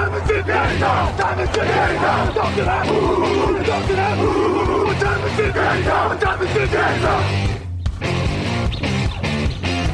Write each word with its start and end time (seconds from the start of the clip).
Time 0.00 0.14
is 0.14 0.30
it 0.30 0.46
now? 0.46 1.16
Time 1.16 1.40
is 1.40 1.48
it 1.50 1.56
now? 1.56 2.32
Talk 2.32 2.54
to 2.54 2.62
that. 2.64 2.86
Talk 3.66 3.86
to 3.86 3.94
that. 3.94 4.18
What 4.18 4.98
time 5.00 5.24
is 5.26 5.38
it 5.38 5.54
now? 5.54 6.08
What 6.08 6.20
time 6.20 6.42
is 6.42 6.56
it 6.56 6.72
now? 6.72 7.50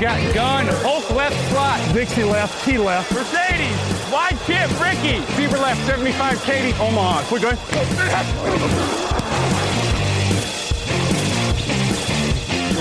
Got 0.00 0.34
gun, 0.34 0.66
Hulk 0.84 1.10
left 1.10 1.50
slot. 1.50 1.80
Dixie 1.94 2.22
left, 2.22 2.64
T 2.64 2.78
left. 2.78 3.10
Mercedes, 3.12 4.12
wide 4.12 4.38
chip, 4.46 4.70
Ricky. 4.78 5.20
Fever 5.34 5.58
left, 5.58 5.84
75, 5.86 6.42
Katie, 6.42 6.74
Omaha. 6.78 7.22
Quick 7.24 7.42
going. 7.42 7.56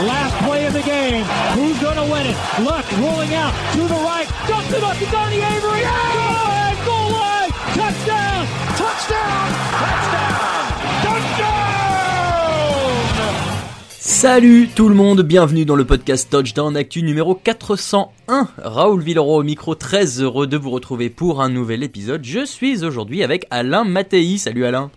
Last 0.06 0.36
play 0.44 0.66
of 0.68 0.74
the 0.74 0.84
game. 0.84 1.24
Who's 1.56 1.80
going 1.82 1.96
to 1.96 2.04
win 2.04 2.28
it? 2.28 2.38
Luck 2.62 2.86
rolling 3.00 3.34
out 3.34 3.54
to 3.74 3.88
the 3.88 3.96
right. 4.04 4.28
Dumps 4.48 4.74
it 4.74 4.84
up 4.84 4.98
to 4.98 5.06
Donnie 5.06 5.42
Avery. 5.42 5.84
Line. 5.84 6.45
Touchdown. 8.86 9.18
Touchdown. 9.72 10.36
Touchdown. 11.02 11.50
Touchdown. 13.10 13.36
Salut 13.98 14.70
tout 14.76 14.90
le 14.90 14.94
monde, 14.94 15.24
bienvenue 15.24 15.66
dans 15.66 15.76
le 15.76 15.86
podcast 15.86 16.30
Touchdown 16.30 16.78
Actu 16.78 17.02
numéro 17.02 17.34
401. 17.34 18.48
Raoul 18.60 19.02
Villeroy 19.02 19.38
au 19.38 19.42
micro, 19.42 19.74
très 19.74 20.22
heureux 20.22 20.46
de 20.46 20.56
vous 20.56 20.70
retrouver 20.70 21.10
pour 21.10 21.42
un 21.42 21.50
nouvel 21.50 21.82
épisode. 21.82 22.24
Je 22.24 22.46
suis 22.46 22.86
aujourd'hui 22.86 23.24
avec 23.24 23.48
Alain 23.50 23.86
Mattei. 23.86 24.38
Salut 24.38 24.66
Alain. 24.66 24.92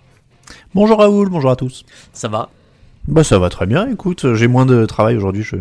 Bonjour 0.74 0.98
Raoul, 0.98 1.30
bonjour 1.30 1.50
à 1.50 1.56
tous. 1.56 1.86
Ça 2.12 2.28
va? 2.28 2.50
Bah 3.06 3.24
ça 3.24 3.38
va 3.38 3.48
très 3.48 3.64
bien, 3.64 3.90
écoute, 3.90 4.34
j'ai 4.34 4.48
moins 4.48 4.66
de 4.66 4.84
travail 4.84 5.16
aujourd'hui, 5.16 5.44
je... 5.44 5.56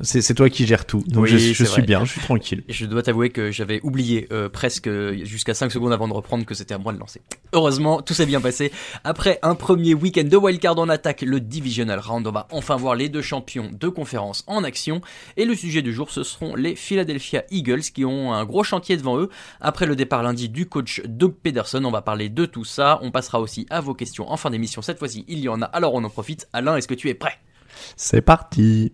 c'est, 0.00 0.22
c'est 0.22 0.34
toi 0.34 0.48
qui 0.48 0.66
gères 0.66 0.86
tout, 0.86 1.02
donc 1.06 1.24
Oui, 1.24 1.30
je, 1.30 1.52
suis 1.52 1.64
vrai. 1.64 1.82
bien, 1.82 2.04
je 2.04 2.12
suis 2.12 2.20
tranquille. 2.20 2.64
Et 2.68 2.72
Je 2.72 2.86
dois 2.86 3.02
t'avouer 3.02 3.30
que 3.30 3.50
j'avais 3.50 3.80
oublié 3.82 4.26
euh, 4.32 4.48
presque 4.48 4.86
euh, 4.86 5.24
jusqu'à 5.24 5.54
5 5.54 5.70
secondes 5.70 5.92
avant 5.92 6.08
de 6.08 6.12
reprendre 6.12 6.44
que 6.44 6.54
c'était 6.54 6.74
à 6.74 6.78
moi 6.78 6.92
de 6.92 6.98
lancer. 6.98 7.22
Heureusement, 7.52 8.02
tout 8.02 8.14
s'est 8.14 8.26
bien 8.26 8.40
passé. 8.40 8.72
Après 9.04 9.38
un 9.42 9.54
premier 9.54 9.94
week-end 9.94 10.24
de 10.24 10.36
wildcard 10.36 10.78
en 10.78 10.88
attaque, 10.88 11.22
le 11.22 11.40
Divisional 11.40 11.98
Round, 11.98 12.26
on 12.26 12.32
va 12.32 12.46
enfin 12.50 12.76
voir 12.76 12.94
les 12.94 13.08
deux 13.08 13.22
champions 13.22 13.70
de 13.72 13.88
conférence 13.88 14.44
en 14.46 14.64
action. 14.64 15.00
Et 15.36 15.44
le 15.44 15.54
sujet 15.54 15.82
du 15.82 15.92
jour, 15.92 16.10
ce 16.10 16.22
seront 16.22 16.54
les 16.54 16.76
Philadelphia 16.76 17.44
Eagles 17.50 17.82
qui 17.82 18.04
ont 18.04 18.32
un 18.32 18.44
gros 18.44 18.64
chantier 18.64 18.96
devant 18.96 19.18
eux. 19.18 19.28
Après 19.60 19.86
le 19.86 19.96
départ 19.96 20.22
lundi 20.22 20.48
du 20.48 20.66
coach 20.66 21.02
Doug 21.06 21.34
Pederson, 21.42 21.84
on 21.84 21.90
va 21.90 22.02
parler 22.02 22.28
de 22.28 22.46
tout 22.46 22.64
ça. 22.64 22.98
On 23.02 23.10
passera 23.10 23.40
aussi 23.40 23.66
à 23.70 23.80
vos 23.80 23.94
questions 23.94 24.30
en 24.30 24.36
fin 24.36 24.50
d'émission. 24.50 24.82
Cette 24.82 24.98
fois-ci, 24.98 25.24
il 25.28 25.40
y 25.40 25.48
en 25.48 25.62
a, 25.62 25.66
alors 25.66 25.94
on 25.94 26.04
en 26.04 26.10
profite. 26.10 26.48
Alain, 26.52 26.76
est-ce 26.76 26.88
que 26.88 26.94
tu 26.94 27.08
es 27.08 27.14
prêt? 27.14 27.38
C'est 27.96 28.22
parti. 28.22 28.92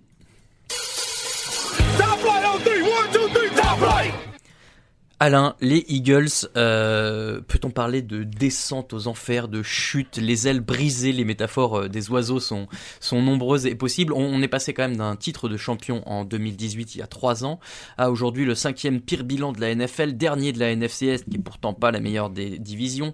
Alain, 5.22 5.54
les 5.60 5.84
Eagles, 5.88 6.48
euh, 6.56 7.42
peut-on 7.46 7.68
parler 7.68 8.00
de 8.00 8.24
descente 8.24 8.94
aux 8.94 9.06
enfers, 9.06 9.48
de 9.48 9.62
chute, 9.62 10.16
les 10.16 10.48
ailes 10.48 10.60
brisées, 10.60 11.12
les 11.12 11.26
métaphores 11.26 11.80
euh, 11.80 11.88
des 11.90 12.08
oiseaux 12.08 12.40
sont, 12.40 12.68
sont 13.00 13.20
nombreuses 13.20 13.66
et 13.66 13.74
possibles. 13.74 14.14
On, 14.14 14.40
est 14.40 14.48
passé 14.48 14.72
quand 14.72 14.84
même 14.84 14.96
d'un 14.96 15.16
titre 15.16 15.50
de 15.50 15.58
champion 15.58 16.02
en 16.08 16.24
2018, 16.24 16.94
il 16.94 16.98
y 17.00 17.02
a 17.02 17.06
trois 17.06 17.44
ans, 17.44 17.60
à 17.98 18.10
aujourd'hui 18.10 18.46
le 18.46 18.54
cinquième 18.54 19.02
pire 19.02 19.24
bilan 19.24 19.52
de 19.52 19.60
la 19.60 19.74
NFL, 19.74 20.14
dernier 20.14 20.52
de 20.52 20.58
la 20.58 20.70
NFC 20.70 21.08
Est, 21.08 21.28
qui 21.28 21.36
est 21.36 21.42
pourtant 21.42 21.74
pas 21.74 21.90
la 21.90 22.00
meilleure 22.00 22.30
des 22.30 22.58
divisions. 22.58 23.12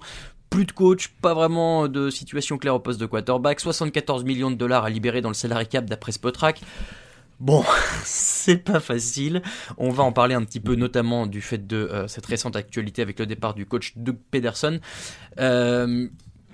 Plus 0.49 0.65
de 0.65 0.71
coach, 0.71 1.09
pas 1.21 1.35
vraiment 1.35 1.89
de 1.89 2.09
situation 2.11 2.57
claire 2.57 2.77
au 2.77 2.79
poste 2.79 3.01
de 3.01 3.07
quarterback, 3.07 3.59
74 3.59 4.23
millions 4.23 4.53
de 4.53 4.57
dollars 4.57 4.85
à 4.85 4.91
libérer 4.91 5.23
dans 5.23 5.31
le 5.31 5.35
salary 5.35 5.67
cap 5.67 5.87
d'après 5.87 6.13
Spotrac. 6.13 6.61
Bon, 7.39 7.65
c'est 8.05 8.59
pas 8.65 8.81
facile. 8.81 9.43
On 9.77 9.91
va 9.91 10.05
en 10.05 10.13
parler 10.13 10.35
un 10.35 10.45
petit 10.45 10.61
peu, 10.61 10.75
notamment 10.75 11.27
du 11.27 11.41
fait 11.41 11.67
de 11.67 11.77
euh, 11.77 12.09
cette 12.09 12.27
récente 12.27 12.57
actualité 12.57 13.03
avec 13.03 13.19
le 13.19 13.27
départ 13.27 13.55
du 13.55 13.67
coach 13.67 13.93
Doug 13.97 14.17
Pederson. 14.31 14.81
Euh, 15.39 16.09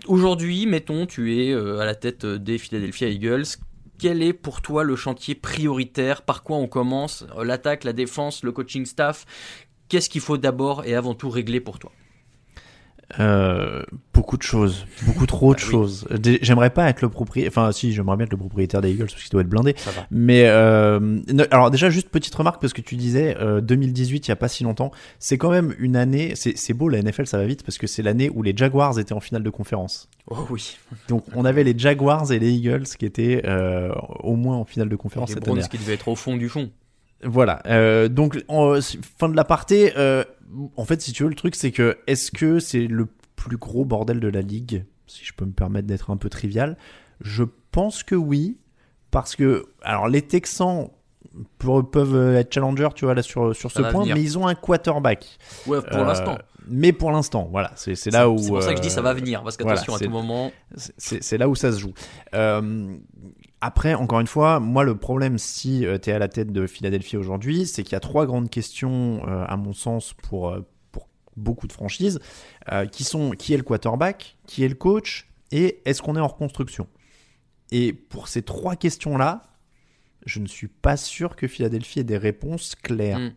Aujourd'hui, 0.09 0.66
mettons, 0.66 1.06
tu 1.06 1.38
es 1.41 1.53
euh, 1.53 1.78
à 1.78 1.84
la 1.84 1.94
tête 1.94 2.26
des 2.26 2.59
Philadelphia 2.59 3.09
Eagles. 3.09 3.44
Quel 3.98 4.21
est 4.21 4.32
pour 4.32 4.60
toi 4.60 4.82
le 4.82 4.97
chantier 4.97 5.37
prioritaire? 5.37 6.22
Par 6.22 6.42
quoi 6.42 6.56
on 6.56 6.66
commence? 6.66 7.25
L'attaque, 7.41 7.84
la 7.84 7.92
défense, 7.92 8.42
le 8.42 8.50
coaching 8.50 8.84
staff? 8.84 9.26
Qu'est-ce 9.88 10.10
qu'il 10.10 10.21
faut 10.21 10.38
d'abord 10.38 10.84
et 10.84 10.97
avant 10.97 11.15
tout 11.15 11.31
régler 11.31 11.60
pour 11.60 11.78
toi? 11.78 11.92
Euh, 13.21 13.83
beaucoup 14.15 14.37
de 14.37 14.43
choses, 14.43 14.87
beaucoup 15.05 15.27
trop 15.27 15.55
de 15.55 15.61
Bah 15.61 15.67
choses. 15.67 16.06
J'aimerais 16.43 16.71
pas 16.71 16.89
être 16.89 17.03
le 17.03 17.09
propriétaire, 17.09 17.50
enfin 17.53 17.73
si, 17.73 17.93
j'aimerais 17.93 18.17
bien 18.17 18.25
être 18.27 18.33
le 18.33 18.39
propriétaire 18.39 18.81
des 18.81 18.91
Eagles 18.91 19.06
parce 19.06 19.23
qu'il 19.23 19.31
doit 19.31 19.43
être 19.43 19.49
blindé. 19.49 19.75
Ça 19.77 19.91
va. 19.91 20.06
Mais 20.11 20.45
euh, 20.47 20.99
ne- 21.00 21.45
alors 21.51 21.71
déjà 21.71 21.91
juste 21.91 22.09
petite 22.09 22.34
remarque 22.34 22.61
parce 22.61 22.72
que 22.72 22.81
tu 22.81 22.97
disais 22.97 23.37
euh, 23.41 23.61
2018 23.61 24.27
il 24.27 24.31
y 24.31 24.33
a 24.33 24.37
pas 24.37 24.49
si 24.49 24.65
longtemps, 24.65 24.91
c'est 25.19 25.39
quand 25.39 25.51
même 25.51 25.75
une 25.78 25.97
année, 25.97 26.34
c'est 26.37 26.72
beau 26.75 26.89
la 26.89 27.03
NFL 27.03 27.27
ça 27.27 27.39
va 27.39 27.45
vite 27.47 27.62
parce 27.65 27.78
que 27.78 27.87
c'est 27.87 28.03
l'année 28.03 28.31
où 28.34 28.43
les 28.43 28.55
Jaguars 28.56 28.99
étaient 28.99 29.12
en 29.15 29.21
finale 29.21 29.43
de 29.43 29.51
conférence. 29.51 30.09
Oh 30.28 30.47
oui. 30.51 30.78
Donc 31.09 31.25
on 31.34 31.45
avait 31.45 31.65
les 31.65 31.78
Jaguars 31.78 32.33
et 32.33 32.39
les 32.39 32.51
Eagles 32.53 32.84
qui 32.99 33.05
étaient 33.05 33.43
euh, 33.45 33.93
au 34.21 34.37
moins 34.37 34.56
en 34.56 34.65
finale 34.65 34.89
de 34.89 34.97
conférence 34.97 35.31
Les 35.31 35.34
cette 35.34 35.45
Browns 35.45 35.59
année. 35.59 35.69
qui 35.69 35.78
devaient 35.78 35.95
être 35.95 36.09
au 36.09 36.17
fond 36.17 36.37
du 36.37 36.49
fond. 36.49 36.71
Voilà. 37.25 37.62
Euh, 37.66 38.09
donc 38.09 38.43
en, 38.49 38.78
fin 39.19 39.28
de 39.28 39.37
l'aparté, 39.37 39.93
euh, 39.97 40.25
en 40.77 40.84
fait 40.84 41.00
si 41.00 41.12
tu 41.12 41.22
veux 41.22 41.28
le 41.28 41.34
truc 41.34 41.55
c'est 41.55 41.71
que 41.71 41.99
est-ce 42.06 42.31
que 42.31 42.59
c'est 42.59 42.87
le 42.87 43.06
plus 43.37 43.56
gros 43.56 43.84
bordel 43.84 44.21
de 44.21 44.28
la 44.28 44.41
ligue, 44.43 44.84
si 45.06 45.25
je 45.25 45.33
peux 45.33 45.44
me 45.44 45.53
permettre 45.53 45.87
d'être 45.87 46.10
un 46.10 46.16
peu 46.16 46.28
trivial? 46.28 46.77
Je 47.21 47.44
pense 47.71 48.03
que 48.03 48.15
oui, 48.15 48.59
parce 49.10 49.37
que 49.37 49.66
alors 49.83 50.09
les 50.09 50.22
Texans 50.22 50.88
pour- 51.59 51.88
peuvent 51.91 52.34
être 52.37 52.53
challengers, 52.53 52.88
tu 52.94 53.05
vois 53.05 53.15
là 53.15 53.22
sur 53.22 53.54
sur 53.54 53.71
ce 53.71 53.81
point, 53.83 54.03
venir. 54.03 54.15
mais 54.16 54.22
ils 54.22 54.39
ont 54.39 54.47
un 54.47 54.54
quarterback. 54.54 55.39
Ouais, 55.66 55.81
pour 55.81 56.00
Euh, 56.00 56.04
l'instant. 56.04 56.39
Mais 56.69 56.93
pour 56.93 57.10
l'instant, 57.10 57.49
voilà, 57.50 57.72
c'est 57.75 58.10
là 58.12 58.28
où 58.31 58.39
C'est 58.39 58.49
pour 58.49 58.62
ça 58.62 58.71
que 58.71 58.77
je 58.77 58.83
dis 58.83 58.89
euh, 58.89 58.91
ça 58.93 59.03
va 59.03 59.15
venir, 59.15 59.43
parce 59.43 59.56
voilà, 59.59 59.81
qu'attention, 59.81 59.94
à 59.97 59.99
tout 59.99 60.10
moment, 60.10 60.53
c'est 60.97 61.36
là 61.39 61.48
où 61.48 61.57
ça 61.57 61.72
se 61.72 61.78
joue. 61.80 61.92
Euh, 62.34 62.95
après, 63.62 63.94
encore 63.94 64.18
une 64.18 64.26
fois, 64.26 64.59
moi, 64.59 64.82
le 64.82 64.97
problème, 64.97 65.38
si 65.38 65.86
tu 66.03 66.10
es 66.10 66.12
à 66.12 66.18
la 66.18 66.26
tête 66.26 66.53
de 66.53 66.66
Philadelphie 66.66 67.16
aujourd'hui, 67.16 67.64
c'est 67.64 67.84
qu'il 67.84 67.92
y 67.92 67.94
a 67.94 68.00
trois 68.00 68.26
grandes 68.26 68.50
questions, 68.50 69.22
euh, 69.28 69.44
à 69.47 69.56
mon 69.56 69.72
sens, 69.72 70.14
pour, 70.14 70.50
euh, 70.50 70.66
pour 70.91 71.09
beaucoup 71.36 71.68
de 71.68 71.72
franchises, 71.72 72.18
euh, 72.72 72.86
qui 72.86 73.04
sont 73.04 73.30
qui 73.30 73.54
est 73.54 73.56
le 73.56 73.62
quarterback, 73.62 74.36
qui 74.48 74.64
est 74.64 74.68
le 74.68 74.74
coach, 74.74 75.28
et 75.53 75.80
est-ce 75.84 76.03
qu'on 76.03 76.16
est 76.16 76.20
en 76.20 76.26
reconstruction 76.26 76.88
Et 77.70 77.92
pour 77.92 78.26
ces 78.26 78.42
trois 78.42 78.74
questions-là, 78.74 79.44
je 80.26 80.41
ne 80.41 80.47
suis 80.47 80.66
pas 80.66 80.97
sûr 80.97 81.36
que 81.36 81.47
Philadelphie 81.47 82.00
ait 82.00 82.04
des 82.04 82.18
réponses 82.18 82.74
claires. 82.74 83.20
Mm. 83.20 83.32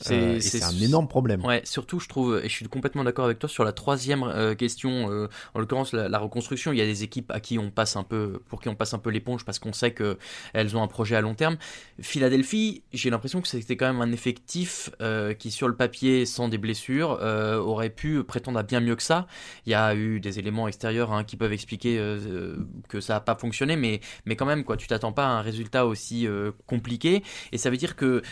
C'est 0.00 0.14
Euh, 0.14 0.40
c'est- 0.40 0.62
un 0.62 0.80
énorme 0.80 1.08
problème. 1.08 1.44
Ouais, 1.44 1.60
surtout, 1.64 1.98
je 1.98 2.08
trouve, 2.08 2.38
et 2.38 2.48
je 2.48 2.54
suis 2.54 2.68
complètement 2.68 3.02
d'accord 3.02 3.24
avec 3.24 3.40
toi 3.40 3.48
sur 3.48 3.64
la 3.64 3.72
troisième 3.72 4.22
euh, 4.22 4.54
question, 4.54 5.10
euh, 5.10 5.28
en 5.54 5.58
l'occurrence 5.58 5.92
la, 5.92 6.08
la 6.08 6.18
reconstruction. 6.20 6.70
Il 6.72 6.78
y 6.78 6.80
a 6.80 6.84
des 6.84 7.02
équipes 7.02 7.32
à 7.32 7.40
qui 7.40 7.58
on 7.58 7.72
passe 7.72 7.96
un 7.96 8.04
peu, 8.04 8.40
pour 8.48 8.60
qui 8.60 8.68
on 8.68 8.76
passe 8.76 8.94
un 8.94 9.00
peu 9.00 9.10
l'éponge 9.10 9.44
parce 9.44 9.58
qu'on 9.58 9.72
sait 9.72 9.90
que 9.90 10.16
elles 10.52 10.76
ont 10.76 10.82
un 10.84 10.86
projet 10.86 11.16
à 11.16 11.20
long 11.20 11.34
terme. 11.34 11.56
Philadelphie, 12.00 12.84
j'ai 12.92 13.10
l'impression 13.10 13.40
que 13.40 13.48
c'était 13.48 13.76
quand 13.76 13.92
même 13.92 14.00
un 14.00 14.12
effectif 14.12 14.90
euh, 15.00 15.34
qui, 15.34 15.50
sur 15.50 15.66
le 15.66 15.74
papier, 15.74 16.26
sans 16.26 16.48
des 16.48 16.58
blessures, 16.58 17.18
aurait 17.20 17.90
pu 17.90 18.22
prétendre 18.22 18.60
à 18.60 18.62
bien 18.62 18.78
mieux 18.78 18.94
que 18.94 19.02
ça. 19.02 19.26
Il 19.66 19.70
y 19.72 19.74
a 19.74 19.96
eu 19.96 20.20
des 20.20 20.38
éléments 20.38 20.68
extérieurs 20.68 21.12
hein, 21.12 21.24
qui 21.24 21.36
peuvent 21.36 21.52
expliquer 21.52 21.96
que 22.88 23.00
ça 23.00 23.14
n'a 23.14 23.20
pas 23.20 23.34
fonctionné, 23.34 23.74
mais, 23.74 24.00
mais 24.26 24.36
quand 24.36 24.46
même, 24.46 24.62
quoi, 24.62 24.76
tu 24.76 24.86
t'attends 24.86 25.12
pas 25.12 25.24
à 25.26 25.30
un 25.30 25.40
résultat 25.42 25.86
aussi 25.86 26.28
compliqué, 26.68 27.24
et 27.50 27.58
ça 27.58 27.68
veut 27.70 27.76
dire 27.76 27.96
que 27.96 28.22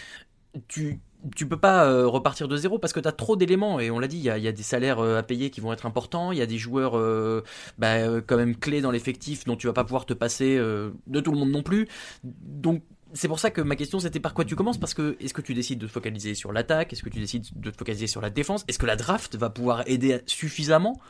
tu 0.68 1.00
tu 1.34 1.46
peux 1.46 1.56
pas 1.56 1.84
euh, 1.84 2.06
repartir 2.06 2.48
de 2.48 2.56
zéro 2.56 2.78
parce 2.78 2.92
que 2.92 3.00
tu 3.00 3.08
as 3.08 3.12
trop 3.12 3.36
d'éléments 3.36 3.80
et 3.80 3.90
on 3.90 3.98
l'a 3.98 4.08
dit, 4.08 4.18
il 4.18 4.24
y 4.24 4.30
a, 4.30 4.52
des 4.52 4.62
salaires 4.62 5.00
euh, 5.00 5.18
à 5.18 5.22
payer 5.22 5.50
qui 5.50 5.60
vont 5.60 5.72
être 5.72 5.86
importants, 5.86 6.32
il 6.32 6.38
y 6.38 6.42
a 6.42 6.46
des 6.46 6.58
joueurs 6.58 6.96
euh, 6.96 7.42
bah, 7.78 7.94
euh, 7.94 8.20
quand 8.24 8.36
même 8.36 8.56
clés 8.56 8.80
dans 8.80 8.90
l'effectif 8.90 9.44
dont 9.44 9.56
tu 9.56 9.66
vas 9.66 9.72
pas 9.72 9.84
pouvoir 9.84 10.06
te 10.06 10.14
passer 10.14 10.56
de 10.56 11.20
tout 11.20 11.32
le 11.32 11.38
monde 11.38 11.50
non 11.50 11.62
plus. 11.62 11.88
Donc 12.24 12.82
c'est 13.12 13.28
pour 13.28 13.38
ça 13.38 13.50
que 13.50 13.60
ma 13.60 13.76
question 13.76 14.00
c'était 14.00 14.20
par 14.20 14.34
quoi 14.34 14.44
tu 14.44 14.56
commences? 14.56 14.78
Parce 14.78 14.94
que 14.94 15.16
est-ce 15.20 15.34
que 15.34 15.42
tu 15.42 15.54
décides 15.54 15.78
de 15.78 15.86
te 15.86 15.92
focaliser 15.92 16.34
sur 16.34 16.52
l'attaque, 16.52 16.92
est-ce 16.92 17.02
que 17.02 17.08
tu 17.08 17.18
décides 17.18 17.46
de 17.54 17.70
te 17.70 17.76
focaliser 17.76 18.06
sur 18.06 18.20
la 18.20 18.30
défense, 18.30 18.64
est-ce 18.68 18.78
que 18.78 18.86
la 18.86 18.96
draft 18.96 19.36
va 19.36 19.50
pouvoir 19.50 19.82
aider 19.86 20.20
suffisamment? 20.26 21.00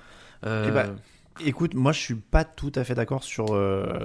Eh 0.45 0.71
ben, 0.71 0.97
Écoute, 1.45 1.75
moi 1.75 1.93
je 1.93 2.01
suis 2.01 2.15
pas 2.15 2.45
tout 2.45 2.73
à 2.75 2.85
fait 2.85 2.95
d'accord 2.95 3.23
sur, 3.23 3.47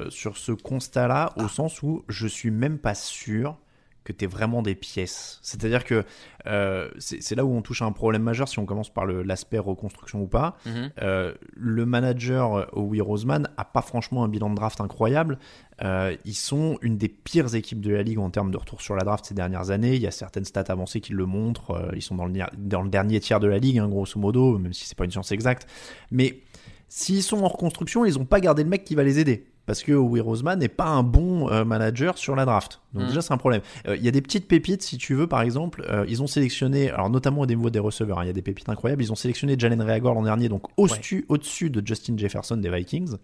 sur 0.09 0.38
ce 0.38 0.51
constat-là, 0.51 1.33
au 1.38 1.47
sens 1.47 1.81
où 1.81 2.04
je 2.09 2.27
suis 2.27 2.51
même 2.51 2.77
pas 2.77 2.95
sûr 2.95 3.57
que 4.03 4.13
tu 4.13 4.25
vraiment 4.25 4.62
des 4.62 4.74
pièces. 4.75 5.39
C'est-à-dire 5.44 5.83
que 5.83 6.03
euh, 6.48 6.89
c'est 6.98 7.36
là 7.36 7.45
où 7.45 7.53
on 7.53 7.62
touche 7.62 7.81
à 7.81 7.86
un 7.86 7.92
problème 7.92 8.24
majeur 8.24 8.48
si 8.48 8.57
on 8.57 8.65
commence 8.65 8.92
par 8.92 9.06
l'aspect 9.06 9.59
reconstruction 9.59 10.21
ou 10.21 10.27
pas. 10.27 10.57
mhm. 10.65 10.92
Euh, 11.01 11.33
le 11.53 11.86
manager 11.86 12.56
euh, 12.56 12.65
Howie 12.74 13.01
Roseman 13.01 13.48
a 13.57 13.65
pas 13.65 13.81
franchement 13.81 14.24
un 14.24 14.27
bilan 14.27 14.50
de 14.50 14.56
draft 14.56 14.81
incroyable. 14.81 15.38
Euh, 15.83 16.15
ils 16.25 16.36
sont 16.36 16.77
une 16.81 16.98
des 16.98 17.09
pires 17.09 17.53
équipes 17.56 17.81
de 17.81 17.92
la 17.92 18.01
ligue 18.03 18.19
en 18.19 18.30
termes 18.30 18.51
de 18.51 18.57
retour 18.57 18.81
sur 18.81 18.95
la 18.95 19.03
draft 19.03 19.25
ces 19.25 19.33
dernières 19.33 19.69
années. 19.69 19.95
Il 19.95 20.01
y 20.01 20.07
a 20.07 20.12
certaines 20.12 20.45
stats 20.45 20.65
avancées 20.69 21.01
qui 21.01 21.13
le 21.13 21.25
montrent. 21.25 21.71
Euh, 21.71 21.92
ils 21.95 22.01
sont 22.01 22.15
dans 22.15 22.25
le, 22.25 22.31
nier- 22.31 22.51
dans 22.57 22.81
le 22.81 22.89
dernier 22.89 23.19
tiers 23.19 23.39
de 23.39 23.47
la 23.47 23.59
ligue, 23.59 23.77
hein, 23.80 23.88
grosso 23.88 24.19
modo, 24.19 24.57
même 24.57 24.74
si 24.74 24.86
c'est 24.86 24.97
pas 24.97 25.06
une 25.06 25.12
science 25.12 25.31
exacte. 25.31 25.68
Mais 26.12 26.39
s'ils 26.88 27.24
sont 27.24 27.44
en 27.44 27.47
reconstruction, 27.47 28.04
ils 28.06 28.15
n'ont 28.18 28.25
pas 28.25 28.39
gardé 28.42 28.63
le 28.63 28.69
mec 28.69 28.83
qui 28.83 28.95
va 28.95 29.04
les 29.04 29.19
aider. 29.19 29.45
Parce 29.68 29.84
que 29.84 29.92
Howie 29.92 30.19
Roseman 30.22 30.58
n'est 30.58 30.68
pas 30.68 30.88
un 30.88 31.04
bon 31.04 31.50
euh, 31.50 31.63
manager 31.63 32.18
sur 32.18 32.36
la 32.36 32.46
draft. 32.46 32.81
Donc 32.94 33.04
Mhm. 33.04 33.08
déjà, 33.10 33.22
c'est 33.22 33.31
un 33.34 33.38
problème. 33.38 33.62
Euh, 33.88 33.96
Il 33.96 34.04
y 34.04 34.08
a 34.08 34.12
des 34.12 34.22
petites 34.22 34.48
pépites, 34.48 34.81
si 34.81 34.98
tu 34.98 35.13
veux, 35.13 35.28
par 35.28 35.42
exemple. 35.42 35.86
euh, 35.88 36.04
ils 36.10 36.22
ont 36.24 36.28
sélectionné, 36.28 36.90
alors 36.90 37.10
notamment 37.10 37.42
au 37.42 37.46
niveau 37.46 37.69
des 37.69 37.80
receveurs, 37.80 38.19
hein, 38.19 38.24
il 38.24 38.28
y 38.28 38.30
a 38.31 38.34
des 38.34 38.42
pépites 38.42 38.68
incroyables. 38.69 39.02
Ils 39.04 39.12
ont 39.12 39.16
sélectionné 39.16 39.56
Jalen 39.58 39.81
Reagor 39.81 40.13
l'an 40.16 40.24
dernier, 40.24 40.50
donc 40.50 40.63
au-dessus 40.78 41.69
de 41.69 41.86
Justin 41.86 42.18
Jefferson 42.18 42.58
des 42.58 42.69
Vikings. 42.72 43.16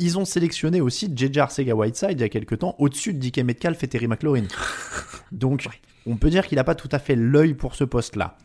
Ils 0.00 0.18
ont 0.18 0.24
sélectionné 0.24 0.80
aussi 0.80 1.10
JJ 1.14 1.38
Arcega-Whiteside 1.38 2.12
il 2.12 2.20
y 2.20 2.24
a 2.24 2.28
quelques 2.28 2.58
temps, 2.58 2.74
au-dessus 2.78 3.14
de 3.14 3.18
DK 3.18 3.38
Metcalf 3.44 3.82
et 3.82 3.88
Terry 3.88 4.06
McLaurin. 4.08 4.44
donc, 5.32 5.66
on 6.06 6.16
peut 6.16 6.30
dire 6.30 6.46
qu'il 6.46 6.56
n'a 6.56 6.64
pas 6.64 6.74
tout 6.74 6.88
à 6.92 6.98
fait 6.98 7.16
l'œil 7.16 7.54
pour 7.54 7.74
ce 7.74 7.84
poste-là. 7.84 8.36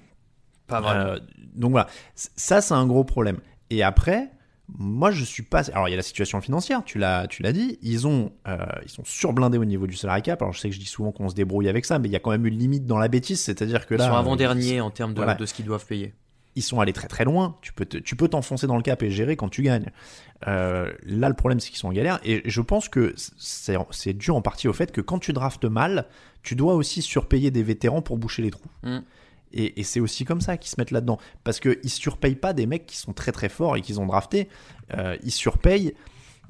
Pas 0.68 0.82
vraiment. 0.82 1.00
Euh, 1.14 1.18
donc 1.56 1.72
voilà, 1.72 1.88
ça 2.16 2.62
c'est 2.62 2.74
un 2.76 2.86
gros 2.86 3.04
problème. 3.04 3.38
Et 3.72 3.84
après, 3.84 4.30
moi 4.78 5.12
je 5.12 5.24
suis 5.24 5.44
pas. 5.44 5.70
Alors 5.72 5.88
il 5.88 5.92
y 5.92 5.94
a 5.94 5.98
la 5.98 6.04
situation 6.04 6.40
financière, 6.42 6.84
tu 6.86 6.98
l'as, 7.00 7.28
tu 7.28 7.42
l'as 7.44 7.52
dit. 7.54 7.80
Ils 7.82 8.08
ont, 8.08 8.32
euh, 8.48 8.58
ils 8.84 8.90
sont 8.90 9.04
surblindés 9.06 9.58
au 9.58 9.66
niveau 9.66 9.88
du 9.88 9.96
salary 9.96 10.22
cap. 10.22 10.42
Alors 10.42 10.54
je 10.54 10.60
sais 10.60 10.70
que 10.70 10.76
je 10.76 10.80
dis 10.80 10.86
souvent 10.86 11.12
qu'on 11.12 11.30
se 11.30 11.36
débrouille 11.36 11.68
avec 11.70 11.86
ça, 11.86 12.00
mais 12.00 12.08
il 12.08 12.12
y 12.12 12.16
a 12.16 12.20
quand 12.20 12.32
même 12.32 12.46
une 12.46 12.58
limite 12.58 12.86
dans 12.86 12.98
la 12.98 13.08
bêtise, 13.08 13.42
c'est-à-dire 13.42 13.86
que 13.88 13.96
Ils 13.96 13.98
là, 13.98 14.08
sont 14.08 14.14
euh, 14.16 14.20
avant-derniers 14.20 14.82
en 14.82 14.92
termes 14.92 15.12
de, 15.14 15.18
voilà. 15.18 15.36
de 15.36 15.46
ce 15.46 15.54
qu'ils 15.54 15.66
doivent 15.66 15.86
payer. 15.86 16.14
ils 16.56 16.62
sont 16.64 16.80
allés 16.80 16.94
très 16.94 17.08
très 17.08 17.24
loin. 17.26 17.58
Tu 17.62 17.74
peux 17.74 17.86
te- 17.86 17.98
tu 17.98 18.16
peux 18.16 18.28
t'enfoncer 18.28 18.68
dans 18.68 18.76
le 18.78 18.84
cap 18.84 19.02
et 19.04 19.10
gérer 19.12 19.36
quand 19.36 19.50
tu 19.50 19.62
gagnes. 19.62 19.92
Euh, 20.48 20.92
là, 21.04 21.28
le 21.30 21.36
problème, 21.36 21.60
c'est 21.60 21.70
qu'ils 21.70 21.78
sont 21.80 21.90
en 21.90 21.94
galère. 21.94 22.20
Et 22.24 22.42
je 22.46 22.62
pense 22.62 22.90
que 22.90 23.14
c'est 23.38 23.78
c'est 23.92 24.14
dû 24.14 24.32
en 24.32 24.42
partie 24.42 24.68
au 24.68 24.74
fait 24.74 24.92
que 24.92 25.02
quand 25.02 25.20
tu 25.20 25.34
draftes 25.34 25.66
mal, 25.66 26.06
tu 26.44 26.56
dois 26.56 26.76
aussi 26.76 27.02
surpayer 27.02 27.52
des 27.52 27.64
vétérans 27.64 28.02
pour 28.02 28.18
boucher 28.18 28.42
les 28.42 28.52
trous. 28.52 28.70
Mm. 28.84 29.00
Et, 29.54 29.80
et 29.80 29.84
c'est 29.84 30.00
aussi 30.00 30.26
comme 30.26 30.42
ça 30.42 30.58
qu'ils 30.58 30.70
se 30.70 30.76
mettent 30.80 30.92
là-dedans. 30.92 31.18
Parce 31.44 31.60
qu'ils 31.60 31.90
surpayent 31.90 32.36
pas 32.36 32.54
des 32.54 32.66
mecs 32.66 32.86
qui 32.86 32.98
sont 32.98 33.14
très 33.14 33.32
très 33.32 33.50
forts 33.50 33.78
et 33.78 33.82
qu'ils 33.82 34.00
ont 34.00 34.06
drafté. 34.06 34.48
Euh, 34.98 35.18
ils 35.24 35.32
surpayent 35.32 35.94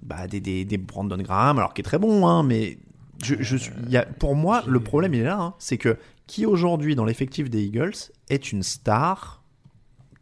bah, 0.01 0.27
des, 0.27 0.39
des, 0.39 0.65
des 0.65 0.77
Brandon 0.77 1.17
Graham, 1.17 1.57
alors 1.59 1.73
qui 1.73 1.81
est 1.81 1.83
très 1.83 1.99
bon, 1.99 2.27
hein, 2.27 2.43
mais 2.43 2.77
je, 3.23 3.35
je 3.39 3.57
suis, 3.57 3.71
il 3.83 3.91
y 3.91 3.97
a, 3.97 4.05
pour 4.05 4.35
moi, 4.35 4.63
le 4.67 4.79
problème 4.79 5.13
il 5.13 5.21
est 5.21 5.25
là. 5.25 5.39
hein, 5.39 5.53
c'est 5.59 5.77
que 5.77 5.97
qui 6.27 6.45
aujourd'hui 6.45 6.95
dans 6.95 7.05
l'effectif 7.05 7.49
des 7.49 7.63
Eagles 7.63 7.95
est 8.29 8.51
une 8.51 8.63
star, 8.63 9.43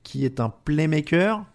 qui 0.04 0.26
est 0.26 0.40
un 0.40 0.50
playmaker, 0.50 1.46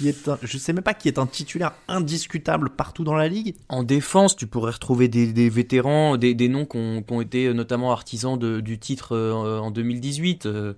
qui 0.00 0.08
est 0.08 0.28
un, 0.28 0.38
je 0.42 0.58
sais 0.58 0.72
même 0.72 0.82
pas 0.82 0.94
qui 0.94 1.08
est 1.08 1.18
un 1.18 1.26
titulaire 1.26 1.72
indiscutable 1.88 2.70
partout 2.70 3.04
dans 3.04 3.14
la 3.14 3.28
ligue. 3.28 3.54
En 3.68 3.82
défense, 3.82 4.34
tu 4.36 4.46
pourrais 4.46 4.72
retrouver 4.72 5.08
des, 5.08 5.32
des 5.32 5.48
vétérans, 5.50 6.16
des, 6.16 6.34
des 6.34 6.48
noms 6.48 6.64
qui 6.64 6.76
ont, 6.76 7.20
été 7.20 7.52
notamment 7.52 7.92
artisans 7.92 8.38
de- 8.38 8.60
du 8.60 8.78
titre 8.78 9.14
euh, 9.14 9.58
en 9.58 9.70
2018. 9.70 10.46
euh. 10.46 10.72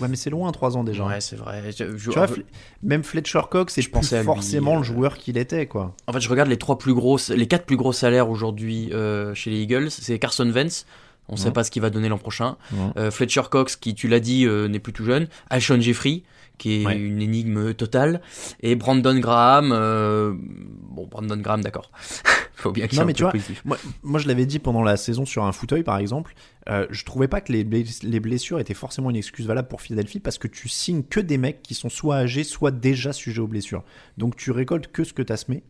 Ouais, 0.00 0.08
mais 0.08 0.16
c'est 0.16 0.30
loin, 0.30 0.50
trois 0.52 0.76
ans 0.76 0.84
déjà. 0.84 1.04
Ouais, 1.06 1.20
c'est 1.20 1.36
vrai. 1.36 1.70
Je- 1.76 1.96
je- 1.96 2.10
Tu 2.10 2.16
vois, 2.18 2.26
Fle- 2.26 2.44
même 2.82 3.02
Fletcher 3.04 3.42
Cox, 3.50 3.74
c'est 3.74 3.82
plus 3.82 4.00
lui, 4.12 4.24
forcément 4.24 4.74
euh, 4.74 4.78
le 4.78 4.82
joueur 4.82 5.16
qu'il 5.16 5.38
était, 5.38 5.66
quoi. 5.66 5.94
En 6.06 6.12
fait, 6.12 6.20
je 6.20 6.28
regarde 6.28 6.48
les 6.48 6.56
trois 6.56 6.78
plus 6.78 6.94
grosses, 6.94 7.30
les 7.30 7.46
quatre 7.46 7.64
plus 7.66 7.76
gros 7.76 7.92
salaires 7.92 8.28
aujourd'hui 8.30 8.90
euh, 8.92 9.34
chez 9.34 9.50
les 9.50 9.60
Eagles. 9.62 9.90
C'est 9.90 10.18
Carson 10.18 10.50
Wentz. 10.50 10.86
On 11.28 11.34
ne 11.34 11.38
sait 11.38 11.52
pas 11.52 11.62
ce 11.62 11.70
qu'il 11.70 11.80
va 11.80 11.88
donner 11.90 12.08
l'an 12.08 12.18
prochain. 12.18 12.56
Ouais. 12.72 12.78
Euh, 12.96 13.10
Fletcher 13.10 13.42
Cox, 13.50 13.76
qui, 13.76 13.94
tu 13.94 14.08
l'as 14.08 14.18
dit, 14.20 14.44
n'est 14.46 14.80
plus 14.80 14.92
tout 14.92 15.04
jeune. 15.04 15.28
Alshon 15.50 15.80
Jeffrey, 15.80 16.22
qui 16.58 16.82
est 16.82 16.86
Ouais. 16.86 16.96
une 16.96 17.20
énigme 17.22 17.74
totale. 17.74 18.20
Et 18.60 18.74
Brandon 18.76 19.18
Graham. 19.18 19.70
euh, 19.72 20.34
Bon, 20.36 21.06
Brandon 21.06 21.36
Graham, 21.36 21.62
d'accord. 21.62 21.90
Faut 22.54 22.70
bien 22.70 22.86
qu'il 22.86 22.94
soit 22.96 23.04
mais 23.04 23.10
un 23.10 23.14
tu 23.14 23.22
peu 23.22 23.24
vois, 23.24 23.32
positif. 23.32 23.62
Moi, 23.64 23.76
moi, 24.04 24.20
je 24.20 24.28
l'avais 24.28 24.46
dit 24.46 24.60
pendant 24.60 24.82
la 24.82 24.96
saison 24.96 25.24
sur 25.24 25.42
un 25.44 25.50
fauteuil, 25.52 25.82
par 25.82 25.98
exemple. 25.98 26.34
euh, 26.68 26.86
je 26.90 27.04
trouvais 27.04 27.26
pas 27.26 27.40
que 27.40 27.52
les, 27.52 27.64
bless- 27.64 28.04
les 28.04 28.20
blessures 28.20 28.60
étaient 28.60 28.74
forcément 28.74 29.10
une 29.10 29.16
excuse 29.16 29.46
valable 29.46 29.66
pour 29.66 29.80
Philadelphie 29.80 30.20
parce 30.20 30.38
que 30.38 30.46
tu 30.46 30.68
signes 30.68 31.02
que 31.02 31.18
des 31.18 31.38
mecs 31.38 31.60
qui 31.62 31.74
sont 31.74 31.88
soit 31.88 32.16
âgés, 32.16 32.44
soit 32.44 32.70
déjà 32.70 33.12
sujets 33.12 33.40
aux 33.40 33.48
blessures. 33.48 33.82
Donc 34.16 34.36
tu 34.36 34.52
récoltes 34.52 34.86
que 34.92 35.02
ce 35.02 35.12
que 35.12 35.22
tu 35.22 35.32
as 35.32 35.38
semé. 35.38 35.64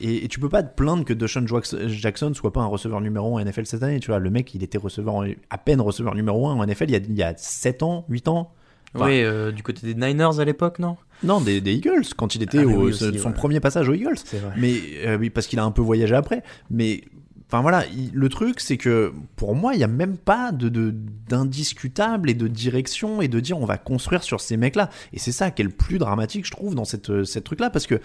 Et, 0.00 0.24
et 0.24 0.28
tu 0.28 0.40
peux 0.40 0.48
pas 0.48 0.64
te 0.64 0.74
plaindre 0.74 1.04
que 1.04 1.12
Deshaun 1.12 1.46
Jackson- 1.46 2.34
soit 2.34 2.52
pas 2.52 2.60
un 2.62 2.66
receveur 2.66 3.00
numéro 3.00 3.38
1 3.38 3.42
en 3.42 3.44
NFL 3.44 3.66
cette 3.66 3.84
année. 3.84 4.00
Tu 4.00 4.08
vois, 4.08 4.18
le 4.18 4.30
mec, 4.30 4.52
il 4.54 4.64
était 4.64 4.78
receveur 4.78 5.22
à 5.48 5.58
peine 5.58 5.80
receveur 5.80 6.16
numéro 6.16 6.48
1 6.48 6.54
en 6.54 6.66
NFL 6.66 6.86
il 6.88 6.90
y 6.92 6.96
a, 6.96 6.98
il 6.98 7.14
y 7.14 7.22
a 7.22 7.34
7 7.36 7.84
ans, 7.84 8.04
8 8.08 8.26
ans. 8.26 8.52
Enfin, 8.94 9.06
Oui, 9.06 9.22
euh, 9.22 9.52
du 9.52 9.62
côté 9.62 9.86
des 9.86 9.94
Niners 9.94 10.38
à 10.38 10.44
l'époque, 10.44 10.78
non? 10.78 10.96
Non, 11.22 11.40
des, 11.40 11.60
des 11.60 11.72
Eagles, 11.74 12.02
quand 12.16 12.34
il 12.34 12.42
était 12.42 12.58
Ah, 12.58 12.66
au, 12.66 12.86
oui, 12.88 12.92
son 12.94 13.06
ouais. 13.28 13.32
premier 13.34 13.60
passage 13.60 13.88
aux 13.88 13.94
Eagles. 13.94 14.18
C'est 14.24 14.38
vrai. 14.38 14.52
Mais 14.58 14.74
euh, 15.06 15.16
oui, 15.18 15.30
parce 15.30 15.46
qu'il 15.46 15.58
a 15.58 15.64
un 15.64 15.70
peu 15.70 15.80
voyagé 15.82 16.14
après. 16.14 16.42
Mais 16.70 17.02
enfin 17.48 17.62
voilà, 17.62 17.84
il- 17.86 18.10
le 18.12 18.28
truc 18.28 18.60
c'est 18.60 18.76
que 18.76 19.12
pour 19.36 19.54
moi, 19.54 19.74
il 19.74 19.78
n'y 19.78 19.84
a 19.84 19.88
même 19.88 20.16
pas 20.18 20.52
de 20.52 20.68
de- 20.68 20.94
d'indiscutable 21.28 22.28
et 22.30 22.34
de 22.34 22.48
direction 22.48 23.22
et 23.22 23.28
de 23.28 23.40
dire 23.40 23.58
on 23.58 23.64
va 23.66 23.78
construire 23.78 24.22
sur 24.22 24.40
ces 24.40 24.56
mecs-là. 24.56 24.90
Et 25.12 25.18
c'est 25.18 25.32
ça 25.32 25.50
qui 25.50 25.62
est 25.62 25.64
le 25.64 25.70
plus 25.70 25.98
dramatique, 25.98 26.44
je 26.46 26.50
trouve, 26.50 26.74
dans 26.74 26.84
cette, 26.84 27.10
euh, 27.10 27.24
cette 27.24 27.44
truc-là, 27.44 27.70
parce 27.70 27.86
que 27.86 28.00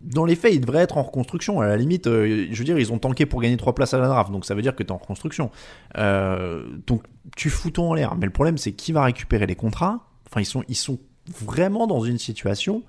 dans 0.00 0.26
les 0.26 0.36
faits, 0.36 0.52
ils 0.54 0.60
devraient 0.60 0.82
être 0.82 0.98
en 0.98 1.02
reconstruction. 1.02 1.60
À 1.62 1.66
la 1.66 1.76
limite, 1.78 2.06
euh, 2.06 2.46
je 2.50 2.58
veux 2.58 2.64
dire, 2.64 2.78
ils 2.78 2.92
ont 2.92 2.98
tanké 2.98 3.24
pour 3.24 3.40
gagner 3.40 3.56
trois 3.56 3.74
places 3.74 3.94
à 3.94 3.98
la 3.98 4.06
draft, 4.06 4.30
donc 4.30 4.44
ça 4.44 4.54
veut 4.54 4.60
dire 4.62 4.74
que 4.76 4.82
tu 4.82 4.88
es 4.88 4.92
en 4.92 4.98
reconstruction. 4.98 5.50
Euh, 5.96 6.64
donc 6.86 7.02
tu 7.36 7.48
fous 7.50 7.70
tout 7.70 7.82
en 7.82 7.94
l'air. 7.94 8.14
Mais 8.16 8.26
le 8.26 8.32
problème, 8.32 8.58
c'est 8.58 8.72
qui 8.72 8.92
va 8.92 9.04
récupérer 9.04 9.46
les 9.46 9.54
contrats? 9.56 10.06
Enfin, 10.34 10.40
ils 10.40 10.46
sont, 10.46 10.64
ils 10.68 10.74
sont 10.74 10.98
vraiment 11.40 11.86
dans 11.86 12.00
une 12.00 12.18
situation 12.18 12.82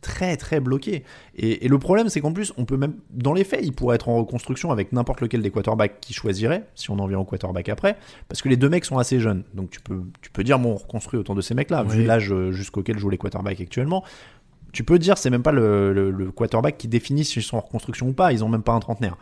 très 0.00 0.36
très 0.36 0.58
bloquée. 0.58 1.04
Et, 1.36 1.64
et 1.64 1.68
le 1.68 1.78
problème, 1.78 2.08
c'est 2.08 2.20
qu'en 2.20 2.32
plus, 2.32 2.52
on 2.56 2.64
peut 2.64 2.76
même, 2.76 2.94
dans 3.10 3.32
les 3.32 3.44
faits, 3.44 3.60
ils 3.62 3.72
pourraient 3.72 3.94
être 3.94 4.08
en 4.08 4.16
reconstruction 4.16 4.72
avec 4.72 4.92
n'importe 4.92 5.20
lequel 5.20 5.42
des 5.42 5.50
quarterbacks 5.52 6.00
qui 6.00 6.12
choisirait, 6.12 6.64
si 6.74 6.90
on 6.90 6.98
en 6.98 7.06
vient 7.06 7.18
au 7.20 7.24
quarterback 7.24 7.68
après, 7.68 7.96
parce 8.28 8.42
que 8.42 8.48
les 8.48 8.56
deux 8.56 8.68
mecs 8.68 8.84
sont 8.84 8.98
assez 8.98 9.20
jeunes. 9.20 9.44
Donc 9.54 9.70
tu 9.70 9.80
peux, 9.80 10.02
tu 10.20 10.30
peux 10.30 10.42
dire, 10.42 10.58
bon, 10.58 10.72
on 10.72 10.76
reconstruit 10.76 11.18
autant 11.20 11.34
de 11.36 11.40
ces 11.40 11.54
mecs-là, 11.54 11.84
vu 11.84 12.00
Oui. 12.00 12.04
l'âge 12.04 12.32
euh, 12.32 12.50
jusqu'auquel 12.52 12.98
jouent 12.98 13.10
les 13.10 13.18
quarterbacks 13.18 13.60
actuellement. 13.60 14.04
Tu 14.72 14.84
peux 14.84 14.98
dire, 14.98 15.16
c'est 15.18 15.30
même 15.30 15.42
pas 15.44 15.52
le, 15.52 15.92
le- 15.92 16.10
le 16.10 16.30
quarterback 16.32 16.76
qui 16.78 16.88
définit 16.88 17.24
s'ils 17.24 17.42
sont 17.42 17.56
en 17.56 17.60
reconstruction 17.60 18.08
ou 18.08 18.12
pas, 18.12 18.32
ils 18.32 18.44
ont 18.44 18.48
même 18.48 18.62
pas 18.62 18.74
un 18.74 18.80
trentenaire. 18.80 19.16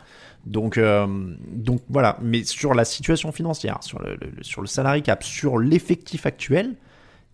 Donc, 0.45 0.77
euh, 0.77 1.07
donc 1.53 1.81
voilà, 1.89 2.19
mais 2.21 2.43
sur 2.45 2.75
la 2.75 2.85
situation 2.85 3.33
financière, 3.33 3.79
sur 3.83 3.99
le, 4.01 4.17
le- 4.17 4.43
sur 4.43 4.61
le 4.61 4.67
salary 4.67 5.03
cap, 5.03 5.23
sur 5.23 5.59
l'effectif 5.59 6.27
actuel, 6.27 6.75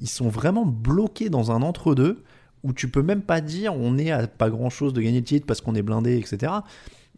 ils 0.02 0.08
sont 0.08 0.28
vraiment 0.28 0.66
bloqués 0.66 1.30
dans 1.30 1.52
un 1.52 1.62
entre-deux 1.62 2.22
où 2.64 2.72
tu 2.72 2.88
peux 2.88 3.02
même 3.02 3.22
pas 3.22 3.40
dire 3.40 3.74
on 3.74 3.96
est 3.96 4.10
à 4.10 4.26
pas 4.26 4.50
grand 4.50 4.68
chose 4.68 4.92
de 4.92 5.00
gagner 5.00 5.20
le 5.20 5.24
titre 5.24 5.46
parce 5.46 5.60
qu'on 5.60 5.74
est 5.74 5.82
blindé, 5.82 6.18
etc. 6.18 6.52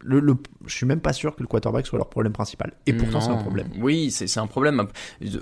le, 0.01 0.19
le- 0.19 0.35
je 0.65 0.75
suis 0.75 0.85
même 0.85 0.99
pas 0.99 1.13
sûr 1.13 1.35
que 1.35 1.41
le 1.41 1.47
quarterback 1.47 1.87
soit 1.87 1.97
leur 1.97 2.09
problème 2.09 2.33
principal. 2.33 2.73
Et 2.85 2.93
pourtant, 2.93 3.21
c'est 3.21 3.31
un 3.31 3.37
problème. 3.37 3.69
Oui, 3.79 4.11
c'est 4.11 4.27
c'est 4.27 4.39
un 4.39 4.47
problème. 4.47 4.85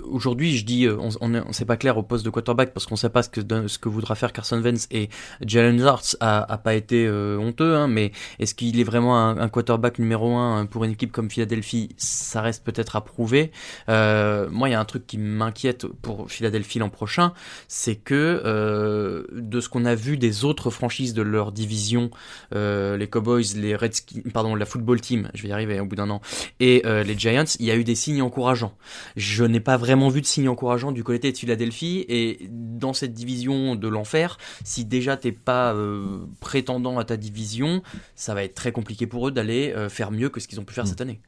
Aujourd'hui, 0.04 0.56
je 0.56 0.64
dis, 0.64 0.86
euh, 0.86 0.96
on, 0.98 1.08
on, 1.20 1.34
on 1.34 1.52
sait 1.52 1.64
pas 1.64 1.76
clair 1.76 1.98
au 1.98 2.02
poste 2.02 2.24
de 2.24 2.30
quarterback 2.30 2.72
parce 2.72 2.86
qu'on 2.86 2.96
sait 2.96 3.10
pas 3.10 3.22
ce 3.22 3.28
que, 3.28 3.40
ce 3.68 3.78
que 3.78 3.88
voudra 3.88 4.14
faire 4.14 4.32
Carson 4.32 4.60
Wentz 4.62 4.86
et 4.90 5.10
Jalen 5.44 5.78
Hurts 5.80 6.16
a, 6.20 6.50
a 6.52 6.58
pas 6.58 6.74
été 6.74 7.06
euh, 7.06 7.36
honteux, 7.38 7.74
hein, 7.74 7.88
mais 7.88 8.12
est-ce 8.38 8.54
qu'il 8.54 8.78
est 8.80 8.84
vraiment 8.84 9.18
un, 9.18 9.38
un 9.38 9.48
quarterback 9.48 9.98
numéro 9.98 10.34
un 10.36 10.66
pour 10.66 10.84
une 10.84 10.92
équipe 10.92 11.12
comme 11.12 11.30
Philadelphie? 11.30 11.90
Ça 11.96 12.40
reste 12.40 12.64
peut-être 12.64 12.96
à 12.96 13.00
prouver. 13.02 13.50
Euh, 13.88 14.48
moi, 14.50 14.68
il 14.68 14.72
y 14.72 14.74
a 14.74 14.80
un 14.80 14.84
truc 14.84 15.06
qui 15.06 15.18
m'inquiète 15.18 15.86
pour 15.86 16.30
Philadelphie 16.30 16.78
l'an 16.78 16.90
prochain, 16.90 17.32
c'est 17.68 17.96
que 17.96 18.40
euh, 18.44 19.24
de 19.32 19.60
ce 19.60 19.68
qu'on 19.68 19.84
a 19.84 19.94
vu 19.94 20.16
des 20.16 20.44
autres 20.44 20.70
franchises 20.70 21.14
de 21.14 21.22
leur 21.22 21.52
division, 21.52 22.10
euh, 22.54 22.96
les 22.96 23.08
Cowboys, 23.08 23.44
les 23.56 23.74
Redskins, 23.76 24.22
pardon, 24.32 24.43
la 24.54 24.66
football 24.66 25.00
team, 25.00 25.30
je 25.32 25.42
vais 25.42 25.48
y 25.48 25.52
arriver 25.52 25.80
au 25.80 25.86
bout 25.86 25.96
d'un 25.96 26.10
an, 26.10 26.20
et 26.60 26.82
euh, 26.84 27.02
les 27.02 27.18
Giants, 27.18 27.44
il 27.58 27.66
y 27.66 27.70
a 27.70 27.76
eu 27.76 27.84
des 27.84 27.94
signes 27.94 28.20
encourageants. 28.20 28.74
Je 29.16 29.44
n'ai 29.44 29.60
pas 29.60 29.76
vraiment 29.76 30.08
vu 30.08 30.20
de 30.20 30.26
signes 30.26 30.48
encourageants 30.48 30.92
du 30.92 31.02
côté 31.04 31.32
de 31.32 31.36
Philadelphie, 31.38 32.04
et 32.08 32.48
dans 32.50 32.92
cette 32.92 33.14
division 33.14 33.76
de 33.76 33.88
l'enfer, 33.88 34.36
si 34.64 34.84
déjà 34.84 35.16
t'es 35.16 35.32
pas 35.32 35.72
euh, 35.72 36.26
prétendant 36.40 36.98
à 36.98 37.04
ta 37.04 37.16
division, 37.16 37.82
ça 38.14 38.34
va 38.34 38.44
être 38.44 38.54
très 38.54 38.72
compliqué 38.72 39.06
pour 39.06 39.28
eux 39.28 39.30
d'aller 39.30 39.72
euh, 39.74 39.88
faire 39.88 40.10
mieux 40.10 40.28
que 40.28 40.40
ce 40.40 40.48
qu'ils 40.48 40.60
ont 40.60 40.64
pu 40.64 40.74
faire 40.74 40.86
cette 40.86 41.00
année. 41.00 41.20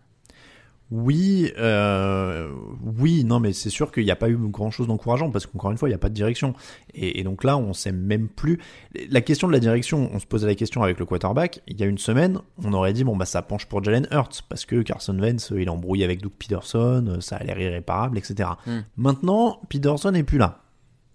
Oui, 0.92 1.52
euh, 1.58 2.48
oui, 3.00 3.24
non, 3.24 3.40
mais 3.40 3.52
c'est 3.52 3.70
sûr 3.70 3.90
qu'il 3.90 4.04
n'y 4.04 4.10
a 4.12 4.16
pas 4.16 4.28
eu 4.30 4.36
grand 4.36 4.70
chose 4.70 4.86
d'encourageant 4.86 5.30
parce 5.30 5.44
qu'encore 5.46 5.72
une 5.72 5.78
fois, 5.78 5.88
il 5.88 5.90
n'y 5.90 5.96
a 5.96 5.98
pas 5.98 6.08
de 6.08 6.14
direction. 6.14 6.54
Et, 6.94 7.18
et 7.18 7.24
donc 7.24 7.42
là, 7.42 7.56
on 7.58 7.72
sait 7.72 7.90
même 7.90 8.28
plus. 8.28 8.60
La 9.10 9.20
question 9.20 9.48
de 9.48 9.52
la 9.52 9.58
direction, 9.58 10.08
on 10.12 10.20
se 10.20 10.26
posait 10.26 10.46
la 10.46 10.54
question 10.54 10.84
avec 10.84 11.00
le 11.00 11.04
quarterback. 11.04 11.60
Il 11.66 11.80
y 11.80 11.82
a 11.82 11.86
une 11.86 11.98
semaine, 11.98 12.38
on 12.62 12.72
aurait 12.72 12.92
dit 12.92 13.02
bon 13.02 13.16
bah 13.16 13.26
ça 13.26 13.42
penche 13.42 13.66
pour 13.66 13.82
Jalen 13.82 14.06
Hurts 14.12 14.42
parce 14.48 14.64
que 14.64 14.80
Carson 14.82 15.18
Wentz, 15.18 15.52
il 15.56 15.62
est 15.62 15.68
embrouillé 15.68 16.04
avec 16.04 16.22
Doug 16.22 16.32
Peterson, 16.38 17.18
ça 17.20 17.36
a 17.36 17.42
l'air 17.42 17.58
irréparable, 17.58 18.16
etc. 18.18 18.50
Hmm. 18.66 18.80
Maintenant, 18.96 19.60
Peterson 19.68 20.12
n'est 20.12 20.22
plus 20.22 20.38
là. 20.38 20.60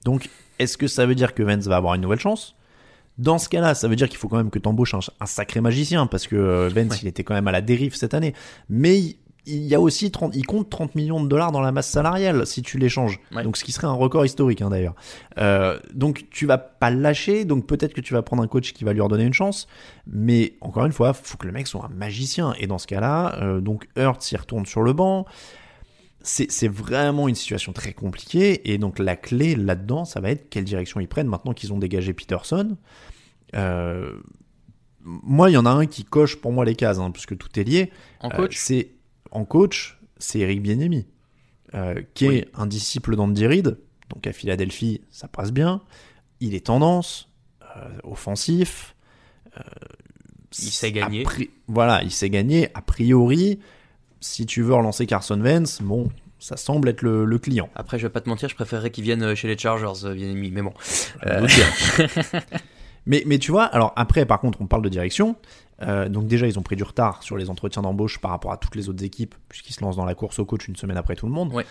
Donc, 0.03 0.29
est-ce 0.59 0.77
que 0.77 0.87
ça 0.87 1.05
veut 1.05 1.15
dire 1.15 1.33
que 1.33 1.43
Wentz 1.43 1.67
va 1.67 1.77
avoir 1.77 1.93
une 1.95 2.01
nouvelle 2.01 2.19
chance? 2.19 2.55
Dans 3.17 3.37
ce 3.37 3.49
cas-là, 3.49 3.75
ça 3.75 3.87
veut 3.87 3.95
dire 3.95 4.09
qu'il 4.09 4.17
faut 4.17 4.27
quand 4.29 4.37
même 4.37 4.49
que 4.49 4.57
tu 4.57 4.67
embauches 4.67 4.95
un, 4.95 4.99
un 5.19 5.25
sacré 5.27 5.61
magicien 5.61 6.07
parce 6.07 6.25
que 6.27 6.35
euh, 6.35 6.69
Vance, 6.73 6.93
Ouais. 6.93 6.97
il 7.03 7.07
était 7.07 7.23
quand 7.23 7.35
même 7.35 7.47
à 7.47 7.51
la 7.51 7.61
dérive 7.61 7.93
cette 7.93 8.13
année. 8.15 8.33
Mais 8.67 9.15
il, 9.45 9.63
y 9.63 9.75
a 9.75 9.81
aussi 9.81 10.11
30, 10.11 10.35
il 10.35 10.45
compte 10.45 10.69
30 10.69 10.95
millions 10.95 11.23
de 11.23 11.27
dollars 11.27 11.51
dans 11.51 11.61
la 11.61 11.71
masse 11.71 11.89
salariale 11.89 12.45
si 12.45 12.61
tu 12.61 12.77
l'échanges. 12.77 13.19
Ouais. 13.31 13.43
Donc 13.43 13.57
ce 13.57 13.63
qui 13.63 13.71
serait 13.71 13.87
un 13.87 13.93
record 13.93 14.25
historique 14.25 14.61
hein, 14.61 14.69
d'ailleurs. 14.69 14.95
Euh, 15.37 15.79
donc 15.93 16.25
tu 16.29 16.45
vas 16.45 16.57
pas 16.57 16.91
le 16.91 16.99
lâcher, 16.99 17.45
donc 17.45 17.65
peut-être 17.65 17.93
que 17.93 18.01
tu 18.01 18.13
vas 18.13 18.21
prendre 18.21 18.43
un 18.43 18.47
coach 18.47 18.73
qui 18.73 18.83
va 18.83 18.93
lui 18.93 19.01
redonner 19.01 19.23
une 19.23 19.33
chance. 19.33 19.67
Mais 20.07 20.53
encore 20.61 20.85
une 20.85 20.91
fois, 20.91 21.13
faut 21.13 21.37
que 21.37 21.47
le 21.47 21.53
mec 21.53 21.67
soit 21.67 21.85
un 21.85 21.93
magicien. 21.93 22.53
Et 22.59 22.67
dans 22.67 22.77
ce 22.77 22.87
cas-là, 22.87 23.39
euh, 23.41 23.61
donc 23.61 23.87
Hurts 23.95 24.31
il 24.31 24.37
retourne 24.37 24.65
sur 24.65 24.81
le 24.81 24.93
banc. 24.93 25.25
C'est 26.23 26.67
vraiment 26.67 27.27
une 27.27 27.33
situation 27.33 27.73
très 27.73 27.93
compliquée. 27.93 28.71
Et 28.71 28.77
donc 28.77 28.99
la 28.99 29.15
clé 29.15 29.55
là-dedans, 29.55 30.05
ça 30.05 30.19
va 30.21 30.29
être 30.29 30.49
quelle 30.49 30.65
direction 30.65 30.99
ils 30.99 31.07
prennent 31.07 31.27
maintenant 31.27 31.53
qu'ils 31.53 31.73
ont 31.73 31.79
dégagé 31.79 32.13
Peterson. 32.13 32.77
Euh, 33.55 34.13
moi, 35.03 35.49
il 35.49 35.53
y 35.53 35.57
en 35.57 35.65
a 35.65 35.71
un 35.71 35.85
qui 35.85 36.03
coche 36.03 36.35
pour 36.35 36.51
moi 36.51 36.65
les 36.65 36.75
cases, 36.75 36.99
hein, 36.99 37.11
puisque 37.11 37.37
tout 37.37 37.59
est 37.59 37.63
lié. 37.63 37.91
En 38.19 38.29
Euh, 38.29 38.35
coach, 38.35 38.55
c'est 38.57 38.91
en 39.31 39.45
coach, 39.45 39.99
c'est 40.17 40.39
Eric 40.39 40.61
Bieniemy, 40.61 41.07
euh, 41.73 42.01
qui 42.13 42.27
Oui. 42.27 42.35
est 42.37 42.47
un 42.55 42.67
disciple 42.67 43.15
d'Andy 43.15 43.47
Reid. 43.47 43.77
Donc 44.09 44.27
à 44.27 44.33
Philadelphie, 44.33 45.01
ça 45.09 45.27
passe 45.27 45.51
bien. 45.51 45.81
Il 46.41 46.53
est 46.55 46.65
tendance, 46.67 47.29
euh, 47.77 47.89
offensif. 48.03 48.95
euh, 49.57 49.61
Il 50.59 50.71
sait 50.71 50.91
gagner. 50.91 51.21
a 51.25 51.29
pri- 51.29 51.49
Voilà, 51.67 52.03
il 52.03 52.11
sait 52.11 52.29
gagner. 52.29 52.69
A 52.73 52.81
priori, 52.81 53.59
si 54.19 54.45
tu 54.45 54.61
veux 54.61 54.73
relancer 54.73 55.05
Carson 55.05 55.39
Wentz, 55.39 55.81
bon, 55.81 56.09
ça 56.39 56.57
semble 56.57 56.89
être 56.89 57.03
le, 57.03 57.23
le 57.25 57.39
client. 57.39 57.69
après 57.75 57.97
je 57.99 58.07
vais 58.07 58.11
pas 58.11 58.19
te 58.21 58.27
mentir, 58.27 58.49
je 58.49 58.55
préférerais 58.55 58.91
qu'ils 58.91 59.03
viennent 59.05 59.33
chez 59.35 59.47
les 59.47 59.57
Chargers, 59.57 60.13
bien 60.13 60.33
mais 60.33 60.61
bon. 60.61 60.73
Euh. 61.25 61.47
mais, 63.05 63.23
mais 63.25 63.37
tu 63.39 63.51
vois, 63.51 63.65
alors 63.65 63.93
après, 63.95 64.25
par 64.25 64.39
contre, 64.39 64.61
on 64.61 64.67
parle 64.67 64.83
de 64.83 64.89
direction. 64.89 65.35
Euh, 65.81 66.07
donc 66.09 66.27
déjà, 66.27 66.45
ils 66.47 66.59
ont 66.59 66.61
pris 66.61 66.75
du 66.75 66.83
retard 66.83 67.23
sur 67.23 67.37
les 67.37 67.49
entretiens 67.49 67.81
d'embauche 67.81 68.19
par 68.19 68.31
rapport 68.31 68.51
à 68.51 68.57
toutes 68.57 68.75
les 68.75 68.87
autres 68.89 69.03
équipes, 69.03 69.35
puisqu'ils 69.49 69.73
se 69.73 69.81
lancent 69.81 69.95
dans 69.95 70.05
la 70.05 70.13
course 70.15 70.37
au 70.39 70.45
coach 70.45 70.67
une 70.67 70.75
semaine 70.75 70.97
après 70.97 71.15
tout 71.15 71.25
le 71.25 71.31
monde. 71.31 71.51
Ouais. 71.53 71.65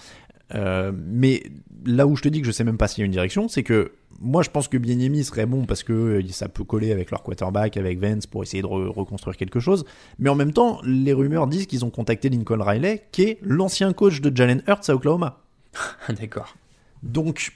Euh, 0.57 0.91
mais 0.93 1.45
là 1.87 2.09
où 2.09 2.17
je 2.17 2.23
te 2.23 2.29
dis 2.29 2.41
que 2.41 2.47
je 2.47 2.51
sais 2.51 2.65
même 2.65 2.77
pas 2.77 2.89
s'il 2.89 3.03
y 3.03 3.03
a 3.03 3.07
une 3.07 3.13
direction, 3.13 3.47
c'est 3.47 3.63
que 3.63 3.93
moi, 4.21 4.43
je 4.43 4.51
pense 4.51 4.67
que 4.67 4.77
Bieniemy 4.77 5.23
serait 5.23 5.47
bon 5.47 5.65
parce 5.65 5.85
que 5.85 5.93
euh, 5.93 6.23
ça 6.31 6.49
peut 6.49 6.65
coller 6.65 6.91
avec 6.91 7.13
leur 7.13 7.23
quarterback, 7.23 7.77
avec 7.77 8.01
Vance, 8.01 8.27
pour 8.27 8.43
essayer 8.43 8.61
de 8.63 8.67
re- 8.67 8.89
reconstruire 8.89 9.37
quelque 9.37 9.61
chose. 9.61 9.85
Mais 10.19 10.29
en 10.29 10.35
même 10.35 10.53
temps, 10.53 10.81
les 10.85 11.13
rumeurs 11.13 11.47
disent 11.47 11.67
qu'ils 11.67 11.85
ont 11.85 11.91
contacté 11.91 12.29
Lincoln 12.31 12.61
Riley, 12.61 13.05
qui 13.13 13.23
est 13.23 13.39
l'ancien 13.43 13.93
coach 13.93 14.21
de 14.21 14.37
Jalen 14.37 14.63
Hurts 14.67 14.91
à 14.91 14.95
Oklahoma. 14.95 15.39
D'accord. 16.09 16.57
Donc, 17.05 17.53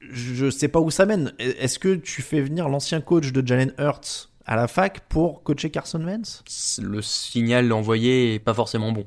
je 0.00 0.50
sais 0.50 0.68
pas 0.68 0.80
où 0.80 0.90
ça 0.90 1.06
mène. 1.06 1.32
Est-ce 1.38 1.78
que 1.78 1.94
tu 1.94 2.22
fais 2.22 2.40
venir 2.40 2.68
l'ancien 2.68 3.00
coach 3.00 3.32
de 3.32 3.46
Jalen 3.46 3.72
Hurts 3.78 4.30
à 4.44 4.56
la 4.56 4.68
fac 4.68 5.00
pour 5.08 5.42
coacher 5.42 5.70
Carson 5.70 6.00
Wentz? 6.04 6.42
Le 6.82 7.02
signal 7.02 7.72
envoyé 7.72 8.34
est 8.34 8.38
pas 8.38 8.54
forcément 8.54 8.92
bon. 8.92 9.06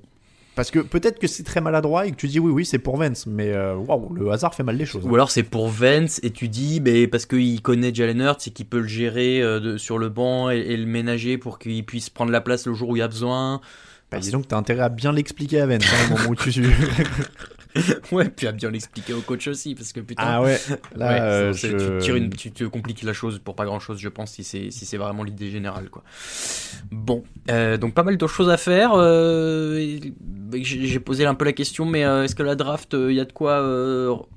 Parce 0.56 0.72
que 0.72 0.80
peut-être 0.80 1.20
que 1.20 1.28
c'est 1.28 1.44
très 1.44 1.62
maladroit 1.62 2.06
et 2.06 2.12
que 2.12 2.18
tu 2.18 2.28
dis 2.28 2.38
oui, 2.40 2.52
oui, 2.52 2.66
c'est 2.66 2.80
pour 2.80 2.98
Vance, 2.98 3.28
mais 3.28 3.54
euh, 3.54 3.76
waouh, 3.76 4.14
le 4.14 4.30
hasard 4.32 4.54
fait 4.54 4.64
mal 4.64 4.76
les 4.76 4.86
choses. 4.86 5.06
Ou 5.06 5.16
alors 5.16 5.32
c'est 5.32 5.44
pour 5.44 5.70
Vance 5.70 6.20
et 6.22 6.32
tu 6.32 6.50
dis 6.50 6.82
ben, 6.82 7.08
parce 7.10 7.26
qu'il 7.26 7.62
connaît 7.62 7.94
Jalen 7.94 8.20
Hurts 8.20 8.48
et 8.48 8.50
qu'il 8.52 8.66
peut 8.66 8.80
le 8.82 8.88
gérer 8.88 9.42
euh, 9.42 9.62
de- 9.62 9.78
sur 9.78 9.98
le 9.98 10.10
banc 10.10 10.50
et, 10.50 10.58
et 10.58 10.76
le 10.76 10.86
ménager 10.86 11.38
pour 11.38 11.60
qu'il 11.60 11.86
puisse 11.86 12.10
prendre 12.10 12.32
la 12.32 12.42
place 12.42 12.68
le 12.68 12.74
jour 12.74 12.90
où 12.90 12.96
il 12.98 13.00
y 13.00 13.04
a 13.04 13.08
besoin. 13.08 13.62
Bah, 14.12 14.20
dis 14.20 14.32
donc, 14.32 14.50
t'as 14.50 14.58
intérêt 14.58 14.82
à 14.82 14.90
bien 14.90 15.14
l'expliquer 15.14 15.62
à 15.62 15.66
Vance 15.68 15.84
hein, 15.94 16.08
au 16.14 16.18
moment 16.18 16.30
où 16.32 16.36
tu. 16.36 16.52
Ouais, 18.12 18.30
puis 18.30 18.48
à 18.48 18.52
bien 18.52 18.72
l'expliquer 18.72 19.14
au 19.14 19.22
coach 19.22 19.48
aussi 19.48 19.76
parce 19.76 19.94
que 19.94 20.00
putain. 20.00 20.24
ah 20.26 20.42
ouais, 20.42 20.60
là, 20.96 21.08
Ouais, 21.14 21.22
euh, 21.22 21.54
je- 21.54 21.68
tu, 21.68 22.04
tires 22.04 22.16
une- 22.16 22.30
tu 22.32 22.52
te 22.52 22.64
compliques 22.64 23.04
la 23.04 23.14
chose 23.14 23.40
pour 23.40 23.56
pas 23.56 23.66
grand 23.66 23.80
chose, 23.80 24.00
je 24.00 24.10
pense, 24.10 24.32
si 24.32 24.44
c'est 24.44 24.72
si 24.72 24.86
c'est 24.86 24.98
vraiment 24.98 25.24
l'idée 25.24 25.50
générale, 25.52 25.90
quoi. 25.90 26.04
Bon, 26.92 27.24
euh, 27.52 27.78
donc 27.78 27.94
pas 27.94 28.04
mal 28.04 28.18
de 28.18 28.28
choses 28.28 28.50
à 28.50 28.58
faire. 28.58 28.94
euh, 28.96 29.78
et- 29.78 30.14
J'ai 30.52 31.00
posé 31.00 31.26
un 31.28 31.36
peu 31.36 31.46
la 31.46 31.54
question, 31.54 31.86
mais 31.86 32.00
est-ce 32.02 32.34
que 32.34 32.42
la 32.44 32.56
draft, 32.56 32.96
il 33.00 33.14
y 33.14 33.20
a 33.20 33.26
de 33.26 33.32
quoi 33.32 33.62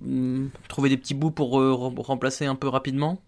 hmm, 0.03 0.49
trouver 0.69 0.91
des 0.91 0.99
petits 0.99 1.15
bouts 1.15 1.31
pour 1.31 1.53
rem- 1.53 1.99
remplacer 2.01 2.45
un 2.45 2.55
peu 2.55 2.69
rapidement? 2.69 3.23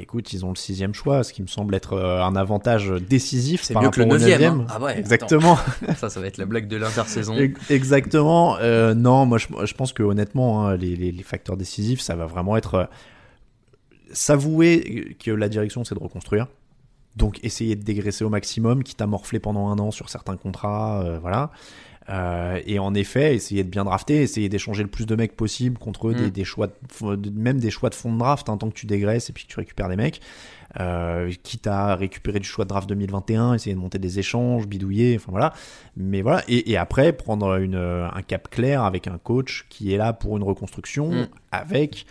Écoute, 0.00 0.32
ils 0.32 0.44
ont 0.44 0.50
le 0.50 0.56
sixième 0.56 0.94
choix, 0.94 1.22
ce 1.24 1.32
qui 1.32 1.42
me 1.42 1.46
semble 1.46 1.74
être 1.74 1.92
euh, 1.94 2.22
un 2.22 2.36
avantage 2.36 2.90
décisif 2.90 3.62
C'est 3.62 3.74
mieux 3.74 3.90
que 3.90 4.00
le 4.00 4.06
neuvième. 4.06 4.42
hein. 4.60 4.66
Ah 4.68 4.80
ouais, 4.80 4.98
Exactement. 4.98 5.56
Ça, 5.96 6.08
ça 6.10 6.20
va 6.20 6.26
être 6.26 6.38
la 6.38 6.46
blague 6.46 6.68
de 6.68 6.76
l'intersaison. 6.76 7.36
Ex- 7.36 7.70
Exactement. 7.70 8.56
Euh, 8.58 8.94
non, 8.94 9.26
moi 9.26 9.38
je, 9.38 9.46
je 9.64 9.74
pense 9.74 9.92
que 9.92 10.02
honnêtement, 10.02 10.66
hein, 10.66 10.76
les, 10.76 10.96
les- 10.96 11.12
les 11.12 11.22
facteurs 11.22 11.56
décisifs, 11.56 12.00
ça 12.00 12.14
va 12.16 12.26
vraiment 12.26 12.56
être 12.56 12.74
euh, 12.74 12.84
s'avouer 14.12 15.16
que 15.22 15.30
la 15.30 15.48
direction 15.48 15.84
c'est 15.84 15.94
de 15.94 16.00
reconstruire. 16.02 16.46
Donc 17.16 17.38
essayer 17.44 17.76
de 17.76 17.82
dégraisser 17.84 18.24
au 18.24 18.28
maximum, 18.28 18.82
quitte 18.82 19.00
à 19.00 19.06
morfler 19.06 19.38
pendant 19.38 19.68
un 19.68 19.78
an 19.78 19.90
sur 19.92 20.08
certains 20.10 20.36
contrats, 20.36 21.02
euh, 21.04 21.18
voilà. 21.20 21.50
Euh, 22.10 22.60
et 22.66 22.78
en 22.78 22.92
effet, 22.94 23.34
essayer 23.34 23.64
de 23.64 23.68
bien 23.70 23.84
drafter, 23.84 24.20
essayer 24.22 24.48
d'échanger 24.50 24.82
le 24.82 24.90
plus 24.90 25.06
de 25.06 25.16
mecs 25.16 25.34
possible 25.36 25.78
contre 25.78 26.10
Mm. 26.10 26.14
des, 26.14 26.30
des 26.30 26.44
choix, 26.44 26.66
de, 26.66 27.30
même 27.30 27.58
des 27.58 27.70
choix 27.70 27.88
de 27.88 27.94
fond 27.94 28.12
de 28.12 28.18
draft, 28.18 28.48
hein, 28.48 28.58
tant 28.58 28.68
que 28.68 28.74
tu 28.74 28.84
dégraisses 28.86 29.30
et 29.30 29.32
puis 29.32 29.44
que 29.44 29.48
tu 29.52 29.56
récupères 29.58 29.88
des 29.88 29.96
mecs. 29.96 30.20
Euh, 30.80 31.30
quitte 31.44 31.66
à 31.68 31.94
récupérer 31.94 32.40
du 32.40 32.46
choix 32.48 32.64
de 32.64 32.68
draft 32.70 32.88
2021, 32.88 33.54
essayer 33.54 33.74
de 33.74 33.80
monter 33.80 33.98
des 33.98 34.18
échanges, 34.18 34.66
bidouiller, 34.66 35.16
enfin 35.16 35.30
voilà. 35.30 35.52
Mais 35.96 36.20
voilà, 36.20 36.42
et, 36.48 36.72
et 36.72 36.76
après 36.76 37.12
prendre 37.12 37.54
une, 37.60 37.76
un 37.76 38.22
cap 38.22 38.50
clair 38.50 38.82
avec 38.82 39.06
un 39.06 39.16
coach 39.18 39.66
qui 39.70 39.94
est 39.94 39.96
là 39.96 40.12
pour 40.12 40.36
une 40.36 40.42
reconstruction, 40.42 41.10
Mm. 41.12 41.26
avec, 41.52 42.06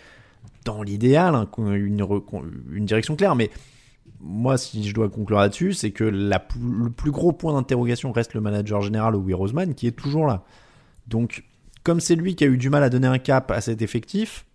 dans 0.64 0.82
l'idéal, 0.82 1.34
un- 1.34 1.48
une, 1.58 2.04
une 2.72 2.84
direction 2.86 3.16
claire. 3.16 3.36
Mais 3.36 3.50
moi, 4.26 4.56
si 4.56 4.88
je 4.88 4.94
dois 4.94 5.08
conclure 5.10 5.38
là-dessus, 5.38 5.74
c'est 5.74 5.90
que 5.90 6.02
la 6.04 6.38
plus- 6.38 6.60
le 6.84 6.90
plus 6.90 7.10
gros 7.10 7.32
point 7.32 7.52
d'interrogation 7.52 8.10
reste 8.10 8.32
le 8.34 8.40
manager 8.40 8.80
général, 8.80 9.14
Howie 9.14 9.34
Roseman, 9.34 9.74
qui 9.74 9.86
est 9.86 9.92
toujours 9.92 10.26
là. 10.26 10.42
Donc, 11.06 11.44
comme 11.82 12.00
c'est 12.00 12.14
lui 12.16 12.34
qui 12.34 12.44
a 12.44 12.46
eu 12.46 12.56
du 12.56 12.70
mal 12.70 12.82
à 12.82 12.88
donner 12.88 13.06
un 13.06 13.18
cap 13.18 13.50
à 13.50 13.60
cet 13.60 13.82
effectif, 13.82 14.46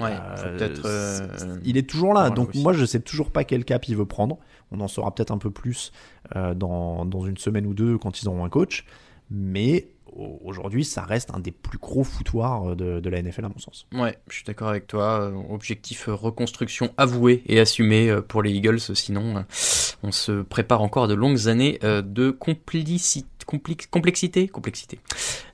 Ouais, 0.00 0.10
euh, 0.12 0.56
peut-être. 0.58 0.82
euh, 0.86 1.56
il 1.64 1.76
est 1.76 1.88
toujours 1.88 2.14
là. 2.14 2.28
Donc 2.30 2.56
moi, 2.56 2.72
je 2.72 2.84
sais 2.84 2.98
toujours 2.98 3.30
pas 3.30 3.44
quel 3.44 3.64
cap 3.64 3.86
il 3.86 3.94
veut 3.96 4.06
prendre. 4.06 4.38
On 4.72 4.80
en 4.80 4.88
saura 4.88 5.14
peut-être 5.14 5.30
un 5.30 5.38
peu 5.38 5.50
plus 5.52 5.92
euh, 6.34 6.52
dans, 6.54 7.04
dans 7.04 7.24
une 7.24 7.36
semaine 7.36 7.64
ou 7.66 7.74
deux 7.74 7.96
quand 7.96 8.20
ils 8.20 8.28
auront 8.28 8.44
un 8.44 8.48
coach. 8.48 8.84
Mais 9.30 9.86
aujourd'hui, 10.16 10.84
ça 10.84 11.02
reste 11.02 11.30
un 11.34 11.40
des 11.40 11.50
plus 11.50 11.78
gros 11.78 12.04
foutoirs 12.04 12.76
de, 12.76 13.00
de 13.00 13.10
la 13.10 13.20
NFL 13.22 13.44
à 13.44 13.48
mon 13.48 13.58
sens. 13.58 13.86
Ouais, 13.94 14.16
je 14.28 14.34
suis 14.36 14.44
d'accord 14.44 14.68
avec 14.68 14.86
toi. 14.86 15.20
Euh, 15.20 15.32
Objectif 15.50 16.08
euh, 16.08 16.14
reconstruction 16.14 16.90
avoué 16.96 17.42
et 17.46 17.58
assumé 17.60 18.08
euh, 18.10 18.20
pour 18.20 18.42
les 18.42 18.50
Eagles. 18.52 18.78
Sinon, 18.80 19.36
euh, 19.38 19.40
on 20.02 20.12
se 20.12 20.42
prépare 20.42 20.82
encore 20.82 21.04
à 21.04 21.06
de 21.08 21.14
longues 21.14 21.48
années 21.48 21.78
euh, 21.84 22.02
de 22.02 22.30
complicité. 22.30 23.26
compli- 23.46 23.86
complexité 23.90 24.48
complexité 24.48 24.98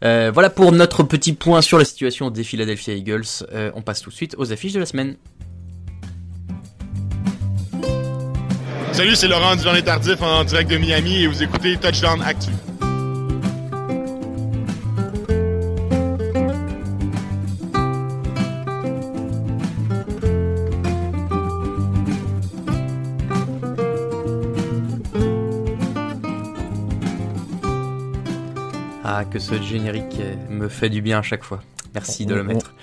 Euh, 0.05 0.31
voilà 0.33 0.49
pour 0.51 0.71
notre 0.73 1.03
petit 1.03 1.33
point 1.33 1.61
sur 1.63 1.77
la 1.79 1.85
situation 1.85 2.31
des 2.31 2.45
Philadelphia 2.45 2.95
Eagles 2.95 3.25
Euh, 3.53 3.73
on 3.75 3.83
passe 3.83 4.01
tout 4.03 4.11
de 4.11 4.15
suite 4.15 4.35
aux 4.39 4.53
affiches 4.53 4.73
de 4.75 4.79
la 4.81 4.87
semaine 4.87 5.17
Salut, 8.93 9.17
c'est 9.17 9.29
Laurent 9.29 9.57
du 9.57 9.63
Journée 9.63 9.83
Tardif 9.83 10.21
en 10.23 10.45
direct 10.45 10.71
de 10.71 10.77
Miami 10.77 11.23
et 11.23 11.27
vous 11.27 11.43
écoutez 11.43 11.77
Touchdown 11.77 12.21
Actu. 12.23 12.51
Que 29.25 29.39
ce 29.39 29.61
générique 29.61 30.21
me 30.49 30.69
fait 30.69 30.89
du 30.89 31.03
bien 31.03 31.19
à 31.19 31.23
chaque 31.23 31.45
fois. 31.45 31.63
Merci 31.95 32.27
de 32.27 32.35
On- 32.35 32.37
le 32.37 32.45
mettre. 32.45 32.75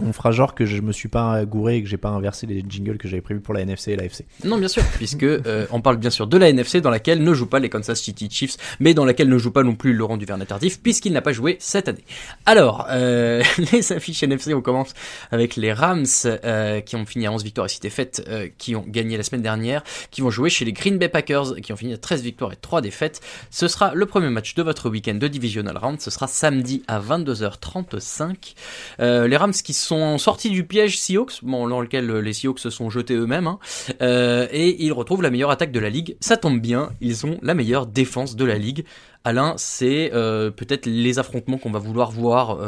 On 0.00 0.12
fera 0.12 0.32
genre 0.32 0.54
que 0.54 0.64
je 0.66 0.80
me 0.80 0.92
suis 0.92 1.08
pas 1.08 1.44
gouré 1.44 1.76
et 1.76 1.82
que 1.82 1.88
j'ai 1.88 1.96
pas 1.96 2.08
inversé 2.08 2.46
les 2.46 2.64
jingles 2.68 2.98
que 2.98 3.08
j'avais 3.08 3.20
prévus 3.22 3.40
pour 3.40 3.54
la 3.54 3.60
NFC 3.60 3.92
et 3.92 3.96
la 3.96 4.04
FC. 4.04 4.24
Non, 4.44 4.58
bien 4.58 4.68
sûr, 4.68 4.82
puisque 4.94 5.22
euh, 5.22 5.66
on 5.70 5.80
parle 5.80 5.96
bien 5.98 6.10
sûr 6.10 6.26
de 6.26 6.36
la 6.36 6.48
NFC 6.48 6.80
dans 6.80 6.90
laquelle 6.90 7.22
ne 7.22 7.34
jouent 7.34 7.46
pas 7.46 7.58
les 7.58 7.68
Kansas 7.68 8.00
City 8.00 8.28
Chiefs, 8.30 8.56
mais 8.80 8.94
dans 8.94 9.04
laquelle 9.04 9.28
ne 9.28 9.38
joue 9.38 9.50
pas 9.52 9.62
non 9.62 9.74
plus 9.74 9.92
Laurent 9.94 10.16
Duvernay 10.16 10.46
tardif, 10.46 10.80
puisqu'il 10.82 11.12
n'a 11.12 11.22
pas 11.22 11.32
joué 11.32 11.56
cette 11.60 11.88
année. 11.88 12.04
Alors, 12.44 12.86
euh, 12.90 13.42
les 13.72 13.92
affiches 13.92 14.22
NFC, 14.22 14.54
on 14.54 14.62
commence 14.62 14.94
avec 15.30 15.56
les 15.56 15.72
Rams 15.72 16.04
euh, 16.26 16.80
qui 16.80 16.96
ont 16.96 17.06
fini 17.06 17.26
à 17.26 17.32
11 17.32 17.44
victoires 17.44 17.66
et 17.66 17.70
6 17.70 17.80
défaites, 17.80 18.24
euh, 18.28 18.48
qui 18.58 18.74
ont 18.76 18.84
gagné 18.86 19.16
la 19.16 19.22
semaine 19.22 19.42
dernière, 19.42 19.82
qui 20.10 20.20
vont 20.20 20.30
jouer 20.30 20.50
chez 20.50 20.64
les 20.64 20.72
Green 20.72 20.98
Bay 20.98 21.08
Packers, 21.08 21.54
qui 21.62 21.72
ont 21.72 21.76
fini 21.76 21.92
à 21.92 21.98
13 21.98 22.22
victoires 22.22 22.52
et 22.52 22.56
3 22.56 22.80
défaites. 22.80 23.20
Ce 23.50 23.68
sera 23.68 23.94
le 23.94 24.06
premier 24.06 24.28
match 24.30 24.54
de 24.54 24.62
votre 24.62 24.90
week-end 24.90 25.14
de 25.14 25.28
Divisional 25.28 25.76
Round, 25.76 26.00
ce 26.00 26.10
sera 26.10 26.26
samedi 26.26 26.82
à 26.88 26.98
22h35. 27.00 28.54
Euh, 29.00 29.28
les 29.28 29.36
Rams 29.36 29.52
qui 29.52 29.72
sont 29.72 30.18
sortis 30.18 30.50
du 30.50 30.64
piège 30.64 30.98
Seahawks, 30.98 31.44
dans 31.44 31.80
lequel 31.80 32.10
euh, 32.10 32.20
les 32.20 32.32
Seahawks 32.32 32.58
se 32.58 32.70
sont 32.70 32.90
jetés 32.90 33.14
eux-mêmes, 33.14 33.46
hein, 33.46 33.58
euh, 34.02 34.46
et 34.50 34.84
ils 34.84 34.92
retrouvent 34.92 35.22
la 35.22 35.30
meilleure 35.30 35.50
attaque 35.50 35.72
de 35.72 35.80
la 35.80 35.90
ligue. 35.90 36.16
Ça 36.20 36.36
tombe 36.36 36.60
bien, 36.60 36.90
ils 37.00 37.26
ont 37.26 37.38
la 37.42 37.54
meilleure 37.54 37.86
défense 37.86 38.36
de 38.36 38.44
la 38.44 38.58
ligue. 38.58 38.84
Alain, 39.24 39.54
c'est 39.56 40.10
peut-être 40.12 40.86
les 40.86 41.18
affrontements 41.18 41.58
qu'on 41.58 41.72
va 41.72 41.80
vouloir 41.80 42.12
voir, 42.12 42.58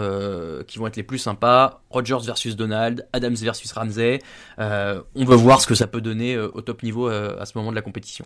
qui 0.66 0.80
vont 0.80 0.88
être 0.88 0.96
les 0.96 1.04
plus 1.04 1.18
sympas. 1.18 1.82
Rodgers 1.88 2.18
versus 2.24 2.56
Donald, 2.56 3.06
Adams 3.12 3.36
versus 3.36 3.70
Ramsey. 3.70 4.18
On 4.58 5.24
va 5.24 5.36
voir 5.36 5.60
ce 5.60 5.68
que 5.68 5.76
ça 5.76 5.86
peut 5.86 6.00
donner 6.00 6.36
au 6.36 6.60
top 6.60 6.82
niveau 6.82 7.06
à 7.06 7.46
ce 7.46 7.56
moment 7.56 7.70
de 7.70 7.76
la 7.76 7.82
compétition. 7.82 8.24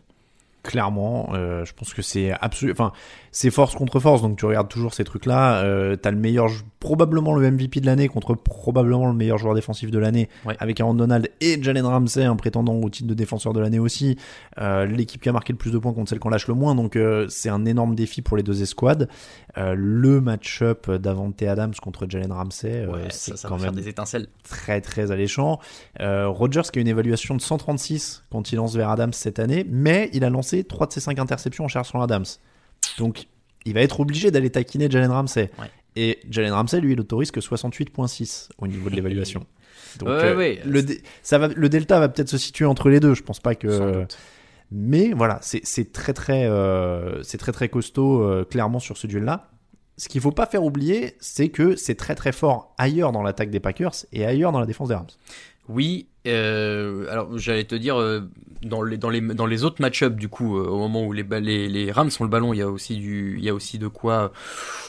Clairement, 0.63 1.31
euh, 1.35 1.65
je 1.65 1.73
pense 1.73 1.93
que 1.93 2.03
c'est 2.03 2.31
absolu. 2.41 2.71
Enfin, 2.71 2.93
c'est 3.33 3.51
force 3.51 3.75
contre 3.75 3.99
force, 3.99 4.23
donc 4.23 4.39
tu 4.39 4.47
regardes 4.47 4.69
toujours 4.69 4.95
ces 4.95 5.03
trucs-là. 5.03 5.63
Euh, 5.65 5.97
T'as 5.97 6.13
le 6.13 6.17
meilleur, 6.17 6.49
probablement 6.79 7.35
le 7.35 7.51
MVP 7.51 7.81
de 7.81 7.87
l'année 7.87 8.07
contre 8.07 8.35
probablement 8.35 9.09
le 9.09 9.13
meilleur 9.15 9.39
joueur 9.39 9.55
défensif 9.55 9.91
de 9.91 9.99
l'année, 9.99 10.29
Ouais. 10.45 10.55
avec 10.61 10.81
Aaron 10.81 10.95
Donald 10.95 11.29
et 11.41 11.61
Jalen 11.61 11.85
Ramsey, 11.85 12.25
un 12.25 12.37
prétendant 12.37 12.75
au 12.75 12.89
titre 12.91 13.09
de 13.09 13.15
défenseur 13.15 13.53
de 13.53 13.59
l'année 13.61 13.81
aussi. 13.81 14.17
Euh, 14.61 14.87
L'équipe 14.87 15.21
qui 15.21 15.29
a 15.29 15.33
marqué 15.33 15.53
le 15.53 15.59
plus 15.59 15.73
de 15.73 15.79
points 15.79 15.93
contre 15.93 16.11
celle 16.11 16.21
qu'on 16.21 16.29
lâche 16.29 16.47
le 16.47 16.55
moins, 16.55 16.75
donc 16.77 16.95
euh, 16.95 17.27
c'est 17.29 17.49
un 17.49 17.65
énorme 17.65 17.97
défi 17.97 18.23
pour 18.23 18.37
les 18.37 18.43
deux 18.45 18.63
escouades. 18.63 19.09
Le 19.57 20.21
match-up 20.21 20.91
d'Avante 20.91 21.43
Adams 21.43 21.75
contre 21.83 22.07
Jalen 22.09 22.31
Ramsey, 22.33 22.87
Ouais, 22.87 23.01
c'est 23.11 23.33
quand 23.43 23.57
va 23.57 23.65
faire 23.65 23.73
même 23.73 23.83
des 23.83 23.89
étincelles. 23.89 24.29
très 24.49 24.81
très 24.81 25.11
alléchant. 25.11 25.59
Rodgers 26.01 26.63
qui 26.73 26.79
a 26.79 26.83
une 26.83 26.89
évaluation 26.89 27.35
de 27.35 27.41
136 27.41 28.25
quand 28.31 28.53
il 28.53 28.57
lance 28.57 28.75
vers 28.77 28.91
Adams 28.91 29.13
cette 29.13 29.39
année, 29.39 29.67
mais 29.69 30.09
il 30.13 30.25
a 30.25 30.31
lancé 30.31 30.52
3 30.63 30.87
de 30.89 30.93
ses 30.93 31.01
5 31.01 31.19
interceptions 31.19 31.65
en 31.65 31.69
cherchant 31.69 32.01
Adams. 32.03 32.25
Donc 32.99 33.27
il 33.65 33.75
va 33.75 33.81
être 33.81 34.01
obligé 34.01 34.31
d'aller 34.31 34.51
taquiner 34.51 34.91
Jalen 34.91 35.11
Ramsey. 35.11 35.51
Ouais. 35.59 35.67
Et 35.95 36.19
Jalen 36.31 36.53
Ramsey, 36.53 36.81
lui, 36.81 36.93
il 36.95 37.01
autorise 37.01 37.31
que 37.31 37.41
68.6 37.41 38.49
au 38.59 38.67
niveau 38.67 38.89
de 38.91 38.95
l'évaluation. 38.97 39.47
Donc 39.99 40.09
Ouais, 40.09 40.15
euh, 40.25 40.37
ouais. 40.37 40.61
le, 40.65 40.83
dé- 40.83 41.03
ça 41.23 41.39
va, 41.39 41.49
le 41.49 41.69
delta 41.69 42.01
va 42.01 42.09
peut-être 42.09 42.29
se 42.31 42.39
situer 42.39 42.65
entre 42.65 42.89
les 42.89 42.99
deux. 43.01 43.15
Je 43.15 43.23
pense 43.23 43.41
pas 43.41 43.55
que. 43.55 44.07
Mais 44.71 45.13
voilà, 45.13 45.39
c'est 45.43 45.61
c'est 45.65 45.93
très 45.93 46.15
très 46.15 46.47
euh, 46.47 47.23
c'est 47.23 47.37
très 47.37 47.53
très 47.53 47.69
costaud 47.69 48.23
euh, 48.23 48.45
clairement 48.45 48.79
sur 48.79 48.97
ce 48.97 49.07
duel-là. 49.07 49.51
Ce 49.99 50.09
qu'il 50.09 50.23
faut 50.23 50.33
pas 50.33 50.47
faire 50.47 50.65
oublier, 50.65 51.15
c'est 51.21 51.51
que 51.51 51.77
c'est 51.77 51.95
très 51.95 52.15
très 52.15 52.33
fort 52.33 52.75
ailleurs 52.79 53.13
dans 53.13 53.23
l'attaque 53.23 53.51
des 53.51 53.61
Packers 53.61 53.93
et 54.13 54.25
ailleurs 54.25 54.51
dans 54.51 54.61
la 54.61 54.65
défense 54.67 54.89
des 54.89 54.95
Rams. 54.95 55.07
Oui, 55.73 56.07
euh, 56.27 57.07
alors 57.11 57.37
j'allais 57.39 57.65
te 57.65 57.75
dire, 57.75 57.99
euh, 58.01 58.21
dans, 58.63 58.83
les, 58.83 58.97
dans, 58.99 59.11
les, 59.11 59.21
dans 59.21 59.47
les 59.47 59.65
autres 59.65 59.81
match-up, 59.81 60.15
du 60.17 60.29
coup, 60.29 60.59
euh, 60.59 60.67
au 60.67 60.79
moment 60.79 61.05
où 61.05 61.13
les, 61.13 61.23
ba- 61.23 61.41
les, 61.41 61.69
les 61.69 61.91
Rams 61.91 62.11
ont 62.21 62.25
le 62.25 62.31
ballon, 62.31 62.53
il 62.53 62.59
y 62.59 62.63
a 62.63 62.69
aussi, 62.69 62.97
du, 62.97 63.37
il 63.39 63.45
y 63.45 63.49
a 63.49 63.55
aussi 63.55 63.79
de 63.79 63.89
quoi 63.89 64.33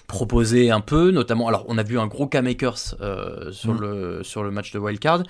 proposer 0.07 0.69
un 0.71 0.81
peu, 0.81 1.11
notamment, 1.11 1.47
alors 1.47 1.65
on 1.69 1.77
a 1.77 1.83
vu 1.83 1.97
un 1.99 2.07
gros 2.07 2.27
K-Makers 2.27 2.77
sur, 3.51 3.73
Mm. 3.73 3.81
le, 3.81 4.23
sur 4.23 4.43
le 4.43 4.51
match 4.51 4.71
de 4.73 4.79
Wildcard. 4.79 5.23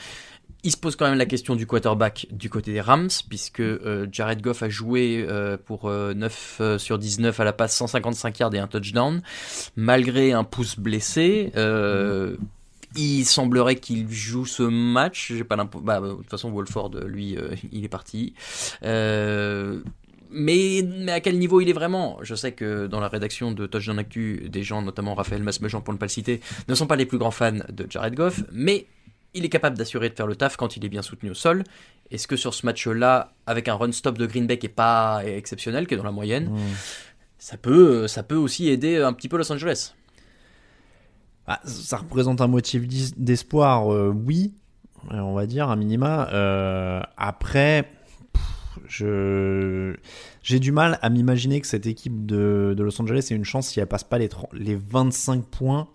Il 0.66 0.72
se 0.72 0.78
pose 0.78 0.96
quand 0.96 1.10
même 1.10 1.18
la 1.18 1.26
question 1.26 1.56
du 1.58 1.68
quarterback 1.68 2.26
du 2.32 2.50
côté 2.50 2.72
des 2.72 2.80
Rams, 2.80 3.10
puisque 3.28 3.62
Jared 4.14 4.42
Goff 4.42 4.64
a 4.64 4.70
joué 4.70 5.28
pour 5.66 5.90
euh, 5.90 6.14
9 6.14 6.58
euh, 6.62 6.78
sur 6.78 6.98
19 6.98 7.38
à 7.38 7.44
la 7.44 7.52
passe, 7.52 7.76
155 7.76 8.40
yards 8.40 8.56
et 8.56 8.60
un 8.60 8.68
touchdown, 8.68 9.22
malgré 9.76 10.32
un 10.32 10.46
pouce 10.46 10.80
blessé. 10.80 11.52
Il 12.96 13.26
semblerait 13.26 13.76
qu'il 13.76 14.10
joue 14.12 14.46
ce 14.46 14.64
match. 14.64 15.32
J'ai 15.34 15.44
pas 15.44 15.56
bah, 15.56 16.00
de 16.00 16.14
toute 16.14 16.30
façon, 16.30 16.52
Wolford, 16.52 16.92
lui, 17.06 17.38
euh, 17.38 17.56
il 17.72 17.84
est 17.84 17.90
parti. 17.90 18.34
Euh, 18.84 19.82
mais, 20.30 20.84
mais 20.84 21.12
à 21.12 21.20
quel 21.20 21.38
niveau 21.38 21.62
il 21.62 21.70
est 21.70 21.74
vraiment? 21.74 22.18
Je 22.22 22.36
sais 22.36 22.52
que 22.52 22.88
dans 22.88 23.00
la 23.00 23.08
rédaction 23.08 23.52
de 23.52 23.66
Touchdown 23.68 24.00
Actu, 24.00 24.50
des 24.50 24.64
gens, 24.64 24.82
notamment 24.82 25.14
Raphaël 25.14 25.44
Masmejean 25.44 25.82
pour 25.82 25.94
ne 25.94 26.00
pas 26.00 26.06
le 26.06 26.12
citer, 26.12 26.42
ne 26.68 26.76
sont 26.76 26.88
pas 26.88 26.96
les 26.96 27.06
plus 27.06 27.18
grands 27.18 27.32
fans 27.32 27.60
de 27.70 27.86
Jared 27.90 28.16
Goff, 28.16 28.44
mais 28.52 28.88
il 29.36 29.46
est 29.46 29.50
capable 29.50 29.78
d'assurer 29.78 30.10
de 30.10 30.16
faire 30.16 30.28
le 30.28 30.36
taf 30.36 30.58
quand 30.58 30.78
il 30.78 30.86
est 30.86 30.90
bien 30.90 31.02
soutenu 31.02 31.32
au 31.32 31.36
sol. 31.36 31.64
Est-ce 32.12 32.28
que 32.28 32.36
sur 32.36 32.54
ce 32.54 32.66
match-là, 32.66 33.34
avec 33.48 33.68
un 33.68 33.76
run-stop 33.76 34.18
de 34.18 34.26
Green 34.26 34.48
Bay 34.48 34.58
qui 34.58 34.68
est 34.68 34.70
pas 34.70 35.22
exceptionnel, 35.26 35.88
qui 35.88 35.96
est 35.96 35.98
dans 35.98 36.04
la 36.04 36.12
moyenne, 36.12 36.52
ça 37.40 37.58
peut, 37.58 38.08
ça 38.08 38.24
peut 38.24 38.36
aussi 38.36 38.70
aider 38.70 38.98
un 38.98 39.14
petit 39.14 39.30
peu 39.30 39.38
Los 39.38 39.52
Angeles? 39.52 39.94
Ah, 41.48 41.60
ça 41.66 41.98
représente 41.98 42.40
un 42.42 42.48
motif 42.48 42.88
d'espoir, 43.18 43.92
euh, 43.94 44.10
oui, 44.10 44.54
euh, 45.12 45.20
on 45.20 45.34
va 45.34 45.46
dire, 45.46 45.70
un 45.70 45.76
minima. 45.76 46.30
Euh, 46.32 47.02
après, 47.18 47.92
je 48.88 49.96
j'ai 50.42 50.60
du 50.60 50.72
mal 50.72 51.00
à 51.02 51.10
m'imaginer 51.10 51.60
que 51.62 51.68
cette 51.68 51.86
équipe 51.86 52.26
de, 52.26 52.74
de 52.78 52.84
Los 52.84 53.02
Angeles 53.02 53.28
ait 53.32 53.36
une 53.36 53.46
chance 53.46 53.68
si 53.70 53.80
elle 53.80 53.88
passe 53.88 54.04
pas 54.04 54.18
les, 54.18 54.30
30 54.30 54.50
les 54.54 54.76
25 54.76 55.46
points, 55.46 55.90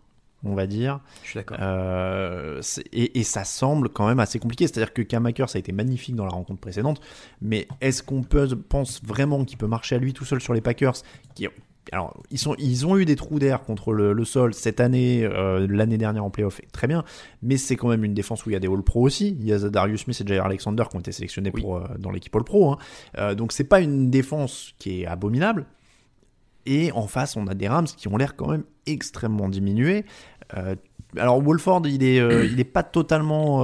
on 0.44 0.54
va 0.54 0.66
dire. 0.66 1.00
Je 1.22 1.30
suis 1.30 1.38
d'accord. 1.38 1.56
Euh, 1.60 2.60
et, 2.92 3.18
et 3.18 3.22
ça 3.24 3.44
semble 3.44 3.88
quand 3.88 4.06
même 4.06 4.20
assez 4.20 4.38
compliqué. 4.38 4.66
C'est-à-dire 4.66 4.92
que 4.92 5.02
Kamaker, 5.02 5.48
ça 5.48 5.56
a 5.56 5.60
été 5.60 5.72
magnifique 5.72 6.14
dans 6.14 6.24
la 6.24 6.30
rencontre 6.32 6.60
précédente, 6.60 7.00
mais 7.40 7.66
est-ce 7.80 8.02
qu'on 8.02 8.22
pense 8.22 9.02
vraiment 9.02 9.44
qu'il 9.44 9.56
peut 9.56 9.66
marcher 9.66 9.96
à 9.96 9.98
lui 9.98 10.12
tout 10.12 10.24
seul 10.26 10.40
sur 10.40 10.52
les 10.52 10.60
Packers 10.60 10.96
qui, 11.34 11.48
alors, 11.92 12.14
ils, 12.30 12.38
sont, 12.38 12.54
ils 12.58 12.86
ont 12.86 12.96
eu 12.98 13.04
des 13.04 13.16
trous 13.16 13.38
d'air 13.38 13.62
contre 13.62 13.92
le, 13.92 14.12
le 14.12 14.24
sol 14.24 14.52
cette 14.54 14.80
année, 14.80 15.24
euh, 15.24 15.66
l'année 15.70 15.98
dernière 15.98 16.24
en 16.24 16.30
playoff, 16.30 16.60
très 16.72 16.86
bien, 16.86 17.04
mais 17.42 17.56
c'est 17.56 17.76
quand 17.76 17.88
même 17.88 18.04
une 18.04 18.14
défense 18.14 18.44
où 18.44 18.50
il 18.50 18.52
y 18.52 18.56
a 18.56 18.60
des 18.60 18.68
All-Pro 18.68 19.02
aussi. 19.02 19.36
Il 19.40 19.46
y 19.46 19.52
a 19.52 19.58
Darius 19.58 20.02
Smith 20.02 20.20
et 20.20 20.26
Jair 20.26 20.44
Alexander 20.44 20.84
qui 20.90 20.96
ont 20.96 21.00
été 21.00 21.12
sélectionnés 21.12 21.50
Oui. 21.54 21.62
pour, 21.62 21.76
euh, 21.76 21.84
dans 21.98 22.10
l'équipe 22.10 22.34
All-Pro. 22.36 22.72
hein. 22.72 22.78
Euh, 23.18 23.34
donc, 23.34 23.52
c'est 23.52 23.64
pas 23.64 23.80
une 23.80 24.10
défense 24.10 24.74
qui 24.78 25.02
est 25.02 25.06
abominable. 25.06 25.66
Et 26.66 26.92
en 26.92 27.06
face, 27.06 27.36
on 27.36 27.46
a 27.46 27.54
des 27.54 27.68
Rams 27.68 27.86
qui 27.86 28.08
ont 28.08 28.16
l'air 28.18 28.36
quand 28.36 28.48
même 28.48 28.64
extrêmement 28.86 29.48
diminués. 29.48 30.04
Euh, 30.56 30.74
alors 31.16 31.40
Wolford, 31.42 31.82
il 31.86 32.02
est, 32.04 32.16
il 32.46 32.60
est 32.60 32.64
pas 32.64 32.82
totalement 32.82 33.62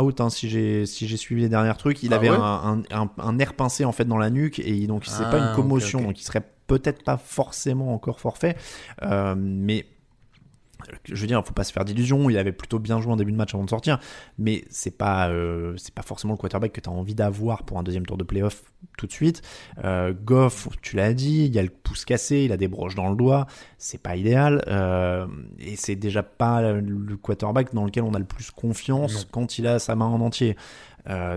out 0.00 0.20
hein, 0.22 0.30
si 0.30 0.48
j'ai 0.48 0.86
si 0.86 1.06
j'ai 1.06 1.18
suivi 1.18 1.42
les 1.42 1.50
derniers 1.50 1.74
trucs. 1.76 2.02
Il 2.02 2.14
Ah 2.14 2.16
avait 2.16 2.30
ouais 2.30 2.36
un, 2.38 2.82
un, 2.90 3.02
un- 3.02 3.10
un 3.18 3.38
air 3.38 3.52
pincé 3.52 3.84
en 3.84 3.92
fait 3.92 4.06
dans 4.06 4.16
la 4.16 4.30
nuque 4.30 4.58
et 4.60 4.86
donc 4.86 5.04
c'est 5.04 5.24
Ah, 5.26 5.30
pas 5.30 5.38
une 5.38 5.48
ok, 5.50 5.54
commotion, 5.56 5.98
ok. 5.98 6.04
donc 6.06 6.20
il 6.20 6.24
serait 6.24 6.42
peut-être 6.68 7.02
pas 7.02 7.16
forcément 7.16 7.92
encore 7.92 8.20
forfait. 8.20 8.56
Euh, 9.02 9.34
mais 9.36 9.86
je 11.04 11.14
veux 11.14 11.26
dire, 11.26 11.44
faut 11.44 11.52
pas 11.52 11.64
se 11.64 11.72
faire 11.72 11.84
d'illusions. 11.84 12.30
Il 12.30 12.38
avait 12.38 12.52
plutôt 12.52 12.78
bien 12.78 13.00
joué 13.00 13.12
en 13.12 13.16
début 13.16 13.32
de 13.32 13.36
match 13.36 13.54
avant 13.54 13.64
de 13.64 13.70
sortir, 13.70 13.98
mais 14.38 14.64
c'est 14.70 14.96
pas 14.96 15.28
euh, 15.28 15.74
c'est 15.76 15.92
pas 15.94 16.02
forcément 16.02 16.34
le 16.34 16.38
quarterback 16.38 16.72
que 16.72 16.80
tu 16.80 16.88
as 16.88 16.92
envie 16.92 17.14
d'avoir 17.14 17.64
pour 17.64 17.78
un 17.78 17.82
deuxième 17.82 18.06
tour 18.06 18.16
de 18.16 18.24
playoff 18.24 18.62
tout 18.96 19.06
de 19.06 19.12
suite. 19.12 19.42
Euh, 19.84 20.12
Goff, 20.24 20.68
tu 20.82 20.96
l'as 20.96 21.12
dit, 21.14 21.46
il 21.46 21.54
y 21.54 21.58
a 21.58 21.62
le 21.62 21.70
pouce 21.70 22.04
cassé, 22.04 22.44
il 22.44 22.52
a 22.52 22.56
des 22.56 22.68
broches 22.68 22.94
dans 22.94 23.10
le 23.10 23.16
doigt, 23.16 23.46
c'est 23.76 24.00
pas 24.00 24.16
idéal, 24.16 24.62
euh, 24.68 25.26
et 25.58 25.76
c'est 25.76 25.96
déjà 25.96 26.22
pas 26.22 26.72
le 26.72 27.16
quarterback 27.16 27.74
dans 27.74 27.84
lequel 27.84 28.04
on 28.04 28.14
a 28.14 28.18
le 28.18 28.24
plus 28.24 28.50
confiance 28.50 29.14
Non. 29.14 29.28
quand 29.32 29.58
il 29.58 29.66
a 29.66 29.78
sa 29.78 29.96
main 29.96 30.06
en 30.06 30.20
entier. 30.20 30.56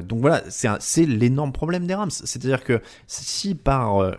Donc 0.04 0.20
voilà, 0.20 0.44
c'est 0.50 1.06
l'énorme 1.06 1.54
problème 1.54 1.88
des 1.88 1.96
Rams. 1.96 2.12
C'est-à-dire 2.12 2.62
que 2.65 2.82
si 3.08 3.56
par 3.56 4.13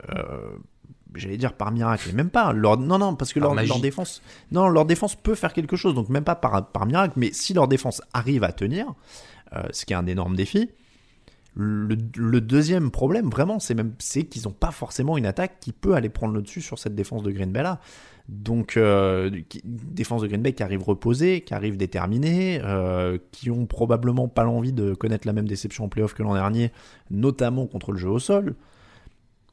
j'allais 1.14 1.37
dire 1.37 1.53
par 1.55 1.70
miracle, 1.72 2.09
et 2.11 2.12
même 2.12 2.31
pas. 2.31 2.53
Leur, 2.53 2.77
non, 2.77 2.98
non, 2.98 3.14
parce 3.14 3.33
que 3.33 3.40
leur, 3.40 3.55
défense, 3.81 4.22
non, 4.51 4.68
leur 4.68 4.85
défense 4.85 5.14
peut 5.14 5.35
faire 5.35 5.53
quelque 5.53 5.77
chose, 5.77 5.94
donc 5.94 6.09
même 6.09 6.25
pas 6.25 6.35
par, 6.35 6.68
par 6.70 6.87
miracle, 6.87 7.14
mais 7.16 7.33
si 7.33 7.55
leur 7.55 7.68
défense 7.68 8.03
arrive 8.12 8.44
à 8.44 8.53
tenir, 8.53 8.87
euh, 9.55 9.62
ce 9.72 9.85
qui 9.85 9.92
est 9.92 9.96
un 9.96 10.07
énorme 10.07 10.37
défi, 10.37 10.70
Le, 11.55 11.98
le 12.16 12.40
deuxième 12.40 12.90
problème, 12.90 13.29
vraiment, 13.29 13.59
c'est 13.59 13.75
même 13.75 13.92
c'est 13.98 14.25
qu'ils 14.25 14.44
n'ont 14.44 14.55
pas 14.55 14.70
forcément 14.70 15.18
une 15.18 15.27
attaque 15.27 15.61
qui 15.61 15.72
peut 15.72 15.94
aller 15.94 16.09
prendre 16.09 16.33
le 16.33 16.40
dessus 16.40 16.62
sur 16.62 16.79
cette 16.79 16.94
défense 16.94 17.22
de 17.22 17.31
Green 17.31 17.53
Bay 17.53 17.62
là. 17.62 17.79
Donc, 18.29 18.77
euh, 18.77 19.31
défense 19.64 20.22
de 20.22 20.29
Green 20.29 20.42
Bay 20.42 20.53
qui 20.53 20.62
arrive 20.62 20.83
reposée, 20.83 21.42
qui 21.42 21.55
arrive 21.55 21.77
déterminée, 21.77 22.61
euh, 22.62 23.18
qui 23.33 23.51
ont 23.51 23.66
probablement 23.66 24.29
pas 24.29 24.44
l'envie 24.44 24.72
de 24.72 24.94
connaître 24.94 25.27
la 25.27 25.33
même 25.33 25.48
déception 25.48 25.85
en 25.85 25.88
playoff 25.88 26.14
que 26.14 26.22
l'an 26.22 26.35
dernier, 26.35 26.70
notamment 27.11 27.66
contre 27.66 27.92
le 27.92 27.98
jeu 27.98 28.09
au 28.09 28.20
sol. 28.20 28.55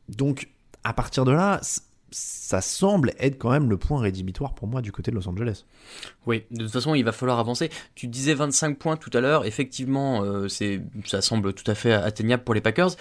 Donc, 0.07 0.49
à 0.89 0.93
partir 0.93 1.23
de 1.23 1.31
là, 1.31 1.61
ça 2.09 2.61
semble 2.61 3.13
être 3.19 3.37
quand 3.37 3.51
même 3.51 3.69
le 3.69 3.77
point 3.77 4.01
rédhibitoire 4.01 4.55
pour 4.55 4.67
moi 4.67 4.81
du 4.81 4.91
côté 4.91 5.11
de 5.11 5.15
Los 5.15 5.29
Angeles. 5.29 5.65
Oui, 6.25 6.45
de 6.49 6.63
toute 6.63 6.71
façon, 6.71 6.95
il 6.95 7.03
va 7.03 7.11
falloir 7.11 7.37
avancer. 7.37 7.69
Tu 7.93 8.07
disais 8.07 8.33
25 8.33 8.75
points 8.79 8.97
tout 8.97 9.11
à 9.13 9.21
l'heure, 9.21 9.45
effectivement, 9.45 10.23
euh, 10.23 10.47
ça 11.05 11.21
semble 11.21 11.53
tout 11.53 11.69
à 11.69 11.75
fait 11.75 11.93
atteignable 11.93 12.43
pour 12.43 12.55
les 12.55 12.61
Packers. 12.61 12.95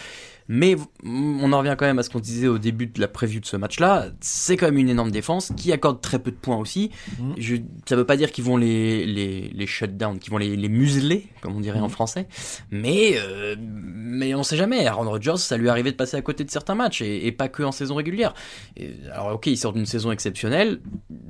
Mais 0.49 0.77
on 1.05 1.53
en 1.53 1.59
revient 1.59 1.77
quand 1.79 1.85
même 1.85 1.99
à 1.99 2.03
ce 2.03 2.09
qu'on 2.09 2.21
disait 2.21 2.49
au 2.49 2.59
début 2.59 2.87
de 2.87 3.01
la 3.01 3.09
prévue 3.09 3.41
de 3.41 3.47
ce 3.47 3.57
match-là. 3.57 4.07
C'est 4.21 4.57
quand 4.57 4.67
même 4.67 4.79
une 4.79 4.89
énorme 4.89 5.11
défense 5.11 5.53
qui 5.57 5.73
accorde 5.73 6.01
très 6.01 6.19
peu 6.19 6.31
de 6.31 6.37
points 6.37 6.57
aussi. 6.57 6.91
Mmh. 7.19 7.33
Je, 7.37 7.57
ça 7.87 7.97
veut 7.97 8.07
pas 8.07 8.17
dire 8.17 8.33
qu'ils 8.33 8.45
vont 8.45 8.57
les, 8.57 9.05
les, 9.05 9.51
les 9.51 9.67
shut 9.67 9.97
down, 9.97 10.19
qu'ils 10.19 10.31
vont 10.31 10.39
les, 10.39 10.57
les 10.57 10.69
museler, 10.69 11.27
comme 11.43 11.55
on 11.55 11.61
dirait 11.61 11.81
en 11.81 11.89
mmh. 11.89 11.91
français. 11.91 12.29
Mais, 12.71 13.19
euh, 13.19 13.57
mais 13.61 14.35
on 14.35 14.43
sait 14.43 14.57
jamais. 14.57 14.87
Aaron 14.87 15.11
Rodgers, 15.11 15.37
ça 15.37 15.59
lui 15.59 15.69
arrivé 15.69 15.91
de 15.91 15.97
passer 15.97 16.17
à 16.17 16.23
côté 16.23 16.45
de 16.45 16.51
certains 16.51 16.75
matchs 16.75 17.03
et, 17.03 17.27
et 17.27 17.33
pas 17.33 17.49
que 17.49 17.63
en 17.63 17.73
saison 17.73 17.95
régulière. 17.95 18.33
Et, 18.77 18.95
alors, 19.13 19.35
ok, 19.35 19.49
il 19.49 19.59
sort 19.59 19.75
d'une 19.75 19.87
saison 19.87 20.13
exceptionnelle. 20.13 20.81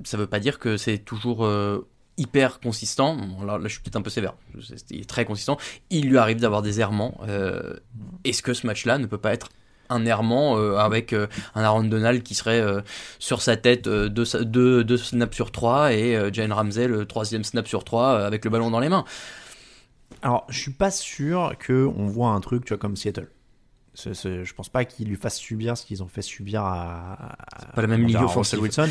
Ça 0.04 0.16
veut 0.16 0.28
pas 0.28 0.38
dire 0.38 0.61
que 0.61 0.76
c'est 0.76 0.98
toujours 0.98 1.44
euh, 1.44 1.88
hyper 2.18 2.61
consistant. 2.61 3.16
là, 3.46 3.59
je 3.62 3.68
suis 3.68 3.81
peut-être 3.81 3.96
un 3.96 4.02
peu 4.02 4.11
sévère. 4.11 4.35
Il 4.90 5.00
est 5.00 5.09
très 5.09 5.24
consistant. 5.24 5.57
Il 5.88 6.09
lui 6.11 6.18
arrive 6.18 6.40
d'avoir 6.40 6.61
des 6.61 6.81
errements. 6.81 7.18
Euh, 7.26 7.74
est-ce 8.24 8.42
que 8.42 8.52
ce 8.52 8.66
match-là 8.66 8.98
ne 8.98 9.07
peut 9.07 9.18
pas 9.18 9.33
être 9.33 9.48
un 9.88 10.04
errement 10.04 10.59
euh, 10.59 10.76
avec 10.76 11.14
euh, 11.14 11.28
un 11.54 11.62
Aaron 11.62 11.85
Donald 11.85 12.22
qui 12.22 12.35
serait 12.35 12.62
sur 13.18 13.40
sa 13.40 13.57
tête 13.57 13.88
deux, 13.88 14.85
deux, 14.85 14.96
snaps 14.98 15.35
sur 15.35 15.50
trois 15.52 15.94
et 15.94 16.18
Jane 16.33 16.52
Ramsey 16.52 16.88
le 16.88 17.07
troisième 17.07 17.44
snap 17.44 17.66
sur 17.66 17.85
trois 17.85 18.18
avec 18.18 18.44
le 18.44 18.50
ballon 18.50 18.70
dans 18.70 18.81
les 18.81 18.90
mains? 18.90 19.04
Alors, 20.22 20.46
je 20.48 20.59
suis 20.59 20.72
pas 20.72 20.90
sûr 20.90 21.54
que 21.59 21.87
on 21.96 22.07
voit 22.07 22.31
un 22.31 22.40
truc, 22.40 22.64
tu 22.64 22.70
vois, 22.70 22.78
comme 22.78 22.96
Seattle. 22.96 23.28
je 23.94 24.52
pense 24.52 24.68
pas 24.68 24.85
qu'ils 24.85 25.09
lui 25.09 25.16
fassent 25.16 25.38
subir 25.38 25.78
ce 25.78 25.87
qu'ils 25.87 26.02
ont 26.02 26.09
fait 26.09 26.22
subir 26.22 26.64
à. 26.64 27.37
pas 27.74 27.83
la 27.83 27.88
même 27.88 28.04
ligue 28.04 28.20
offensive. 28.20 28.61
Wilson. 28.61 28.88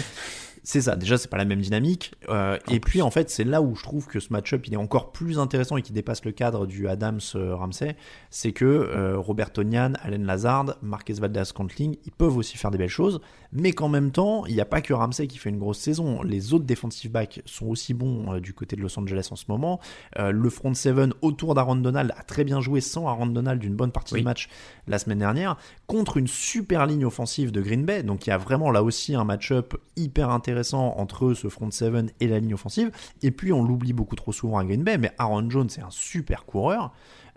C'est 0.68 0.82
ça, 0.82 0.98
déjà 0.98 1.18
c'est 1.18 1.30
pas 1.30 1.38
la 1.38 1.46
même 1.46 1.62
dynamique. 1.62 2.12
Euh, 2.28 2.58
et 2.70 2.82
puis 2.82 3.02
en 3.02 3.10
fait 3.10 3.30
c'est 3.30 3.46
là 3.46 3.62
où 3.62 3.74
je 3.74 3.84
trouve 3.84 4.06
que 4.06 4.20
ce 4.20 4.34
match-up 4.34 4.68
il 4.68 4.74
est 4.74 4.78
encore 4.78 5.14
plus 5.14 5.40
intéressant 5.40 5.78
et 5.78 5.82
qui 5.82 5.94
dépasse 5.94 6.26
le 6.26 6.34
cadre 6.34 6.68
du 6.68 6.90
Adams-Ramsey, 6.90 7.96
c'est 8.32 8.52
que 8.52 8.66
euh, 8.66 9.18
Robert 9.18 9.54
Tonian, 9.54 9.94
Allen 10.04 10.26
Lazard, 10.26 10.76
Marquez 10.82 11.14
Valdez-Scantling, 11.14 11.96
ils 12.06 12.12
peuvent 12.12 12.36
aussi 12.36 12.58
faire 12.58 12.70
des 12.70 12.78
belles 12.78 12.90
choses, 12.90 13.22
mais 13.54 13.72
qu'en 13.72 13.88
même 13.88 14.12
temps 14.12 14.46
il 14.46 14.56
n'y 14.56 14.60
a 14.60 14.66
pas 14.66 14.82
que 14.82 14.92
Ramsey 14.92 15.28
qui 15.28 15.38
fait 15.38 15.50
une 15.50 15.58
grosse 15.58 15.80
saison. 15.80 16.22
Les 16.22 16.54
autres 16.54 16.66
defensive 16.66 17.12
backs 17.12 17.42
sont 17.46 17.68
aussi 17.68 17.94
bons 17.94 18.34
euh, 18.34 18.42
du 18.42 18.54
côté 18.54 18.76
de 18.76 18.82
Los 18.82 19.00
Angeles 19.00 19.30
en 19.32 19.38
ce 19.38 19.46
moment. 19.48 19.80
le 20.18 20.50
front 20.50 20.74
seven 20.74 21.14
autour 21.22 21.56
d'Aaron 21.56 21.78
Donald 21.78 22.12
a 22.18 22.24
très 22.24 22.44
bien 22.44 22.60
joué 22.60 22.82
sans 22.82 23.08
Aaron 23.08 23.28
Donald 23.28 23.62
d'une 23.62 23.78
bonne 23.78 23.94
partie 23.94 24.16
du 24.16 24.22
match 24.22 24.50
la 24.86 25.00
semaine 25.00 25.20
dernière 25.20 25.56
contre 25.86 26.18
une 26.18 26.28
super 26.28 26.86
ligne 26.86 27.06
offensive 27.06 27.54
de 27.54 27.62
Green 27.62 27.86
Bay. 27.86 28.04
Donc 28.04 28.28
il 28.28 28.32
y 28.32 28.34
a 28.34 28.38
vraiment 28.38 28.70
là 28.70 28.84
aussi 28.84 29.16
un 29.16 29.24
match-up 29.24 29.74
hyper 29.96 30.30
intéressant 30.30 30.57
entre 30.74 31.34
ce 31.34 31.50
front 31.50 31.72
seven 31.72 32.10
et 32.20 32.28
la 32.28 32.40
ligne 32.40 32.54
offensive. 32.54 32.92
Et 33.22 33.32
puis 33.32 33.54
on 33.54 33.64
l'oublie 33.64 33.94
beaucoup 33.94 34.16
trop 34.16 34.32
souvent 34.32 34.58
à 34.58 34.66
Green 34.66 34.84
Bay, 34.84 34.98
mais 34.98 35.12
Aaron 35.18 35.50
Jones 35.50 35.70
est 35.78 35.82
un 35.82 35.92
super 35.92 36.46
coureur. 36.46 36.94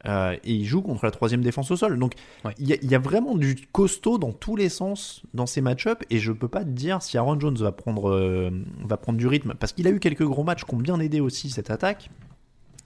Euh, 0.06 0.34
et 0.44 0.54
il 0.54 0.64
joue 0.64 0.80
contre 0.80 1.04
la 1.04 1.10
troisième 1.10 1.42
défense 1.42 1.70
au 1.70 1.76
sol. 1.76 1.98
Donc 1.98 2.14
il 2.58 2.68
y, 2.68 2.94
a 2.94 2.98
vraiment 2.98 3.34
du 3.34 3.56
costaud 3.72 4.18
dans 4.18 4.32
tous 4.32 4.56
les 4.56 4.68
sens 4.68 5.22
dans 5.34 5.46
ces 5.46 5.60
match-ups 5.60 6.00
et 6.08 6.18
je 6.18 6.32
peux 6.32 6.48
pas 6.48 6.64
te 6.64 6.70
dire 6.70 7.02
si 7.02 7.18
Aaron 7.18 7.38
Jones 7.38 7.56
va 7.58 7.72
prendre, 7.72 8.10
euh, 8.10 8.50
va 8.84 8.96
prendre 8.96 9.18
du 9.18 9.26
rythme 9.26 9.54
parce 9.54 9.72
qu'il 9.72 9.86
a 9.86 9.90
eu 9.90 10.00
quelques 10.00 10.24
gros 10.24 10.44
matchs 10.44 10.64
qui 10.64 10.74
ont 10.74 10.78
bien 10.78 10.98
aidé 11.00 11.20
aussi 11.20 11.50
cette 11.50 11.70
attaque. 11.70 12.10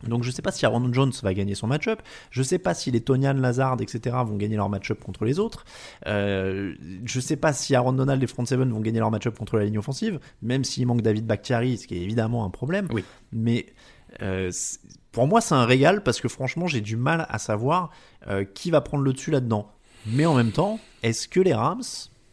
Donc 0.08 0.22
je 0.22 0.30
sais 0.30 0.42
pas 0.42 0.52
si 0.52 0.66
Aaron 0.66 0.92
Jones 0.92 1.12
va 1.22 1.34
gagner 1.34 1.54
son 1.54 1.66
match-up, 1.66 2.00
je 2.30 2.42
sais 2.42 2.58
pas 2.58 2.74
si 2.74 2.90
les 2.90 3.00
Tonian, 3.00 3.34
Lazard, 3.34 3.76
etc. 3.80 4.16
vont 4.26 4.36
gagner 4.36 4.56
leur 4.56 4.68
match-up 4.68 5.02
contre 5.02 5.24
les 5.24 5.38
autres, 5.38 5.64
euh, 6.06 6.74
je 7.04 7.20
sais 7.20 7.36
pas 7.36 7.52
si 7.52 7.74
Aaron 7.74 7.92
Donald 7.92 8.22
et 8.22 8.26
Front 8.26 8.44
Seven 8.44 8.70
vont 8.70 8.80
gagner 8.80 8.98
leur 8.98 9.10
match-up 9.10 9.36
contre 9.36 9.56
la 9.56 9.64
ligne 9.64 9.78
offensive, 9.78 10.20
même 10.42 10.64
s'il 10.64 10.86
manque 10.86 11.02
David 11.02 11.26
Bakhtiari, 11.26 11.78
ce 11.78 11.86
qui 11.86 11.96
est 11.96 12.02
évidemment 12.02 12.44
un 12.44 12.50
problème. 12.50 12.88
Oui. 12.92 13.04
Mais 13.32 13.66
euh, 14.22 14.50
pour 15.12 15.26
moi 15.26 15.40
c'est 15.40 15.54
un 15.54 15.64
régal 15.64 16.02
parce 16.02 16.20
que 16.20 16.28
franchement 16.28 16.66
j'ai 16.66 16.80
du 16.80 16.96
mal 16.96 17.26
à 17.28 17.38
savoir 17.38 17.90
euh, 18.28 18.44
qui 18.44 18.70
va 18.70 18.80
prendre 18.80 19.02
le 19.02 19.12
dessus 19.12 19.30
là-dedans. 19.30 19.70
Mais 20.06 20.26
en 20.26 20.34
même 20.34 20.52
temps, 20.52 20.78
est-ce 21.02 21.28
que 21.28 21.40
les 21.40 21.54
Rams 21.54 21.82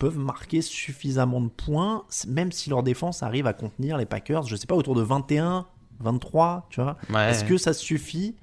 peuvent 0.02 0.18
marquer 0.18 0.64
suffisamment 0.64 1.42
de 1.42 1.48
points, 1.50 2.06
même 2.28 2.52
si 2.52 2.72
leur 2.72 2.82
défense 2.82 3.22
arrive 3.22 3.46
à 3.46 3.54
contenir 3.54 3.98
les 3.98 4.08
Packers, 4.08 4.44
je 4.44 4.56
sais 4.56 4.66
pas, 4.66 4.74
autour 4.74 4.96
de 4.96 5.04
21, 5.04 5.68
23, 6.02 6.68
tu 6.70 6.82
vois. 6.82 6.98
Est-ce 7.28 7.44
que 7.44 7.58
ça 7.58 7.74
suffit 7.74 8.36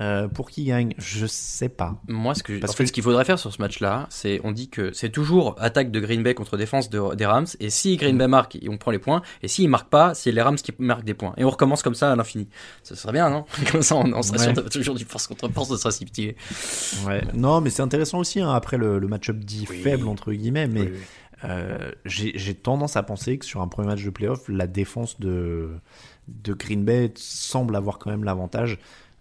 euh, 0.00 0.28
pour 0.28 0.50
qui 0.50 0.64
gagne? 0.64 0.94
Je 0.98 1.26
sais 1.26 1.68
pas. 1.68 2.00
Moi, 2.08 2.34
ce 2.34 2.42
que, 2.42 2.58
Parce 2.58 2.74
que... 2.74 2.86
ce 2.86 2.92
qu'il 2.92 3.02
faudrait 3.02 3.24
faire 3.24 3.38
sur 3.38 3.52
ce 3.52 3.60
match-là, 3.60 4.06
c'est 4.10 4.40
on 4.44 4.52
dit 4.52 4.68
que 4.68 4.92
c'est 4.92 5.10
toujours 5.10 5.54
attaque 5.58 5.90
de 5.90 6.00
Green 6.00 6.22
Bay 6.22 6.34
contre 6.34 6.56
défense 6.56 6.88
des 6.88 7.26
Rams. 7.26 7.46
Et 7.60 7.70
si 7.70 7.96
Green 7.96 8.16
Bay 8.16 8.26
marque, 8.26 8.58
on 8.68 8.78
prend 8.78 8.90
les 8.90 8.98
points. 8.98 9.22
Et 9.42 9.48
s'il 9.48 9.68
marque 9.68 9.88
pas, 9.88 10.14
c'est 10.14 10.32
les 10.32 10.40
Rams 10.40 10.56
qui 10.56 10.72
marquent 10.78 11.04
des 11.04 11.14
points. 11.14 11.34
Et 11.36 11.44
on 11.44 11.50
recommence 11.50 11.82
comme 11.82 11.94
ça 11.94 12.10
à 12.10 12.16
l'infini. 12.16 12.48
Ce 12.82 12.94
serait 12.94 13.12
bien, 13.12 13.28
non? 13.28 13.44
Comme 13.72 13.82
ça, 13.82 13.96
on, 13.96 14.22
serait 14.22 14.38
sûr 14.38 14.70
toujours 14.70 14.94
du 14.94 15.04
force 15.04 15.26
contre 15.26 15.48
force 15.50 15.68
de 15.68 15.76
se 15.76 15.86
récipier. 15.86 16.36
Ouais. 17.06 17.22
Non, 17.34 17.60
mais 17.60 17.70
c'est 17.70 17.82
intéressant 17.82 18.18
aussi 18.18 18.40
hein, 18.40 18.52
après 18.52 18.76
le, 18.76 19.00
match-up 19.00 19.36
dit 19.36 19.66
faible 19.66 20.08
entre 20.08 20.32
guillemets, 20.32 20.68
mais. 20.68 20.90
Euh, 21.44 21.90
j'ai 22.04 22.54
tendance 22.54 22.96
à 22.96 23.02
penser 23.02 23.36
que 23.36 23.44
sur 23.44 23.62
un 23.62 23.68
premier 23.68 23.88
match 23.88 24.04
de 24.04 24.10
playoff, 24.10 24.48
la 24.48 24.68
défense 24.68 25.18
de, 25.18 25.70
de 26.28 26.52
Green 26.52 26.84
Bay 26.84 27.12
semble 27.16 27.76
avoir 27.76 27.98
quand 27.98 28.10
même 28.10 28.24
l'avantage. 28.24 28.78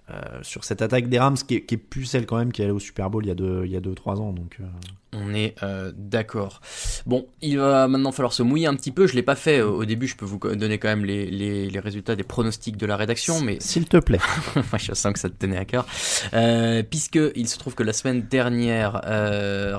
Euh, 0.09 0.39
sur 0.41 0.65
cette 0.65 0.81
attaque 0.81 1.07
des 1.07 1.19
Rams 1.19 1.35
qui 1.35 1.55
est, 1.55 1.71
est, 1.71 1.77
plus 1.77 2.05
celle 2.05 2.25
quand 2.25 2.37
même 2.37 2.51
qui 2.51 2.61
allait 2.63 2.71
au 2.71 2.79
Super 2.79 3.09
Bowl 3.09 3.23
il 3.23 3.29
y 3.29 3.31
a 3.31 3.35
2 3.35 3.61
il 3.65 3.71
y 3.71 3.77
a 3.77 3.79
deux, 3.79 3.93
trois 3.93 4.19
ans 4.19 4.33
donc 4.33 4.57
euh, 4.59 5.10
on 5.13 5.33
est 5.33 5.55
euh, 5.63 5.91
d'accord. 5.95 6.61
Bon, 7.05 7.25
il 7.41 7.57
va 7.57 7.87
maintenant 7.87 8.11
falloir 8.11 8.33
se 8.33 8.43
mouiller 8.43 8.67
un 8.67 8.75
petit 8.75 8.91
peu. 8.91 9.07
Je 9.07 9.15
l'ai 9.15 9.23
pas 9.23 9.35
fait 9.35 9.59
euh, 9.59 9.67
au 9.67 9.85
début. 9.85 10.07
Je 10.07 10.15
peux 10.15 10.25
vous 10.25 10.39
donner 10.39 10.77
quand 10.77 10.87
même 10.87 11.03
les, 11.03 11.29
les, 11.29 11.69
les 11.69 11.79
résultats 11.79 12.15
des 12.15 12.23
pronostics 12.23 12.77
de 12.77 12.85
la 12.85 12.95
rédaction, 12.95 13.41
mais 13.41 13.57
s'il 13.59 13.87
te 13.87 13.97
plaît. 13.97 14.19
je 14.77 14.93
sens 14.93 15.13
que 15.13 15.19
ça 15.19 15.29
te 15.29 15.35
tenait 15.35 15.57
à 15.57 15.65
cœur. 15.65 15.85
Euh, 16.33 16.83
puisque 16.83 17.19
il 17.35 17.47
se 17.47 17.57
trouve 17.57 17.75
que 17.75 17.83
la 17.83 17.93
semaine 17.93 18.21
dernière, 18.21 19.01
euh, 19.05 19.77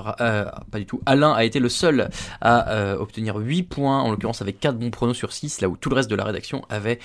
pas 0.71 0.79
du 0.79 0.85
tout, 0.85 1.01
Alain 1.05 1.33
a 1.33 1.43
été 1.43 1.59
le 1.59 1.69
seul 1.69 2.09
à 2.41 2.95
obtenir 2.99 3.35
8 3.37 3.63
points, 3.63 4.01
en 4.01 4.11
l'occurrence 4.11 4.41
avec 4.41 4.59
4 4.59 4.77
bons 4.77 4.91
pronos 4.91 5.15
sur 5.15 5.33
6, 5.33 5.61
là 5.61 5.69
où 5.69 5.77
tout 5.77 5.89
le 5.89 5.95
reste 5.95 6.09
de 6.09 6.15
la 6.15 6.23
rédaction 6.23 6.63
avait 6.69 6.99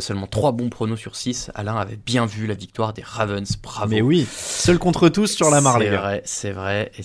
seulement 0.00 0.26
3 0.26 0.52
bons 0.52 0.70
pronos 0.70 0.98
sur 0.98 1.16
6. 1.16 1.50
Alain 1.54 1.76
avait 1.76 1.98
bien 2.04 2.26
vu 2.26 2.46
la 2.46 2.54
victoire 2.54 2.92
des 2.92 3.02
Ravens. 3.02 3.56
Bravo. 3.62 3.90
Mais 3.90 4.02
oui, 4.02 4.26
seul 4.30 4.78
contre 4.78 5.08
tous 5.08 5.28
sur 5.28 5.50
la 5.50 5.60
marée. 5.60 5.86
C'est 5.86 5.96
vrai, 5.96 6.22
c'est 6.24 6.52
vrai. 6.52 6.92
Et 6.98 7.02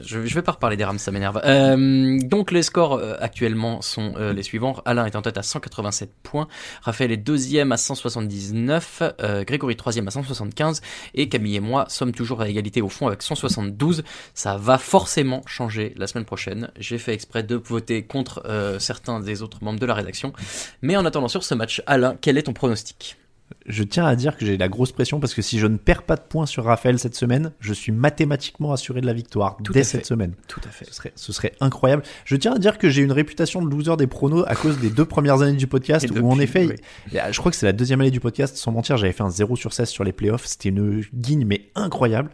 je, 0.00 0.18
vais 0.18 0.42
pas 0.42 0.52
reparler 0.52 0.76
des 0.76 0.84
Rams, 0.84 0.98
ça 0.98 1.10
m'énerve. 1.10 1.40
Euh, 1.44 2.18
donc 2.22 2.50
les 2.50 2.62
scores 2.62 2.94
euh, 2.94 3.16
actuellement 3.20 3.82
sont 3.82 4.14
euh, 4.16 4.32
les 4.32 4.42
suivants. 4.42 4.76
Alain 4.84 5.06
est 5.06 5.16
en 5.16 5.22
tête 5.22 5.38
à 5.38 5.42
187 5.42 6.10
points, 6.22 6.48
Raphaël 6.82 7.12
est 7.12 7.16
deuxième 7.16 7.72
à 7.72 7.76
179, 7.76 9.02
euh, 9.20 9.44
Grégory 9.44 9.76
troisième 9.76 10.08
à 10.08 10.10
175 10.10 10.80
et 11.14 11.28
Camille 11.28 11.56
et 11.56 11.60
moi 11.60 11.86
sommes 11.88 12.12
toujours 12.12 12.40
à 12.40 12.48
égalité 12.48 12.82
au 12.82 12.88
fond 12.88 13.06
avec 13.06 13.22
172. 13.22 14.04
Ça 14.34 14.56
va 14.56 14.78
forcément 14.78 15.42
changer 15.46 15.94
la 15.96 16.06
semaine 16.06 16.24
prochaine. 16.24 16.70
J'ai 16.78 16.98
fait 16.98 17.14
exprès 17.14 17.42
de 17.42 17.56
voter 17.56 18.04
contre 18.04 18.42
certains 18.78 19.20
des 19.20 19.42
autres 19.42 19.62
membres 19.62 19.80
de 19.80 19.86
la 19.86 19.94
rédaction. 19.94 20.32
Mais 20.80 20.96
en 20.96 21.04
attendant 21.04 21.28
sur 21.28 21.44
ce 21.44 21.54
match, 21.54 21.82
Alain, 21.86 22.16
quel 22.20 22.38
est 22.38 22.42
ton 22.42 22.52
pronostic? 22.52 23.16
Je 23.66 23.82
tiens 23.82 24.06
à 24.06 24.16
dire 24.16 24.36
que 24.36 24.44
j'ai 24.44 24.56
la 24.56 24.68
grosse 24.68 24.92
pression 24.92 25.20
parce 25.20 25.34
que 25.34 25.42
si 25.42 25.58
je 25.58 25.66
ne 25.66 25.76
perds 25.76 26.02
pas 26.02 26.16
de 26.16 26.22
points 26.22 26.46
sur 26.46 26.64
Raphaël 26.64 26.98
cette 26.98 27.14
semaine, 27.14 27.52
je 27.60 27.72
suis 27.72 27.92
mathématiquement 27.92 28.72
assuré 28.72 29.00
de 29.00 29.06
la 29.06 29.12
victoire 29.12 29.56
dès 29.72 29.84
cette 29.84 30.06
semaine. 30.06 30.34
Tout 30.48 30.60
à 30.64 30.70
fait. 30.70 30.84
Ce 30.86 30.94
serait, 30.94 31.12
ce 31.14 31.32
serait 31.32 31.52
incroyable. 31.60 32.02
Je 32.24 32.36
tiens 32.36 32.54
à 32.54 32.58
dire 32.58 32.78
que 32.78 32.88
j'ai 32.90 33.02
une 33.02 33.12
réputation 33.12 33.62
de 33.62 33.70
loser 33.70 33.96
des 33.96 34.06
pronos 34.06 34.44
à 34.46 34.54
cause 34.54 34.78
des 34.78 34.90
deux 34.90 35.04
premières 35.04 35.42
années 35.42 35.56
du 35.56 35.66
podcast 35.66 36.06
où 36.10 36.30
en 36.30 36.38
effet, 36.38 36.76
je 37.12 37.38
crois 37.38 37.50
que 37.50 37.56
c'est 37.56 37.66
la 37.66 37.72
deuxième 37.72 38.00
année 38.00 38.10
du 38.10 38.20
podcast, 38.20 38.56
sans 38.56 38.72
mentir, 38.72 38.96
j'avais 38.96 39.12
fait 39.12 39.22
un 39.22 39.30
0 39.30 39.56
sur 39.56 39.72
16 39.72 39.88
sur 39.88 40.04
les 40.04 40.12
playoffs. 40.12 40.46
C'était 40.46 40.70
une 40.70 41.04
guigne 41.14 41.44
mais 41.44 41.70
incroyable. 41.74 42.30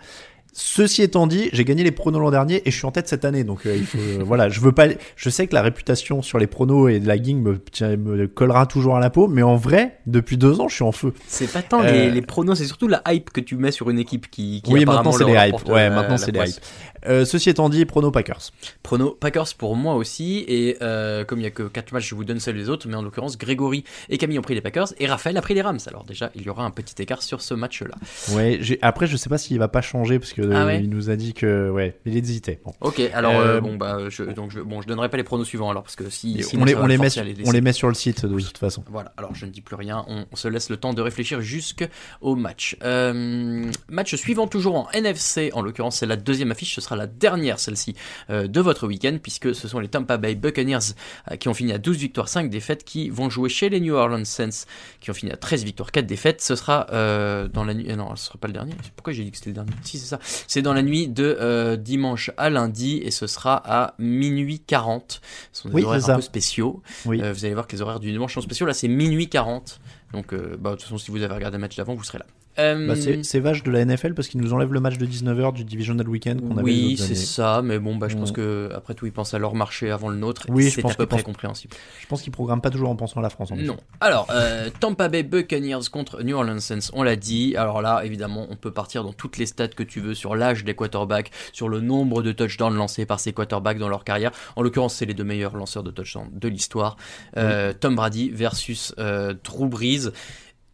Ceci 0.53 1.03
étant 1.03 1.27
dit, 1.27 1.51
j'ai 1.53 1.65
gagné 1.65 1.85
les 1.85 1.91
pronos 1.91 2.21
l'an 2.21 2.31
dernier 2.31 2.63
et 2.67 2.71
je 2.71 2.77
suis 2.77 2.87
en 2.87 2.91
tête 2.91 3.07
cette 3.07 3.25
année. 3.25 3.45
Donc 3.45 3.67
euh, 3.67 3.77
il 3.77 3.87
faut, 3.87 3.99
euh, 3.99 4.23
voilà, 4.25 4.49
je 4.49 4.61
veux 4.61 4.73
pas. 4.73 4.87
Je 5.15 5.31
sais 5.31 5.47
que 5.47 5.55
la 5.55 5.63
réputation 5.63 6.23
sur 6.23 6.39
les 6.39 6.47
pronos 6.47 6.89
et 6.89 7.01
de 7.01 7.07
la 7.07 7.23
ging 7.23 7.41
me, 7.41 7.61
me, 7.97 8.27
collera 8.27 8.67
toujours 8.67 8.97
à 8.97 9.01
la 9.01 9.11
peau, 9.11 9.29
mais 9.29 9.43
en 9.43 9.57
vrai, 9.57 9.99
depuis 10.07 10.37
deux 10.37 10.61
ans, 10.61 10.69
je 10.69 10.75
suis 10.75 10.85
en 10.85 10.93
feu. 10.93 11.13
C'est 11.27 11.53
pas 11.53 11.63
tant 11.63 11.83
les, 11.83 12.09
euh, 12.09 12.11
les, 12.11 12.23
pronos, 12.23 12.57
c'est 12.57 12.65
surtout 12.65 12.89
la 12.89 13.03
hype 13.09 13.31
que 13.31 13.41
tu 13.41 13.57
mets 13.57 13.71
sur 13.71 13.91
une 13.91 13.99
équipe 13.99 14.31
qui. 14.31 14.63
qui 14.63 14.73
oui, 14.73 14.85
maintenant 14.85 15.13
c'est 15.13 15.25
les 15.25 15.49
hype. 15.49 15.69
Ouais, 15.69 15.91
maintenant 15.91 16.17
c'est 16.17 16.33
les 16.33 16.51
hype. 16.51 16.61
Euh, 17.09 17.25
ceci 17.25 17.51
étant 17.51 17.69
dit, 17.69 17.85
prono 17.85 18.11
Packers. 18.11 18.51
Prono 18.83 19.11
Packers 19.11 19.55
pour 19.57 19.77
moi 19.77 19.95
aussi. 19.95 20.45
Et 20.49 20.77
euh, 20.83 21.25
comme 21.25 21.39
il 21.39 21.43
n'y 21.43 21.49
a 21.49 21.51
que 21.51 21.63
4 21.65 21.93
matchs, 21.93 22.09
je 22.09 22.15
vous 22.15 22.25
donne 22.25 22.41
celles 22.41 22.57
des 22.57 22.69
autres. 22.69 22.89
Mais 22.89 22.95
en 22.95 23.03
l'occurrence, 23.03 23.39
Grégory 23.39 23.85
et 24.09 24.19
Camille 24.19 24.39
ont 24.39 24.43
pris 24.43 24.55
les 24.55 24.61
Packers 24.61 24.89
et 24.99 25.07
Raphaël 25.07 25.37
a 25.37 25.43
pris 25.43 25.55
les 25.55 25.63
Rams. 25.63 25.79
Alors 25.87 26.05
déjà, 26.05 26.31
il 26.35 26.43
y 26.43 26.51
aura 26.51 26.65
un 26.65 26.71
petit 26.71 27.01
écart 27.03 27.23
sur 27.23 27.41
ce 27.41 27.55
match-là. 27.55 27.95
Ouais, 28.35 28.61
après, 28.83 29.07
je 29.07 29.17
sais 29.17 29.29
pas 29.29 29.39
s'il 29.39 29.59
va 29.59 29.69
pas 29.69 29.81
changer 29.81 30.19
parce 30.19 30.33
que 30.33 30.43
Ah 30.53 30.67
ouais 30.67 30.81
il 30.81 30.91
nous 30.91 31.11
a 31.11 31.17
dit 31.17 31.35
que 31.35 31.71
ouais, 31.71 31.97
il 32.05 32.17
hésitait. 32.17 32.61
Bon. 32.65 32.73
Ok, 32.81 33.01
alors 33.13 33.39
Euh, 33.39 33.61
bon 33.61 33.77
bah 33.77 34.09
je, 34.09 34.23
donc 34.25 34.51
je, 34.51 34.61
bon 34.61 34.81
je 34.81 34.87
donnerai 34.87 35.09
pas 35.09 35.17
les 35.17 35.23
pronos 35.23 35.45
suivants 35.47 35.71
alors 35.71 35.83
parce 35.83 35.97
que 35.97 36.11
si, 36.11 36.45
on, 36.57 36.65
les, 36.65 36.75
on, 36.75 36.87
les 36.87 36.99
met, 36.99 37.09
les 37.09 37.35
on 37.47 37.53
les 37.53 37.73
sur 37.73 37.89
le 37.89 37.95
site 37.95 38.27
de 38.27 38.41
toute 38.41 38.59
façon. 38.59 38.85
Voilà, 38.91 39.13
alors 39.17 39.35
je 39.35 39.47
ne 39.47 39.51
dis 39.51 39.61
plus 39.61 39.77
rien, 39.77 40.05
on, 40.09 40.27
on 40.31 40.37
se 40.37 40.49
laisse 40.49 40.71
le 40.71 40.77
temps 40.77 40.95
de 40.95 41.03
réfléchir 41.03 41.41
jusqu'au 41.41 42.37
match. 42.37 42.77
Match 42.83 44.15
suivant 44.15 44.47
toujours 44.47 44.77
en 44.77 44.91
NFC, 44.93 45.51
en 45.53 45.63
l'occurrence 45.63 45.97
c'est 45.97 46.07
la 46.07 46.17
deuxième 46.17 46.51
affiche, 46.51 46.75
ce 46.75 46.81
sera 46.81 46.97
la 46.99 47.07
dernière 47.07 47.59
celle-ci 47.59 47.95
euh, 48.31 48.47
de 48.47 48.61
votre 48.61 48.87
week-end, 48.87 49.19
puisque 49.23 49.55
ce 49.55 49.69
sont 49.69 49.81
les 49.81 49.89
Tampa 49.89 50.17
Bay 50.17 50.35
Buccaneers 50.35 50.95
euh, 51.31 51.37
qui 51.37 51.49
ont 51.49 51.55
fini 51.55 51.73
à 51.73 51.79
12 51.79 51.97
victoires, 51.97 52.29
5 52.29 52.51
défaites, 52.51 52.85
qui 52.85 53.09
vont 53.09 53.31
jouer 53.31 53.49
chez 53.49 53.69
les 53.69 53.81
New 53.81 53.95
Orleans 53.95 54.25
Saints, 54.25 54.67
qui 55.01 55.11
ont 55.11 55.15
fini 55.15 55.33
à 55.33 55.37
13 55.37 55.65
victoires, 55.65 55.91
4 55.91 56.07
défaites. 56.07 56.43
Ce 56.43 56.57
sera 56.57 56.87
euh, 56.93 57.49
dans 57.49 57.65
la 57.65 57.75
nuit... 57.75 57.87
non, 57.97 58.15
ce 58.17 58.27
sera 58.27 58.39
pas 58.39 58.49
le 58.49 58.55
dernier. 58.55 58.75
Pourquoi 58.97 59.13
j'ai 59.13 59.25
dit 59.25 59.31
que 59.31 59.37
c'était 59.39 59.51
le 59.51 59.55
dernier? 59.55 59.73
Si, 59.83 59.99
c'est 59.99 60.07
ça. 60.07 60.19
C'est 60.23 60.63
dans 60.63 60.75
la 60.75 60.83
nuit 60.83 61.09
de 61.09 61.77
dimanche 61.81 62.31
à 62.37 62.51
lundi, 62.51 63.01
et 63.03 63.11
ce 63.11 63.27
sera 63.27 63.63
à 63.65 63.95
minuit 63.99 64.61
40. 64.61 65.21
Ce 65.53 65.63
sont 65.63 65.69
des 65.69 65.75
Oui, 65.77 65.85
horaires 65.85 66.11
un 66.11 66.17
peu 66.17 66.21
spéciaux. 66.21 66.83
Oui. 67.07 67.19
Vous 67.19 67.45
allez 67.45 67.55
voir 67.55 67.67
que 67.67 67.75
les 67.77 67.83
horaires 67.83 68.01
du 68.01 68.11
dimanche 68.11 68.35
sont 68.35 68.41
spéciaux. 68.41 68.67
Là, 68.67 68.75
c'est 68.75 68.89
minuit 68.89 69.29
40. 69.29 69.81
Donc, 70.13 70.33
euh, 70.33 70.57
bah, 70.59 70.71
de 70.71 70.77
toute 70.77 70.85
façon, 70.85 70.99
si 70.99 71.11
vous 71.11 71.23
avez 71.23 71.35
regardé 71.35 71.57
le 71.57 71.61
match 71.61 71.77
d'avant, 71.77 71.95
vous 71.95 72.05
serez 72.05 72.19
là. 72.19 72.27
Euh, 72.59 72.87
Bah, 72.87 72.95
c'est 72.97 73.25
c'est 73.25 73.41
vache 73.41 73.63
de 73.63 73.71
la 73.71 73.85
NFL 73.85 74.15
parce 74.15 74.29
qu'ils 74.29 74.41
nous 74.41 74.53
enlèvent 74.53 74.73
le 74.73 74.81
match 74.81 74.99
de 74.99 75.07
19h 75.07 75.53
du 75.53 75.65
Divisional 75.65 76.09
Weekend 76.09 76.41
qu'on 76.41 76.57
avait 76.57 76.63
oui, 76.63 76.97
c'est 76.97 77.15
ça, 77.15 77.63
mais 77.63 77.79
bon, 77.79 77.97
bah, 77.97 78.09
je 78.09 78.17
pense 78.17 78.33
que 78.33 78.71
après 78.75 78.95
tout, 78.95 79.07
ils 79.07 79.13
pensent 79.13 79.35
à 79.35 79.39
leur 79.39 79.55
marché 79.55 79.91
avant 79.91 80.09
le 80.09 80.17
nôtre. 80.17 80.47
Oui, 80.49 80.71
c'est 80.71 80.83
pense 80.83 80.93
à 80.93 80.97
peu 80.97 81.07
près 81.07 81.23
compréhensible. 81.23 81.75
Je 82.01 82.07
pense 82.07 82.23
qu'ils 82.23 82.33
programment 82.33 82.61
pas 82.61 82.71
toujours 82.71 82.91
en 82.91 82.97
pensant 82.97 83.21
à 83.21 83.23
la 83.23 83.31
France. 83.31 83.53
En. 83.53 83.57
Non. 83.57 83.77
Alors, 84.01 84.29
euh, 84.31 84.71
Tampa 84.81 85.09
Bay 85.09 85.23
Buccaneers 85.23 85.89
contre 85.91 86.23
New 86.23 86.37
Orleans 86.37 86.61
Saints, 86.61 86.91
on 86.93 87.03
l'a 87.03 87.17
dit. 87.17 87.57
Alors 87.57 87.83
là, 87.83 88.03
évidemment, 88.05 88.47
on 88.51 88.57
peut 88.57 88.73
partir 88.73 89.05
dans 89.05 89.13
toutes 89.13 89.39
les 89.39 89.47
stats 89.47 89.69
que 89.69 89.83
tu 89.83 90.01
veux 90.01 90.15
sur 90.15 90.37
l'âge 90.37 90.65
des 90.65 90.75
quarterbacks, 90.75 91.31
sur 91.53 91.69
le 91.69 91.81
nombre 91.81 92.23
de 92.23 92.33
touchdowns 92.33 92.75
lancés 92.77 93.07
par 93.07 93.21
ces 93.21 93.33
quarterbacks 93.33 93.79
dans 93.79 93.89
leur 93.89 94.05
carrière. 94.05 94.33
En 94.57 94.63
l'occurrence, 94.63 94.95
c'est 94.95 95.07
les 95.07 95.15
deux 95.15 95.25
meilleurs 95.25 95.57
lanceurs 95.57 95.83
de 95.83 95.91
touchdowns 95.91 96.31
de 96.33 96.49
l'histoire. 96.49 96.97
Euh, 97.37 97.73
Tom 97.79 97.95
Brady 97.97 98.31
versus 98.31 98.95
euh, 98.99 99.35
Drew 99.45 99.69
Brees. 99.69 100.11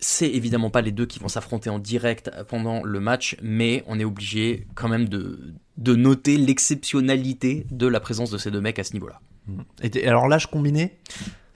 C'est 0.06 0.28
évidemment 0.28 0.68
pas 0.68 0.82
les 0.82 0.92
deux 0.92 1.06
qui 1.06 1.18
vont 1.18 1.28
s'affronter 1.28 1.70
en 1.70 1.78
direct 1.78 2.30
pendant 2.48 2.82
le 2.84 3.00
match, 3.00 3.38
mais 3.42 3.82
on 3.86 3.98
est 3.98 4.04
obligé 4.04 4.66
quand 4.74 4.86
même 4.88 5.08
de, 5.08 5.54
de 5.78 5.94
noter 5.96 6.36
l'exceptionnalité 6.36 7.66
de 7.70 7.86
la 7.86 8.00
présence 8.00 8.30
de 8.30 8.36
ces 8.36 8.50
deux 8.50 8.60
mecs 8.60 8.78
à 8.78 8.84
ce 8.84 8.92
niveau-là. 8.92 9.20
Et 9.82 9.88
t'es- 9.88 10.06
alors 10.06 10.28
l'âge 10.28 10.46
combiné, 10.50 10.98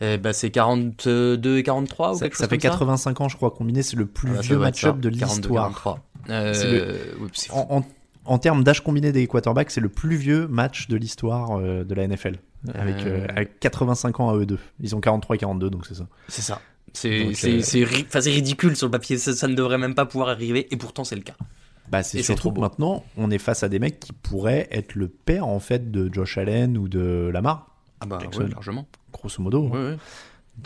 Eh 0.01 0.17
ben, 0.17 0.33
c'est 0.33 0.51
42 0.51 1.59
et 1.59 1.63
43 1.63 2.13
ou 2.13 2.15
ça, 2.15 2.21
quelque 2.25 2.37
ça 2.37 2.45
chose 2.45 2.51
fait 2.51 2.57
comme 2.59 2.71
85 2.71 3.21
ans 3.21 3.29
je 3.29 3.37
crois 3.37 3.51
combiné, 3.51 3.83
c'est 3.83 3.97
le 3.97 4.07
plus 4.07 4.31
Ah, 4.39 4.41
vieux 4.41 4.57
match-up 4.59 4.99
de 4.99 5.11
42, 5.11 5.27
l'histoire. 5.41 5.65
43. 5.65 6.01
Euh, 6.31 6.95
oui. 7.21 7.29
En, 7.51 7.67
en- 7.79 7.85
en 8.25 8.39
termes 8.39 8.63
d'âge 8.65 8.83
combiné 8.83 9.11
des 9.13 9.27
quarterbacks, 9.27 9.71
c'est 9.71 9.81
le 9.81 9.89
plus 9.91 10.17
vieux 10.17 10.47
match 10.49 10.89
de 10.89 10.97
l'histoire 10.97 11.59
euh, 11.59 11.85
de 11.85 11.95
la 11.95 12.05
NFL. 12.07 12.37
Avec, 12.75 12.97
euh, 13.07 13.27
avec 13.31 13.61
85 13.61 14.21
ans 14.21 14.31
à 14.31 14.37
eux 14.37 14.47
deux. 14.47 14.59
Ils 14.81 14.95
ont 14.97 15.01
43 15.01 15.37
et 15.37 15.39
42, 15.39 15.69
donc 15.71 15.87
c'est 15.87 15.95
ça. 15.95 16.07
C'est 16.29 16.43
ça. 16.43 16.61
C'est 16.95 17.21
euh, 17.21 17.85
ri- 17.85 18.07
ridicule 18.31 18.77
sur 18.77 18.87
le 18.87 18.91
papier, 18.93 19.19
ça, 19.19 19.33
ça 19.35 19.49
ne 19.49 19.55
devrait 19.55 19.79
même 19.79 19.95
pas 19.95 20.07
pouvoir 20.07 20.29
arriver, 20.31 20.67
et 20.71 20.77
pourtant 20.77 21.05
c'est 21.05 21.17
le 21.17 21.23
cas. 21.23 21.35
Bah, 21.91 22.03
c'est 22.03 22.23
surtout 22.23 22.41
trop 22.49 22.53
que 22.53 22.61
maintenant, 22.61 23.05
on 23.17 23.31
est 23.31 23.39
face 23.39 23.63
à 23.63 23.69
des 23.71 23.79
mecs 23.79 23.99
qui 23.99 24.13
pourraient 24.13 24.69
être 24.71 24.95
le 24.95 25.09
père 25.09 25.47
en 25.47 25.59
fait 25.61 25.91
de 25.91 26.13
Josh 26.13 26.37
Allen 26.37 26.77
ou 26.77 26.87
de 26.89 27.31
Lamar, 27.33 27.67
Ah 28.01 28.07
bah 28.07 28.19
Jackson. 28.21 28.43
ouais, 28.43 28.49
largement. 28.51 28.87
grosso 29.13 29.43
modo. 29.43 29.69
Ouais, 29.69 29.79
ouais. 29.93 29.97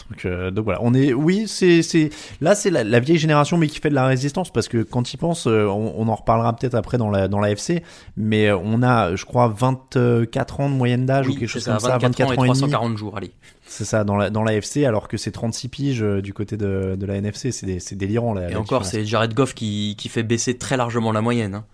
Donc, 0.08 0.24
euh, 0.24 0.50
donc 0.50 0.64
voilà, 0.64 0.78
on 0.82 0.94
est, 0.94 1.12
oui, 1.12 1.44
c'est, 1.46 1.82
c'est, 1.82 2.08
là 2.40 2.54
c'est 2.54 2.70
la, 2.70 2.82
la 2.82 2.98
vieille 2.98 3.18
génération, 3.18 3.58
mais 3.58 3.66
qui 3.68 3.78
fait 3.78 3.90
de 3.90 3.94
la 3.94 4.06
résistance 4.06 4.50
parce 4.50 4.66
que 4.66 4.82
quand 4.82 5.12
ils 5.12 5.18
pensent, 5.18 5.46
euh, 5.46 5.66
on, 5.66 5.94
on 5.98 6.08
en 6.08 6.14
reparlera 6.14 6.56
peut-être 6.56 6.74
après 6.74 6.96
dans 6.96 7.11
la 7.11 7.28
dans 7.28 7.40
la 7.40 7.50
FC, 7.50 7.82
mais 8.16 8.46
euh, 8.48 8.56
on 8.56 8.82
a, 8.82 9.14
je 9.14 9.24
crois, 9.26 9.48
24 9.48 10.61
ans 10.61 10.70
de 10.70 10.74
moyenne 10.74 11.04
d'âge 11.04 11.28
ou 11.28 11.35
quelque 11.35 11.46
chose 11.46 11.62
ça, 11.62 11.72
comme 11.72 11.80
ça, 11.80 11.98
24 11.98 12.30
ans 12.30 12.32
et 12.32 12.38
ans 12.38 12.44
et 12.44 12.48
demi. 12.48 12.58
340 12.61 12.96
jours, 12.96 13.16
allez. 13.18 13.32
C'est 13.72 13.85
ça 13.87 14.04
dans 14.04 14.16
la 14.16 14.28
dans 14.28 14.42
la 14.44 14.54
FC, 14.54 14.85
alors 14.85 15.08
que 15.08 15.16
c'est 15.16 15.30
36 15.30 15.68
piges 15.68 16.02
euh, 16.02 16.20
du 16.20 16.35
côté 16.35 16.56
de, 16.58 16.94
de 16.98 17.06
la 17.06 17.16
NFC, 17.16 17.52
c'est 17.52 17.78
c'est 17.80 17.96
délirant 17.96 18.35
là. 18.35 18.50
Et 18.50 18.54
encore, 18.56 18.85
c'est 18.85 19.04
Jared 19.06 19.32
Goff 19.32 19.54
qui, 19.54 19.94
qui 19.96 20.08
fait 20.11 20.22
baisser 20.22 20.58
très 20.58 20.76
largement 20.76 21.11
la 21.12 21.22
moyenne. 21.22 21.54
hein. 21.54 21.64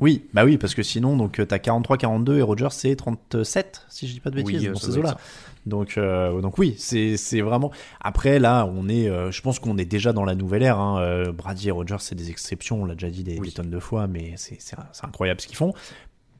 Oui, 0.00 0.26
bah 0.34 0.44
oui, 0.44 0.58
parce 0.58 0.74
que 0.74 0.82
sinon, 0.82 1.16
donc 1.16 1.38
euh, 1.38 1.46
t'as 1.46 1.58
43, 1.60 1.96
42 1.96 2.38
et 2.38 2.42
Rogers 2.42 2.68
c'est 2.72 2.96
37, 2.96 3.86
si 3.88 4.08
je 4.08 4.12
dis 4.14 4.20
pas 4.20 4.30
de 4.30 4.34
bêtises, 4.36 4.60
Oui, 4.60 4.66
euh, 4.66 4.72
dans 4.72 4.78
ces 4.80 4.98
eaux-là. 4.98 5.16
Donc, 5.64 5.96
euh, 5.96 6.40
donc 6.40 6.58
oui, 6.58 6.74
c'est 6.76 7.16
c'est 7.16 7.40
vraiment. 7.40 7.70
Après 8.00 8.40
là, 8.40 8.66
on 8.66 8.88
est, 8.88 9.08
euh, 9.08 9.30
je 9.30 9.40
pense 9.42 9.60
qu'on 9.60 9.78
est 9.78 9.84
déjà 9.84 10.12
dans 10.12 10.24
la 10.24 10.34
nouvelle 10.34 10.64
ère. 10.64 10.78
Hein. 10.80 11.30
Brady 11.32 11.68
et 11.68 11.70
Rogers, 11.70 11.96
c'est 12.00 12.16
des 12.16 12.30
exceptions, 12.30 12.82
on 12.82 12.84
l'a 12.84 12.94
déjà 12.94 13.10
dit 13.10 13.22
des, 13.22 13.38
Oui. 13.38 13.48
des 13.48 13.54
tonnes 13.54 13.70
de 13.70 13.78
fois, 13.78 14.06
mais 14.08 14.34
c'est 14.36 14.58
incroyable 15.04 15.40
ce 15.40 15.46
qu'ils 15.46 15.56
font. 15.56 15.72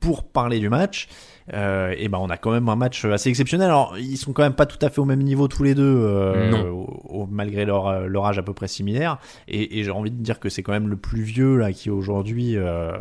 Pour 0.03 0.25
parler 0.25 0.59
du 0.59 0.69
match, 0.69 1.09
euh, 1.55 1.95
et 1.97 2.09
ben 2.09 2.19
on 2.21 2.29
a 2.29 2.37
quand 2.37 2.51
même 2.51 2.69
un 2.69 2.77
match 2.77 3.05
assez 3.05 3.29
exceptionnel. 3.31 3.69
Alors 3.69 3.97
ils 3.99 4.17
sont 4.19 4.33
quand 4.33 4.43
même 4.43 4.53
pas 4.53 4.67
tout 4.67 4.79
à 4.85 4.91
fait 4.91 5.01
au 5.01 5.05
même 5.07 5.23
niveau 5.23 5.49
tous 5.49 5.63
les 5.63 5.75
deux, 5.75 5.83
euh, 6.05 6.51
Non. 6.51 6.69
au- 6.71 7.23
au- 7.23 7.27
malgré 7.31 7.65
leur, 7.65 7.87
euh, 7.89 8.07
leur 8.07 8.27
âge 8.27 8.39
à 8.39 8.43
peu 8.43 8.53
près 8.53 8.69
similaire. 8.69 9.19
Et, 9.49 9.79
et 9.79 9.85
j'ai 9.85 9.91
envie 9.91 10.11
de 10.11 10.23
dire 10.23 10.39
que 10.41 10.49
c'est 10.49 10.63
quand 10.63 10.73
même 10.73 10.89
le 10.89 10.97
plus 10.97 11.23
vieux 11.23 11.57
là 11.57 11.73
qui 11.73 11.89
aujourd'hui 11.89 12.57
euh, 12.57 12.93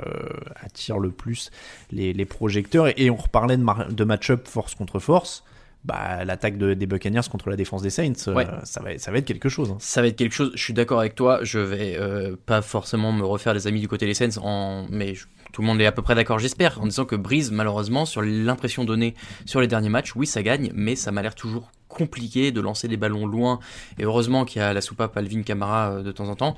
attire 0.63 0.99
le 0.99 1.11
plus 1.11 1.51
les, 1.91 2.13
les 2.13 2.25
projecteurs. 2.25 2.87
Et, 2.87 2.93
et 2.97 3.09
on 3.09 3.15
reparlait 3.17 3.57
de, 3.57 4.03
match-up 4.03 4.47
force 4.47 4.75
contre 4.75 4.99
force. 4.99 5.43
Bah, 5.83 6.23
l'attaque 6.25 6.59
de- 6.59 6.75
des 6.75 6.85
Buccaneers 6.85 7.27
contre 7.31 7.49
la 7.49 7.55
défense 7.55 7.81
des 7.81 7.89
Saints, 7.89 8.13
euh, 8.27 8.45
ça, 8.63 8.81
va, 8.83 8.97
ça 8.99 9.11
va 9.11 9.17
être 9.17 9.25
quelque 9.25 9.49
chose. 9.49 9.71
hein. 9.71 9.77
Ça 9.79 10.01
va 10.03 10.07
être 10.09 10.15
quelque 10.15 10.33
chose, 10.35 10.51
je 10.53 10.61
suis 10.63 10.73
d'accord 10.75 10.99
avec 10.99 11.15
toi, 11.15 11.39
je 11.41 11.57
vais 11.57 11.97
euh, 11.99 12.35
pas 12.45 12.61
forcément 12.61 13.11
me 13.11 13.23
refaire 13.25 13.55
les 13.55 13.65
amis 13.65 13.79
du 13.79 13.87
côté 13.87 14.05
des 14.05 14.13
Saints, 14.13 14.37
en... 14.43 14.85
mais 14.91 15.15
je- 15.15 15.25
tout 15.51 15.61
le 15.61 15.67
monde 15.67 15.81
est 15.81 15.85
à 15.85 15.91
peu 15.91 16.01
près 16.01 16.15
d'accord, 16.15 16.39
j'espère, 16.39 16.81
en 16.81 16.85
disant 16.85 17.05
que 17.05 17.15
Breeze, 17.15 17.51
malheureusement, 17.51 18.05
sur 18.05 18.21
l'impression 18.21 18.85
donnée 18.85 19.15
sur 19.45 19.61
les 19.61 19.67
derniers 19.67 19.89
matchs, 19.89 20.15
oui, 20.15 20.25
ça 20.25 20.43
gagne, 20.43 20.71
mais 20.73 20.95
ça 20.95 21.11
m'a 21.11 21.21
l'air 21.21 21.35
toujours 21.35 21.71
compliqué 21.87 22.51
de 22.51 22.61
lancer 22.61 22.87
des 22.87 22.97
ballons 22.97 23.25
loin, 23.25 23.59
et 23.99 24.03
heureusement 24.03 24.45
qu'il 24.45 24.61
y 24.61 24.63
a 24.63 24.73
la 24.73 24.81
soupape 24.81 25.15
Alvin 25.17 25.43
Kamara 25.43 25.91
euh, 25.91 26.03
de 26.03 26.11
temps 26.11 26.29
en 26.29 26.35
temps. 26.35 26.55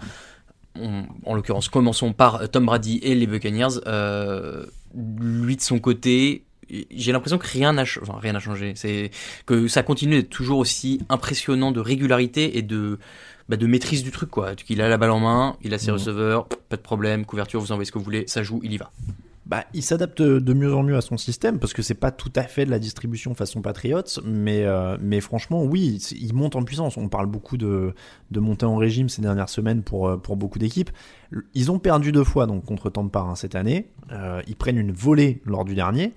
En 1.25 1.35
l'occurrence, 1.35 1.69
commençons 1.69 2.13
par 2.13 2.49
Tom 2.49 2.65
Brady 2.65 2.99
et 3.03 3.13
les 3.13 3.27
Buccaneers. 3.27 3.79
Euh, 3.85 4.65
lui, 4.95 5.55
de 5.55 5.61
son 5.61 5.77
côté, 5.77 6.45
j'ai 6.89 7.11
l'impression 7.11 7.37
que 7.37 7.47
rien 7.47 7.73
n'a 7.73 7.85
changé. 7.85 8.73
C'est 8.75 9.11
que 9.45 9.67
ça 9.67 9.83
continue 9.83 10.15
d'être 10.15 10.31
toujours 10.31 10.57
aussi 10.57 10.99
impressionnant 11.09 11.71
de 11.71 11.79
régularité 11.79 12.57
et 12.57 12.63
de, 12.63 12.97
bah, 13.49 13.57
de 13.57 13.67
maîtrise 13.67 14.03
du 14.03 14.11
truc. 14.11 14.29
quoi. 14.29 14.51
Il 14.69 14.81
a 14.81 14.89
la 14.89 14.97
balle 14.97 15.11
en 15.11 15.19
main, 15.19 15.57
il 15.63 15.73
a 15.73 15.77
ses 15.77 15.87
Mhm. 15.91 15.93
receveurs, 15.97 16.47
pas 16.47 16.77
de 16.77 16.81
problème, 16.81 17.25
couverture, 17.25 17.59
vous 17.61 17.71
envoyez 17.71 17.85
ce 17.85 17.91
que 17.91 17.97
vous 17.99 18.03
voulez, 18.05 18.23
ça 18.27 18.43
joue, 18.43 18.59
il 18.63 18.73
y 18.73 18.77
va. 18.77 18.91
Bah, 19.45 19.65
il 19.73 19.83
s'adapte 19.83 20.21
de 20.21 20.53
mieux 20.53 20.73
en 20.73 20.83
mieux 20.83 20.95
à 20.95 21.01
son 21.01 21.17
système 21.17 21.59
parce 21.59 21.73
que 21.73 21.81
c'est 21.81 21.95
pas 21.95 22.11
tout 22.11 22.31
à 22.37 22.43
fait 22.43 22.65
de 22.65 22.71
la 22.71 22.79
distribution 22.79 23.35
façon 23.35 23.61
Patriots, 23.61 24.01
mais, 24.23 24.63
euh, 24.63 24.95
mais 25.01 25.19
franchement, 25.19 25.65
oui, 25.65 26.01
il 26.17 26.33
monte 26.33 26.55
en 26.55 26.63
puissance. 26.63 26.95
On 26.95 27.09
parle 27.09 27.25
beaucoup 27.25 27.57
de, 27.57 27.93
de 28.31 28.39
montée 28.39 28.65
en 28.65 28.77
régime 28.77 29.09
ces 29.09 29.21
dernières 29.21 29.49
semaines 29.49 29.83
pour, 29.83 30.07
euh, 30.07 30.15
pour 30.17 30.37
beaucoup 30.37 30.59
d'équipes. 30.59 30.91
Ils 31.53 31.71
ont 31.71 31.77
perdu 31.79 32.13
deux 32.13 32.23
fois 32.23 32.47
donc 32.47 32.63
contre 32.63 32.89
Tampa 32.89 33.19
hein, 33.19 33.35
cette 33.35 33.55
année. 33.55 33.89
Euh, 34.13 34.41
ils 34.47 34.55
prennent 34.55 34.77
une 34.77 34.93
volée 34.93 35.41
lors 35.45 35.65
du 35.65 35.75
dernier, 35.75 36.13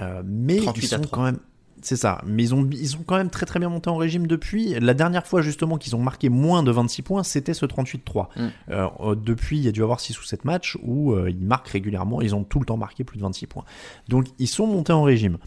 euh, 0.00 0.22
mais 0.24 0.56
38 0.56 0.82
ils 0.82 0.88
sont 0.88 1.00
3. 1.02 1.10
quand 1.18 1.24
même. 1.24 1.38
C'est 1.82 1.96
ça, 1.96 2.22
mais 2.24 2.44
ils 2.44 2.54
ont, 2.54 2.68
ils 2.70 2.96
ont 2.96 3.02
quand 3.04 3.16
même 3.16 3.28
très 3.28 3.44
très 3.44 3.58
bien 3.58 3.68
monté 3.68 3.90
en 3.90 3.96
régime 3.96 4.26
depuis. 4.28 4.78
La 4.80 4.94
dernière 4.94 5.26
fois 5.26 5.42
justement 5.42 5.78
qu'ils 5.78 5.96
ont 5.96 6.00
marqué 6.00 6.28
moins 6.28 6.62
de 6.62 6.70
26 6.70 7.02
points, 7.02 7.22
c'était 7.24 7.54
ce 7.54 7.66
38-3. 7.66 8.28
Mm. 8.36 8.48
Euh, 8.70 8.88
euh, 9.00 9.14
depuis, 9.16 9.58
il 9.58 9.64
y 9.64 9.68
a 9.68 9.72
dû 9.72 9.82
avoir 9.82 9.98
6 10.00 10.18
ou 10.20 10.22
7 10.22 10.44
matchs 10.44 10.78
où 10.82 11.12
euh, 11.12 11.28
ils 11.28 11.44
marquent 11.44 11.68
régulièrement, 11.68 12.22
ils 12.22 12.34
ont 12.34 12.44
tout 12.44 12.60
le 12.60 12.66
temps 12.66 12.76
marqué 12.76 13.02
plus 13.02 13.18
de 13.18 13.22
26 13.22 13.46
points. 13.46 13.64
Donc 14.08 14.26
ils 14.38 14.48
sont 14.48 14.66
montés 14.66 14.92
en 14.92 15.02
régime. 15.02 15.38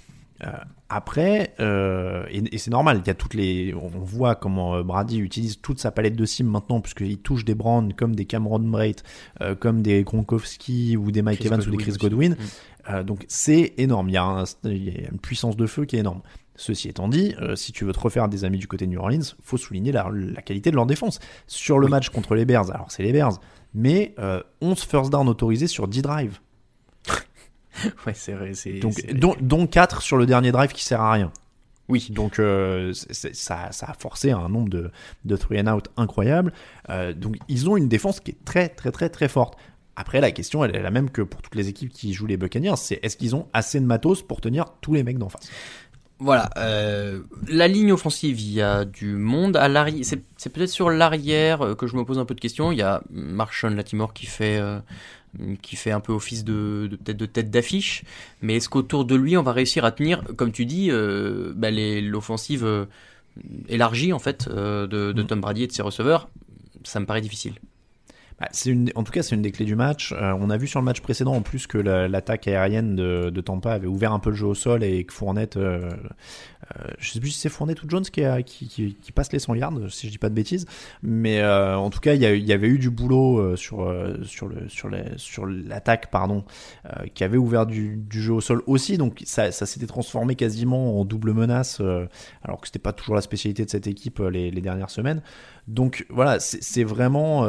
Euh, 0.44 0.52
après, 0.90 1.56
euh, 1.60 2.26
et, 2.30 2.44
et 2.54 2.58
c'est 2.58 2.70
normal, 2.70 3.02
il 3.04 3.08
y 3.08 3.10
a 3.10 3.14
toutes 3.14 3.34
les, 3.34 3.74
on 3.74 3.88
voit 3.88 4.36
comment 4.36 4.82
Brady 4.84 5.18
utilise 5.18 5.60
toute 5.62 5.80
sa 5.80 5.92
palette 5.92 6.16
de 6.16 6.26
cimes 6.26 6.48
maintenant, 6.48 6.82
puisqu'il 6.82 7.18
touche 7.18 7.46
des 7.46 7.56
Browns 7.56 7.94
comme 7.94 8.16
des 8.16 8.26
Cameron 8.26 8.62
euh, 9.42 9.56
comme 9.56 9.82
des 9.82 10.04
Gronkowski 10.04 10.98
ou 10.98 11.12
des 11.12 11.22
Mike 11.22 11.40
Chris 11.40 11.48
Evans 11.48 11.62
ou 11.66 11.72
des 11.72 11.78
Chris. 11.78 11.94
Godwin. 11.94 12.34
Mm. 12.34 12.38
Euh, 12.90 13.04
donc 13.04 13.26
c'est 13.28 13.74
énorme, 13.78 14.10
il 14.10 14.14
y, 14.14 14.18
a 14.18 14.24
un- 14.24 14.44
il 14.66 14.84
y 14.84 15.06
a 15.06 15.10
une 15.12 15.20
puissance 15.20 15.58
de 15.58 15.66
feu 15.66 15.86
qui 15.86 15.96
est 15.96 16.00
énorme. 16.00 16.22
Ceci 16.58 16.88
étant 16.88 17.08
dit, 17.10 17.36
euh, 17.42 17.56
si 17.56 17.72
tu 17.74 17.84
veux 17.84 17.92
te 17.92 18.00
refaire 18.00 18.30
des 18.30 18.46
amis 18.46 18.60
du 18.60 18.68
côté 18.68 18.86
de 18.86 18.92
New 18.92 19.00
Orleans, 19.00 19.20
faut 19.44 19.58
souligner 19.58 19.92
la, 19.92 20.10
la 20.14 20.42
qualité 20.42 20.72
de 20.72 20.76
leur 20.76 20.86
défense. 20.86 21.20
Sur 21.48 21.80
le 21.80 21.86
Oui. 21.88 21.92
match 21.92 22.10
contre 22.10 22.34
les 22.36 22.46
Bears, 22.46 22.72
alors 22.72 22.90
c'est 22.92 23.04
les 23.04 23.12
Bears, 23.12 23.40
mais 23.74 24.14
euh, 24.20 24.42
11 24.62 24.80
first 24.84 25.12
down 25.12 25.28
autorisés 25.28 25.68
sur 25.68 25.88
10 25.88 26.02
drives. 26.02 26.40
Ouais, 28.08 28.14
c'est 28.14 28.32
vrai. 28.32 28.54
Donc, 28.80 29.06
dont, 29.14 29.36
dont 29.42 29.68
4 29.68 30.02
sur 30.02 30.16
le 30.16 30.26
dernier 30.26 30.52
drive 30.54 30.72
qui 30.72 30.84
sert 30.86 31.02
à 31.02 31.12
rien. 31.12 31.32
Oui. 31.90 32.08
Donc 32.10 32.40
euh, 32.40 32.94
ça, 32.94 33.72
ça 33.72 33.86
a 33.88 33.94
forcé 33.94 34.32
un 34.32 34.48
nombre 34.50 34.70
de, 34.70 34.90
de 35.26 35.36
three 35.38 35.60
and 35.60 35.68
out 35.68 35.90
incroyable. 35.98 36.52
Euh, 36.90 37.14
donc 37.14 37.36
ils 37.48 37.70
ont 37.70 37.78
une 37.78 37.88
défense 37.90 38.22
qui 38.22 38.32
est 38.32 38.46
très 38.46 38.70
très 38.70 38.92
très 38.92 39.10
très 39.10 39.28
forte. 39.28 39.56
Après, 39.96 40.22
la 40.22 40.32
question, 40.32 40.64
elle 40.66 40.76
est 40.76 40.82
la 40.82 40.92
même 40.92 41.10
que 41.10 41.22
pour 41.22 41.42
toutes 41.42 41.56
les 41.56 41.70
équipes 41.70 41.92
qui 41.92 42.14
jouent 42.14 42.26
les 42.26 42.38
Buccaneers, 42.38 42.76
c'est 42.78 43.00
est-ce 43.02 43.18
qu'ils 43.18 43.36
ont 43.36 43.48
assez 43.54 43.80
de 43.80 43.86
matos 43.86 44.22
pour 44.22 44.42
tenir 44.42 44.66
tous 44.82 44.94
les 44.94 45.04
mecs 45.04 45.18
d'en 45.18 45.30
face? 45.30 45.50
Voilà, 46.20 46.50
euh, 46.58 47.24
la 47.50 47.68
ligne 47.68 47.92
offensive, 47.92 48.40
il 48.40 48.54
y 48.54 48.62
a 48.62 48.86
du 48.86 49.16
monde 49.16 49.58
à 49.58 49.68
l'arrière. 49.68 50.06
C'est, 50.06 50.22
c'est 50.38 50.50
peut-être 50.50 50.70
sur 50.70 50.90
l'arrière 50.90 51.62
euh, 51.62 51.76
que 51.76 51.88
je 51.88 51.96
me 51.98 52.06
pose 52.06 52.20
un 52.20 52.26
peu 52.26 52.36
de 52.36 52.40
questions. 52.40 52.72
Il 52.72 52.78
y 52.78 52.82
a 52.82 53.04
Marshall 53.10 53.76
Latimore 53.76 54.14
qui 54.14 54.26
fait 54.26 54.58
euh, 54.58 54.80
qui 55.62 55.76
fait 55.76 55.92
un 55.92 56.00
peu 56.00 56.14
office 56.14 56.46
de, 56.46 56.88
de 56.90 56.96
peut-être 56.96 57.18
de 57.18 57.26
tête 57.26 57.52
d'affiche. 57.52 58.04
Mais 58.42 58.56
est-ce 58.56 58.70
qu'autour 58.70 59.04
de 59.04 59.16
lui, 59.16 59.36
on 59.36 59.44
va 59.44 59.52
réussir 59.52 59.84
à 59.84 59.92
tenir, 59.92 60.24
comme 60.38 60.54
tu 60.54 60.66
dis, 60.66 60.90
euh, 60.90 61.54
bah, 61.56 61.70
les, 61.70 62.02
l'offensive 62.02 62.64
euh, 62.66 62.86
élargie 63.68 64.14
en 64.14 64.20
fait 64.20 64.48
euh, 64.48 64.88
de, 64.88 65.12
de 65.12 65.24
Mm. 65.24 65.28
Tom 65.28 65.42
Brady 65.42 65.64
et 65.64 65.68
de 65.68 65.74
ses 65.74 65.82
receveurs? 65.82 66.30
Ça 66.84 67.02
me 67.02 67.06
paraît 67.06 67.22
difficile. 67.22 67.56
Bah, 68.40 68.50
une, 68.66 68.92
en 68.96 69.04
tout 69.04 69.14
cas, 69.14 69.24
c'est 69.24 69.34
une 69.36 69.42
des 69.42 69.52
clés 69.52 69.66
du 69.66 69.76
match. 69.78 70.12
Euh, 70.12 70.36
on 70.40 70.50
a 70.50 70.58
vu 70.58 70.68
sur 70.68 70.80
le 70.82 70.86
match 70.86 71.00
précédent 71.00 71.34
en 71.34 71.42
plus 71.42 71.68
que 71.68 71.78
la- 71.78 72.10
l'attaque 72.10 72.48
aérienne 72.50 72.96
de, 72.96 73.30
de 73.30 73.42
Tampa 73.42 73.72
avait 73.72 73.88
ouvert 73.88 74.12
un 74.12 74.20
peu 74.20 74.30
le 74.32 74.36
jeu 74.36 74.48
au 74.48 74.54
sol 74.56 74.84
et 74.84 75.06
que 75.06 75.14
Fournette, 75.14 75.56
euh, 75.56 75.90
euh, 76.74 76.90
je 76.98 77.12
sais 77.12 77.20
plus 77.20 77.30
si 77.30 77.40
c'est 77.40 77.50
Fournette 77.50 77.84
ou 77.84 77.90
Jones 77.90 78.04
qui, 78.04 79.12
passe 79.14 79.32
les 79.32 79.40
100 79.40 79.56
yards, 79.56 79.74
si 79.90 80.08
je 80.08 80.12
dis 80.12 80.18
pas 80.18 80.30
de 80.30 80.34
bêtises. 80.34 80.66
Mais 81.04 81.40
euh, 81.40 81.78
en 81.78 81.90
tout 81.90 82.00
cas, 82.00 82.14
il 82.14 82.22
y, 82.22 82.54
avait 82.54 82.68
eu 82.68 82.80
du 82.80 82.90
boulot 82.90 83.40
euh, 83.40 83.56
sur, 83.56 83.84
euh, 83.84 84.18
sur, 84.24 85.46
l'attaque, 85.46 86.10
pardon, 86.12 86.44
qui 87.14 87.24
avait 87.24 87.38
ouvert 87.38 87.66
du, 87.66 88.04
jeu 88.10 88.34
au 88.34 88.42
sol 88.42 88.64
aussi. 88.68 88.98
Donc 88.98 89.22
ça, 89.26 89.52
s'était 89.52 89.88
transformé 89.88 90.36
quasiment 90.36 91.00
en 91.00 91.06
double 91.06 91.34
menace, 91.34 91.82
alors 92.44 92.62
que 92.62 92.68
c'était 92.68 92.80
pas 92.80 92.94
toujours 92.94 93.16
la 93.16 93.22
spécialité 93.22 93.66
de 93.66 93.70
cette 93.70 93.88
équipe 93.88 94.20
les, 94.20 94.52
dernières 94.52 94.90
semaines. 94.90 95.22
Donc 95.68 96.06
voilà, 96.10 96.40
c'est 96.40 96.84
vraiment, 96.84 97.48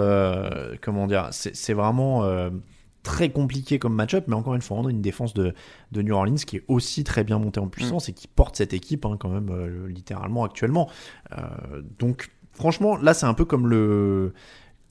comment 0.83 1.07
dire, 1.07 1.29
c'est 1.33 1.57
c'est 1.57 1.73
vraiment 1.73 2.23
très 3.07 3.31
compliqué 3.31 3.79
comme 3.79 3.95
match-up, 3.95 4.25
mais 4.27 4.35
encore 4.35 4.57
une 4.57 4.63
fois, 4.63 4.79
on 4.79 4.87
a 4.87 4.91
une 4.91 5.01
défense 5.01 5.33
de, 5.33 5.55
de 5.93 6.03
New 6.03 6.13
Orleans 6.13 6.35
qui 6.35 6.57
est 6.57 6.65
aussi 6.67 7.05
très 7.05 7.23
bien 7.23 7.39
montée 7.39 7.61
en 7.61 7.69
puissance 7.69 8.09
et 8.09 8.13
qui 8.13 8.27
porte 8.27 8.57
cette 8.57 8.75
équipe 8.75 9.07
hein, 9.07 9.17
quand 9.19 9.29
même 9.29 9.49
euh, 9.49 9.87
littéralement 9.87 10.43
actuellement. 10.43 10.91
Euh, 11.31 11.83
donc 12.01 12.31
franchement, 12.51 12.97
là 12.97 13.15
c'est 13.15 13.27
un 13.27 13.33
peu 13.33 13.45
comme 13.45 13.69
le, 13.69 14.35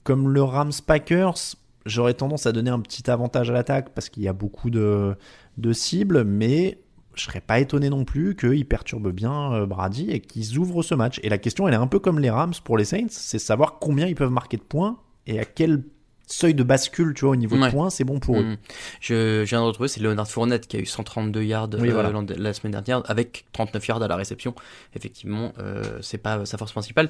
comme 0.02 0.30
le 0.30 0.42
Rams 0.42 0.72
Packers. 0.86 1.56
J'aurais 1.84 2.14
tendance 2.14 2.46
à 2.46 2.52
donner 2.52 2.70
un 2.70 2.80
petit 2.80 3.10
avantage 3.10 3.50
à 3.50 3.52
l'attaque 3.52 3.90
parce 3.94 4.08
qu'il 4.08 4.22
y 4.22 4.28
a 4.28 4.32
beaucoup 4.32 4.70
de, 4.70 5.14
de 5.58 5.72
cibles, 5.74 6.24
mais 6.24 6.78
je 7.14 7.24
serais 7.24 7.42
pas 7.42 7.60
étonné 7.60 7.90
non 7.90 8.06
plus 8.06 8.34
qu'ils 8.34 8.66
perturbent 8.66 9.12
bien 9.12 9.52
euh, 9.52 9.66
Brady 9.66 10.10
et 10.10 10.20
qu'ils 10.20 10.56
ouvrent 10.56 10.82
ce 10.82 10.94
match. 10.94 11.20
Et 11.22 11.28
la 11.28 11.36
question, 11.36 11.68
elle 11.68 11.74
est 11.74 11.76
un 11.76 11.86
peu 11.86 11.98
comme 11.98 12.18
les 12.18 12.30
Rams 12.30 12.54
pour 12.64 12.78
les 12.78 12.86
Saints, 12.86 13.08
c'est 13.10 13.38
savoir 13.38 13.78
combien 13.78 14.06
ils 14.06 14.14
peuvent 14.14 14.30
marquer 14.30 14.56
de 14.56 14.62
points 14.62 14.96
et 15.26 15.38
à 15.38 15.44
quel 15.44 15.82
seuil 16.26 16.54
de 16.54 16.62
bascule, 16.62 17.14
tu 17.14 17.22
vois, 17.24 17.32
au 17.32 17.36
niveau 17.36 17.56
Ouais. 17.56 17.66
de 17.68 17.72
points, 17.72 17.88
c'est 17.88 18.04
bon 18.04 18.18
pour 18.18 18.38
eux. 18.38 18.42
Mm. 18.42 18.56
Je, 19.00 19.42
je 19.44 19.48
viens 19.48 19.60
de 19.60 19.66
retrouver, 19.66 19.88
c'est 19.88 20.00
Leonard 20.00 20.28
Fournette 20.28 20.66
qui 20.66 20.76
a 20.76 20.80
eu 20.80 20.86
132 20.86 21.42
yards 21.42 21.68
Oui, 21.78 21.88
euh, 21.88 21.92
voilà. 21.92 22.12
la 22.36 22.52
semaine 22.52 22.72
dernière 22.72 23.02
avec 23.08 23.46
39 23.52 23.86
yards 23.86 24.02
à 24.02 24.08
la 24.08 24.16
réception. 24.16 24.54
Effectivement, 24.94 25.52
euh, 25.58 25.98
c'est 26.02 26.18
pas 26.18 26.44
sa 26.44 26.58
force 26.58 26.72
principale. 26.72 27.08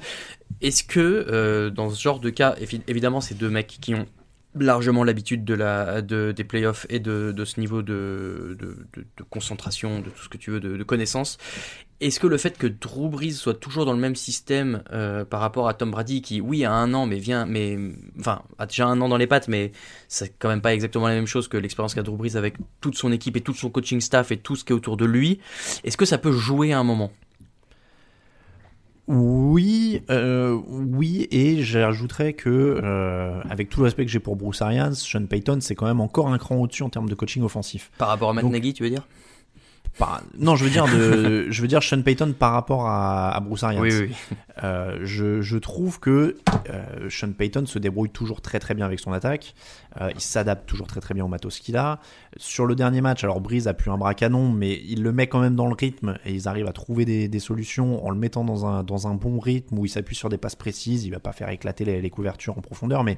Est-ce 0.61 0.83
que 0.83 0.99
euh, 0.99 1.69
dans 1.69 1.89
ce 1.89 2.01
genre 2.01 2.19
de 2.19 2.29
cas, 2.29 2.55
évi- 2.61 2.81
évidemment, 2.87 3.19
ces 3.21 3.33
deux 3.35 3.49
mecs 3.49 3.77
qui 3.81 3.95
ont 3.95 4.05
largement 4.59 5.03
l'habitude 5.03 5.45
de 5.45 5.53
la 5.53 6.01
de, 6.01 6.31
des 6.31 6.43
playoffs 6.43 6.85
et 6.89 6.99
de, 6.99 7.31
de 7.31 7.45
ce 7.45 7.59
niveau 7.59 7.81
de, 7.83 8.57
de, 8.59 8.75
concentration, 9.29 9.99
de 9.99 10.09
tout 10.09 10.23
ce 10.23 10.29
que 10.29 10.37
tu 10.37 10.49
veux, 10.51 10.59
de, 10.59 10.77
de 10.77 10.83
connaissances. 10.83 11.37
Est-ce 11.99 12.19
que 12.19 12.27
le 12.27 12.37
fait 12.37 12.59
que 12.59 12.67
Drew 12.67 13.09
Brees 13.09 13.31
soit 13.31 13.55
toujours 13.55 13.85
dans 13.85 13.93
le 13.93 13.99
même 13.99 14.15
système 14.15 14.83
euh, 14.93 15.25
par 15.25 15.39
rapport 15.39 15.67
à 15.67 15.73
Tom 15.73 15.89
Brady, 15.89 16.21
qui 16.21 16.41
oui 16.41 16.63
a 16.63 16.71
un 16.71 16.93
an, 16.93 17.07
mais 17.07 17.17
vient, 17.17 17.47
mais 17.47 17.75
enfin 18.19 18.43
a 18.59 18.67
déjà 18.67 18.85
un 18.85 19.01
an 19.01 19.09
dans 19.09 19.17
les 19.17 19.25
pattes, 19.25 19.47
mais 19.47 19.71
c'est 20.07 20.31
quand 20.37 20.47
même 20.49 20.61
pas 20.61 20.75
exactement 20.75 21.07
la 21.07 21.15
même 21.15 21.25
chose 21.25 21.47
que 21.47 21.57
l'expérience 21.57 21.95
qu'a 21.95 22.03
Drew 22.03 22.15
Brees 22.15 22.35
avec 22.37 22.53
toute 22.81 22.95
son 22.95 23.11
équipe 23.11 23.35
et 23.35 23.41
tout 23.41 23.55
son 23.55 23.71
coaching 23.71 23.99
staff 23.99 24.31
et 24.31 24.37
tout 24.37 24.55
ce 24.55 24.63
qui 24.63 24.73
est 24.73 24.75
autour 24.75 24.95
de 24.95 25.05
lui. 25.05 25.39
Est-ce 25.83 25.97
que 25.97 26.05
ça 26.05 26.19
peut 26.19 26.31
jouer 26.31 26.71
à 26.71 26.77
un 26.79 26.83
moment? 26.83 27.11
Oui, 29.07 30.01
euh, 30.09 30.59
oui, 30.67 31.27
et 31.31 31.63
j'ajouterais 31.63 32.33
que, 32.33 32.49
euh, 32.83 33.39
avec 33.49 33.69
tout 33.69 33.79
le 33.79 33.85
respect 33.85 34.05
que 34.05 34.11
j'ai 34.11 34.19
pour 34.19 34.35
Bruce 34.35 34.61
Arians, 34.61 34.93
Sean 34.93 35.25
Payton, 35.25 35.59
c'est 35.61 35.75
quand 35.75 35.85
même 35.85 36.01
encore 36.01 36.27
un 36.27 36.37
cran 36.37 36.57
au-dessus 36.57 36.83
en 36.83 36.89
termes 36.89 37.07
de 37.07 37.15
coaching 37.15 37.41
offensif. 37.41 37.89
par 37.97 38.09
rapport 38.09 38.29
à 38.29 38.33
Matt 38.33 38.43
Donc- 38.43 38.51
Nagy, 38.51 38.73
tu 38.73 38.83
veux 38.83 38.89
dire? 38.89 39.07
Par- 39.97 40.21
non, 40.37 40.55
je 40.55 40.63
veux 40.63 40.69
dire 40.69 40.85
de, 40.85 41.47
je 41.49 41.61
veux 41.61 41.67
dire 41.67 41.81
Sean 41.81 42.01
Payton 42.01 42.33
par 42.37 42.51
rapport 42.53 42.87
à, 42.87 43.31
à 43.35 43.39
Bruce 43.39 43.63
Arians. 43.63 43.81
Oui, 43.81 43.91
oui. 43.99 44.11
Euh, 44.63 44.99
je, 45.03 45.41
je 45.41 45.57
trouve 45.57 45.99
que 45.99 46.37
euh, 46.69 47.09
Sean 47.09 47.31
Payton 47.31 47.65
se 47.65 47.79
débrouille 47.79 48.09
toujours 48.09 48.41
très 48.41 48.59
très 48.59 48.73
bien 48.75 48.85
avec 48.85 48.99
son 48.99 49.11
attaque. 49.11 49.55
Euh, 49.99 50.09
il 50.13 50.21
s'adapte 50.21 50.67
toujours 50.67 50.87
très 50.87 50.99
très 50.99 51.13
bien 51.13 51.25
au 51.25 51.27
matos 51.27 51.59
qu'il 51.59 51.77
a. 51.77 51.99
Sur 52.37 52.65
le 52.65 52.75
dernier 52.75 53.01
match, 53.01 53.23
alors 53.23 53.41
Breeze 53.41 53.67
a 53.67 53.73
pu 53.73 53.89
un 53.89 53.97
bras 53.97 54.13
canon, 54.13 54.51
mais 54.51 54.79
il 54.85 55.01
le 55.01 55.11
met 55.11 55.27
quand 55.27 55.39
même 55.39 55.55
dans 55.55 55.67
le 55.67 55.73
rythme 55.75 56.17
et 56.25 56.31
ils 56.33 56.47
arrivent 56.47 56.67
à 56.67 56.73
trouver 56.73 57.05
des, 57.05 57.27
des 57.27 57.39
solutions 57.39 58.05
en 58.05 58.09
le 58.11 58.17
mettant 58.17 58.43
dans 58.43 58.65
un, 58.65 58.83
dans 58.83 59.07
un 59.07 59.15
bon 59.15 59.39
rythme 59.39 59.79
où 59.79 59.85
il 59.85 59.89
s'appuie 59.89 60.15
sur 60.15 60.29
des 60.29 60.37
passes 60.37 60.55
précises. 60.55 61.05
Il 61.05 61.11
va 61.11 61.19
pas 61.19 61.31
faire 61.31 61.49
éclater 61.49 61.85
les, 61.85 62.01
les 62.01 62.09
couvertures 62.09 62.57
en 62.57 62.61
profondeur, 62.61 63.03
mais 63.03 63.17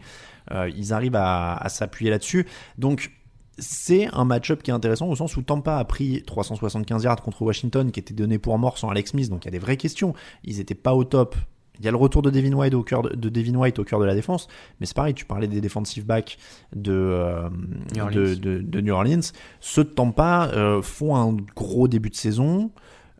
euh, 0.51 0.69
ils 0.75 0.93
arrivent 0.93 1.15
à, 1.17 1.55
à 1.55 1.67
s'appuyer 1.69 2.11
là-dessus. 2.11 2.45
Donc 2.77 3.11
c'est 3.59 4.07
un 4.13 4.25
match-up 4.25 4.63
qui 4.63 4.71
est 4.71 4.73
intéressant 4.73 5.07
au 5.07 5.15
sens 5.15 5.35
où 5.37 5.41
Tampa 5.41 5.77
a 5.77 5.85
pris 5.85 6.23
375 6.25 7.03
yards 7.03 7.21
contre 7.21 7.41
Washington 7.41 7.91
qui 7.91 7.99
était 7.99 8.13
donné 8.13 8.39
pour 8.39 8.57
mort 8.57 8.77
sans 8.77 8.89
Alex 8.89 9.11
Smith, 9.11 9.29
donc 9.29 9.45
il 9.45 9.47
y 9.47 9.49
a 9.49 9.51
des 9.51 9.59
vraies 9.59 9.77
questions. 9.77 10.13
Ils 10.43 10.59
étaient 10.59 10.75
pas 10.75 10.93
au 10.93 11.03
top. 11.03 11.35
Il 11.79 11.85
y 11.85 11.87
a 11.87 11.91
le 11.91 11.97
retour 11.97 12.21
de 12.21 12.29
Devin 12.29 12.51
White 12.53 12.73
au 12.73 12.83
cœur 12.83 13.03
de, 13.03 13.15
de 13.15 13.29
Devin 13.29 13.55
White 13.55 13.79
au 13.79 13.85
cœur 13.85 13.99
de 14.01 14.05
la 14.05 14.13
défense, 14.13 14.49
mais 14.79 14.85
c'est 14.85 14.95
pareil, 14.95 15.13
tu 15.13 15.23
parlais 15.23 15.47
des 15.47 15.61
defensive 15.61 16.05
backs 16.05 16.37
de, 16.75 16.91
euh, 16.91 17.49
New 17.95 18.01
Orleans. 18.03 18.15
de, 18.15 18.35
de- 18.35 18.57
de 18.61 18.81
New 18.81 18.93
Orleans. 18.93 19.21
Ceux 19.61 19.85
de 19.85 19.89
Tampa 19.89 20.49
euh, 20.53 20.81
font 20.81 21.15
un 21.15 21.37
gros 21.55 21.87
début 21.87 22.09
de 22.09 22.15
saison. 22.15 22.71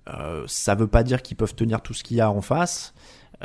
Euh, 0.10 0.44
ça 0.48 0.76
veut 0.76 0.88
pas 0.88 1.04
dire 1.04 1.22
qu'ils 1.22 1.38
peuvent 1.38 1.56
tenir 1.56 1.82
tout 1.82 1.94
ce 1.94 2.04
qu'il 2.04 2.18
y 2.18 2.22
a 2.22 2.30
en 2.32 2.42
face. 2.42 2.94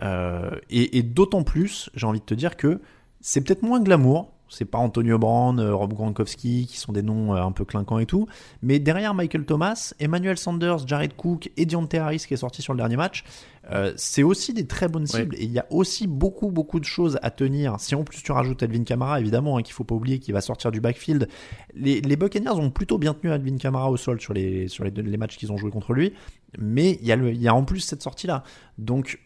Euh, 0.03 0.51
et 0.71 0.99
et 0.99 1.03
d'autant 1.05 1.45
plus, 1.45 1.91
j'ai 1.95 2.07
envie 2.07 2.19
de 2.19 2.25
te 2.25 2.35
dire 2.35 2.57
que 2.57 2.81
c'est 3.21 3.41
peut-être 3.41 3.63
moins 3.63 3.81
glamour. 3.81 4.33
C'est 4.55 4.65
pas 4.65 4.79
Antonio 4.79 5.19
Brown, 5.19 5.59
euh, 5.59 5.75
Rob 5.75 5.93
Gronkowski 5.93 6.67
qui 6.67 6.77
sont 6.79 6.93
des 6.93 7.03
noms 7.03 7.35
euh, 7.35 7.43
un 7.43 7.53
peu 7.53 7.65
clinquants 7.65 7.99
et 7.99 8.07
tout. 8.07 8.27
Mais 8.63 8.79
derrière 8.79 9.15
Michael 9.15 9.45
Thomas, 9.45 9.95
Emmanuel 9.99 10.39
Sanders, 10.39 10.87
Jared 10.87 11.17
Cook 11.17 11.51
et 11.57 11.67
Deontay 11.67 11.99
Harris 11.99 12.25
qui 12.29 12.35
est 12.35 12.39
sorti 12.39 12.63
sur 12.63 12.73
le 12.73 12.79
dernier 12.79 12.97
match, 12.97 13.25
euh, 13.71 13.93
c'est 13.97 14.23
aussi 14.23 14.53
des 14.53 14.67
très 14.67 14.89
bonnes 14.89 15.07
cibles. 15.07 15.35
Et 15.37 15.45
il 15.45 15.53
y 15.53 15.59
a 15.59 15.67
aussi 15.71 16.07
beaucoup, 16.07 16.51
beaucoup 16.51 16.79
de 16.79 16.85
choses 16.85 17.19
à 17.23 17.31
tenir. 17.31 17.81
Si 17.81 17.95
en 17.95 18.05
plus 18.05 18.23
tu 18.23 18.33
rajoutes 18.33 18.63
Alvin 18.63 18.85
Kamara, 18.85 19.21
évidemment, 19.21 19.59
hein, 19.59 19.63
qu'il 19.63 19.75
faut 19.75 19.85
pas 19.85 19.95
oublier 19.95 20.19
qu'il 20.19 20.35
va 20.35 20.41
sortir 20.41 20.71
du 20.71 20.81
backfield. 20.81 21.29
Les, 21.75 22.01
les 22.01 22.17
Buccaneers 22.17 22.51
ont 22.51 22.71
plutôt 22.71 22.99
bien 22.99 23.15
tenu 23.15 23.33
Alvin 23.33 23.57
Kamara 23.57 23.91
au 23.91 23.97
sol 23.97 24.21
sur 24.21 24.35
les, 24.35 24.69
sur 24.69 24.85
les, 24.85 25.17
matchs 25.17 25.37
qu'ils 25.37 25.53
ont 25.53 25.57
joué 25.57 25.71
contre 25.71 25.93
lui. 25.93 26.13
Mais 26.59 26.99
il 27.01 27.07
y, 27.07 27.13
a 27.13 27.17
le, 27.17 27.33
il 27.33 27.43
y 27.43 27.49
a 27.49 27.55
en 27.55 27.65
plus 27.65 27.81
cette 27.81 28.03
sortie-là. 28.03 28.45
Donc 28.79 29.19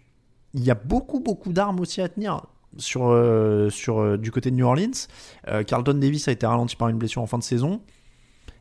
il 0.54 0.64
y 0.64 0.70
a 0.70 0.74
beaucoup, 0.74 1.20
beaucoup 1.20 1.52
d'armes 1.52 1.80
aussi 1.80 2.00
à 2.00 2.08
tenir 2.08 2.42
sur, 2.76 3.07
euh, 3.09 3.70
sur, 3.70 3.98
euh, 4.00 4.16
du 4.18 4.31
côté 4.31 4.50
de 4.50 4.57
New 4.57 4.66
Orleans. 4.66 4.90
Euh, 5.48 5.62
Carlton 5.62 5.94
Davis 5.94 6.28
a 6.28 6.33
été 6.33 6.46
ralenti 6.46 6.76
par 6.76 6.88
une 6.88 6.98
blessure 6.98 7.22
en 7.22 7.26
fin 7.26 7.38
de 7.38 7.42
saison. 7.42 7.81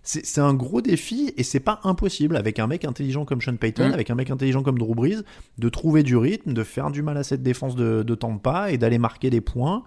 C'est 0.04 0.40
un 0.40 0.54
gros 0.54 0.82
défi 0.82 1.34
et 1.36 1.44
c'est 1.44 1.60
pas 1.60 1.82
impossible 1.84 2.38
avec 2.38 2.60
un 2.60 2.68
mec 2.68 2.86
intelligent 2.86 3.26
comme 3.26 3.42
Sean 3.42 3.58
Payton, 3.58 3.90
Mm. 3.90 3.94
avec 3.94 4.10
un 4.10 4.16
mec 4.16 4.30
intelligent 4.30 4.64
comme 4.64 4.78
Drew 4.80 4.96
Brees, 4.96 5.22
de 5.58 5.68
trouver 5.68 6.02
du 6.02 6.16
rythme, 6.16 6.54
de 6.54 6.64
faire 6.64 6.92
du 6.92 7.02
mal 7.02 7.18
à 7.18 7.24
cette 7.24 7.44
défense 7.44 7.76
de, 7.76 8.04
de 8.04 8.16
Tampa 8.16 8.72
et 8.72 8.78
d'aller 8.78 9.00
marquer 9.00 9.30
des 9.30 9.42
points. 9.42 9.84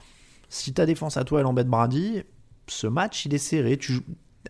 Si 0.50 0.74
ta 0.74 0.84
défense 0.84 1.16
à 1.16 1.24
toi 1.24 1.40
elle 1.40 1.46
embête 1.46 1.68
Brady, 1.68 2.22
ce 2.66 2.86
match 2.86 3.24
il 3.24 3.32
est 3.32 3.38
serré. 3.38 3.78
Tu 3.78 4.00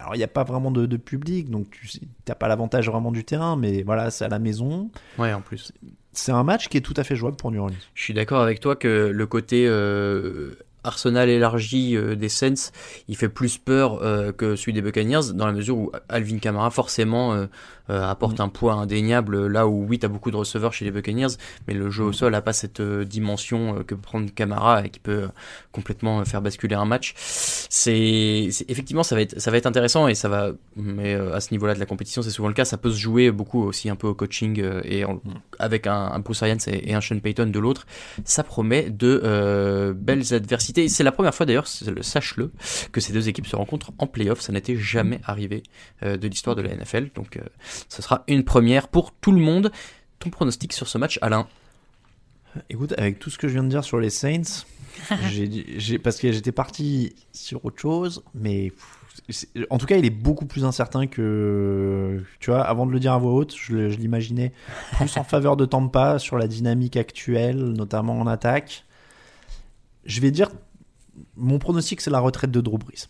Alors 0.00 0.16
il 0.16 0.18
n'y 0.18 0.24
a 0.24 0.28
pas 0.28 0.42
vraiment 0.42 0.72
de, 0.72 0.86
de 0.86 0.96
public, 0.96 1.50
donc 1.50 1.70
tu 1.70 2.00
n'as 2.26 2.34
pas 2.34 2.48
l'avantage 2.48 2.88
vraiment 2.90 3.12
du 3.12 3.22
terrain, 3.22 3.54
mais 3.54 3.84
voilà, 3.84 4.10
c'est 4.10 4.24
à 4.24 4.28
la 4.28 4.40
maison. 4.40 4.90
Ouais, 5.18 5.32
en 5.32 5.40
plus. 5.40 5.72
C'est 6.12 6.32
un 6.32 6.42
match 6.42 6.68
qui 6.68 6.76
est 6.76 6.80
tout 6.80 6.94
à 6.96 7.04
fait 7.04 7.14
jouable 7.14 7.36
pour 7.36 7.50
New 7.52 7.60
Orleans. 7.60 7.76
Je 7.94 8.02
suis 8.02 8.14
d'accord 8.14 8.40
avec 8.40 8.60
toi 8.60 8.74
que 8.76 9.10
le 9.14 9.26
côté 9.26 9.66
euh, 9.66 10.58
arsenal 10.82 11.28
élargi 11.28 11.96
euh, 11.96 12.16
des 12.16 12.28
Saints, 12.28 12.72
il 13.08 13.16
fait 13.16 13.28
plus 13.28 13.58
peur 13.58 14.02
euh, 14.02 14.32
que 14.32 14.56
celui 14.56 14.72
des 14.72 14.82
Buccaneers, 14.82 15.32
dans 15.34 15.46
la 15.46 15.52
mesure 15.52 15.76
où 15.76 15.92
Alvin 16.08 16.38
Kamara 16.38 16.70
forcément 16.70 17.46
euh, 17.90 18.08
apporte 18.08 18.40
un 18.40 18.48
poids 18.48 18.74
indéniable, 18.74 19.46
là 19.48 19.66
où 19.66 19.84
oui, 19.86 19.98
tu 19.98 20.06
as 20.06 20.08
beaucoup 20.08 20.30
de 20.30 20.36
receveurs 20.36 20.72
chez 20.72 20.84
les 20.84 20.90
Buccaneers, 20.90 21.34
mais 21.68 21.74
le 21.74 21.90
jeu 21.90 22.04
au 22.04 22.12
sol 22.12 22.32
n'a 22.32 22.40
pas 22.40 22.52
cette 22.52 22.80
euh, 22.80 23.04
dimension 23.04 23.76
euh, 23.78 23.82
que 23.82 23.94
peut 23.94 24.00
prendre 24.00 24.32
Kamara 24.34 24.84
et 24.86 24.88
qui 24.90 25.00
peut 25.00 25.28
complètement 25.72 26.24
faire 26.24 26.40
basculer 26.40 26.74
un 26.76 26.84
match. 26.84 27.14
C'est 27.16 28.48
effectivement 28.68 29.02
ça 29.02 29.14
va 29.14 29.22
être 29.22 29.38
ça 29.40 29.50
va 29.50 29.56
être 29.56 29.66
intéressant 29.66 30.08
et 30.08 30.14
ça 30.14 30.28
va 30.28 30.52
mais 30.76 31.14
à 31.14 31.40
ce 31.40 31.52
niveau-là 31.52 31.74
de 31.74 31.80
la 31.80 31.86
compétition, 31.86 32.22
c'est 32.22 32.30
souvent 32.30 32.48
le 32.48 32.54
cas, 32.54 32.64
ça 32.64 32.76
peut 32.76 32.90
se 32.90 32.98
jouer 32.98 33.30
beaucoup 33.30 33.62
aussi 33.62 33.88
un 33.90 33.96
peu 33.96 34.06
au 34.06 34.14
coaching 34.14 34.62
et 34.84 35.04
en- 35.04 35.20
avec 35.58 35.86
un, 35.86 35.94
un 36.12 36.18
Bruce 36.20 36.42
Arians 36.42 36.58
et, 36.66 36.94
un 36.94 37.00
Sean 37.00 37.18
Payton 37.20 37.46
de 37.46 37.58
l'autre, 37.58 37.86
ça 38.24 38.42
promet 38.44 38.90
de 38.90 39.20
euh, 39.24 39.92
belles 39.94 40.32
adversités. 40.34 40.88
C'est 40.88 41.04
la 41.04 41.12
première 41.12 41.34
fois 41.34 41.46
d'ailleurs, 41.46 41.66
sache-le, 41.66 42.50
que 42.92 43.00
ces 43.00 43.12
deux 43.12 43.28
équipes 43.28 43.46
se 43.46 43.56
rencontrent 43.56 43.92
en 43.98 44.06
playoff. 44.06 44.40
Ça 44.40 44.52
n'était 44.52 44.76
jamais 44.76 45.20
arrivé 45.24 45.62
euh, 46.02 46.16
de 46.16 46.28
l'histoire 46.28 46.56
de 46.56 46.62
la 46.62 46.74
NFL, 46.74 47.10
donc 47.14 47.36
euh, 47.36 47.40
ce 47.88 48.02
sera 48.02 48.24
une 48.28 48.44
première 48.44 48.88
pour 48.88 49.12
tout 49.12 49.32
le 49.32 49.40
monde. 49.40 49.72
Ton 50.18 50.30
pronostic 50.30 50.72
sur 50.72 50.88
ce 50.88 50.98
match, 50.98 51.18
Alain 51.22 51.46
Écoute, 52.68 52.94
avec 52.98 53.18
tout 53.18 53.30
ce 53.30 53.38
que 53.38 53.46
je 53.46 53.54
viens 53.54 53.62
de 53.62 53.68
dire 53.68 53.84
sur 53.84 54.00
les 54.00 54.10
Saints, 54.10 54.64
parce 56.02 56.18
que 56.18 56.32
j'étais 56.32 56.52
parti 56.52 57.14
sur 57.32 57.64
autre 57.64 57.80
chose, 57.80 58.24
mais 58.34 58.72
en 59.70 59.78
tout 59.78 59.86
cas, 59.86 59.96
il 59.96 60.04
est 60.04 60.10
beaucoup 60.10 60.46
plus 60.46 60.64
incertain 60.64 61.06
que. 61.06 62.22
Tu 62.40 62.50
vois, 62.50 62.62
avant 62.62 62.86
de 62.86 62.92
le 62.92 63.00
dire 63.00 63.12
à 63.12 63.18
voix 63.18 63.32
haute, 63.32 63.54
je 63.56 63.76
l'imaginais 63.76 64.52
plus 64.96 65.16
en 65.16 65.24
faveur 65.24 65.56
de 65.56 65.64
Tampa 65.64 66.18
sur 66.18 66.36
la 66.38 66.48
dynamique 66.48 66.96
actuelle, 66.96 67.58
notamment 67.58 68.18
en 68.18 68.26
attaque. 68.26 68.84
Je 70.04 70.20
vais 70.20 70.30
dire, 70.30 70.50
mon 71.36 71.58
pronostic, 71.58 72.00
c'est 72.00 72.10
la 72.10 72.20
retraite 72.20 72.50
de 72.50 72.60
Drew 72.60 72.78
Brees. 72.78 73.08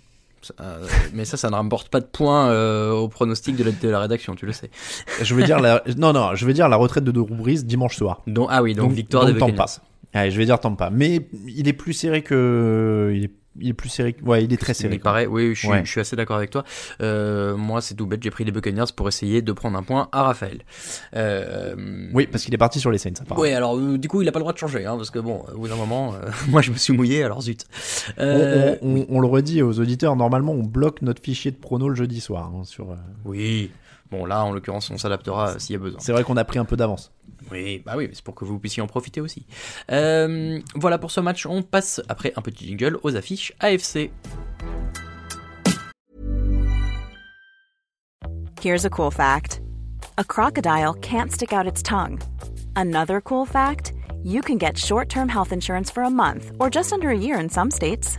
Euh, 0.61 0.87
mais 1.13 1.25
ça, 1.25 1.37
ça 1.37 1.51
ne 1.51 1.55
rapporte 1.55 1.89
pas 1.89 2.01
de 2.01 2.07
points 2.07 2.49
euh, 2.49 2.93
au 2.93 3.09
pronostic 3.09 3.57
de 3.57 3.65
la, 3.65 3.73
de 3.73 3.89
la 3.89 4.01
rédaction, 4.01 4.35
tu 4.35 4.47
le 4.47 4.53
sais. 4.53 4.71
Je 5.23 5.35
veux 5.35 5.43
dire 5.43 5.61
la, 5.61 5.83
non, 5.97 6.13
non, 6.13 6.35
je 6.35 6.47
veux 6.47 6.53
dire 6.53 6.69
la 6.69 6.77
retraite 6.77 7.05
de 7.05 7.13
Drew 7.13 7.27
dimanche 7.65 7.97
soir. 7.97 8.23
Donc, 8.27 8.49
ah 8.51 8.63
oui, 8.63 8.75
donc, 8.75 8.93
victoire 8.93 9.27
des 9.27 9.33
Tampa. 9.33 9.53
Buccaneers. 9.53 9.81
Allez, 10.13 10.31
je 10.31 10.39
vais 10.39 10.47
dire 10.47 10.59
Tampa. 10.59 10.91
Mais 10.91 11.29
il 11.47 11.69
est 11.69 11.73
plus 11.73 11.93
serré 11.93 12.23
que. 12.23 13.13
Il 13.15 13.25
est, 13.25 13.33
il 13.61 13.69
est 13.71 13.73
plus 13.75 13.89
serré. 13.89 14.17
Ouais, 14.23 14.45
il 14.45 14.53
est 14.53 14.57
très 14.57 14.75
serré. 14.75 14.95
Il 14.95 15.01
paraît, 15.01 15.27
oui, 15.27 15.55
je 15.55 15.59
suis, 15.61 15.69
Ouais. 15.69 15.83
je 15.85 15.91
suis 15.91 16.01
assez 16.01 16.17
d'accord 16.17 16.37
avec 16.37 16.51
toi. 16.51 16.65
Euh, 17.03 17.57
moi, 17.57 17.81
c'est 17.81 17.95
tout 17.95 18.07
bête, 18.07 18.23
j'ai 18.23 18.31
pris 18.31 18.45
les 18.45 18.53
Buccaneers 18.53 18.85
pour 18.95 19.09
essayer 19.09 19.43
de 19.43 19.53
prendre 19.53 19.77
un 19.79 19.83
point 19.83 20.09
à 20.13 20.23
Raphaël. 20.25 20.61
Euh, 21.17 21.75
Oui, 22.15 22.27
parce 22.27 22.45
qu'il 22.45 22.55
est 22.55 22.59
parti 22.59 22.81
sur 22.81 22.91
les 22.91 22.99
Saints. 22.99 23.11
apparemment. 23.21 23.41
Ouais, 23.43 23.53
alors 23.55 23.77
euh, 23.77 23.99
du 23.99 24.09
coup, 24.09 24.23
il 24.23 24.29
a 24.29 24.33
pas 24.33 24.39
le 24.39 24.43
droit 24.45 24.53
de 24.53 24.59
changer, 24.59 24.87
hein, 24.87 24.97
parce 24.97 25.11
que 25.11 25.19
bon, 25.19 25.45
au 25.55 25.59
bout 25.59 25.69
d'un 25.69 25.77
moment, 25.77 26.15
euh, 26.15 26.31
moi 26.49 26.63
je 26.63 26.71
me 26.71 26.77
suis 26.77 26.93
mouillé, 26.93 27.23
alors 27.23 27.43
zut. 27.43 27.65
On- 28.19 28.23
Euh, 28.23 28.77
on, 28.83 28.97
on- 29.01 29.07
on 29.09 29.21
le 29.21 29.27
redit 29.27 29.63
aux 29.63 29.79
auditeurs, 29.81 30.17
normalement 30.17 30.53
on 30.53 30.63
bloque 30.63 31.03
notre 31.03 31.23
fichier 31.23 31.51
de 31.51 31.57
prono 31.57 31.89
le 31.89 31.95
jeudi 31.95 32.21
soir. 32.21 32.51
hein, 32.55 32.63
sur, 32.65 32.91
euh, 32.93 32.97
Oui. 33.25 33.71
Bon, 34.11 34.25
là, 34.25 34.45
en 34.45 34.53
l'occurrence, 34.53 34.91
on 34.91 34.99
s'adaptera 34.99 35.51
euh, 35.51 35.59
s'il 35.59 35.75
y 35.75 35.77
a 35.77 35.79
besoin. 35.79 36.01
C'est 36.01 36.13
vrai 36.13 36.25
qu'on 36.25 36.37
a 36.37 36.45
pris 36.45 36.59
un 36.59 36.65
peu 36.65 36.77
d'avance. 36.77 37.13
Oui, 37.51 37.83
bah 37.85 37.95
oui, 37.97 38.09
c'est 38.13 38.25
pour 38.25 38.35
que 38.35 38.45
vous 38.45 38.59
puissiez 38.59 38.83
en 38.83 38.87
profiter 38.87 39.21
aussi. 39.21 39.47
Euh, 39.93 40.59
voilà 40.75 40.99
pour 40.99 41.11
ce 41.11 41.21
match, 41.21 41.47
on 41.47 41.63
passe 41.63 42.03
après 42.09 42.33
un 42.37 42.43
petit 42.43 42.67
jingle 42.67 42.99
aux 43.03 43.17
affiches 43.17 43.53
AFC. 43.61 44.11
Here's 48.63 48.85
a 48.85 48.91
cool 48.91 49.11
fact 49.11 49.63
a 50.19 50.25
crocodile 50.25 50.93
can't 51.01 51.33
stick 51.33 51.53
out 51.53 51.67
its 51.67 51.83
tongue. 51.83 52.21
Another 52.77 53.21
cool 53.21 53.47
fact 53.47 53.95
you 54.23 54.43
can 54.43 54.59
get 54.59 54.77
short 54.77 55.09
term 55.09 55.29
health 55.29 55.53
insurance 55.53 55.91
for 55.91 56.03
a 56.03 56.11
month 56.11 56.53
or 56.59 56.69
just 56.69 56.93
under 56.93 57.09
a 57.09 57.17
year 57.17 57.39
in 57.39 57.49
some 57.49 57.71
states. 57.71 58.19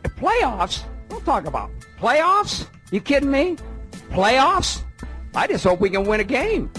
playoffs? 0.21 0.83
Don't 1.09 1.25
talk 1.25 1.45
about 1.47 1.71
playoffs. 1.99 2.67
You 2.91 3.01
kidding 3.01 3.31
me? 3.31 3.57
Playoffs? 4.11 4.83
I 5.33 5.47
just 5.47 5.63
hope 5.63 5.81
we 5.81 5.89
can 5.89 6.05
win 6.05 6.19
a 6.19 6.23
game. 6.23 6.69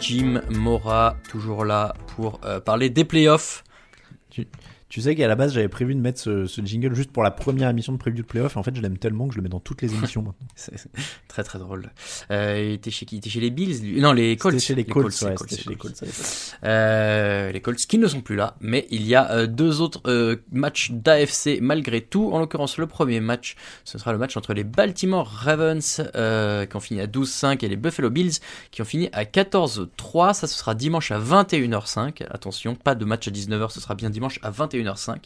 Jim 0.00 0.42
Mora, 0.50 1.16
toujours 1.28 1.64
là 1.64 1.94
pour 2.16 2.40
euh, 2.44 2.58
parler 2.58 2.90
des 2.90 3.04
playoffs. 3.04 3.62
Tu, 4.30 4.48
tu 4.92 5.00
sais 5.00 5.14
qu'à 5.14 5.26
la 5.26 5.36
base 5.36 5.54
j'avais 5.54 5.70
prévu 5.70 5.94
de 5.94 6.00
mettre 6.00 6.20
ce, 6.20 6.44
ce 6.44 6.60
jingle 6.60 6.94
juste 6.94 7.10
pour 7.12 7.22
la 7.22 7.30
première 7.30 7.70
émission 7.70 7.94
de 7.94 7.96
preview 7.96 8.20
de 8.20 8.26
playoff. 8.26 8.58
En 8.58 8.62
fait, 8.62 8.76
je 8.76 8.82
l'aime 8.82 8.98
tellement 8.98 9.26
que 9.26 9.32
je 9.32 9.38
le 9.38 9.42
mets 9.42 9.48
dans 9.48 9.58
toutes 9.58 9.80
les 9.80 9.94
émissions 9.94 10.20
maintenant. 10.20 10.46
C'est 10.54 10.76
très 11.28 11.42
très 11.42 11.58
drôle. 11.58 11.88
Euh, 12.30 12.62
il 12.62 12.72
était 12.74 12.90
chez 12.90 13.06
qui? 13.06 13.16
Il 13.16 13.18
était 13.20 13.30
chez 13.30 13.40
les 13.40 13.48
Bills 13.48 13.80
lui? 13.82 14.02
Non, 14.02 14.12
les 14.12 14.36
Colts. 14.36 14.60
C'était 14.60 14.66
chez 14.66 14.74
les 14.74 14.84
Colts, 14.84 15.22
ouais, 15.22 15.30
les 15.30 15.36
c'était 15.38 15.62
chez 15.62 15.70
les 15.70 15.76
Colts. 15.76 16.04
Euh, 16.64 17.50
les 17.52 17.60
Colts 17.62 17.78
qui 17.78 17.96
ne 17.96 18.06
sont 18.06 18.20
plus 18.20 18.36
là, 18.36 18.54
mais 18.60 18.86
il 18.90 19.06
y 19.06 19.14
a 19.14 19.30
euh, 19.30 19.46
deux 19.46 19.80
autres 19.80 20.02
euh, 20.08 20.36
matchs 20.52 20.90
d'AFC 20.90 21.60
malgré 21.62 22.02
tout. 22.02 22.28
En 22.30 22.38
l'occurrence, 22.38 22.76
le 22.76 22.86
premier 22.86 23.20
match, 23.20 23.56
ce 23.84 23.96
sera 23.96 24.12
le 24.12 24.18
match 24.18 24.36
entre 24.36 24.52
les 24.52 24.62
Baltimore 24.62 25.26
Ravens 25.26 26.02
qui 26.68 26.76
ont 26.76 26.80
fini 26.80 27.00
à 27.00 27.06
12-5 27.06 27.64
et 27.64 27.68
les 27.68 27.76
Buffalo 27.76 28.10
Bills 28.10 28.40
qui 28.70 28.82
ont 28.82 28.84
fini 28.84 29.08
à 29.14 29.24
14-3. 29.24 30.34
Ça, 30.34 30.46
ce 30.46 30.58
sera 30.58 30.74
dimanche 30.74 31.12
à 31.12 31.18
21h05. 31.18 32.26
Attention, 32.28 32.74
pas 32.74 32.94
de 32.94 33.06
match 33.06 33.26
à 33.26 33.30
19h, 33.30 33.70
ce 33.70 33.80
sera 33.80 33.94
bien 33.94 34.10
dimanche 34.10 34.38
à 34.42 34.50
21h05. 34.82 35.16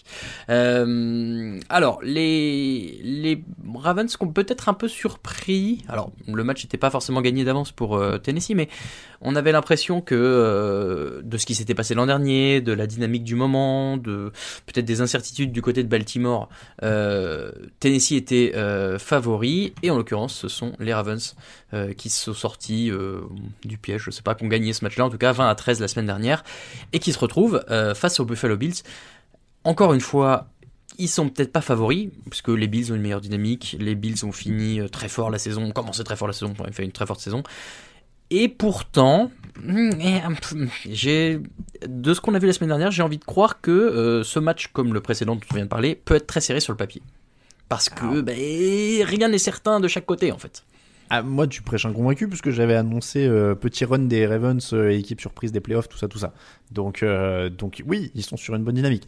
Euh, 0.50 1.58
alors, 1.68 2.00
les, 2.02 3.00
les 3.02 3.44
Ravens 3.74 4.14
qui 4.14 4.24
ont 4.24 4.32
peut-être 4.32 4.68
un 4.68 4.74
peu 4.74 4.88
surpris. 4.88 5.84
Alors, 5.88 6.12
le 6.26 6.44
match 6.44 6.64
n'était 6.64 6.78
pas 6.78 6.90
forcément 6.90 7.20
gagné 7.20 7.44
d'avance 7.44 7.72
pour 7.72 7.96
euh, 7.96 8.18
Tennessee, 8.18 8.54
mais 8.54 8.68
on 9.20 9.34
avait 9.34 9.52
l'impression 9.52 10.00
que 10.00 10.14
euh, 10.14 11.22
de 11.22 11.38
ce 11.38 11.46
qui 11.46 11.54
s'était 11.54 11.74
passé 11.74 11.94
l'an 11.94 12.06
dernier, 12.06 12.60
de 12.60 12.72
la 12.72 12.86
dynamique 12.86 13.24
du 13.24 13.34
moment, 13.34 13.96
de 13.96 14.32
peut-être 14.66 14.84
des 14.84 15.00
incertitudes 15.00 15.52
du 15.52 15.62
côté 15.62 15.82
de 15.82 15.88
Baltimore, 15.88 16.48
Tennessee 17.80 18.12
était 18.12 18.52
favori 18.98 19.74
et 19.82 19.90
en 19.90 19.96
l'occurrence 19.96 20.34
ce 20.34 20.48
sont 20.48 20.72
les 20.78 20.92
Ravens 20.92 21.34
qui 21.96 22.10
sont 22.10 22.34
sortis 22.34 22.90
du 23.64 23.78
piège, 23.78 24.02
je 24.04 24.10
sais 24.10 24.22
pas, 24.22 24.34
qui 24.34 24.44
ont 24.44 24.48
gagné 24.48 24.72
ce 24.72 24.84
match-là, 24.84 25.06
en 25.06 25.10
tout 25.10 25.18
cas 25.18 25.32
20 25.32 25.48
à 25.48 25.54
13 25.54 25.80
la 25.80 25.88
semaine 25.88 26.06
dernière 26.06 26.44
et 26.92 26.98
qui 26.98 27.12
se 27.12 27.18
retrouvent 27.18 27.64
face 27.94 28.20
aux 28.20 28.24
Buffalo 28.24 28.56
Bills. 28.56 28.82
Encore 29.66 29.94
une 29.94 30.00
fois, 30.00 30.46
ils 30.96 31.08
sont 31.08 31.28
peut-être 31.28 31.50
pas 31.50 31.60
favoris, 31.60 32.10
puisque 32.30 32.50
les 32.50 32.68
Bills 32.68 32.92
ont 32.92 32.94
une 32.94 33.02
meilleure 33.02 33.20
dynamique, 33.20 33.76
les 33.80 33.96
Bills 33.96 34.24
ont 34.24 34.30
fini 34.30 34.78
euh, 34.78 34.86
très 34.86 35.08
fort 35.08 35.28
la 35.28 35.40
saison, 35.40 35.64
ont 35.64 35.72
commencé 35.72 36.04
très 36.04 36.14
fort 36.14 36.28
la 36.28 36.34
saison, 36.34 36.54
ont 36.56 36.72
fait 36.72 36.84
une 36.84 36.92
très 36.92 37.04
forte 37.04 37.18
saison. 37.18 37.42
Et 38.30 38.48
pourtant, 38.48 39.32
j'ai 40.88 41.40
de 41.84 42.14
ce 42.14 42.20
qu'on 42.20 42.34
a 42.34 42.38
vu 42.38 42.46
la 42.46 42.52
semaine 42.52 42.68
dernière, 42.68 42.92
j'ai 42.92 43.02
envie 43.02 43.18
de 43.18 43.24
croire 43.24 43.60
que 43.60 43.72
euh, 43.72 44.22
ce 44.22 44.38
match, 44.38 44.68
comme 44.68 44.94
le 44.94 45.00
précédent 45.00 45.34
dont 45.34 45.42
on 45.50 45.54
vient 45.56 45.64
de 45.64 45.68
parler, 45.68 45.96
peut 45.96 46.14
être 46.14 46.28
très 46.28 46.40
serré 46.40 46.60
sur 46.60 46.72
le 46.72 46.76
papier. 46.76 47.02
Parce 47.68 47.88
que 47.88 48.20
ben, 48.20 48.36
rien 49.04 49.28
n'est 49.28 49.38
certain 49.38 49.80
de 49.80 49.88
chaque 49.88 50.06
côté 50.06 50.30
en 50.30 50.38
fait. 50.38 50.62
Ah, 51.08 51.22
moi, 51.22 51.46
tu 51.46 51.62
prêches 51.62 51.86
un 51.86 51.92
convaincu 51.92 52.28
puisque 52.28 52.50
j'avais 52.50 52.74
annoncé 52.74 53.26
euh, 53.26 53.54
petit 53.54 53.84
run 53.84 54.00
des 54.00 54.26
Ravens, 54.26 54.72
euh, 54.72 54.90
équipe 54.90 55.20
surprise 55.20 55.52
des 55.52 55.60
playoffs, 55.60 55.88
tout 55.88 55.98
ça, 55.98 56.08
tout 56.08 56.18
ça. 56.18 56.32
Donc, 56.72 57.02
euh, 57.02 57.48
donc 57.48 57.82
oui, 57.86 58.10
ils 58.14 58.24
sont 58.24 58.36
sur 58.36 58.56
une 58.56 58.64
bonne 58.64 58.74
dynamique. 58.74 59.06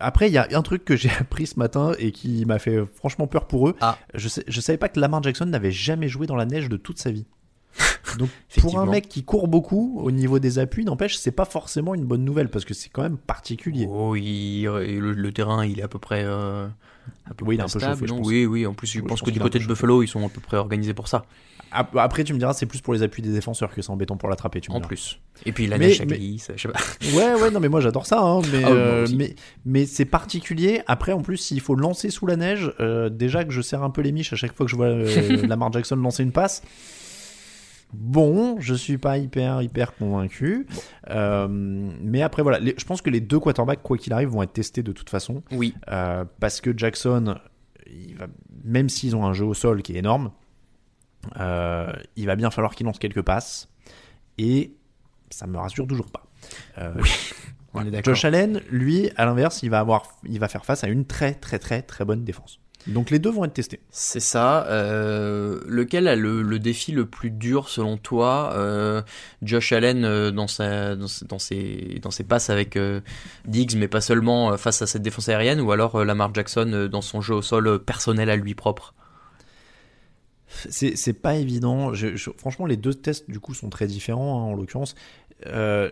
Après, 0.00 0.28
il 0.28 0.32
y 0.32 0.38
a 0.38 0.46
un 0.52 0.62
truc 0.62 0.84
que 0.84 0.96
j'ai 0.96 1.10
appris 1.20 1.46
ce 1.46 1.58
matin 1.58 1.92
et 1.98 2.12
qui 2.12 2.44
m'a 2.46 2.58
fait 2.58 2.84
franchement 2.94 3.26
peur 3.26 3.46
pour 3.46 3.68
eux. 3.68 3.76
Ah. 3.80 3.98
Je, 4.14 4.28
sais, 4.28 4.44
je 4.48 4.60
savais 4.60 4.78
pas 4.78 4.88
que 4.88 4.98
Lamar 5.00 5.22
Jackson 5.22 5.46
n'avait 5.46 5.72
jamais 5.72 6.08
joué 6.08 6.26
dans 6.26 6.36
la 6.36 6.46
neige 6.46 6.68
de 6.68 6.76
toute 6.76 6.98
sa 6.98 7.10
vie. 7.10 7.26
Donc 8.18 8.28
pour 8.60 8.78
un 8.78 8.84
mec 8.86 9.08
qui 9.08 9.24
court 9.24 9.48
beaucoup 9.48 9.98
au 10.02 10.10
niveau 10.10 10.38
des 10.38 10.58
appuis, 10.58 10.84
n'empêche, 10.84 11.16
c'est 11.16 11.30
pas 11.30 11.46
forcément 11.46 11.94
une 11.94 12.04
bonne 12.04 12.24
nouvelle 12.24 12.50
parce 12.50 12.66
que 12.66 12.74
c'est 12.74 12.90
quand 12.90 13.02
même 13.02 13.16
particulier. 13.16 13.86
Oh, 13.88 14.14
il- 14.14 14.64
le, 14.64 15.12
le 15.12 15.32
terrain, 15.32 15.64
il 15.64 15.78
est 15.80 15.82
à 15.82 15.88
peu 15.88 15.98
près. 15.98 16.22
euh, 16.24 16.66
à 17.24 17.34
peu 17.34 17.44
Oui, 17.46 17.56
il 17.56 17.58
est 17.58 17.62
un 17.62 17.66
peu 17.66 17.78
stable, 17.78 17.94
chauffé, 17.94 18.06
je 18.06 18.12
non 18.12 18.18
pense. 18.18 18.26
Oui, 18.28 18.44
oui. 18.46 18.66
En 18.66 18.74
plus, 18.74 18.86
je 18.86 18.98
Oui, 18.98 19.04
je 19.04 19.08
pense 19.08 19.20
pense 19.20 19.26
que 19.26 19.32
du 19.32 19.40
côté 19.40 19.58
de 19.58 19.64
Buffalo, 19.66 20.02
ils 20.02 20.08
sont 20.08 20.24
à 20.26 20.28
peu 20.28 20.40
près 20.42 20.58
organisés 20.58 20.92
pour 20.94 21.08
ça. 21.08 21.24
Ap- 21.72 21.96
Après, 21.96 22.22
tu 22.24 22.32
me 22.34 22.38
diras, 22.38 22.52
c'est 22.52 22.66
plus 22.66 22.80
pour 22.80 22.92
les 22.94 23.02
appuis 23.02 23.22
des 23.22 23.32
défenseurs 23.32 23.74
que 23.74 23.80
c'est 23.82 23.90
embêtant 23.90 24.16
pour 24.16 24.28
l'attraper. 24.28 24.60
tu 24.60 24.70
me 24.70 24.76
En 24.76 24.78
diras. 24.78 24.88
plus. 24.88 25.18
Et 25.46 25.52
puis 25.52 25.66
la 25.66 25.78
Mais- 25.78 25.86
neige, 25.88 25.98
ça 25.98 26.04
mais- 26.04 26.16
glisse. 26.18 26.50
Je 26.54 26.60
sais 26.62 26.68
pas. 26.68 26.78
Ouais, 27.16 27.40
ouais, 27.40 27.50
non, 27.50 27.60
mais 27.60 27.68
moi 27.68 27.80
j'adore 27.80 28.06
ça, 28.06 28.20
hein, 28.20 28.40
mais, 28.52 28.62
Ah, 28.64 28.68
euh, 28.70 29.06
mais, 29.16 29.34
mais 29.64 29.86
c'est 29.86 30.04
particulier. 30.04 30.82
Après, 30.86 31.12
en 31.12 31.22
plus, 31.22 31.36
s'il 31.38 31.60
faut 31.60 31.74
lancer 31.74 32.10
sous 32.10 32.26
la 32.26 32.36
neige, 32.36 32.72
euh, 32.80 33.08
déjà 33.08 33.44
que 33.44 33.50
je 33.52 33.60
serre 33.60 33.82
un 33.82 33.90
peu 33.90 34.02
les 34.02 34.12
miches 34.12 34.32
à 34.32 34.36
chaque 34.36 34.54
fois 34.54 34.66
que 34.66 34.70
je 34.70 34.76
vois 34.76 34.86
euh, 34.86 35.06
Lamar 35.46 35.72
Jackson 35.72 35.96
lancer 35.96 36.22
une 36.22 36.32
passe. 36.32 36.62
Bon, 37.94 38.56
je 38.58 38.72
suis 38.74 38.96
pas 38.96 39.18
hyper 39.18 39.60
hyper 39.60 39.94
convaincu, 39.94 40.66
mais 41.10 42.22
après 42.22 42.42
voilà, 42.42 42.58
les- 42.58 42.74
je 42.78 42.84
pense 42.86 43.02
que 43.02 43.10
les 43.10 43.20
deux 43.20 43.38
quarterbacks 43.38 43.82
quoi 43.82 43.98
qu'il 43.98 44.12
arrive 44.14 44.28
vont 44.30 44.42
être 44.42 44.54
testés 44.54 44.82
de 44.82 44.92
toute 44.92 45.10
façon, 45.10 45.42
Oui. 45.52 45.74
Parce 46.40 46.60
que 46.62 46.76
Jackson, 46.76 47.34
il 47.86 48.16
va, 48.16 48.28
même 48.64 48.88
s'ils 48.88 49.14
ont 49.14 49.26
un 49.26 49.34
jeu 49.34 49.44
au 49.44 49.52
sol 49.54 49.82
qui 49.82 49.92
est 49.94 49.98
énorme, 49.98 50.30
euh, 51.40 51.92
il 52.16 52.26
va 52.26 52.36
bien 52.36 52.50
falloir 52.50 52.74
qu'il 52.74 52.86
lance 52.86 52.98
quelques 52.98 53.22
passes 53.22 53.68
et 54.38 54.72
ça 55.30 55.46
me 55.46 55.58
rassure 55.58 55.86
toujours 55.86 56.10
pas. 56.10 56.26
Euh, 56.78 56.92
Oui, 56.96 57.08
on 57.74 57.86
est 57.86 57.90
d'accord. 57.90 58.14
Josh 58.14 58.24
Allen, 58.26 58.60
lui, 58.70 59.10
à 59.16 59.24
l'inverse, 59.24 59.62
il 59.62 59.70
va 59.70 59.80
avoir, 59.80 60.02
il 60.28 60.38
va 60.38 60.48
faire 60.48 60.64
face 60.64 60.84
à 60.84 60.88
une 60.88 61.06
très 61.06 61.32
très 61.34 61.58
très 61.58 61.82
très 61.82 62.04
bonne 62.04 62.22
défense. 62.24 62.58
Donc 62.88 63.10
les 63.10 63.20
deux 63.20 63.30
vont 63.30 63.44
être 63.44 63.54
testés. 63.54 63.78
C'est 63.90 64.18
ça. 64.18 64.66
euh, 64.66 65.60
lequel 65.68 66.08
a 66.08 66.16
le, 66.16 66.42
le 66.42 66.58
défi 66.58 66.90
le 66.90 67.06
plus 67.06 67.30
dur 67.30 67.68
selon 67.68 67.96
toi 67.96 68.52
euh, 68.56 69.02
Josh 69.40 69.70
Allen 69.72 70.04
euh, 70.04 70.32
dans, 70.32 70.48
sa, 70.48 70.96
dans, 70.96 71.06
ses- 71.06 71.24
dans 71.26 71.38
ses, 71.38 72.00
dans 72.02 72.10
ses 72.10 72.24
passes 72.24 72.50
avec 72.50 72.76
euh, 72.76 73.00
Diggs, 73.46 73.76
mais 73.76 73.86
pas 73.86 74.00
seulement 74.00 74.52
euh, 74.52 74.56
face 74.56 74.82
à 74.82 74.88
cette 74.88 75.02
défense 75.02 75.28
aérienne, 75.28 75.60
ou 75.60 75.70
alors 75.70 75.94
euh, 75.94 76.04
Lamar 76.04 76.34
Jackson 76.34 76.68
euh, 76.74 76.88
dans 76.88 77.02
son 77.02 77.20
jeu 77.20 77.36
au 77.36 77.42
sol 77.42 77.68
euh, 77.68 77.78
personnel 77.78 78.28
à 78.30 78.34
lui 78.36 78.54
propre? 78.56 78.94
C'est 80.70 81.12
pas 81.14 81.36
évident. 81.36 81.92
Franchement, 82.36 82.66
les 82.66 82.76
deux 82.76 82.94
tests 82.94 83.30
du 83.30 83.40
coup 83.40 83.54
sont 83.54 83.70
très 83.70 83.86
différents 83.86 84.40
hein, 84.40 84.52
en 84.52 84.54
l'occurrence. 84.54 84.94
Euh, 85.46 85.90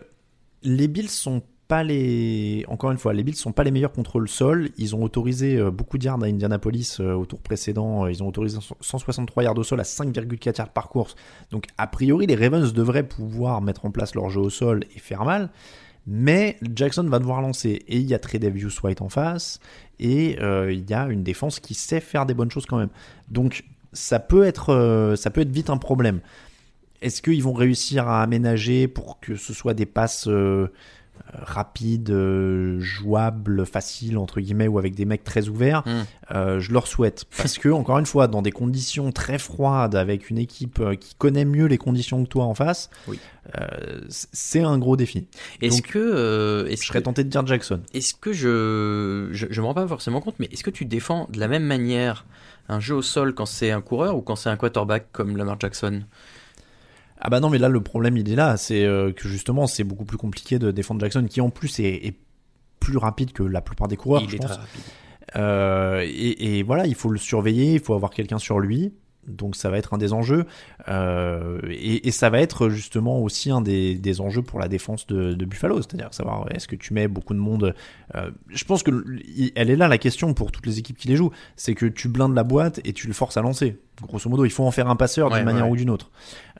les 0.63 0.87
Bills 0.87 1.09
sont 1.09 1.41
pas 1.67 1.83
les. 1.83 2.65
Encore 2.67 2.91
une 2.91 2.97
fois, 2.97 3.13
les 3.13 3.23
Bills 3.23 3.35
sont 3.35 3.51
pas 3.51 3.63
les 3.63 3.71
meilleurs 3.71 3.91
contre 3.91 4.19
le 4.19 4.27
sol. 4.27 4.69
Ils 4.77 4.95
ont 4.95 5.03
autorisé 5.03 5.57
euh, 5.57 5.71
beaucoup 5.71 5.97
de 5.97 6.05
yards 6.05 6.21
à 6.21 6.27
Indianapolis 6.27 6.97
euh, 6.99 7.13
au 7.13 7.25
tour 7.25 7.39
précédent. 7.39 8.07
Ils 8.07 8.21
ont 8.23 8.27
autorisé 8.27 8.59
163 8.81 9.43
yards 9.43 9.57
au 9.57 9.63
sol 9.63 9.79
à 9.79 9.83
5,4 9.83 10.57
yards 10.57 10.69
par 10.69 10.89
course. 10.89 11.15
Donc 11.51 11.65
a 11.77 11.87
priori, 11.87 12.27
les 12.27 12.35
Ravens 12.35 12.73
devraient 12.73 13.07
pouvoir 13.07 13.61
mettre 13.61 13.85
en 13.85 13.91
place 13.91 14.15
leur 14.15 14.29
jeu 14.29 14.41
au 14.41 14.49
sol 14.49 14.83
et 14.95 14.99
faire 14.99 15.25
mal. 15.25 15.49
Mais 16.07 16.57
Jackson 16.75 17.03
va 17.03 17.19
devoir 17.19 17.41
lancer 17.41 17.83
et 17.87 17.97
il 17.97 18.07
y 18.07 18.15
a 18.15 18.19
Tredavious 18.19 18.71
White 18.83 19.03
en 19.03 19.09
face 19.09 19.59
et 19.99 20.35
il 20.41 20.89
y 20.89 20.93
a 20.95 21.05
une 21.05 21.21
défense 21.21 21.59
qui 21.59 21.75
sait 21.75 21.99
faire 21.99 22.25
des 22.25 22.33
bonnes 22.33 22.49
choses 22.49 22.65
quand 22.65 22.79
même. 22.79 22.89
Donc 23.29 23.63
ça 23.93 24.19
peut 24.19 24.43
être, 24.43 24.73
euh, 24.73 25.15
ça 25.15 25.29
peut 25.29 25.41
être 25.41 25.51
vite 25.51 25.69
un 25.69 25.77
problème. 25.77 26.19
Est-ce 27.01 27.21
qu'ils 27.21 27.43
vont 27.43 27.53
réussir 27.53 28.07
à 28.07 28.21
aménager 28.21 28.87
pour 28.87 29.19
que 29.19 29.35
ce 29.35 29.53
soit 29.53 29.73
des 29.73 29.85
passes 29.85 30.27
euh, 30.27 30.67
rapides, 31.33 32.09
euh, 32.09 32.79
jouables, 32.79 33.65
faciles 33.65 34.17
entre 34.17 34.41
guillemets 34.41 34.67
ou 34.67 34.77
avec 34.79 34.95
des 34.95 35.05
mecs 35.05 35.23
très 35.23 35.47
ouverts 35.49 35.83
Mm. 35.85 36.01
Euh, 36.33 36.59
Je 36.59 36.71
leur 36.73 36.87
souhaite 36.87 37.25
parce 37.37 37.57
que 37.57 37.69
encore 37.69 37.97
une 37.99 38.05
fois, 38.05 38.27
dans 38.27 38.41
des 38.41 38.51
conditions 38.51 39.11
très 39.11 39.37
froides 39.37 39.95
avec 39.95 40.29
une 40.29 40.37
équipe 40.37 40.79
euh, 40.79 40.95
qui 40.95 41.15
connaît 41.15 41.45
mieux 41.45 41.65
les 41.65 41.77
conditions 41.77 42.23
que 42.23 42.29
toi 42.29 42.45
en 42.45 42.53
face, 42.53 42.89
Oui. 43.07 43.19
euh, 43.59 44.01
c'est 44.09 44.61
un 44.63 44.77
gros 44.77 44.95
défi. 44.97 45.27
Est-ce 45.61 45.81
que, 45.81 46.67
je 46.69 46.75
serais 46.75 46.99
que- 46.99 47.05
tenté 47.05 47.23
de 47.23 47.29
dire 47.29 47.45
Jackson. 47.45 47.81
Est-ce 47.93 48.13
que 48.13 48.33
je, 48.33 49.29
je, 49.31 49.47
je 49.49 49.61
me 49.61 49.65
rends 49.67 49.73
pas 49.73 49.87
forcément 49.87 50.21
compte, 50.21 50.35
mais 50.39 50.47
est-ce 50.51 50.63
que 50.63 50.69
tu 50.69 50.85
défends 50.85 51.27
de 51.31 51.39
la 51.39 51.47
même 51.47 51.63
manière 51.63 52.25
un 52.69 52.79
jeu 52.79 52.95
au 52.95 53.01
sol 53.01 53.33
quand 53.33 53.45
c'est 53.45 53.71
un 53.71 53.81
coureur 53.81 54.15
ou 54.15 54.21
quand 54.21 54.35
c'est 54.35 54.49
un 54.49 54.57
quarterback 54.57 55.07
comme 55.11 55.37
Lamar 55.37 55.57
Jackson? 55.59 56.03
Ah 57.21 57.29
bah 57.29 57.39
non, 57.39 57.49
mais 57.49 57.59
là 57.59 57.69
le 57.69 57.81
problème 57.81 58.17
il 58.17 58.31
est 58.31 58.35
là, 58.35 58.57
c'est 58.57 58.83
euh, 58.83 59.11
que 59.13 59.27
justement 59.27 59.67
c'est 59.67 59.83
beaucoup 59.83 60.05
plus 60.05 60.17
compliqué 60.17 60.57
de 60.59 60.71
défendre 60.71 60.99
Jackson, 61.01 61.25
qui 61.29 61.39
en 61.39 61.49
plus 61.49 61.79
est, 61.79 62.07
est 62.07 62.15
plus 62.79 62.97
rapide 62.97 63.31
que 63.31 63.43
la 63.43 63.61
plupart 63.61 63.87
des 63.87 63.97
coureurs. 63.97 64.23
Il 64.23 64.29
je 64.29 64.35
est 64.35 64.39
pense. 64.39 64.47
très 64.47 64.57
rapide. 64.57 64.81
Euh, 65.35 66.01
et, 66.05 66.57
et 66.57 66.63
voilà, 66.63 66.87
il 66.87 66.95
faut 66.95 67.09
le 67.09 67.19
surveiller, 67.19 67.73
il 67.73 67.79
faut 67.79 67.93
avoir 67.93 68.11
quelqu'un 68.11 68.39
sur 68.39 68.59
lui. 68.59 68.91
Donc 69.27 69.55
ça 69.55 69.69
va 69.69 69.77
être 69.77 69.93
un 69.93 69.97
des 69.97 70.13
enjeux. 70.13 70.45
Euh, 70.89 71.59
et, 71.69 72.07
et 72.07 72.11
ça 72.11 72.29
va 72.29 72.39
être 72.39 72.69
justement 72.69 73.19
aussi 73.21 73.51
un 73.51 73.61
des, 73.61 73.95
des 73.95 74.19
enjeux 74.21 74.41
pour 74.41 74.59
la 74.59 74.67
défense 74.67 75.05
de, 75.07 75.33
de 75.33 75.45
Buffalo. 75.45 75.77
C'est-à-dire 75.77 76.13
savoir 76.13 76.45
est-ce 76.51 76.67
que 76.67 76.75
tu 76.75 76.93
mets 76.93 77.07
beaucoup 77.07 77.33
de 77.33 77.39
monde. 77.39 77.75
euh, 78.15 78.31
je 78.49 78.63
pense 78.65 78.83
que 78.83 78.91
elle 79.55 79.69
est 79.69 79.75
là 79.75 79.87
la 79.87 79.97
question 79.97 80.33
pour 80.33 80.51
toutes 80.51 80.65
les 80.65 80.79
équipes 80.79 80.97
qui 80.97 81.07
les 81.07 81.15
jouent. 81.15 81.31
C'est 81.55 81.75
que 81.75 81.85
tu 81.85 82.07
blindes 82.09 82.35
la 82.35 82.43
boîte 82.43 82.79
et 82.83 82.93
tu 82.93 83.07
le 83.07 83.13
forces 83.13 83.37
à 83.37 83.41
lancer. 83.41 83.77
Grosso 84.01 84.29
modo, 84.29 84.45
il 84.45 84.49
faut 84.51 84.63
en 84.65 84.71
faire 84.71 84.89
un 84.89 84.95
passeur 84.95 85.29
Ouais, 85.29 85.37
d'une 85.37 85.45
manière 85.45 85.65
ouais. 85.65 85.71
ou 85.71 85.75
d'une 85.75 85.91
autre. 85.91 86.09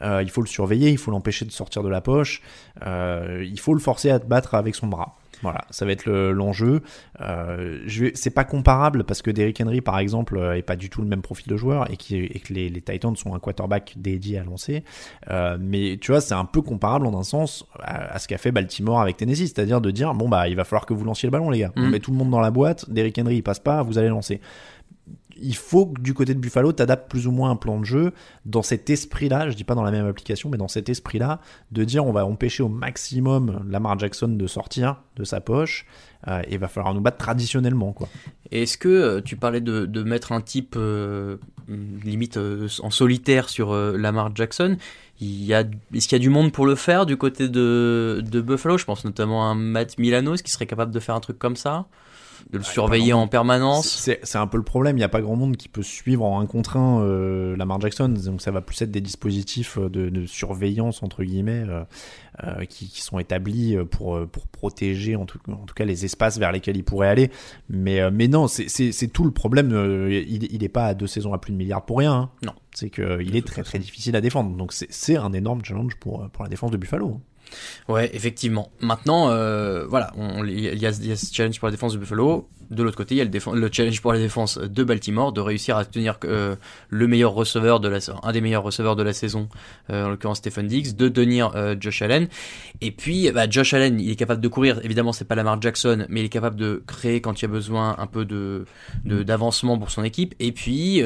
Euh, 0.04 0.22
il 0.22 0.30
faut 0.30 0.42
le 0.42 0.48
surveiller, 0.48 0.92
il 0.92 0.98
faut 1.00 1.10
l'empêcher 1.12 1.46
de 1.46 1.52
sortir 1.52 1.82
de 1.82 1.90
la 1.90 2.02
poche. 2.02 2.42
Euh, 2.86 3.44
il 3.50 3.60
faut 3.60 3.74
le 3.74 3.80
forcer 3.80 4.12
à 4.12 4.20
te 4.20 4.28
battre 4.28 4.54
avec 4.54 4.76
son 4.76 4.86
bras. 4.88 5.16
Voilà, 5.42 5.62
ça 5.70 5.86
va 5.86 5.92
être 5.92 6.06
le- 6.06 6.32
l'enjeu. 6.32 6.82
Euh, 7.20 7.80
je 7.86 8.06
vais- 8.06 8.12
c'est 8.16 8.30
pas 8.30 8.44
comparable 8.44 9.04
parce 9.04 9.22
que 9.22 9.32
Derrick 9.32 9.60
Henry, 9.62 9.82
par 9.82 9.98
exemple, 10.00 10.38
euh, 10.38 10.56
est 10.58 10.62
pas 10.62 10.76
du 10.76 10.90
tout 10.90 11.02
le 11.02 11.08
même 11.08 11.22
profil 11.22 11.48
de 11.48 11.58
joueur 11.58 11.90
et, 11.92 11.98
qui, 11.98 12.16
et 12.18 12.40
que 12.40 12.54
les, 12.54 12.70
les 12.70 12.82
Titans 12.82 13.16
sont 13.16 13.34
un 13.34 13.40
quarterback 13.40 13.94
dédié 13.98 14.38
à 14.38 14.44
lancer. 14.44 14.84
Euh, 15.30 15.58
mais 15.60 15.98
tu 16.00 16.12
vois, 16.12 16.22
c'est 16.22 16.34
un 16.36 16.46
peu 16.46 16.62
comparable 16.62 17.06
en 17.08 17.18
un 17.20 17.24
sens 17.24 17.66
à, 17.82 18.14
à 18.16 18.20
ce 18.20 18.28
qu'a 18.28 18.38
fait 18.38 18.52
Baltimore 18.52 19.02
avec 19.02 19.18
Tennessee, 19.18 19.48
c'est-à-dire 19.54 19.82
de 19.82 19.92
dire 19.92 20.14
bon 20.14 20.30
bah 20.30 20.48
il 20.48 20.56
va 20.56 20.64
falloir 20.64 20.86
que 20.86 20.94
vous 20.94 21.06
lanciez 21.06 21.28
le 21.28 21.32
ballon 21.32 21.50
les 21.50 21.60
gars. 21.60 21.72
On 21.76 21.82
Mm. 21.88 21.90
met 21.90 22.00
tout 22.00 22.12
le 22.12 22.18
monde 22.18 22.30
dans 22.30 22.40
la 22.40 22.52
boîte, 22.52 22.90
Derrick 22.90 23.18
Henry 23.18 23.38
il 23.38 23.42
passe 23.44 23.60
pas, 23.60 23.82
vous 23.84 23.98
allez 23.98 24.10
lancer 24.10 24.40
il 25.40 25.56
faut 25.56 25.88
que 25.88 26.02
du 26.02 26.14
côté 26.14 26.34
de 26.34 26.40
Buffalo, 26.40 26.74
tu 26.74 26.82
adaptes 26.82 27.10
plus 27.10 27.28
ou 27.28 27.32
moins 27.32 27.52
un 27.52 27.56
plan 27.56 27.80
de 27.80 27.86
jeu 27.86 28.14
dans 28.46 28.64
cet 28.64 28.90
esprit-là, 28.90 29.50
je 29.50 29.56
dis 29.56 29.64
pas 29.64 29.76
dans 29.76 29.84
la 29.84 29.92
même 29.92 30.08
application, 30.08 30.50
mais 30.50 30.58
dans 30.58 30.68
cet 30.68 30.90
esprit-là, 30.90 31.40
de 31.72 31.84
dire 31.84 32.06
on 32.06 32.12
va 32.12 32.26
empêcher 32.26 32.64
au 32.64 32.70
maximum 32.70 33.66
Lamar 33.70 33.98
Jackson 34.00 34.30
de 34.30 34.48
sortir 34.48 35.02
de 35.16 35.24
sa 35.24 35.42
poche, 35.42 35.86
euh, 36.28 36.42
et 36.48 36.54
il 36.54 36.60
va 36.60 36.68
falloir 36.68 36.94
nous 36.94 37.02
battre 37.02 37.18
traditionnellement. 37.18 37.94
quoi. 37.94 38.08
Est-ce 38.52 38.78
que 38.78 38.90
euh, 38.90 39.22
tu 39.22 39.36
parlais 39.36 39.62
de, 39.62 40.04
mettre 40.04 40.32
un 40.32 40.42
type 40.42 40.76
euh, 40.78 41.38
limite 41.68 42.38
en 42.82 42.90
solitaire 42.90 43.50
sur 43.50 43.74
Lamar 43.74 44.36
Jackson 44.36 44.78
Est-ce 45.22 46.08
qu'il 46.08 46.16
y 46.16 46.16
a 46.16 46.20
du 46.20 46.30
monde 46.30 46.52
pour 46.52 46.66
le 46.66 46.76
faire 46.76 47.06
du 47.06 47.18
côté 47.18 47.48
de, 47.50 48.24
de 48.24 48.42
Buffalo? 48.42 48.78
Je 48.78 48.86
pense 48.86 49.06
notamment 49.06 49.50
à 49.50 49.56
Matt 49.56 49.98
Milanos 49.98 50.42
qui 50.42 50.52
serait 50.52 50.66
capable 50.66 50.92
de 50.92 51.00
faire 51.00 51.16
un 51.16 51.20
truc 51.20 51.40
comme 51.40 51.56
ça? 51.56 51.86
De 52.50 52.58
le 52.58 52.64
surveiller 52.64 53.14
en 53.14 53.28
permanence 53.28 53.88
C'est 54.24 54.38
un 54.38 54.48
peu 54.48 54.58
le 54.58 54.64
problème, 54.64 54.98
il 54.98 55.00
n'y 55.00 55.06
a 55.06 55.10
pas 55.10 55.22
grand 55.22 55.36
monde 55.36 55.56
qui 55.58 55.70
peut 55.70 55.84
suivre 55.84 56.24
en 56.26 56.40
un 56.42 56.46
contre 56.46 56.76
un 56.78 57.02
euh, 57.02 57.56
Lamar 57.56 57.80
Jackson, 57.80 58.10
donc 58.10 58.42
ça 58.42 58.52
va 58.52 58.62
plus 58.62 58.82
être 58.82 58.92
des 58.92 59.00
dispositifs 59.02 59.78
de, 59.78 60.10
de 60.10 60.26
surveillance, 60.26 61.04
entre 61.04 61.24
guillemets, 61.24 61.64
euh, 61.68 61.84
euh, 62.44 62.66
qui, 62.66 62.88
qui 62.90 63.02
sont 63.02 63.20
établis 63.20 63.78
pour, 63.92 64.16
euh, 64.18 64.26
pour 64.26 64.48
protéger 64.48 65.16
en 65.16 65.26
tout, 65.26 65.40
en 65.52 65.66
tout 65.66 65.74
cas 65.76 65.86
les 65.86 66.04
espaces 66.06 66.38
vers 66.40 66.52
lesquels 66.52 66.76
il 66.78 66.84
pourrait 66.84 67.08
aller. 67.10 67.30
Mais, 67.70 68.02
euh, 68.02 68.10
mais 68.14 68.28
non, 68.28 68.48
c'est- 68.48 68.68
tout 69.14 69.24
le 69.24 69.32
problème, 69.32 69.72
euh, 69.74 70.12
il 70.28 70.60
n'est 70.62 70.70
pas 70.70 70.88
à 70.88 70.94
deux 70.94 71.08
saisons 71.08 71.34
à 71.34 71.38
plus 71.38 71.52
de 71.54 71.58
milliards 71.58 71.86
pour 71.86 72.00
rien. 72.00 72.14
hein. 72.14 72.30
Non. 72.46 72.54
C'est 72.74 72.90
qu'il 72.90 73.36
est 73.36 73.46
très 73.46 73.64
très 73.64 73.80
difficile 73.80 74.16
à 74.16 74.22
défendre, 74.22 74.56
donc 74.56 74.72
c'est- 74.74 74.88
c'est 74.90 75.18
un 75.18 75.34
énorme 75.34 75.64
challenge 75.64 75.96
pour, 75.96 76.28
pour 76.32 76.44
la 76.44 76.50
défense 76.50 76.72
de 76.72 76.78
Buffalo. 76.78 77.20
Ouais, 77.88 78.10
effectivement. 78.14 78.72
Maintenant, 78.80 79.30
euh, 79.30 79.86
voilà, 79.88 80.12
il 80.46 80.78
y, 80.78 80.86
a, 80.86 80.94
ce 80.94 81.34
challenge 81.34 81.60
pour 81.60 81.68
la 81.68 81.72
défense 81.72 81.94
de 81.94 81.98
Buffalo. 81.98 82.50
De 82.70 82.84
l'autre 82.84 82.96
côté, 82.96 83.16
il 83.16 83.18
y 83.18 83.22
a 83.22 83.26
le, 83.26 83.70
challenge 83.72 84.02
pour 84.02 84.14
la 84.14 84.20
défense 84.20 84.58
de 84.58 84.84
Baltimore 84.84 85.34
de 85.34 85.42
réussir 85.42 85.76
à 85.76 85.84
tenir 85.84 86.18
euh, 86.24 86.56
le 86.90 87.08
meilleur 87.08 87.34
receveur 87.34 87.82
de 87.82 87.90
la 87.90 88.00
un 88.24 88.32
des 88.32 88.40
meilleurs 88.40 88.64
receveurs 88.64 88.96
de 88.96 89.04
la 89.04 89.12
saison, 89.12 89.50
euh, 89.90 90.06
en 90.06 90.10
l'occurrence 90.10 90.38
Stephen 90.38 90.68
Diggs, 90.68 90.96
de 90.96 91.10
tenir 91.10 91.52
Josh 91.80 92.02
Allen. 92.02 92.28
Et 92.80 92.92
puis, 92.92 93.30
bah, 93.32 93.50
Josh 93.50 93.74
Allen, 93.74 94.00
il 94.00 94.10
est 94.10 94.16
capable 94.16 94.42
de 94.42 94.48
courir. 94.48 94.80
Évidemment, 94.84 95.12
c'est 95.12 95.26
pas 95.26 95.36
Lamar 95.36 95.62
Jackson, 95.62 96.06
mais 96.08 96.22
il 96.22 96.26
est 96.26 96.30
capable 96.30 96.56
de 96.56 96.82
créer 96.88 97.20
quand 97.20 97.40
il 97.40 97.44
y 97.44 97.46
a 97.46 97.50
besoin 97.50 97.96
un 97.98 98.08
peu 98.08 98.26
de 98.26 98.66
d'avancement 99.06 99.78
pour 99.78 99.92
son 99.92 100.04
équipe. 100.04 100.36
Et 100.40 100.52
puis. 100.52 101.04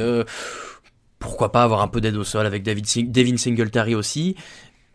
Pourquoi 1.18 1.52
pas 1.52 1.64
avoir 1.64 1.82
un 1.82 1.88
peu 1.88 2.02
d'aide 2.02 2.18
au 2.18 2.24
sol 2.24 2.46
avec 2.46 2.62
David 2.62 2.86
Devin 3.12 3.38
Singletary 3.38 3.96
aussi 3.96 4.36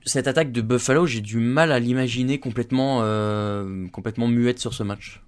cette 0.05 0.27
attaque 0.27 0.53
de 0.53 0.61
Buffalo, 0.61 1.07
j'ai 1.07 1.21
du 1.21 1.39
mal 1.39 1.73
à 1.73 1.79
l'imaginer 1.79 2.39
complètement, 2.39 3.01
euh, 3.03 3.87
complètement 3.89 4.29
muette 4.29 4.59
sur 4.59 4.75
ce 4.75 4.83
match. 4.83 5.23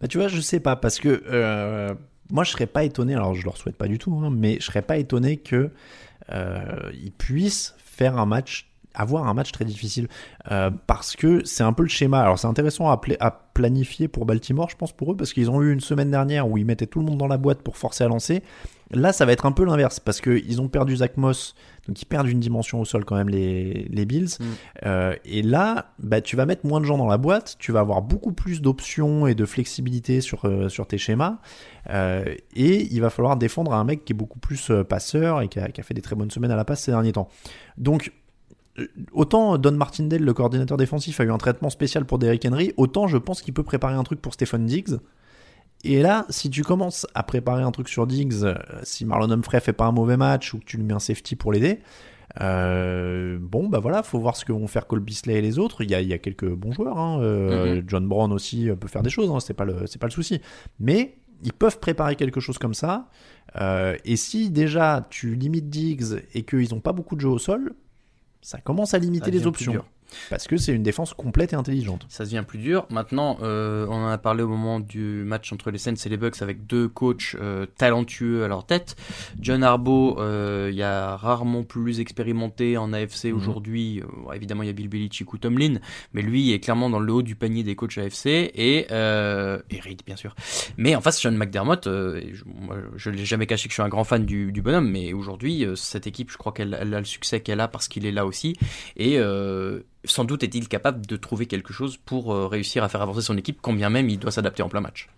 Bah 0.00 0.08
tu 0.08 0.18
vois, 0.18 0.28
je 0.28 0.40
sais 0.40 0.60
pas 0.60 0.76
parce 0.76 0.98
que 0.98 1.22
euh, 1.30 1.94
moi 2.30 2.44
je 2.44 2.50
serais 2.50 2.66
pas 2.66 2.84
étonné. 2.84 3.14
Alors 3.14 3.34
je 3.34 3.44
leur 3.44 3.56
souhaite 3.56 3.76
pas 3.76 3.88
du 3.88 3.98
tout, 3.98 4.14
hein, 4.22 4.30
mais 4.32 4.56
je 4.60 4.64
serais 4.64 4.82
pas 4.82 4.96
étonné 4.96 5.36
que 5.36 5.70
euh, 6.32 6.90
puissent 7.18 7.74
faire 7.78 8.18
un 8.18 8.26
match, 8.26 8.70
avoir 8.94 9.28
un 9.28 9.34
match 9.34 9.52
très 9.52 9.64
difficile 9.64 10.08
parce 10.86 11.14
que 11.14 11.44
c'est 11.44 11.62
un 11.62 11.72
peu 11.72 11.82
le 11.82 11.88
schéma. 11.88 12.20
Alors 12.20 12.38
c'est 12.38 12.48
intéressant 12.48 12.88
à 12.88 13.00
planifier 13.54 14.08
pour 14.08 14.24
Baltimore, 14.24 14.70
je 14.70 14.76
pense 14.76 14.92
pour 14.92 15.12
eux, 15.12 15.16
parce 15.16 15.32
qu'ils 15.32 15.50
ont 15.50 15.62
eu 15.62 15.72
une 15.72 15.80
semaine 15.80 16.10
dernière 16.10 16.48
où 16.48 16.56
ils 16.56 16.66
mettaient 16.66 16.86
tout 16.86 17.00
le 17.00 17.04
monde 17.04 17.18
dans 17.18 17.28
la 17.28 17.38
boîte 17.38 17.62
pour 17.62 17.76
forcer 17.76 18.04
à 18.04 18.08
lancer. 18.08 18.42
Là, 18.92 19.12
ça 19.12 19.24
va 19.24 19.32
être 19.32 19.46
un 19.46 19.52
peu 19.52 19.64
l'inverse 19.64 20.00
parce 20.00 20.20
que 20.20 20.42
ils 20.44 20.60
ont 20.60 20.68
perdu 20.68 20.96
Zach 20.96 21.16
Moss, 21.16 21.54
donc 21.86 22.02
ils 22.02 22.06
perdent 22.06 22.28
une 22.28 22.40
dimension 22.40 22.80
au 22.80 22.84
sol 22.84 23.04
quand 23.04 23.14
même 23.14 23.28
les, 23.28 23.86
les 23.88 24.04
Bills. 24.04 24.30
Mm. 24.40 24.44
Euh, 24.86 25.14
et 25.24 25.42
là, 25.42 25.92
bah, 26.00 26.20
tu 26.20 26.34
vas 26.34 26.44
mettre 26.44 26.66
moins 26.66 26.80
de 26.80 26.86
gens 26.86 26.98
dans 26.98 27.06
la 27.06 27.16
boîte, 27.16 27.56
tu 27.60 27.70
vas 27.70 27.80
avoir 27.80 28.02
beaucoup 28.02 28.32
plus 28.32 28.60
d'options 28.60 29.28
et 29.28 29.36
de 29.36 29.44
flexibilité 29.44 30.20
sur, 30.20 30.44
euh, 30.44 30.68
sur 30.68 30.88
tes 30.88 30.98
schémas. 30.98 31.38
Euh, 31.88 32.34
et 32.56 32.92
il 32.92 33.00
va 33.00 33.10
falloir 33.10 33.36
défendre 33.36 33.72
un 33.74 33.84
mec 33.84 34.04
qui 34.04 34.12
est 34.12 34.16
beaucoup 34.16 34.40
plus 34.40 34.72
passeur 34.88 35.40
et 35.40 35.48
qui 35.48 35.60
a, 35.60 35.68
qui 35.68 35.80
a 35.80 35.84
fait 35.84 35.94
des 35.94 36.02
très 36.02 36.16
bonnes 36.16 36.30
semaines 36.30 36.50
à 36.50 36.56
la 36.56 36.64
passe 36.64 36.82
ces 36.82 36.90
derniers 36.90 37.12
temps. 37.12 37.28
Donc, 37.78 38.12
autant 39.12 39.56
Don 39.56 39.72
Martindale, 39.72 40.22
le 40.22 40.32
coordinateur 40.32 40.76
défensif, 40.76 41.20
a 41.20 41.24
eu 41.24 41.30
un 41.30 41.38
traitement 41.38 41.70
spécial 41.70 42.04
pour 42.04 42.18
Derrick 42.18 42.44
Henry, 42.44 42.72
autant 42.76 43.06
je 43.06 43.18
pense 43.18 43.40
qu'il 43.40 43.54
peut 43.54 43.62
préparer 43.62 43.94
un 43.94 44.02
truc 44.02 44.20
pour 44.20 44.34
Stephen 44.34 44.66
Diggs. 44.66 44.98
Et 45.84 46.02
là, 46.02 46.26
si 46.28 46.50
tu 46.50 46.62
commences 46.62 47.06
à 47.14 47.22
préparer 47.22 47.62
un 47.62 47.70
truc 47.70 47.88
sur 47.88 48.06
Diggs, 48.06 48.42
euh, 48.44 48.54
si 48.82 49.04
Marlon 49.06 49.30
Humphrey 49.30 49.60
fait 49.60 49.72
pas 49.72 49.86
un 49.86 49.92
mauvais 49.92 50.16
match 50.18 50.52
ou 50.54 50.58
que 50.58 50.64
tu 50.64 50.76
lui 50.76 50.84
mets 50.84 50.92
un 50.94 50.98
safety 50.98 51.36
pour 51.36 51.52
l'aider, 51.52 51.80
euh, 52.40 53.38
bon, 53.40 53.68
bah 53.68 53.78
voilà, 53.80 54.02
faut 54.02 54.18
voir 54.20 54.36
ce 54.36 54.44
que 54.44 54.52
vont 54.52 54.66
faire 54.66 54.86
Cole 54.86 55.00
Beasley 55.00 55.34
et 55.38 55.42
les 55.42 55.58
autres. 55.58 55.82
Il 55.82 55.90
y 55.90 55.94
a, 55.94 56.00
il 56.00 56.08
y 56.08 56.12
a 56.12 56.18
quelques 56.18 56.48
bons 56.48 56.72
joueurs. 56.72 56.98
hein. 56.98 57.20
Euh, 57.22 57.76
Mhm. 57.76 57.84
John 57.88 58.06
Brown 58.08 58.32
aussi 58.32 58.68
peut 58.78 58.88
faire 58.88 59.02
des 59.02 59.10
choses. 59.10 59.30
Hein. 59.30 59.40
C'est 59.40 59.54
pas 59.54 59.64
le, 59.64 59.74
pas 59.98 60.06
le 60.06 60.12
souci. 60.12 60.40
Mais 60.78 61.16
ils 61.42 61.52
peuvent 61.52 61.78
préparer 61.80 62.16
quelque 62.16 62.40
chose 62.40 62.58
comme 62.58 62.74
ça. 62.74 63.08
Euh, 63.60 63.96
et 64.04 64.16
si 64.16 64.50
déjà 64.50 65.06
tu 65.10 65.34
limites 65.34 65.70
Diggs 65.70 66.22
et 66.34 66.42
qu'ils 66.42 66.74
ont 66.74 66.80
pas 66.80 66.92
beaucoup 66.92 67.16
de 67.16 67.20
jeux 67.20 67.28
au 67.30 67.38
sol, 67.38 67.74
ça 68.42 68.58
commence 68.58 68.94
à 68.94 68.98
limiter 68.98 69.26
Ça 69.26 69.30
les 69.30 69.46
options. 69.46 69.72
dur. 69.72 69.86
Parce 70.28 70.46
que 70.46 70.56
c'est 70.56 70.72
une 70.74 70.82
défense 70.82 71.14
complète 71.14 71.52
et 71.52 71.56
intelligente. 71.56 72.06
Ça 72.08 72.24
devient 72.24 72.44
plus 72.46 72.58
dur. 72.58 72.86
Maintenant, 72.90 73.38
euh, 73.42 73.86
on 73.88 73.94
en 73.94 74.08
a 74.08 74.18
parlé 74.18 74.42
au 74.42 74.48
moment 74.48 74.80
du 74.80 75.22
match 75.24 75.52
entre 75.52 75.70
les 75.70 75.78
Saints 75.78 75.94
et 75.94 76.08
les 76.08 76.16
Bucks 76.16 76.40
avec 76.42 76.66
deux 76.66 76.88
coachs 76.88 77.36
euh, 77.40 77.66
talentueux 77.76 78.44
à 78.44 78.48
leur 78.48 78.66
tête. 78.66 78.96
John 79.40 79.62
Harbaugh, 79.62 80.16
euh, 80.18 80.68
il 80.70 80.76
y 80.76 80.82
a 80.82 81.16
rarement 81.16 81.62
plus 81.62 82.00
expérimenté 82.00 82.76
en 82.76 82.92
AFC 82.92 83.26
Mhm. 83.26 83.36
aujourd'hui. 83.36 84.00
Euh, 84.28 84.32
évidemment, 84.34 84.62
il 84.62 84.66
y 84.66 84.70
a 84.70 84.72
Bill 84.72 84.88
Belichick 84.88 85.32
ou 85.32 85.38
Tomlin, 85.38 85.74
mais 86.12 86.22
lui 86.22 86.52
est 86.52 86.60
clairement 86.60 86.90
dans 86.90 87.00
le 87.00 87.12
haut 87.12 87.22
du 87.22 87.34
panier 87.36 87.62
des 87.62 87.76
coachs 87.76 87.98
AFC 87.98 88.26
et, 88.54 88.86
euh, 88.90 89.58
et 89.70 89.80
Reid, 89.80 90.02
bien 90.06 90.16
sûr. 90.16 90.34
Mais 90.76 90.94
en 90.94 91.00
face, 91.00 91.20
Sean 91.20 91.32
McDermott, 91.32 91.86
euh, 91.86 92.20
je, 92.32 92.44
je 92.96 93.10
l'ai 93.10 93.24
jamais 93.24 93.46
caché 93.46 93.68
que 93.68 93.72
je 93.72 93.74
suis 93.74 93.82
un 93.82 93.88
grand 93.88 94.04
fan 94.04 94.24
du, 94.24 94.52
du 94.52 94.62
bonhomme, 94.62 94.90
mais 94.90 95.12
aujourd'hui, 95.12 95.64
euh, 95.64 95.74
cette 95.76 96.06
équipe, 96.06 96.30
je 96.30 96.36
crois 96.38 96.52
qu'elle 96.52 96.76
elle 96.80 96.94
a 96.94 96.98
le 96.98 97.04
succès 97.04 97.40
qu'elle 97.40 97.60
a 97.60 97.68
parce 97.68 97.88
qu'il 97.88 98.06
est 98.06 98.12
là 98.12 98.26
aussi. 98.26 98.56
Et 98.96 99.18
euh, 99.18 99.80
sans 100.04 100.24
doute 100.24 100.42
est-il 100.42 100.68
capable 100.68 101.06
de 101.06 101.16
trouver 101.16 101.46
quelque 101.46 101.72
chose 101.72 101.96
pour 101.96 102.32
euh, 102.32 102.46
réussir 102.46 102.84
à 102.84 102.88
faire 102.88 103.02
avancer 103.02 103.22
son 103.22 103.36
équipe, 103.36 103.58
quand 103.60 103.72
bien 103.72 103.90
même 103.90 104.08
il 104.08 104.18
doit 104.18 104.30
s'adapter 104.30 104.62
en 104.62 104.68
plein 104.68 104.80
match. 104.80 105.08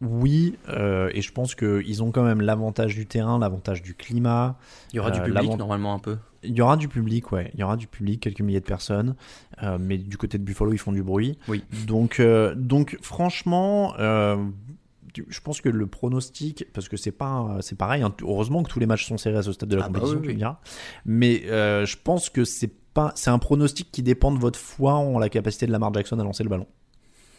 Oui, 0.00 0.56
euh, 0.70 1.10
et 1.12 1.20
je 1.20 1.30
pense 1.30 1.54
qu'ils 1.54 2.02
ont 2.02 2.10
quand 2.10 2.22
même 2.22 2.40
l'avantage 2.40 2.94
du 2.94 3.06
terrain, 3.06 3.38
l'avantage 3.38 3.82
du 3.82 3.94
climat. 3.94 4.56
Il 4.92 4.96
y 4.96 4.98
aura 4.98 5.10
du 5.10 5.20
euh, 5.20 5.24
public 5.24 5.58
normalement 5.58 5.92
un 5.92 5.98
peu. 5.98 6.16
Il 6.42 6.56
y 6.56 6.62
aura 6.62 6.78
du 6.78 6.88
public, 6.88 7.32
ouais. 7.32 7.50
Il 7.52 7.60
y 7.60 7.62
aura 7.62 7.76
du 7.76 7.86
public, 7.86 8.20
quelques 8.20 8.40
milliers 8.40 8.60
de 8.60 8.64
personnes. 8.64 9.14
Euh, 9.62 9.76
mais 9.78 9.98
du 9.98 10.16
côté 10.16 10.38
de 10.38 10.42
Buffalo, 10.42 10.72
ils 10.72 10.78
font 10.78 10.92
du 10.92 11.02
bruit. 11.02 11.38
Oui. 11.48 11.62
Donc, 11.86 12.22
donc 12.56 12.96
franchement, 13.02 13.92
je 13.98 15.40
pense 15.44 15.60
que 15.60 15.68
le 15.68 15.86
pronostic, 15.86 16.64
parce 16.72 16.88
que 16.88 16.96
c'est 16.96 17.12
pas, 17.12 17.58
c'est 17.60 17.76
pareil. 17.76 18.02
hein, 18.02 18.14
heureusement 18.22 18.62
que 18.62 18.70
tous 18.70 18.80
les 18.80 18.86
matchs 18.86 19.06
sont 19.06 19.18
serrés 19.18 19.36
à 19.36 19.42
ce 19.42 19.52
stade 19.52 19.68
de 19.68 19.76
la 19.76 19.84
Ah 19.84 19.88
bah 19.90 20.00
compétition, 20.00 20.20
oui, 20.20 20.28
tu 20.28 20.32
me 20.32 20.38
diras. 20.38 20.60
Mais 21.04 21.42
je 21.44 21.96
pense 22.02 22.30
que 22.30 22.46
c'est 22.46 22.72
pas, 23.04 23.12
c'est 23.14 23.30
un 23.30 23.38
pronostic 23.38 23.90
qui 23.90 24.02
dépend 24.02 24.32
de 24.32 24.38
votre 24.38 24.58
foi 24.58 24.94
en 24.94 25.18
la 25.18 25.28
capacité 25.28 25.66
de 25.66 25.72
Lamar 25.72 25.92
Jackson 25.94 26.18
à 26.18 26.24
lancer 26.24 26.42
le 26.44 26.50
ballon. 26.50 26.66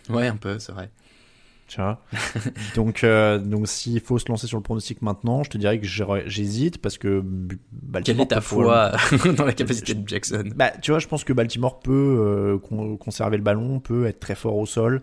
Ouais, 0.10 0.28
un 0.28 0.36
peu, 0.38 0.60
c'est 0.60 0.72
vrai. 0.72 0.90
Tu 1.68 1.80
vois 1.80 2.02
donc, 2.76 3.04
euh, 3.06 3.38
donc 3.40 3.68
s'il 3.68 4.00
faut 4.02 4.20
se 4.20 4.28
lancer 4.28 4.46
sur 4.46 4.58
le 4.58 4.64
pronostic 4.64 5.02
maintenant, 5.02 5.44
je 5.44 5.50
te 5.50 5.58
dirais 5.58 5.80
que 5.80 5.88
j'hésite 6.26 6.80
parce 6.80 6.98
que 6.98 7.22
B- 7.22 7.50
Quelle 8.04 8.18
Baltimore 8.18 8.24
est 8.24 8.28
ta 8.28 8.42
foi 8.42 8.92
dans 9.38 9.46
la 9.46 9.54
capacité 9.54 9.94
de 9.94 10.06
Jackson? 10.08 10.44
Bah, 10.56 10.72
tu 10.82 10.92
vois, 10.92 11.00
je 11.00 11.08
pense 11.08 11.24
que 11.24 11.32
Baltimore 11.32 11.80
peut 11.80 11.92
euh, 12.20 12.58
con- 12.58 12.98
conserver 12.98 13.38
le 13.38 13.44
ballon, 13.44 13.80
peut 13.80 14.06
être 14.06 14.20
très 14.20 14.36
fort 14.36 14.58
au 14.58 14.66
sol. 14.66 15.02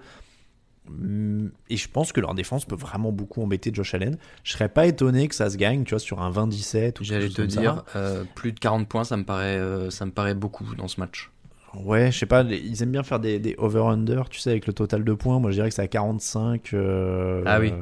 Hum, 0.88 1.50
Et 1.68 1.76
je 1.76 1.88
pense 1.88 2.12
que 2.12 2.20
leur 2.20 2.34
défense 2.34 2.64
peut 2.64 2.76
vraiment 2.76 3.12
beaucoup 3.12 3.42
embêter 3.42 3.70
Josh 3.72 3.94
Allen. 3.94 4.16
Je 4.44 4.52
serais 4.52 4.68
pas 4.68 4.86
étonné 4.86 5.28
que 5.28 5.34
ça 5.34 5.50
se 5.50 5.56
gagne, 5.56 5.84
tu 5.84 5.90
vois, 5.90 5.98
sur 6.00 6.20
un 6.22 6.30
20-17 6.30 7.00
ou 7.00 7.04
J'allais 7.04 7.28
te 7.28 7.42
dire, 7.42 7.84
euh, 7.96 8.24
plus 8.34 8.52
de 8.52 8.58
40 8.58 8.88
points, 8.88 9.04
ça 9.04 9.16
me 9.16 9.24
paraît, 9.24 9.58
euh, 9.58 9.90
ça 9.90 10.06
me 10.06 10.10
paraît 10.10 10.34
beaucoup 10.34 10.74
dans 10.76 10.88
ce 10.88 11.00
match. 11.00 11.30
Ouais, 11.74 12.10
je 12.10 12.18
sais 12.18 12.26
pas, 12.26 12.42
ils 12.42 12.82
aiment 12.82 12.92
bien 12.92 13.02
faire 13.02 13.20
des, 13.20 13.38
des 13.38 13.54
over-under, 13.58 14.22
tu 14.30 14.38
sais, 14.40 14.50
avec 14.50 14.66
le 14.66 14.72
total 14.72 15.04
de 15.04 15.12
points. 15.12 15.38
Moi, 15.38 15.50
je 15.50 15.56
dirais 15.56 15.68
que 15.68 15.74
c'est 15.74 15.82
à 15.82 15.86
45. 15.88 16.70
euh, 16.72 17.42
Ah 17.46 17.60
oui. 17.60 17.72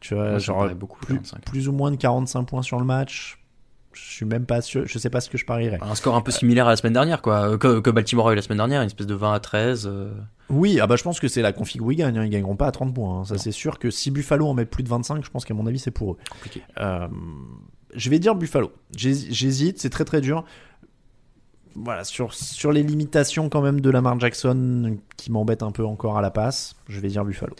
Tu 0.00 0.14
vois, 0.14 0.28
Moi, 0.30 0.38
genre 0.38 0.68
beaucoup, 0.74 1.00
plus, 1.00 1.14
45. 1.14 1.44
plus 1.46 1.68
ou 1.68 1.72
moins 1.72 1.90
de 1.90 1.96
45 1.96 2.44
points 2.44 2.62
sur 2.62 2.78
le 2.78 2.84
match. 2.84 3.38
Je 3.94 4.10
suis 4.10 4.26
même 4.26 4.46
pas 4.46 4.60
sûr, 4.60 4.84
je 4.86 4.98
sais 4.98 5.10
pas 5.10 5.20
ce 5.20 5.30
que 5.30 5.38
je 5.38 5.44
parierais. 5.46 5.78
Un 5.82 5.94
score 5.94 6.14
un 6.14 6.20
peu 6.20 6.30
similaire 6.32 6.66
à 6.66 6.70
la 6.70 6.76
semaine 6.76 6.92
dernière, 6.92 7.22
quoi, 7.22 7.50
euh, 7.50 7.58
que, 7.58 7.80
que 7.80 7.90
Baltimore 7.90 8.28
a 8.28 8.32
eu 8.32 8.36
la 8.36 8.42
semaine 8.42 8.58
dernière, 8.58 8.82
une 8.82 8.86
espèce 8.86 9.06
de 9.06 9.14
20 9.14 9.32
à 9.32 9.40
13. 9.40 9.86
euh. 9.86 10.12
Oui, 10.50 10.78
ah 10.80 10.86
bah 10.86 10.96
je 10.96 11.02
pense 11.02 11.20
que 11.20 11.28
c'est 11.28 11.42
la 11.42 11.52
config 11.52 11.80
où 11.82 11.90
ils 11.90 11.96
gagnent. 11.96 12.18
hein. 12.18 12.24
Ils 12.24 12.30
gagneront 12.30 12.56
pas 12.56 12.66
à 12.66 12.72
30 12.72 12.92
points. 12.94 13.20
hein. 13.20 13.24
Ça, 13.24 13.38
c'est 13.38 13.52
sûr 13.52 13.78
que 13.78 13.90
si 13.90 14.10
Buffalo 14.10 14.46
en 14.46 14.54
met 14.54 14.66
plus 14.66 14.82
de 14.82 14.88
25, 14.88 15.24
je 15.24 15.30
pense 15.30 15.44
qu'à 15.44 15.54
mon 15.54 15.66
avis, 15.66 15.78
c'est 15.78 15.90
pour 15.90 16.12
eux. 16.12 16.16
Compliqué. 16.30 16.62
Euh, 16.80 17.08
je 17.94 18.10
vais 18.10 18.18
dire 18.18 18.34
Buffalo. 18.34 18.70
J'hés- 18.96 19.32
J'hésite, 19.32 19.78
c'est 19.80 19.90
très 19.90 20.04
très 20.04 20.20
dur. 20.20 20.44
Voilà, 21.76 22.04
sur, 22.04 22.32
sur 22.34 22.70
les 22.70 22.82
limitations 22.84 23.48
quand 23.48 23.60
même 23.60 23.80
de 23.80 23.90
Lamar 23.90 24.18
Jackson 24.20 24.96
qui 25.16 25.32
m'embête 25.32 25.62
un 25.64 25.72
peu 25.72 25.84
encore 25.84 26.16
à 26.16 26.22
la 26.22 26.30
passe, 26.30 26.76
je 26.88 27.00
vais 27.00 27.08
dire 27.08 27.24
Buffalo. 27.24 27.54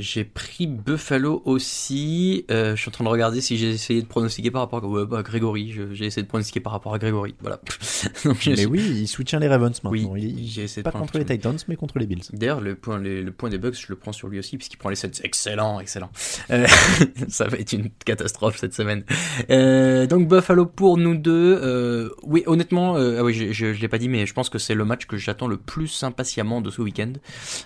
J'ai 0.00 0.24
pris 0.24 0.66
Buffalo 0.66 1.42
aussi. 1.44 2.46
Euh, 2.50 2.74
je 2.74 2.80
suis 2.80 2.88
en 2.88 2.92
train 2.92 3.04
de 3.04 3.10
regarder 3.10 3.42
si 3.42 3.58
j'ai 3.58 3.68
essayé 3.68 4.00
de 4.00 4.06
pronostiquer 4.06 4.50
par 4.50 4.62
rapport 4.62 4.82
à, 4.82 4.88
ouais, 4.88 5.04
bah, 5.04 5.22
Grégory. 5.22 5.74
J'ai 5.92 6.06
essayé 6.06 6.22
de 6.22 6.28
pronostiquer 6.28 6.60
par 6.60 6.72
rapport 6.72 6.94
à 6.94 6.98
Grégory. 6.98 7.34
Voilà. 7.40 7.60
Donc, 8.24 8.46
Mais 8.46 8.64
oui, 8.64 8.80
il 8.80 9.06
soutient 9.08 9.38
les 9.38 9.46
Ravens 9.46 9.78
maintenant. 9.84 9.90
Oui, 9.90 10.08
il, 10.38 10.48
j'ai 10.48 10.62
essayé 10.64 10.82
pas 10.82 10.90
contre 10.90 11.18
les. 11.18 11.26
Titans, 11.26 11.56
mais 11.68 11.76
contre 11.76 11.98
les 11.98 12.06
Bills. 12.06 12.22
D'ailleurs, 12.32 12.62
le 12.62 12.76
point, 12.76 12.98
les- 12.98 13.22
le 13.22 13.30
point 13.30 13.50
des 13.50 13.58
Bucks, 13.58 13.74
je 13.78 13.86
le 13.90 13.96
prends 13.96 14.12
sur 14.12 14.28
lui 14.28 14.38
aussi, 14.38 14.56
puisqu'il 14.56 14.78
prend 14.78 14.88
les 14.88 14.96
7. 14.96 15.20
Excellent, 15.22 15.80
excellent. 15.80 16.10
Euh, 16.50 16.66
ça 17.28 17.46
va 17.46 17.58
être 17.58 17.72
une 17.74 17.90
catastrophe 18.06 18.56
cette 18.56 18.72
semaine. 18.74 19.04
Euh, 19.50 20.06
donc, 20.06 20.28
Buffalo 20.28 20.64
pour 20.64 20.96
nous 20.96 21.14
deux. 21.14 22.10
Oui, 22.22 22.42
honnêtement, 22.46 22.96
ah 22.96 23.22
oui, 23.22 23.34
je, 23.34 23.52
je, 23.52 23.74
je 23.74 23.80
l'ai 23.80 23.88
pas 23.88 23.98
dit, 23.98 24.08
mais 24.08 24.24
je 24.24 24.32
pense 24.32 24.48
que 24.48 24.58
c'est 24.58 24.74
le 24.74 24.86
match 24.86 25.04
que 25.06 25.18
j'attends 25.18 25.46
le 25.48 25.58
plus 25.58 26.02
impatiemment 26.04 26.62
de 26.62 26.70
ce 26.70 26.80
week-end. 26.80 27.12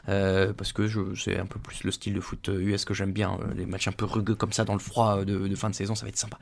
Parce 0.06 0.72
que 0.72 0.88
c'est 1.14 1.38
un 1.38 1.46
peu 1.46 1.60
plus 1.60 1.84
le 1.84 1.90
style 1.92 2.14
de 2.14 2.20
foot 2.24 2.48
US 2.52 2.84
que 2.84 2.94
j'aime 2.94 3.12
bien. 3.12 3.38
euh, 3.40 3.54
Les 3.54 3.66
matchs 3.66 3.88
un 3.88 3.92
peu 3.92 4.04
rugueux 4.04 4.34
comme 4.34 4.52
ça 4.52 4.64
dans 4.64 4.72
le 4.74 4.80
froid 4.80 5.18
euh, 5.18 5.24
de, 5.24 5.54
fin 5.54 5.70
de 5.70 5.74
saison, 5.74 5.94
ça 5.94 6.04
va 6.04 6.08
être 6.08 6.16
sympa. 6.16 6.38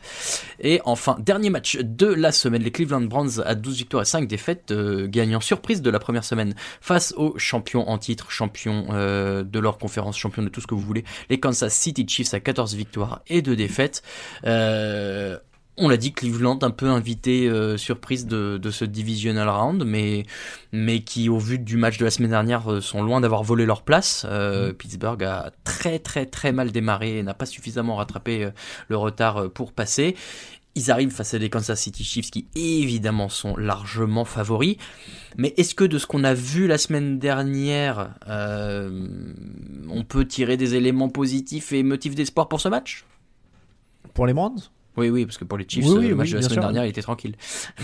Et 0.60 0.80
enfin, 0.84 1.16
dernier 1.20 1.50
match 1.50 1.76
de 1.76 2.06
la 2.06 2.32
semaine, 2.32 2.62
les 2.62 2.70
Cleveland 2.70 3.02
Browns 3.02 3.42
à 3.44 3.54
12 3.54 3.76
victoires 3.76 4.02
et 4.02 4.06
5 4.06 4.26
défaites, 4.26 4.70
euh, 4.70 5.06
gagnant 5.08 5.40
surprise 5.40 5.82
de 5.82 5.90
la 5.90 5.98
première 5.98 6.24
semaine 6.24 6.54
face 6.80 7.12
aux 7.16 7.38
champions 7.38 7.88
en 7.88 7.98
titre, 7.98 8.30
champions 8.30 8.86
de 8.92 9.58
leur 9.58 9.78
conférence, 9.78 10.16
champions 10.16 10.42
de 10.42 10.48
tout 10.48 10.60
ce 10.60 10.66
que 10.66 10.74
vous 10.74 10.80
voulez, 10.80 11.04
les 11.28 11.38
Kansas 11.40 11.74
City 11.74 12.06
Chiefs 12.08 12.34
à 12.34 12.40
14 12.40 12.74
victoires 12.74 13.20
et 13.26 13.42
2 13.42 13.56
défaites. 13.56 14.02
Euh, 14.44 15.38
on 15.78 15.88
l'a 15.88 15.96
dit, 15.96 16.12
Cleveland 16.12 16.58
un 16.62 16.70
peu 16.70 16.86
invité 16.88 17.48
euh, 17.48 17.76
surprise 17.76 18.26
de, 18.26 18.58
de 18.58 18.70
ce 18.70 18.84
divisional 18.84 19.48
round, 19.48 19.84
mais, 19.86 20.24
mais 20.72 21.00
qui 21.00 21.28
au 21.28 21.38
vu 21.38 21.58
du 21.58 21.76
match 21.76 21.98
de 21.98 22.04
la 22.04 22.10
semaine 22.10 22.30
dernière 22.30 22.70
euh, 22.70 22.80
sont 22.80 23.02
loin 23.02 23.20
d'avoir 23.20 23.42
volé 23.42 23.64
leur 23.64 23.82
place. 23.82 24.26
Euh, 24.28 24.72
Pittsburgh 24.72 25.22
a 25.24 25.50
très 25.64 25.98
très 25.98 26.26
très 26.26 26.52
mal 26.52 26.72
démarré 26.72 27.18
et 27.18 27.22
n'a 27.22 27.34
pas 27.34 27.46
suffisamment 27.46 27.96
rattrapé 27.96 28.50
le 28.88 28.96
retard 28.96 29.50
pour 29.50 29.72
passer. 29.72 30.14
Ils 30.74 30.90
arrivent 30.90 31.10
face 31.10 31.34
à 31.34 31.38
des 31.38 31.50
Kansas 31.50 31.80
City 31.80 32.02
Chiefs 32.02 32.30
qui 32.30 32.46
évidemment 32.54 33.28
sont 33.28 33.56
largement 33.56 34.24
favoris. 34.24 34.76
Mais 35.36 35.52
est-ce 35.58 35.74
que 35.74 35.84
de 35.84 35.98
ce 35.98 36.06
qu'on 36.06 36.24
a 36.24 36.32
vu 36.32 36.66
la 36.66 36.78
semaine 36.78 37.18
dernière, 37.18 38.14
euh, 38.28 39.06
on 39.90 40.02
peut 40.02 40.26
tirer 40.26 40.56
des 40.56 40.74
éléments 40.74 41.10
positifs 41.10 41.72
et 41.72 41.82
motifs 41.82 42.14
d'espoir 42.14 42.48
pour 42.48 42.60
ce 42.60 42.68
match? 42.68 43.04
Pour 44.14 44.26
les 44.26 44.32
Browns? 44.32 44.70
Oui, 44.96 45.08
oui, 45.08 45.24
parce 45.24 45.38
que 45.38 45.44
pour 45.44 45.56
les 45.56 45.64
Chiefs, 45.66 45.86
Oui, 45.86 45.94
oui, 46.00 46.08
le 46.08 46.14
match 46.14 46.26
oui, 46.26 46.32
de 46.32 46.36
la 46.36 46.42
semaine 46.42 46.52
sûr. 46.52 46.60
dernière, 46.62 46.84
il 46.84 46.90
était 46.90 47.00
tranquille. 47.00 47.34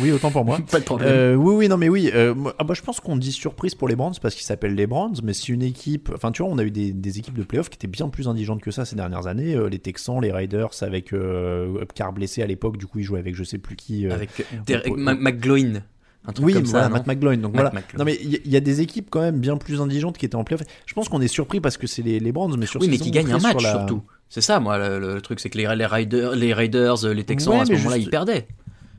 Oui, 0.00 0.12
autant 0.12 0.30
pour 0.30 0.44
moi. 0.44 0.58
Pas 0.70 0.78
de 0.78 0.84
problème. 0.84 1.08
Euh, 1.10 1.34
oui, 1.36 1.54
oui, 1.56 1.68
non, 1.68 1.78
mais 1.78 1.88
oui. 1.88 2.10
euh, 2.14 2.34
moi- 2.34 2.54
ah 2.58 2.64
bah, 2.64 2.74
je 2.74 2.82
pense 2.82 3.00
qu'on 3.00 3.16
dit 3.16 3.32
surprise 3.32 3.74
pour 3.74 3.88
les 3.88 3.96
Browns 3.96 4.12
parce 4.20 4.34
qu'ils 4.34 4.44
s'appellent 4.44 4.74
les 4.74 4.86
Browns, 4.86 5.14
mais 5.22 5.32
si 5.32 5.52
une 5.52 5.62
équipe. 5.62 6.10
Enfin, 6.14 6.32
tu 6.32 6.42
vois, 6.42 6.50
on 6.52 6.58
a 6.58 6.64
eu 6.64 6.70
des, 6.70 6.92
des 6.92 7.18
équipes 7.18 7.38
de 7.38 7.44
playoffs 7.44 7.70
qui 7.70 7.76
étaient 7.76 7.86
bien 7.86 8.08
plus 8.10 8.28
indigentes 8.28 8.60
que 8.60 8.70
ça 8.70 8.84
ces 8.84 8.94
dernières 8.96 9.26
années. 9.26 9.54
Euh, 9.54 9.68
les 9.70 9.78
Texans, 9.78 10.20
les 10.20 10.30
Raiders 10.32 10.70
avec 10.82 11.12
euh, 11.14 11.80
Upcar 11.80 12.12
blessé 12.12 12.42
à 12.42 12.46
l'époque, 12.46 12.76
du 12.76 12.86
coup, 12.86 12.98
ils 12.98 13.04
jouaient 13.04 13.20
avec 13.20 13.34
je 13.34 13.44
sais 13.44 13.58
plus 13.58 13.76
qui. 13.76 14.06
euh, 14.06 14.12
Avec 14.14 14.30
Derek 14.66 14.92
McGloin. 14.96 15.82
Un 16.26 16.32
truc 16.32 16.44
oui, 16.46 16.52
comme 16.52 16.66
ça, 16.66 16.72
voilà, 16.72 16.88
non 16.88 16.94
Matt 16.96 17.06
McGloin. 17.06 17.36
Donc 17.38 17.54
Matt 17.54 17.62
voilà. 17.62 17.70
McGloin. 17.70 17.98
Non, 17.98 18.04
mais 18.04 18.18
il 18.22 18.52
y, 18.52 18.56
a 18.56 18.60
des 18.60 18.80
équipes 18.82 19.06
quand 19.08 19.20
même 19.22 19.38
bien 19.38 19.56
plus 19.56 19.80
indigentes 19.80 20.18
qui 20.18 20.26
étaient 20.26 20.34
en 20.34 20.44
playoff. 20.44 20.62
Je 20.84 20.92
pense 20.92 21.08
qu'on 21.08 21.22
est 21.22 21.28
surpris 21.28 21.60
parce 21.60 21.78
que 21.78 21.86
c'est 21.86 22.02
les, 22.02 22.20
les 22.20 22.32
Browns, 22.32 22.54
mais 22.58 22.66
sur 22.66 22.80
Oui, 22.82 22.88
mais 22.90 22.98
qui 22.98 23.10
gagnent 23.10 23.32
un 23.32 23.38
match 23.38 23.62
la- 23.62 23.70
surtout. 23.70 24.02
C'est 24.28 24.40
ça, 24.42 24.60
moi, 24.60 24.76
le, 24.78 25.14
le 25.14 25.20
truc, 25.22 25.40
c'est 25.40 25.50
que 25.50 25.58
les, 25.58 25.74
les, 25.76 25.86
Raiders, 25.86 26.34
les 26.36 26.52
Raiders, 26.52 27.06
les 27.08 27.24
Texans, 27.24 27.54
Ouais, 27.54 27.60
à 27.60 27.64
ce 27.66 27.72
moment-là, 27.72 27.96
juste- 27.96 28.06
ils 28.06 28.10
perdaient. 28.10 28.46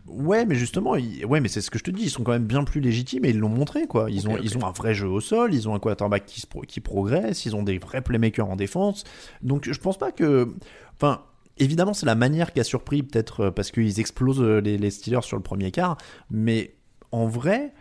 Ouais, 0.07 0.43
mais 0.45 0.55
justement, 0.55 0.95
ils- 0.95 1.23
ouais, 1.25 1.39
mais 1.39 1.49
c'est 1.49 1.61
ce 1.61 1.69
que 1.69 1.77
je 1.77 1.83
te 1.83 1.91
dis, 1.91 2.03
ils 2.05 2.09
sont 2.09 2.23
quand 2.23 2.31
même 2.31 2.45
bien 2.47 2.63
plus 2.63 2.81
légitimes 2.81 3.25
et 3.25 3.29
ils 3.29 3.37
l'ont 3.37 3.47
montré, 3.49 3.85
quoi. 3.85 4.09
Ils, 4.09 4.27
ont, 4.27 4.37
ils 4.41 4.57
ont 4.57 4.65
un 4.65 4.71
vrai 4.71 4.95
jeu 4.95 5.07
au 5.07 5.19
sol, 5.21 5.53
ils 5.53 5.69
ont 5.69 5.75
un 5.75 5.79
quarterback 5.79 6.25
qui, 6.25 6.41
se 6.41 6.47
pro- 6.47 6.61
qui 6.61 6.79
progresse, 6.79 7.45
ils 7.45 7.55
ont 7.55 7.61
des 7.61 7.77
vrais 7.77 8.01
playmakers 8.01 8.49
en 8.49 8.55
défense. 8.55 9.03
Donc, 9.43 9.69
je 9.71 9.79
pense 9.79 9.99
pas 9.99 10.11
que. 10.11 10.51
Enfin, 10.95 11.21
évidemment, 11.59 11.93
c'est 11.93 12.07
la 12.07 12.15
manière 12.15 12.51
qui 12.53 12.59
a 12.59 12.63
surpris, 12.63 13.03
peut-être 13.03 13.41
euh, 13.41 13.51
parce 13.51 13.69
qu'ils 13.69 13.99
explosent 13.99 14.41
euh, 14.41 14.59
les, 14.61 14.79
les 14.79 14.89
Steelers 14.89 15.21
sur 15.21 15.37
le 15.37 15.43
premier 15.43 15.69
quart, 15.71 15.95
mais 16.31 16.73
en 17.11 17.27
vrai. 17.27 17.71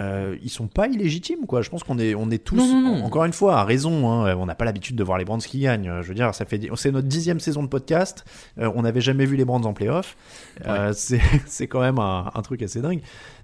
Euh, 0.00 0.36
ils 0.42 0.50
sont 0.50 0.66
pas 0.68 0.86
illégitimes 0.88 1.46
quoi. 1.46 1.62
Je 1.62 1.70
pense 1.70 1.82
qu'on 1.84 1.98
est 1.98 2.14
on 2.14 2.30
est 2.30 2.42
tous 2.42 2.56
Non, 2.56 2.66
non, 2.66 2.80
non. 2.98 3.04
encore 3.04 3.24
une 3.24 3.32
fois 3.32 3.56
à 3.58 3.64
raison. 3.64 4.10
hein, 4.10 4.36
on 4.36 4.46
n'a 4.46 4.54
pas 4.54 4.64
l'habitude 4.64 4.96
de 4.96 5.04
voir 5.04 5.18
les 5.18 5.24
Brands 5.24 5.38
qui 5.38 5.60
gagnent. 5.60 6.00
Je 6.02 6.08
veux 6.08 6.14
dire, 6.14 6.34
ça 6.34 6.44
fait 6.44 6.60
c'est 6.76 6.90
notre 6.92 7.08
dixième 7.08 7.40
saison 7.40 7.62
de 7.62 7.68
podcast. 7.68 8.24
Euh, 8.58 8.70
on 8.74 8.82
n'avait 8.82 9.00
jamais 9.00 9.26
vu 9.26 9.36
les 9.36 9.44
Brands 9.44 9.62
en 9.64 9.72
playoff. 9.72 10.16
Euh, 10.66 10.92
c'est 10.96 11.20
c'est 11.46 11.66
quand 11.66 11.80
même 11.80 11.98
un, 11.98 12.30
un 12.34 12.42
truc 12.42 12.62
assez 12.62 12.80
dingue. 12.80 13.00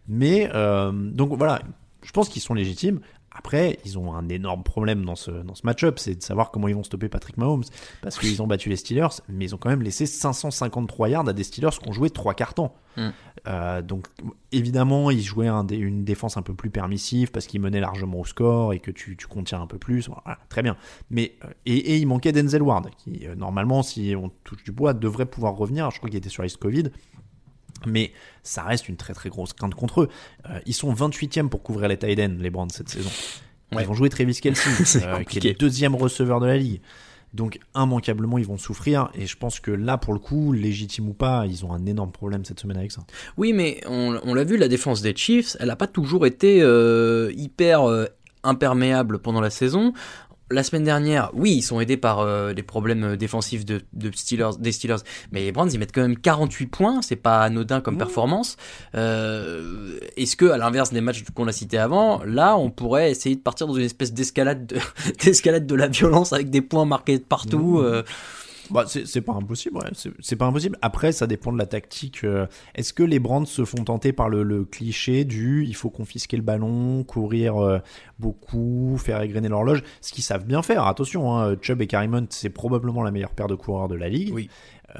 Mais 0.08 0.50
euh, 0.54 0.90
donc 0.92 1.32
voilà, 1.36 1.60
je 2.02 2.10
pense 2.12 2.28
qu'ils 2.28 2.42
sont 2.42 2.54
légitimes. 2.54 3.00
Après, 3.38 3.78
ils 3.84 3.96
ont 4.00 4.14
un 4.14 4.28
énorme 4.28 4.64
problème 4.64 5.04
dans 5.04 5.14
ce, 5.14 5.30
dans 5.30 5.54
ce 5.54 5.64
match-up, 5.64 6.00
c'est 6.00 6.16
de 6.16 6.22
savoir 6.22 6.50
comment 6.50 6.66
ils 6.66 6.74
vont 6.74 6.82
stopper 6.82 7.08
Patrick 7.08 7.36
Mahomes. 7.36 7.62
Parce 8.02 8.18
qu'ils 8.18 8.42
ont 8.42 8.48
battu 8.48 8.68
les 8.68 8.74
Steelers, 8.74 9.22
mais 9.28 9.44
ils 9.44 9.54
ont 9.54 9.58
quand 9.58 9.68
même 9.68 9.82
laissé 9.82 10.06
553 10.06 11.08
yards 11.08 11.28
à 11.28 11.32
des 11.32 11.44
Steelers 11.44 11.78
qui 11.80 11.88
ont 11.88 11.92
joué 11.92 12.10
trois 12.10 12.34
quarts 12.34 12.54
temps. 12.54 12.74
Mm. 12.96 13.08
Euh, 13.46 13.80
donc 13.80 14.08
évidemment, 14.50 15.12
ils 15.12 15.22
jouaient 15.22 15.46
un 15.46 15.64
une 15.68 16.02
défense 16.02 16.36
un 16.36 16.42
peu 16.42 16.52
plus 16.52 16.70
permissive 16.70 17.30
parce 17.30 17.46
qu'ils 17.46 17.60
menaient 17.60 17.78
largement 17.78 18.18
au 18.18 18.24
score 18.24 18.72
et 18.72 18.80
que 18.80 18.90
tu, 18.90 19.16
tu 19.16 19.28
contiens 19.28 19.62
un 19.62 19.68
peu 19.68 19.78
plus. 19.78 20.08
Voilà, 20.08 20.38
très 20.48 20.62
bien. 20.62 20.76
Mais 21.10 21.36
euh, 21.44 21.48
et, 21.64 21.76
et 21.76 21.96
il 21.98 22.08
manquait 22.08 22.32
Denzel 22.32 22.62
Ward, 22.62 22.90
qui 22.98 23.28
euh, 23.28 23.36
normalement, 23.36 23.84
si 23.84 24.14
on 24.16 24.30
touche 24.42 24.64
du 24.64 24.72
bois, 24.72 24.94
devrait 24.94 25.26
pouvoir 25.26 25.54
revenir. 25.54 25.92
Je 25.92 25.98
crois 25.98 26.10
qu'il 26.10 26.18
était 26.18 26.28
sur 26.28 26.42
liste 26.42 26.56
Covid. 26.56 26.90
Mais 27.86 28.12
ça 28.42 28.62
reste 28.62 28.88
une 28.88 28.96
très 28.96 29.14
très 29.14 29.28
grosse 29.28 29.52
crainte 29.52 29.74
contre 29.74 30.02
eux. 30.02 30.08
Euh, 30.48 30.58
ils 30.66 30.74
sont 30.74 30.92
28e 30.92 31.48
pour 31.48 31.62
couvrir 31.62 31.88
les 31.88 31.96
ends, 31.96 32.36
les 32.38 32.50
Browns, 32.50 32.70
cette 32.70 32.88
saison. 32.88 33.10
Ouais. 33.72 33.82
Ils 33.82 33.86
vont 33.86 33.94
jouer 33.94 34.08
Travis 34.08 34.40
Kelsey, 34.40 35.02
euh, 35.04 35.22
qui 35.24 35.38
est 35.38 35.44
le 35.44 35.54
deuxième 35.54 35.94
receveur 35.94 36.40
de 36.40 36.46
la 36.46 36.56
ligue. 36.56 36.80
Donc 37.34 37.58
immanquablement, 37.74 38.38
ils 38.38 38.46
vont 38.46 38.56
souffrir. 38.56 39.10
Et 39.14 39.26
je 39.26 39.36
pense 39.36 39.60
que 39.60 39.70
là, 39.70 39.98
pour 39.98 40.14
le 40.14 40.18
coup, 40.18 40.52
légitime 40.52 41.08
ou 41.08 41.12
pas, 41.12 41.44
ils 41.46 41.64
ont 41.64 41.72
un 41.72 41.84
énorme 41.86 42.10
problème 42.10 42.44
cette 42.44 42.60
semaine 42.60 42.78
avec 42.78 42.92
ça. 42.92 43.02
Oui, 43.36 43.52
mais 43.52 43.80
on, 43.86 44.18
on 44.24 44.34
l'a 44.34 44.44
vu, 44.44 44.56
la 44.56 44.68
défense 44.68 45.02
des 45.02 45.14
Chiefs, 45.14 45.56
elle 45.60 45.68
n'a 45.68 45.76
pas 45.76 45.86
toujours 45.86 46.26
été 46.26 46.62
euh, 46.62 47.30
hyper 47.36 47.88
euh, 47.88 48.06
imperméable 48.44 49.18
pendant 49.18 49.40
la 49.40 49.50
saison. 49.50 49.92
La 50.50 50.62
semaine 50.62 50.84
dernière, 50.84 51.30
oui, 51.34 51.56
ils 51.56 51.62
sont 51.62 51.78
aidés 51.78 51.98
par 51.98 52.20
euh, 52.20 52.54
des 52.54 52.62
problèmes 52.62 53.16
défensifs 53.16 53.66
de, 53.66 53.82
de 53.92 54.10
Steelers, 54.14 54.56
des 54.58 54.72
Steelers, 54.72 55.02
mais 55.30 55.42
les 55.42 55.52
Browns 55.52 55.70
ils 55.70 55.78
mettent 55.78 55.94
quand 55.94 56.00
même 56.00 56.16
48 56.16 56.66
points, 56.68 57.02
c'est 57.02 57.16
pas 57.16 57.42
anodin 57.42 57.82
comme 57.82 57.98
performance. 57.98 58.56
Euh, 58.94 59.98
Est-ce 60.16 60.36
que, 60.36 60.46
à 60.46 60.56
l'inverse 60.56 60.90
des 60.90 61.02
matchs 61.02 61.22
qu'on 61.34 61.48
a 61.48 61.52
cités 61.52 61.76
avant, 61.76 62.22
là, 62.24 62.56
on 62.56 62.70
pourrait 62.70 63.10
essayer 63.10 63.36
de 63.36 63.42
partir 63.42 63.66
dans 63.66 63.74
une 63.74 63.84
espèce 63.84 64.14
d'escalade 64.14 64.66
de, 64.66 64.76
d'escalade 65.22 65.66
de 65.66 65.74
la 65.74 65.88
violence 65.88 66.32
avec 66.32 66.48
des 66.48 66.62
points 66.62 66.86
marqués 66.86 67.18
de 67.18 67.24
partout 67.24 67.80
euh, 67.80 68.02
Bah, 68.70 68.84
c'est 68.86 69.20
pas 69.20 69.32
impossible, 69.34 69.76
ouais. 69.78 69.90
C'est- 69.94 70.36
pas 70.36 70.46
impossible. 70.46 70.76
Après, 70.82 71.12
ça 71.12 71.26
dépend 71.26 71.52
de 71.52 71.58
la 71.58 71.66
tactique. 71.66 72.24
euh, 72.24 72.46
Est-ce 72.74 72.92
que 72.92 73.02
les 73.02 73.18
Brands 73.18 73.44
se 73.46 73.64
font 73.64 73.84
tenter 73.84 74.12
par 74.12 74.28
le, 74.28 74.42
le 74.42 74.64
cliché 74.64 75.24
du 75.24 75.64
il 75.66 75.74
faut 75.74 75.90
confisquer 75.90 76.36
le 76.36 76.42
ballon, 76.42 77.04
courir 77.04 77.56
euh, 77.62 77.78
beaucoup, 78.18 78.96
faire 78.98 79.20
égrener 79.22 79.48
l'horloge 79.48 79.82
Ce 80.00 80.12
qu'ils 80.12 80.24
savent 80.24 80.44
bien 80.44 80.62
faire, 80.62 80.86
attention, 80.86 81.36
hein, 81.36 81.56
Chubb 81.60 81.80
et 81.82 81.86
Carrimont, 81.86 82.26
c'est 82.30 82.50
probablement 82.50 83.02
la 83.02 83.10
meilleure 83.10 83.30
paire 83.32 83.46
de 83.48 83.54
coureurs 83.54 83.88
de 83.88 83.94
la 83.94 84.08
ligue. 84.08 84.32
Oui. 84.34 84.48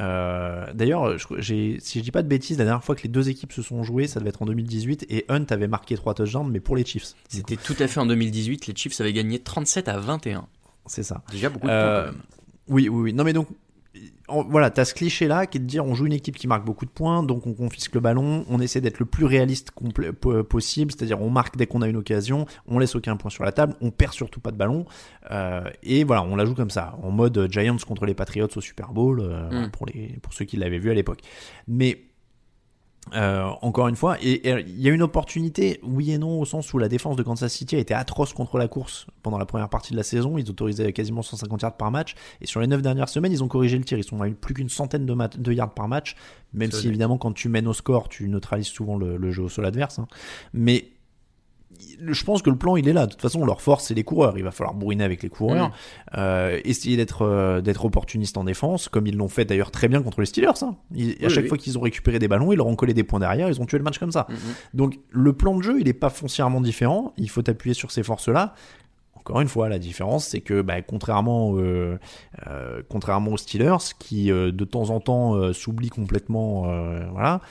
Euh, 0.01 0.66
D'ailleurs, 0.75 1.16
si 1.41 1.79
je 1.81 2.01
dis 2.01 2.11
pas 2.11 2.23
de 2.23 2.29
bêtises, 2.29 2.59
la 2.59 2.64
dernière 2.64 2.85
fois 2.85 2.95
que 2.95 3.03
les 3.03 3.09
deux 3.09 3.29
équipes 3.29 3.53
se 3.53 3.62
sont 3.62 3.83
jouées, 3.83 4.07
ça 4.07 4.21
devait 4.21 4.29
être 4.31 4.43
en 4.43 4.47
2018, 4.47 5.07
et 5.09 5.25
Hunt 5.29 5.47
avait 5.51 5.69
marqué 5.69 5.95
trois 5.97 6.14
touchdowns, 6.14 6.51
mais 6.51 6.61
pour 6.61 6.77
les 6.77 6.85
Chiefs. 6.85 7.14
C'était 7.29 7.57
tout 7.57 7.77
à 7.79 7.89
fait 7.89 7.99
en 8.01 8.07
2018, 8.07 8.66
les 8.66 8.75
Chiefs 8.77 9.01
avaient 9.01 9.12
gagné 9.12 9.39
37 9.39 9.89
à 9.89 9.99
21. 9.99 10.47
C'est 10.87 11.03
ça. 11.03 11.23
Déjà 11.31 11.49
beaucoup 11.51 11.66
de 11.66 11.73
Euh, 11.73 12.11
points. 12.12 12.19
Oui, 12.69 12.89
oui, 12.89 13.03
oui. 13.03 13.12
Non, 13.12 13.25
mais 13.25 13.33
donc, 13.33 13.49
voilà, 14.29 14.71
t'as 14.71 14.85
ce 14.85 14.95
cliché-là 14.95 15.47
qui 15.47 15.57
est 15.59 15.61
de 15.61 15.64
dire 15.66 15.85
on 15.87 15.95
joue 15.95 16.07
une 16.07 16.12
équipe 16.12 16.37
qui 16.37 16.47
marque 16.47 16.64
beaucoup 16.64 16.85
de 16.85 16.91
points, 16.91 17.23
donc 17.23 17.47
on 17.47 17.55
confisque 17.55 17.95
le 17.95 18.01
ballon, 18.01 18.45
on 18.51 18.61
essaie 18.61 18.81
d'être 18.81 18.99
le 18.99 19.07
plus 19.07 19.25
réaliste 19.25 19.71
possible, 20.49 20.93
c'est-à-dire 20.93 21.21
on 21.21 21.31
marque 21.31 21.57
dès 21.57 21.66
qu'on 21.66 21.81
a 21.83 21.89
une 21.89 21.97
occasion, 21.97 22.45
on 22.66 22.79
laisse 22.79 22.95
aucun 22.95 23.16
point 23.16 23.31
sur 23.31 23.45
la 23.45 23.53
table, 23.53 23.75
on 23.81 23.91
perd 23.91 24.12
surtout 24.12 24.41
pas 24.41 24.51
de 24.51 24.57
ballon, 24.57 24.85
euh, 25.31 25.62
et 25.83 26.05
voilà, 26.05 26.23
on 26.23 26.37
la 26.37 26.45
joue 26.45 26.55
comme 26.55 26.71
ça, 26.71 26.99
en 27.03 27.11
mode 27.11 27.49
Giants 27.51 27.77
contre 27.87 28.05
les 28.05 28.14
Patriots 28.14 28.49
au 28.55 28.61
Super 28.61 28.93
Bowl, 28.93 29.21
euh, 29.21 29.47
Mm. 29.49 29.51
voilà, 29.51 29.69
pour, 29.69 29.87
les, 29.87 30.19
pour 30.23 30.35
ceux 30.35 30.45
qui 30.45 30.57
l'avaient 30.59 30.79
vu 30.79 30.91
à 30.91 30.95
l'époque. 30.95 31.21
Mais 31.66 32.03
euh, 33.15 33.49
encore 33.63 33.89
une 33.89 33.97
fois, 33.97 34.17
et 34.21 34.49
et 34.49 34.65
il 34.67 34.81
y 34.81 34.89
a 34.89 34.93
une 34.93 35.03
opportunité, 35.03 35.81
oui 35.83 36.13
et 36.13 36.19
non, 36.19 36.41
au 36.41 36.45
sens 36.45 36.73
où 36.73 36.79
la 36.79 36.89
défense 36.89 37.17
de 37.17 37.23
Kansas 37.23 37.53
City 37.53 37.77
a 37.77 37.79
été 37.79 37.95
atroce 37.95 38.33
contre 38.33 38.59
la 38.59 38.69
course 38.69 39.07
pendant 39.23 39.39
la 39.39 39.47
première 39.47 39.69
partie 39.69 39.93
de 39.93 39.97
la 39.97 40.03
saison. 40.03 40.39
Ils 40.39 40.49
autorisaient 40.51 40.93
quasiment 40.93 41.23
150 41.23 41.63
yards 41.63 41.77
par 41.77 41.91
match. 41.91 42.15
Et 42.41 42.47
sur 42.47 42.61
les 42.61 42.67
9 42.67 42.83
dernières 42.83 43.09
semaines, 43.09 43.33
ils 43.33 43.43
ont 43.43 43.49
corrigé 43.49 43.79
le 43.79 43.85
tir. 43.85 43.99
Ils 43.99 44.05
sont 44.05 44.21
à 44.23 44.29
plus 44.31 44.55
qu'une 44.55 44.69
centaine 44.69 45.07
de, 45.07 45.53
yards 45.53 45.75
par 45.75 45.89
match. 45.89 46.17
Même 46.53 46.73
si 46.73 46.89
évidemment, 46.89 47.19
quand 47.19 47.33
tu 47.33 47.49
mènes 47.49 47.67
au 47.69 47.73
score, 47.73 48.09
tu 48.09 48.29
neutralises 48.29 48.69
souvent 48.69 48.97
le, 48.97 49.17
le 49.17 49.31
jeu 49.31 49.43
au 49.43 49.49
sol 49.49 49.67
adverse. 49.67 49.99
hein. 49.99 50.09
Mais 50.53 50.91
je 52.01 52.25
pense 52.25 52.43
que 52.43 52.51
le 52.51 52.57
plan 52.57 52.77
il 52.77 52.89
est 52.89 52.93
là. 52.93 53.07
De 53.07 53.11
toute 53.12 53.21
façon, 53.23 53.45
leur 53.45 53.61
force 53.61 53.85
c'est 53.85 53.95
les 53.95 54.05
coureurs. 54.05 54.37
Il 54.39 54.45
va 54.45 54.51
falloir 54.51 54.75
bourriner 54.75 55.05
avec 55.05 55.23
les 55.23 55.29
coureurs, 55.29 55.69
Mm. 55.69 55.73
euh, 56.19 56.61
essayer 56.64 56.97
d'être 56.97 57.23
euh, 57.23 57.61
d'être 57.61 57.85
opportuniste 57.85 58.37
en 58.37 58.45
défense, 58.45 58.89
comme 58.89 59.07
ils 59.07 59.16
l'ont 59.16 59.29
fait 59.29 59.45
d'ailleurs 59.45 59.71
très 59.71 59.89
bien 59.89 60.03
contre 60.03 60.21
les 60.21 60.27
Steelers. 60.27 60.62
hein. 60.62 60.77
Ils- 60.95 61.16
à 61.25 61.29
chaque 61.29 61.45
oui. 61.45 61.49
fois 61.49 61.59
qu'ils 61.59 61.77
ont 61.79 61.83
récupéré 61.83 62.19
des 62.19 62.29
ballons, 62.29 62.53
ils 62.53 62.57
leur 62.57 62.66
ont 62.66 62.77
collé 62.77 62.95
des 62.95 63.05
points 63.05 63.21
derrière. 63.21 63.49
Ils 63.49 63.61
ont 63.61 63.66
tué 63.66 63.79
le 63.79 63.85
match 63.85 63.99
comme 63.99 64.12
ça. 64.12 64.27
Mhm. 64.29 64.37
Donc 64.75 64.99
le 65.11 65.33
plan 65.33 65.57
de 65.57 65.62
jeu 65.62 65.81
il 65.81 65.89
est 65.89 65.93
pas 65.93 66.11
foncièrement 66.11 66.61
différent. 66.61 67.12
Il 67.16 67.29
faut 67.31 67.49
appuyer 67.49 67.75
sur 67.75 67.91
ces 67.91 68.03
forces 68.03 68.29
là. 68.29 68.55
Encore 69.14 69.41
une 69.43 69.49
fois, 69.49 69.69
la 69.69 69.79
différence, 69.79 70.27
c'est 70.27 70.41
que 70.41 70.62
bah, 70.62 70.81
contrairement, 70.81 71.53
euh, 71.59 71.99
euh, 72.47 72.81
contrairement 72.89 73.33
aux 73.33 73.37
Steelers, 73.37 73.77
qui 73.99 74.29
de 74.29 74.64
temps 74.64 74.89
en 74.89 75.01
temps 75.01 75.53
s'oublient 75.53 75.91
complètement, 75.91 76.62
voilà, 77.12 77.43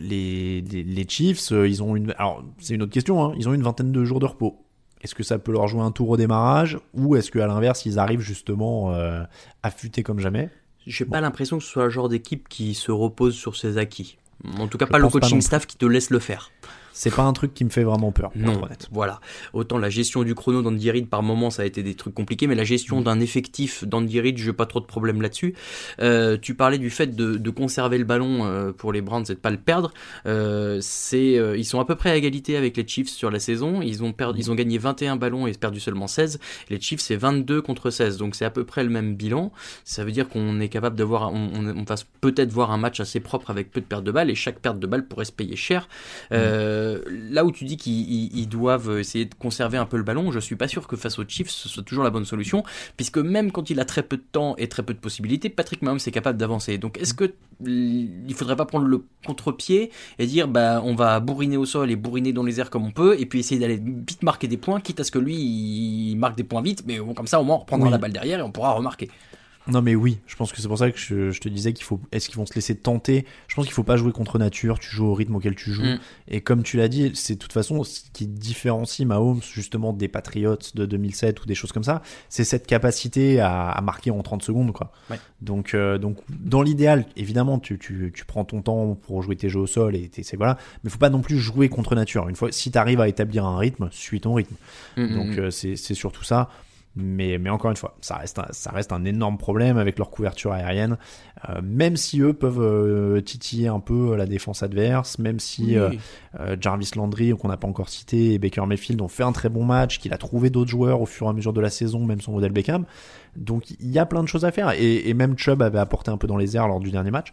les, 0.00 0.60
les, 0.60 0.82
les 0.82 1.08
Chiefs, 1.08 1.52
euh, 1.52 1.68
ils 1.68 1.82
ont 1.82 1.96
une. 1.96 2.14
Alors, 2.18 2.44
c'est 2.58 2.74
une 2.74 2.82
autre 2.82 2.92
question, 2.92 3.24
hein, 3.24 3.34
ils 3.38 3.48
ont 3.48 3.54
une 3.54 3.62
vingtaine 3.62 3.92
de 3.92 4.04
jours 4.04 4.20
de 4.20 4.26
repos. 4.26 4.64
Est-ce 5.02 5.14
que 5.14 5.22
ça 5.22 5.38
peut 5.38 5.52
leur 5.52 5.66
jouer 5.66 5.80
un 5.80 5.92
tour 5.92 6.10
au 6.10 6.16
démarrage 6.16 6.78
ou 6.92 7.16
est-ce 7.16 7.30
qu'à 7.30 7.46
l'inverse, 7.46 7.86
ils 7.86 7.98
arrivent 7.98 8.20
justement 8.20 8.92
euh, 8.92 9.22
affûtés 9.62 10.02
comme 10.02 10.20
jamais? 10.20 10.50
J'ai 10.86 11.06
pas 11.06 11.20
l'impression 11.20 11.58
que 11.58 11.64
ce 11.64 11.70
soit 11.70 11.84
le 11.84 11.90
genre 11.90 12.08
d'équipe 12.08 12.48
qui 12.48 12.74
se 12.74 12.92
repose 12.92 13.34
sur 13.34 13.56
ses 13.56 13.78
acquis. 13.78 14.18
En 14.58 14.68
tout 14.68 14.78
cas, 14.78 14.86
Je 14.86 14.90
pas 14.90 14.98
le 14.98 15.04
pas 15.04 15.10
coaching 15.10 15.40
staff 15.40 15.66
qui 15.66 15.76
te 15.76 15.86
laisse 15.86 16.10
le 16.10 16.18
faire. 16.18 16.50
C'est 16.92 17.14
pas 17.14 17.22
un 17.22 17.32
truc 17.32 17.54
qui 17.54 17.64
me 17.64 17.70
fait 17.70 17.84
vraiment 17.84 18.12
peur. 18.12 18.30
Non, 18.34 18.62
honnête. 18.62 18.88
voilà. 18.90 19.20
Autant 19.52 19.78
la 19.78 19.90
gestion 19.90 20.22
du 20.22 20.34
chrono 20.34 20.62
d'Andy 20.62 20.90
Reid 20.90 21.08
par 21.08 21.22
moment 21.22 21.50
ça 21.50 21.62
a 21.62 21.64
été 21.64 21.82
des 21.82 21.94
trucs 21.94 22.14
compliqués, 22.14 22.46
mais 22.46 22.54
la 22.54 22.64
gestion 22.64 23.00
d'un 23.00 23.20
effectif 23.20 23.84
d'Andy 23.84 24.20
Reid, 24.20 24.38
j'ai 24.38 24.52
pas 24.52 24.66
trop 24.66 24.80
de 24.80 24.84
problème 24.86 25.22
là-dessus. 25.22 25.54
Euh, 26.00 26.36
tu 26.40 26.54
parlais 26.54 26.78
du 26.78 26.90
fait 26.90 27.14
de, 27.14 27.36
de 27.36 27.50
conserver 27.50 27.98
le 27.98 28.04
ballon 28.04 28.44
euh, 28.44 28.72
pour 28.72 28.92
les 28.92 29.00
Browns 29.00 29.24
et 29.28 29.34
de 29.34 29.38
pas 29.38 29.50
le 29.50 29.56
perdre. 29.56 29.92
Euh, 30.26 30.78
c'est, 30.80 31.32
ils 31.56 31.64
sont 31.64 31.80
à 31.80 31.84
peu 31.84 31.94
près 31.94 32.10
à 32.10 32.16
égalité 32.16 32.56
avec 32.56 32.76
les 32.76 32.86
Chiefs 32.86 33.08
sur 33.08 33.30
la 33.30 33.38
saison. 33.38 33.82
Ils 33.82 34.02
ont 34.02 34.12
perdu, 34.12 34.40
ils 34.40 34.50
ont 34.50 34.54
gagné 34.54 34.78
21 34.78 35.16
ballons 35.16 35.46
et 35.46 35.52
perdu 35.52 35.80
seulement 35.80 36.06
16. 36.06 36.38
Les 36.68 36.80
Chiefs 36.80 37.00
c'est 37.00 37.16
22 37.16 37.62
contre 37.62 37.90
16, 37.90 38.16
donc 38.16 38.34
c'est 38.34 38.44
à 38.44 38.50
peu 38.50 38.64
près 38.64 38.84
le 38.84 38.90
même 38.90 39.14
bilan. 39.14 39.52
Ça 39.84 40.04
veut 40.04 40.12
dire 40.12 40.28
qu'on 40.28 40.60
est 40.60 40.68
capable 40.68 40.96
de 40.96 41.04
voir, 41.04 41.32
on, 41.32 41.50
on, 41.54 41.66
on 41.76 41.84
va 41.84 41.94
peut-être 42.20 42.52
voir 42.52 42.70
un 42.70 42.78
match 42.78 43.00
assez 43.00 43.20
propre 43.20 43.50
avec 43.50 43.70
peu 43.70 43.80
de 43.80 43.86
pertes 43.86 44.04
de 44.04 44.12
balles 44.12 44.30
et 44.30 44.34
chaque 44.34 44.58
perte 44.58 44.78
de 44.78 44.86
balle 44.86 45.06
pourrait 45.06 45.24
se 45.24 45.32
payer 45.32 45.56
cher. 45.56 45.88
Euh, 46.80 47.02
là 47.08 47.44
où 47.44 47.52
tu 47.52 47.64
dis 47.64 47.76
qu'ils 47.76 48.00
ils- 48.10 48.30
ils 48.40 48.48
doivent 48.48 48.98
essayer 48.98 49.24
de 49.26 49.34
conserver 49.34 49.76
un 49.78 49.86
peu 49.86 49.96
le 49.96 50.02
ballon, 50.02 50.30
je 50.32 50.38
suis 50.40 50.56
pas 50.56 50.68
sûr 50.68 50.86
que 50.88 50.96
face 50.96 51.18
aux 51.18 51.24
Chiefs 51.28 51.50
ce 51.50 51.68
soit 51.68 51.82
toujours 51.82 52.04
la 52.04 52.10
bonne 52.10 52.24
solution, 52.24 52.62
puisque 52.96 53.18
même 53.18 53.52
quand 53.52 53.68
il 53.70 53.78
a 53.80 53.84
très 53.84 54.02
peu 54.02 54.16
de 54.16 54.24
temps 54.32 54.54
et 54.56 54.68
très 54.68 54.82
peu 54.82 54.94
de 54.94 54.98
possibilités, 54.98 55.48
Patrick 55.50 55.82
Mahomes 55.82 55.98
est 56.04 56.10
capable 56.10 56.38
d'avancer. 56.38 56.78
Donc 56.78 56.98
est-ce 56.98 57.14
que 57.14 57.32
il 57.66 58.32
faudrait 58.34 58.56
pas 58.56 58.64
prendre 58.64 58.86
le 58.86 59.04
contre-pied 59.26 59.90
et 60.18 60.26
dire 60.26 60.48
bah 60.48 60.80
on 60.84 60.94
va 60.94 61.20
bourriner 61.20 61.56
au 61.58 61.66
sol 61.66 61.90
et 61.90 61.96
bourriner 61.96 62.32
dans 62.32 62.42
les 62.42 62.58
airs 62.60 62.70
comme 62.70 62.86
on 62.86 62.90
peut, 62.92 63.16
et 63.20 63.26
puis 63.26 63.40
essayer 63.40 63.60
d'aller 63.60 63.76
vite 63.76 64.22
marquer 64.22 64.48
des 64.48 64.56
points, 64.56 64.80
quitte 64.80 65.00
à 65.00 65.04
ce 65.04 65.10
que 65.10 65.18
lui 65.18 65.36
il 65.36 66.16
marque 66.16 66.36
des 66.36 66.44
points 66.44 66.62
vite, 66.62 66.84
mais 66.86 66.98
bon, 66.98 67.12
comme 67.14 67.26
ça 67.26 67.40
au 67.40 67.44
moins 67.44 67.56
on 67.56 67.60
reprendra 67.60 67.86
Oui. 67.88 67.92
la 67.92 67.98
balle 67.98 68.12
derrière 68.12 68.38
et 68.38 68.42
on 68.42 68.50
pourra 68.52 68.72
remarquer. 68.72 69.10
Non 69.66 69.82
mais 69.82 69.94
oui, 69.94 70.18
je 70.26 70.36
pense 70.36 70.52
que 70.52 70.60
c'est 70.60 70.68
pour 70.68 70.78
ça 70.78 70.90
que 70.90 70.98
je, 70.98 71.30
je 71.30 71.40
te 71.40 71.48
disais 71.48 71.72
qu'il 71.72 71.84
faut. 71.84 72.00
Est-ce 72.12 72.28
qu'ils 72.28 72.38
vont 72.38 72.46
se 72.46 72.54
laisser 72.54 72.74
tenter? 72.74 73.26
Je 73.46 73.54
pense 73.54 73.66
qu'il 73.66 73.74
faut 73.74 73.82
pas 73.84 73.96
jouer 73.96 74.10
contre 74.10 74.38
nature. 74.38 74.78
Tu 74.78 74.90
joues 74.90 75.06
au 75.06 75.14
rythme 75.14 75.36
auquel 75.36 75.54
tu 75.54 75.72
joues. 75.72 75.84
Mm. 75.84 75.98
Et 76.28 76.40
comme 76.40 76.62
tu 76.62 76.78
l'as 76.78 76.88
dit, 76.88 77.12
c'est 77.14 77.34
de 77.34 77.38
toute 77.38 77.52
façon 77.52 77.84
ce 77.84 78.00
qui 78.12 78.26
différencie 78.26 79.06
Mahomes 79.06 79.42
justement 79.42 79.92
des 79.92 80.08
Patriots 80.08 80.56
de 80.74 80.86
2007 80.86 81.42
ou 81.42 81.46
des 81.46 81.54
choses 81.54 81.72
comme 81.72 81.84
ça. 81.84 82.00
C'est 82.30 82.44
cette 82.44 82.66
capacité 82.66 83.40
à, 83.40 83.68
à 83.68 83.80
marquer 83.82 84.10
en 84.10 84.22
30 84.22 84.42
secondes 84.42 84.72
quoi. 84.72 84.92
Ouais. 85.10 85.20
Donc 85.42 85.74
euh, 85.74 85.98
donc 85.98 86.16
dans 86.30 86.62
l'idéal, 86.62 87.04
évidemment, 87.16 87.58
tu, 87.58 87.78
tu, 87.78 88.12
tu 88.14 88.24
prends 88.24 88.44
ton 88.44 88.62
temps 88.62 88.94
pour 88.94 89.22
jouer 89.22 89.36
tes 89.36 89.50
jeux 89.50 89.60
au 89.60 89.66
sol 89.66 89.94
et 89.94 90.10
c'est 90.22 90.36
voilà. 90.36 90.56
Mais 90.82 90.90
faut 90.90 90.98
pas 90.98 91.10
non 91.10 91.20
plus 91.20 91.38
jouer 91.38 91.68
contre 91.68 91.94
nature. 91.94 92.28
Une 92.28 92.36
fois, 92.36 92.50
si 92.50 92.70
t'arrives 92.70 93.00
à 93.00 93.08
établir 93.08 93.44
un 93.44 93.58
rythme, 93.58 93.88
suis 93.90 94.20
ton 94.20 94.34
rythme. 94.34 94.54
Mm, 94.96 95.14
Donc 95.14 95.36
mm, 95.36 95.38
euh, 95.38 95.50
c'est 95.50 95.76
c'est 95.76 95.94
surtout 95.94 96.24
ça. 96.24 96.48
Mais, 96.96 97.38
mais 97.38 97.50
encore 97.50 97.70
une 97.70 97.76
fois, 97.76 97.96
ça 98.00 98.16
reste, 98.16 98.40
un, 98.40 98.46
ça 98.50 98.72
reste 98.72 98.90
un 98.90 99.04
énorme 99.04 99.38
problème 99.38 99.78
avec 99.78 99.96
leur 99.96 100.10
couverture 100.10 100.50
aérienne. 100.52 100.98
Euh, 101.48 101.60
même 101.62 101.96
si 101.96 102.20
eux 102.20 102.32
peuvent 102.32 102.60
euh, 102.60 103.20
titiller 103.20 103.68
un 103.68 103.78
peu 103.78 104.16
la 104.16 104.26
défense 104.26 104.64
adverse, 104.64 105.18
même 105.20 105.38
si 105.38 105.62
Oui. 105.66 105.76
euh, 105.76 105.90
euh, 106.40 106.56
Jarvis 106.60 106.90
Landry, 106.96 107.30
qu'on 107.30 107.46
n'a 107.46 107.56
pas 107.56 107.68
encore 107.68 107.88
cité, 107.88 108.32
et 108.34 108.38
Baker 108.40 108.66
Mayfield 108.66 109.00
ont 109.00 109.08
fait 109.08 109.22
un 109.22 109.30
très 109.30 109.48
bon 109.48 109.64
match, 109.64 110.00
qu'il 110.00 110.12
a 110.12 110.18
trouvé 110.18 110.50
d'autres 110.50 110.70
joueurs 110.70 111.00
au 111.00 111.06
fur 111.06 111.28
et 111.28 111.30
à 111.30 111.32
mesure 111.32 111.52
de 111.52 111.60
la 111.60 111.70
saison, 111.70 112.04
même 112.04 112.20
son 112.20 112.32
modèle 112.32 112.50
Beckham. 112.52 112.84
Donc 113.36 113.70
il 113.70 113.90
y 113.90 113.98
a 114.00 114.04
plein 114.04 114.22
de 114.24 114.28
choses 114.28 114.44
à 114.44 114.50
faire. 114.50 114.72
Et, 114.72 115.08
et 115.08 115.14
même 115.14 115.38
Chubb 115.38 115.62
avait 115.62 115.78
apporté 115.78 116.10
un 116.10 116.16
peu 116.16 116.26
dans 116.26 116.36
les 116.36 116.56
airs 116.56 116.66
lors 116.66 116.80
du 116.80 116.90
dernier 116.90 117.12
match. 117.12 117.32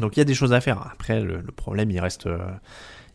Donc 0.00 0.16
il 0.16 0.20
y 0.20 0.22
a 0.22 0.24
des 0.24 0.34
choses 0.34 0.54
à 0.54 0.62
faire. 0.62 0.80
Après, 0.92 1.20
le, 1.20 1.42
le 1.42 1.52
problème, 1.52 1.90
il 1.90 2.00
reste, 2.00 2.26
euh, 2.26 2.38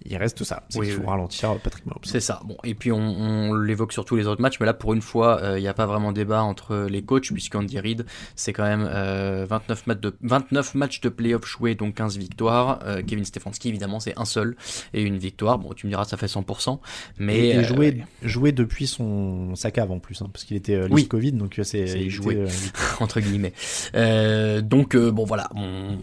il 0.05 0.17
reste 0.17 0.43
ça. 0.43 0.63
C'est 0.69 0.79
Oui, 0.79 0.85
qu'il 0.87 0.95
faut 0.95 1.01
oui. 1.01 1.07
ralentir 1.07 1.55
Patrick 1.59 1.85
Mahomes. 1.85 1.99
C'est 2.03 2.19
ça. 2.19 2.39
Bon, 2.45 2.57
et 2.63 2.73
puis 2.75 2.91
on, 2.91 2.97
on 2.99 3.53
l'évoque 3.53 3.93
sur 3.93 4.05
tous 4.05 4.15
les 4.15 4.27
autres 4.27 4.41
matchs, 4.41 4.59
mais 4.59 4.65
là 4.65 4.73
pour 4.73 4.93
une 4.93 5.01
fois, 5.01 5.41
euh, 5.41 5.59
il 5.59 5.61
n'y 5.61 5.67
a 5.67 5.73
pas 5.73 5.85
vraiment 5.85 6.11
débat 6.11 6.41
entre 6.43 6.87
les 6.89 7.01
coachs, 7.01 7.31
puisqu'Andy 7.31 7.79
Reid, 7.79 8.05
c'est 8.35 8.53
quand 8.53 8.63
même 8.63 8.87
euh, 8.91 9.45
29, 9.49 9.87
matchs 9.87 9.99
de, 9.99 10.15
29 10.21 10.75
matchs 10.75 11.01
de 11.01 11.09
playoff 11.09 11.45
joués, 11.45 11.75
donc 11.75 11.95
15 11.95 12.17
victoires. 12.17 12.79
Euh, 12.85 13.01
Kevin 13.05 13.25
Stefanski, 13.25 13.69
évidemment, 13.69 13.99
c'est 13.99 14.17
un 14.19 14.25
seul 14.25 14.55
et 14.93 15.01
une 15.01 15.17
victoire. 15.17 15.57
Bon, 15.59 15.73
tu 15.73 15.85
me 15.87 15.91
diras, 15.91 16.05
ça 16.05 16.17
fait 16.17 16.25
100%. 16.27 16.79
Mais 17.17 17.37
et, 17.37 17.49
et 17.49 17.57
euh, 17.57 17.63
joué, 17.63 18.03
joué 18.23 18.51
depuis 18.51 18.87
son 18.87 19.55
sa 19.55 19.71
cave 19.71 19.91
en 19.91 19.99
plus, 19.99 20.21
hein, 20.21 20.29
parce 20.31 20.43
qu'il 20.45 20.57
était 20.57 20.75
euh, 20.75 20.87
Oui. 20.89 21.07
Covid, 21.07 21.33
donc 21.33 21.59
euh, 21.59 21.63
c'est 21.63 22.09
joué. 22.09 22.35
euh, 22.37 22.47
entre 22.99 23.19
guillemets. 23.19 23.53
Euh, 23.95 24.61
donc 24.61 24.95
euh, 24.95 25.11
bon 25.11 25.25
voilà, 25.25 25.49
on- 25.55 25.97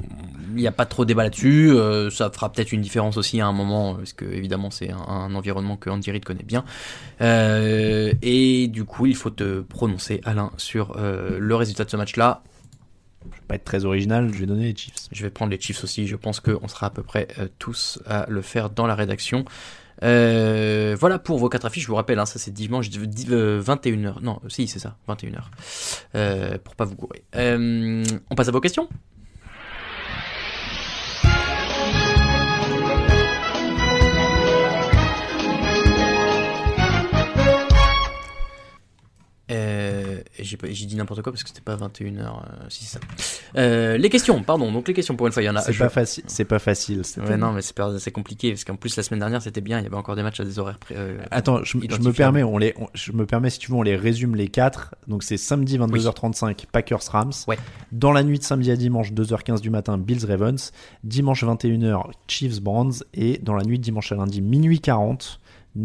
n'y 0.54 0.66
a 0.66 0.72
pas 0.72 0.86
trop 0.86 1.04
de 1.04 1.08
débat 1.08 1.24
là-dessus. 1.24 1.70
Euh, 1.70 2.10
ça 2.10 2.30
fera 2.30 2.50
peut-être 2.50 2.72
une 2.72 2.80
différence 2.80 3.16
aussi 3.16 3.40
à 3.40 3.46
un 3.46 3.52
moment, 3.52 3.94
parce 3.94 4.12
que 4.12 4.24
évidemment 4.24 4.70
c'est 4.70 4.90
un, 4.90 4.98
un 4.98 5.34
environnement 5.34 5.76
que 5.76 5.90
Andy 5.90 6.10
Reid 6.10 6.24
connaît 6.24 6.42
bien. 6.42 6.64
Euh, 7.20 8.12
et 8.22 8.68
du 8.68 8.84
coup, 8.84 9.06
il 9.06 9.16
faut 9.16 9.30
te 9.30 9.60
prononcer, 9.60 10.20
Alain, 10.24 10.50
sur 10.56 10.96
euh, 10.96 11.38
le 11.38 11.54
résultat 11.54 11.84
de 11.84 11.90
ce 11.90 11.96
match-là. 11.96 12.42
je 13.30 13.36
vais 13.36 13.46
pas 13.46 13.54
être 13.56 13.64
très 13.64 13.84
original, 13.84 14.30
je 14.32 14.38
vais 14.40 14.46
donner 14.46 14.64
les 14.64 14.76
Chiefs. 14.76 15.08
Je 15.12 15.22
vais 15.22 15.30
prendre 15.30 15.50
les 15.50 15.60
Chiefs 15.60 15.82
aussi. 15.84 16.06
Je 16.06 16.16
pense 16.16 16.40
qu'on 16.40 16.68
sera 16.68 16.86
à 16.86 16.90
peu 16.90 17.02
près 17.02 17.28
euh, 17.38 17.48
tous 17.58 18.00
à 18.06 18.26
le 18.28 18.42
faire 18.42 18.70
dans 18.70 18.86
la 18.86 18.94
rédaction. 18.94 19.44
Euh, 20.02 20.96
voilà 20.98 21.18
pour 21.18 21.38
vos 21.38 21.48
quatre 21.48 21.64
affiches. 21.64 21.84
Je 21.84 21.88
vous 21.88 21.96
rappelle, 21.96 22.18
hein, 22.18 22.26
ça 22.26 22.38
c'est 22.38 22.52
dimanche 22.52 22.88
euh, 23.30 23.62
21h. 23.62 24.20
Non, 24.22 24.40
si, 24.48 24.68
c'est 24.68 24.78
ça, 24.78 24.96
21h. 25.08 25.40
Euh, 26.14 26.58
pour 26.62 26.76
pas 26.76 26.84
vous 26.84 26.96
courir. 26.96 27.22
Euh, 27.36 28.04
on 28.30 28.34
passe 28.34 28.48
à 28.48 28.52
vos 28.52 28.60
questions? 28.60 28.88
Euh, 39.50 40.18
j'ai 40.38 40.86
dit 40.86 40.96
n'importe 40.96 41.22
quoi 41.22 41.32
parce 41.32 41.42
que 41.42 41.48
c'était 41.48 41.62
pas 41.62 41.76
21h. 41.76 42.18
euh, 42.20 42.66
si 42.68 42.84
c'est 42.84 42.98
ça. 42.98 43.00
Euh, 43.56 43.96
les 43.96 44.10
questions, 44.10 44.42
pardon. 44.42 44.70
Donc 44.70 44.88
les 44.88 44.94
questions 44.94 45.16
pour 45.16 45.26
une 45.26 45.32
fois, 45.32 45.42
il 45.42 45.46
y 45.46 45.48
en 45.48 45.56
a. 45.56 45.62
C'est 45.62 45.72
je- 45.72 45.78
pas 45.78 45.88
facile, 45.88 46.24
c'est 46.26 46.44
pas 46.44 46.58
facile. 46.58 47.00
c'est 47.04 47.20
Ouais, 47.22 47.36
non, 47.36 47.52
mais 47.52 47.62
c'est 47.62 48.10
compliqué 48.10 48.50
parce 48.50 48.64
qu'en 48.64 48.76
plus 48.76 48.96
la 48.96 49.02
semaine 49.02 49.20
dernière 49.20 49.40
c'était 49.42 49.60
bien. 49.60 49.78
Il 49.78 49.84
y 49.84 49.86
avait 49.86 49.96
encore 49.96 50.16
des 50.16 50.22
matchs 50.22 50.40
à 50.40 50.44
des 50.44 50.58
horaires. 50.58 50.78
euh, 50.92 51.18
Attends, 51.30 51.64
je, 51.64 51.78
je 51.78 51.98
me 52.00 52.12
permets, 52.12 52.42
on 52.42 52.58
les, 52.58 52.74
on- 52.78 52.88
je 52.94 53.12
me 53.12 53.24
permets 53.26 53.50
si 53.50 53.58
tu 53.58 53.70
veux, 53.70 53.76
on 53.78 53.82
les 53.82 53.96
résume 53.96 54.36
les 54.36 54.48
quatre. 54.48 54.94
Donc 55.06 55.22
c'est 55.22 55.36
samedi 55.38 55.78
22h35, 55.78 56.66
Packers 56.70 57.02
Rams. 57.10 57.32
Dans 57.92 58.12
la 58.12 58.22
nuit 58.22 58.38
de 58.38 58.44
samedi 58.44 58.70
à 58.70 58.76
dimanche 58.76 59.12
2h15 59.12 59.60
du 59.60 59.70
matin, 59.70 59.96
Bills 59.98 60.26
Ravens. 60.26 60.72
Dimanche 61.04 61.42
21h, 61.44 62.10
Chiefs 62.26 62.60
Browns 62.60 62.92
et 63.14 63.38
dans 63.42 63.54
la 63.54 63.64
nuit 63.64 63.78
de 63.78 63.82
dimanche 63.84 64.12
à 64.12 64.14
lundi 64.16 64.42
minuit 64.42 64.80
40, 64.80 65.40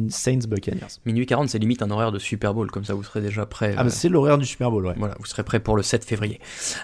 Saints 0.09 0.47
Buccaneers. 0.47 0.87
Minuit 1.05 1.25
40, 1.25 1.49
c'est 1.49 1.59
limite 1.59 1.81
un 1.81 1.91
horaire 1.91 2.11
de 2.11 2.19
Super 2.19 2.53
Bowl, 2.53 2.69
comme 2.71 2.85
ça 2.85 2.93
vous 2.93 3.03
serez 3.03 3.21
déjà 3.21 3.45
prêt. 3.45 3.75
Ah 3.77 3.83
bah, 3.83 3.89
c'est 3.89 4.09
l'horaire 4.09 4.37
du 4.37 4.45
Super 4.45 4.71
Bowl, 4.71 4.85
ouais. 4.85 4.93
Voilà, 4.97 5.15
vous 5.19 5.25
serez 5.25 5.43
prêt 5.43 5.59
pour 5.59 5.75
le 5.75 5.83
7 5.83 6.03
février. 6.05 6.39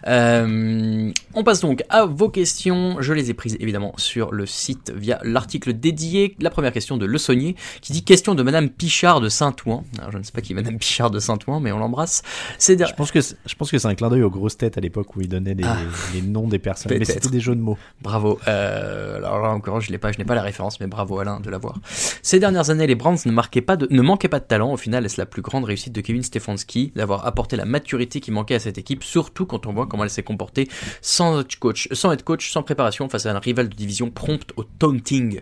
Euh, 0.07 1.11
on 1.33 1.43
passe 1.43 1.61
donc 1.61 1.83
à 1.89 2.05
vos 2.05 2.29
questions. 2.29 2.97
Je 2.99 3.13
les 3.13 3.29
ai 3.29 3.33
prises 3.33 3.57
évidemment 3.59 3.93
sur 3.97 4.31
le 4.33 4.45
site 4.45 4.91
via 4.95 5.19
l'article 5.23 5.73
dédié. 5.73 6.35
La 6.39 6.49
première 6.49 6.71
question 6.71 6.97
de 6.97 7.05
Le 7.05 7.17
Saunier 7.17 7.55
qui 7.81 7.93
dit 7.93 8.03
question 8.03 8.35
de 8.35 8.43
Madame 8.43 8.69
Pichard 8.69 9.21
de 9.21 9.29
Saint-Ouen. 9.29 9.83
Alors, 9.97 10.11
je 10.11 10.17
ne 10.17 10.23
sais 10.23 10.31
pas 10.31 10.41
qui 10.41 10.53
est 10.53 10.55
Madame 10.55 10.77
Pichard 10.77 11.11
de 11.11 11.19
Saint-Ouen, 11.19 11.59
mais 11.59 11.71
on 11.71 11.79
l'embrasse. 11.79 12.21
C'est 12.57 12.79
Je 12.85 12.93
pense 12.93 13.11
que 13.11 13.21
c'est- 13.21 13.35
je 13.45 13.55
pense 13.55 13.71
que 13.71 13.77
c'est 13.77 13.87
un 13.87 13.95
clin 13.95 14.09
d'œil 14.09 14.23
aux 14.23 14.29
grosses 14.29 14.57
têtes 14.57 14.77
à 14.77 14.81
l'époque 14.81 15.15
où 15.15 15.21
ils 15.21 15.29
donnaient 15.29 15.53
les, 15.53 15.63
Ah. 15.63 15.77
les 16.13 16.21
noms 16.21 16.47
des 16.47 16.59
personnes. 16.59 16.91
Mais 16.97 17.05
c'était 17.05 17.29
des 17.29 17.39
jeux 17.39 17.55
de 17.55 17.61
mots. 17.61 17.77
Bravo. 18.01 18.39
Euh, 18.47 19.17
alors 19.17 19.41
là 19.41 19.49
encore, 19.49 19.81
je 19.81 19.91
l'ai 19.91 19.97
pas, 19.97 20.11
je 20.11 20.17
n'ai 20.17 20.25
pas 20.25 20.35
la 20.35 20.41
référence, 20.41 20.79
mais 20.79 20.87
bravo 20.87 21.19
Alain 21.19 21.39
de 21.39 21.49
l'avoir. 21.49 21.79
Ces 22.21 22.39
dernières 22.39 22.69
années, 22.69 22.87
les 22.87 22.95
Browns 22.99 23.17
ne 23.25 23.31
marquaient 23.31 23.61
pas 23.61 23.75
de, 23.77 23.87
ne 23.89 24.01
manquaient 24.03 24.27
pas 24.29 24.39
de 24.39 24.45
talent. 24.45 24.71
Au 24.71 24.77
final, 24.77 25.03
est-ce 25.05 25.19
la 25.19 25.25
plus 25.25 25.41
grande 25.41 25.65
réussite 25.65 25.93
de 25.93 26.01
Kevin 26.01 26.21
Stefanski 26.21 26.91
d'avoir 26.95 27.25
apporté 27.25 27.55
la 27.55 27.65
maturité 27.65 28.19
qui 28.19 28.29
manquait 28.29 28.55
à 28.55 28.59
cette 28.59 28.77
équipe, 28.77 29.03
surtout 29.03 29.45
quand 29.47 29.65
on 29.65 29.73
voit 29.73 29.87
comment 29.87 30.03
elle 30.03 30.09
s'est 30.11 30.21
comportée 30.21 30.67
sans 31.01 31.39
être 31.41 31.57
coach, 31.57 31.87
sans 31.91 32.11
être 32.11 32.23
coach, 32.23 32.51
sans 32.51 32.61
préparation 32.61 33.09
face 33.09 33.25
à 33.25 33.35
un 33.35 33.39
rival 33.39 33.69
de 33.69 33.75
division 33.75 34.11
prompt 34.11 34.51
au 34.57 34.63
taunting? 34.63 35.41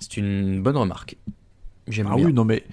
C'est 0.00 0.16
une 0.16 0.60
bonne 0.62 0.76
remarque. 0.76 1.16
J'aime 1.88 2.08
Ah 2.10 2.16
bien. 2.16 2.26
oui, 2.26 2.32
non 2.32 2.44
mais 2.44 2.64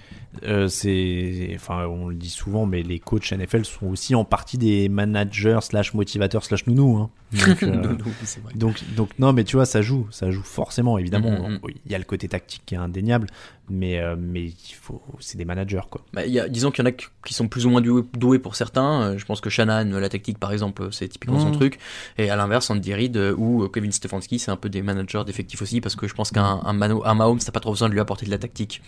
euh, 0.44 0.68
c'est, 0.68 1.52
enfin, 1.54 1.86
on 1.86 2.08
le 2.08 2.14
dit 2.14 2.30
souvent, 2.30 2.66
mais 2.66 2.82
les 2.82 2.98
coachs 2.98 3.32
NFL 3.32 3.64
sont 3.64 3.86
aussi 3.86 4.14
en 4.14 4.24
partie 4.24 4.58
des 4.58 4.88
managers 4.88 5.58
slash 5.62 5.94
motivateurs 5.94 6.44
slash 6.44 6.66
nounous. 6.66 6.98
Hein. 6.98 7.10
Donc, 7.32 7.62
euh, 7.62 7.96
vrai. 8.42 8.54
donc, 8.54 8.82
donc, 8.94 9.10
non, 9.18 9.32
mais 9.32 9.44
tu 9.44 9.56
vois, 9.56 9.66
ça 9.66 9.82
joue, 9.82 10.06
ça 10.10 10.30
joue 10.30 10.42
forcément, 10.42 10.98
évidemment. 10.98 11.30
Mhm, 11.30 11.52
mhm. 11.54 11.58
Oui, 11.62 11.76
Il 11.86 11.92
y 11.92 11.94
a 11.94 11.98
le 11.98 12.04
côté 12.04 12.28
tactique 12.28 12.62
qui 12.66 12.74
est 12.74 12.78
indéniable, 12.78 13.26
mais, 13.68 13.98
euh, 13.98 14.14
mais 14.18 14.44
il 14.44 14.74
faut, 14.80 15.02
c'est 15.20 15.38
des 15.38 15.44
managers 15.44 15.80
quoi. 15.90 16.02
Bah, 16.12 16.24
il 16.26 16.32
y 16.32 16.38
a, 16.38 16.48
disons 16.48 16.70
qu'il 16.70 16.84
y 16.84 16.88
en 16.88 16.90
a 16.90 16.92
qui 16.92 17.34
sont 17.34 17.48
plus 17.48 17.66
ou 17.66 17.70
moins 17.70 17.80
doués, 17.80 18.04
doués 18.12 18.38
pour 18.38 18.54
certains. 18.54 19.16
Je 19.16 19.24
pense 19.24 19.40
que 19.40 19.50
Shannon, 19.50 19.98
la 19.98 20.08
tactique 20.08 20.38
par 20.38 20.52
exemple, 20.52 20.88
c'est 20.92 21.08
typiquement 21.08 21.40
son 21.40 21.50
truc. 21.50 21.78
Et 22.18 22.30
à 22.30 22.36
l'inverse, 22.36 22.70
Andy 22.70 22.94
Reid 22.94 23.16
ou 23.36 23.68
Kevin 23.68 23.90
Stefanski, 23.90 24.38
c'est 24.38 24.50
un 24.50 24.56
peu 24.56 24.68
des 24.68 24.82
managers 24.82 25.22
d'effectifs 25.26 25.62
aussi 25.62 25.80
parce 25.80 25.96
que 25.96 26.06
je 26.06 26.14
pense 26.14 26.30
qu'un 26.30 26.60
un, 26.64 26.80
un 26.82 27.14
Mahomes, 27.14 27.38
t'as 27.38 27.52
pas 27.52 27.60
trop 27.60 27.72
besoin 27.72 27.88
de 27.88 27.94
lui 27.94 28.00
apporter 28.00 28.26
de 28.26 28.30
la 28.30 28.38
tactique. 28.38 28.82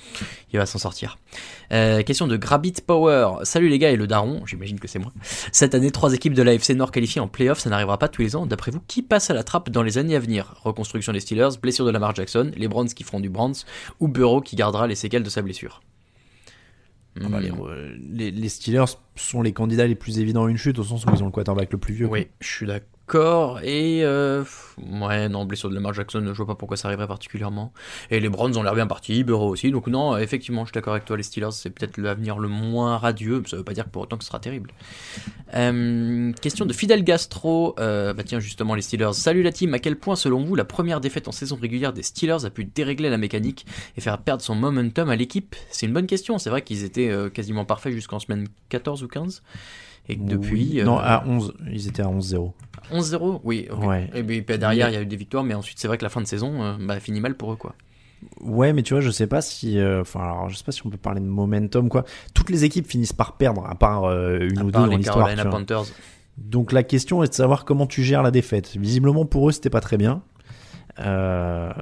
Il 0.53 0.59
va 0.59 0.67
s'en 0.67 0.79
sortir. 0.79 1.19
Euh, 1.73 2.03
question 2.03 2.27
de 2.27 2.37
Grabbit 2.37 2.75
Power. 2.87 3.45
Salut 3.45 3.69
les 3.69 3.79
gars 3.79 3.91
et 3.91 3.97
le 3.97 4.07
daron, 4.07 4.45
j'imagine 4.47 4.79
que 4.79 4.87
c'est 4.89 4.99
moi. 4.99 5.13
Cette 5.53 5.75
année, 5.75 5.91
trois 5.91 6.13
équipes 6.15 6.35
de 6.35 6.43
l'AFC 6.43 6.71
Nord 6.77 6.91
qualifiées 6.93 7.21
en 7.21 7.29
playoff, 7.29 7.59
ça 7.59 7.71
n'arrivera 7.71 7.99
pas 7.99 8.09
tous 8.09 8.23
les 8.23 8.37
ans. 8.37 8.47
D'après 8.47 8.71
vous, 8.71 8.81
qui 8.87 9.03
passe 9.03 9.31
à 9.31 9.35
la 9.35 9.43
trappe 9.43 9.71
dans 9.71 9.83
les 9.83 9.99
années 9.99 10.15
à 10.17 10.21
venir? 10.21 10.55
Reconstruction 10.63 11.13
des 11.13 11.21
Steelers, 11.21 11.59
blessure 11.61 11.85
de 11.85 11.91
Lamar 11.91 12.15
Jackson, 12.15 12.51
les 12.57 12.69
Browns 12.69 12.89
qui 12.89 13.03
feront 13.05 13.21
du 13.21 13.29
Browns 13.29 13.55
ou 14.01 14.09
Burrow 14.09 14.41
qui 14.41 14.55
gardera 14.57 14.87
les 14.87 14.95
séquelles 14.95 15.23
de 15.25 15.31
sa 15.31 15.43
blessure? 15.43 15.81
Ah 17.21 17.29
bah, 17.31 17.41
les, 17.41 17.51
Hmm. 17.51 17.65
les- 18.13 18.31
les 18.31 18.49
Steelers 18.51 18.85
sont 19.15 19.41
les 19.41 19.53
candidats 19.53 19.87
les 19.87 19.95
plus 19.95 20.19
évidents 20.19 20.45
à 20.45 20.51
une 20.51 20.59
chute 20.59 20.79
au 20.79 20.85
sens 20.85 21.05
où 21.07 21.09
ils 21.15 21.23
ont 21.23 21.27
le 21.27 21.33
quarterback 21.33 21.73
le 21.73 21.79
plus 21.79 21.95
vieux. 21.95 22.09
quoi. 22.09 22.19
Oui, 22.19 22.27
je 22.41 22.47
suis 22.49 22.67
d'accord. 22.67 22.89
Et 23.63 24.01
euh, 24.05 24.43
ouais, 25.01 25.29
non, 25.29 25.45
blessure 25.45 25.71
de 25.71 25.75
Lamar 25.75 25.95
Jackson, 25.95 26.23
je 26.27 26.33
vois 26.33 26.47
pas 26.47 26.55
pourquoi 26.57 26.77
ça 26.77 26.89
arriverait 26.89 27.07
particulièrement. 27.07 27.73
Et 28.11 28.19
les 28.19 28.29
Browns 28.29 28.57
ont 28.57 28.63
l'air 28.65 28.75
bien 28.75 28.89
partis, 28.89 29.23
Burrow 29.23 29.49
aussi. 29.49 29.71
Donc 29.71 29.87
non, 29.87 30.17
effectivement, 30.19 30.65
je 30.65 30.71
suis 30.71 30.75
d'accord 30.75 30.95
avec 30.95 31.05
toi. 31.05 31.17
Les 31.17 31.23
Steelers, 31.23 31.53
c'est 31.53 31.71
peut-être 31.71 31.99
l'avenir 31.99 32.39
le 32.39 32.49
moins 32.49 32.99
radieux. 32.99 33.41
mais 33.41 33.49
Ça 33.49 33.57
veut 33.57 33.65
pas 33.65 33.75
dire 33.75 33.87
pour 33.87 34.03
autant 34.03 34.17
que 34.17 34.25
ce 34.25 34.29
sera 34.29 34.41
terrible. 34.41 34.73
Euh, 35.55 36.33
question 36.41 36.67
de 36.67 36.73
Fidel 36.73 37.05
Gastro. 37.05 37.77
Euh, 37.79 38.13
bah 38.13 38.25
tiens, 38.25 38.41
justement, 38.41 38.75
les 38.75 38.83
Steelers. 38.83 39.13
Salut 39.13 39.43
la 39.43 39.53
team. 39.53 39.73
À 39.75 39.79
quel 39.79 39.97
point, 39.97 40.17
selon 40.17 40.45
vous, 40.45 40.57
la 40.57 40.65
première 40.65 41.01
défaite 41.01 41.29
en 41.29 41.33
saison 41.33 41.57
régulière 41.61 41.93
des 41.93 42.03
Steelers 42.03 42.45
a 42.45 42.51
pu 42.51 42.65
dérégler 42.65 43.09
la 43.09 43.19
mécanique 43.19 43.67
et 43.97 44.01
faire 44.01 44.19
perdre 44.19 44.43
son 44.43 44.57
momentum 44.57 45.11
à 45.11 45.17
l'équipe? 45.17 45.55
C'est 45.71 45.87
une 45.87 45.93
bonne 45.93 46.09
question. 46.09 46.39
C'est 46.39 46.51
vrai 46.51 46.63
qu'ils 46.63 46.83
étaient 46.83 47.13
quasiment 47.33 47.65
parfaits 47.65 47.93
jusqu'en 47.93 48.19
semaine 48.19 48.49
14 48.69 49.05
ou 49.05 49.09
15. 49.09 49.43
Et 50.09 50.17
que 50.17 50.23
depuis. 50.23 50.73
Oui. 50.77 50.85
Non, 50.85 50.99
à 50.99 51.25
11, 51.27 51.55
ils 51.73 51.89
étaient 51.89 52.03
à 52.03 52.07
11-0. 52.07 52.53
11-0 52.93 53.41
Oui. 53.45 53.69
Ouais. 53.77 54.11
Et 54.15 54.23
puis 54.23 54.43
derrière, 54.59 54.89
il 54.89 54.95
y 54.95 54.97
a 54.97 55.03
eu 55.03 55.07
des 55.07 55.17
victoires, 55.17 55.45
mais 55.45 55.55
ensuite, 55.55 55.79
c'est 55.79 55.89
vrai 55.89 55.99
que 55.99 56.05
la 56.05 56.09
fin 56.09 56.21
de 56.21 56.27
saison 56.27 56.63
euh, 56.63 56.77
bah, 56.81 57.01
finit 57.01 57.21
mal 57.21 57.37
pour 57.37 57.53
eux, 57.53 57.57
quoi. 57.57 57.75
Ouais, 58.41 58.73
mais 58.73 58.83
tu 58.83 58.95
vois, 58.95 59.01
je 59.01 59.11
sais 59.11 59.27
pas 59.27 59.41
si, 59.41 59.79
euh, 59.79 60.01
enfin, 60.01 60.21
alors, 60.21 60.49
je 60.49 60.57
sais 60.57 60.65
pas 60.65 60.73
si 60.73 60.85
on 60.87 60.91
peut 60.91 60.97
parler 60.97 61.21
de 61.21 61.27
momentum, 61.27 61.89
quoi. 61.89 62.05
Toutes 62.35 62.51
les 62.51 62.65
équipes 62.65 62.87
finissent 62.87 63.13
par 63.13 63.37
perdre, 63.37 63.67
à 63.69 63.75
part 63.75 64.05
euh, 64.05 64.39
une 64.41 64.59
À 64.59 64.65
ou 64.65 64.71
deux 64.71 64.79
dans 64.79 64.87
l'histoire. 64.87 65.29
Donc 66.39 66.73
la 66.73 66.83
question 66.83 67.23
est 67.23 67.29
de 67.29 67.35
savoir 67.35 67.65
comment 67.65 67.87
tu 67.87 68.03
gères 68.03 68.23
la 68.23 68.31
défaite. 68.31 68.77
Visiblement 68.77 69.25
pour 69.25 69.49
eux, 69.49 69.53
c'était 69.53 69.71
pas 69.71 69.81
très 69.81 69.97
bien. 69.97 70.23
Euh, 70.99 71.73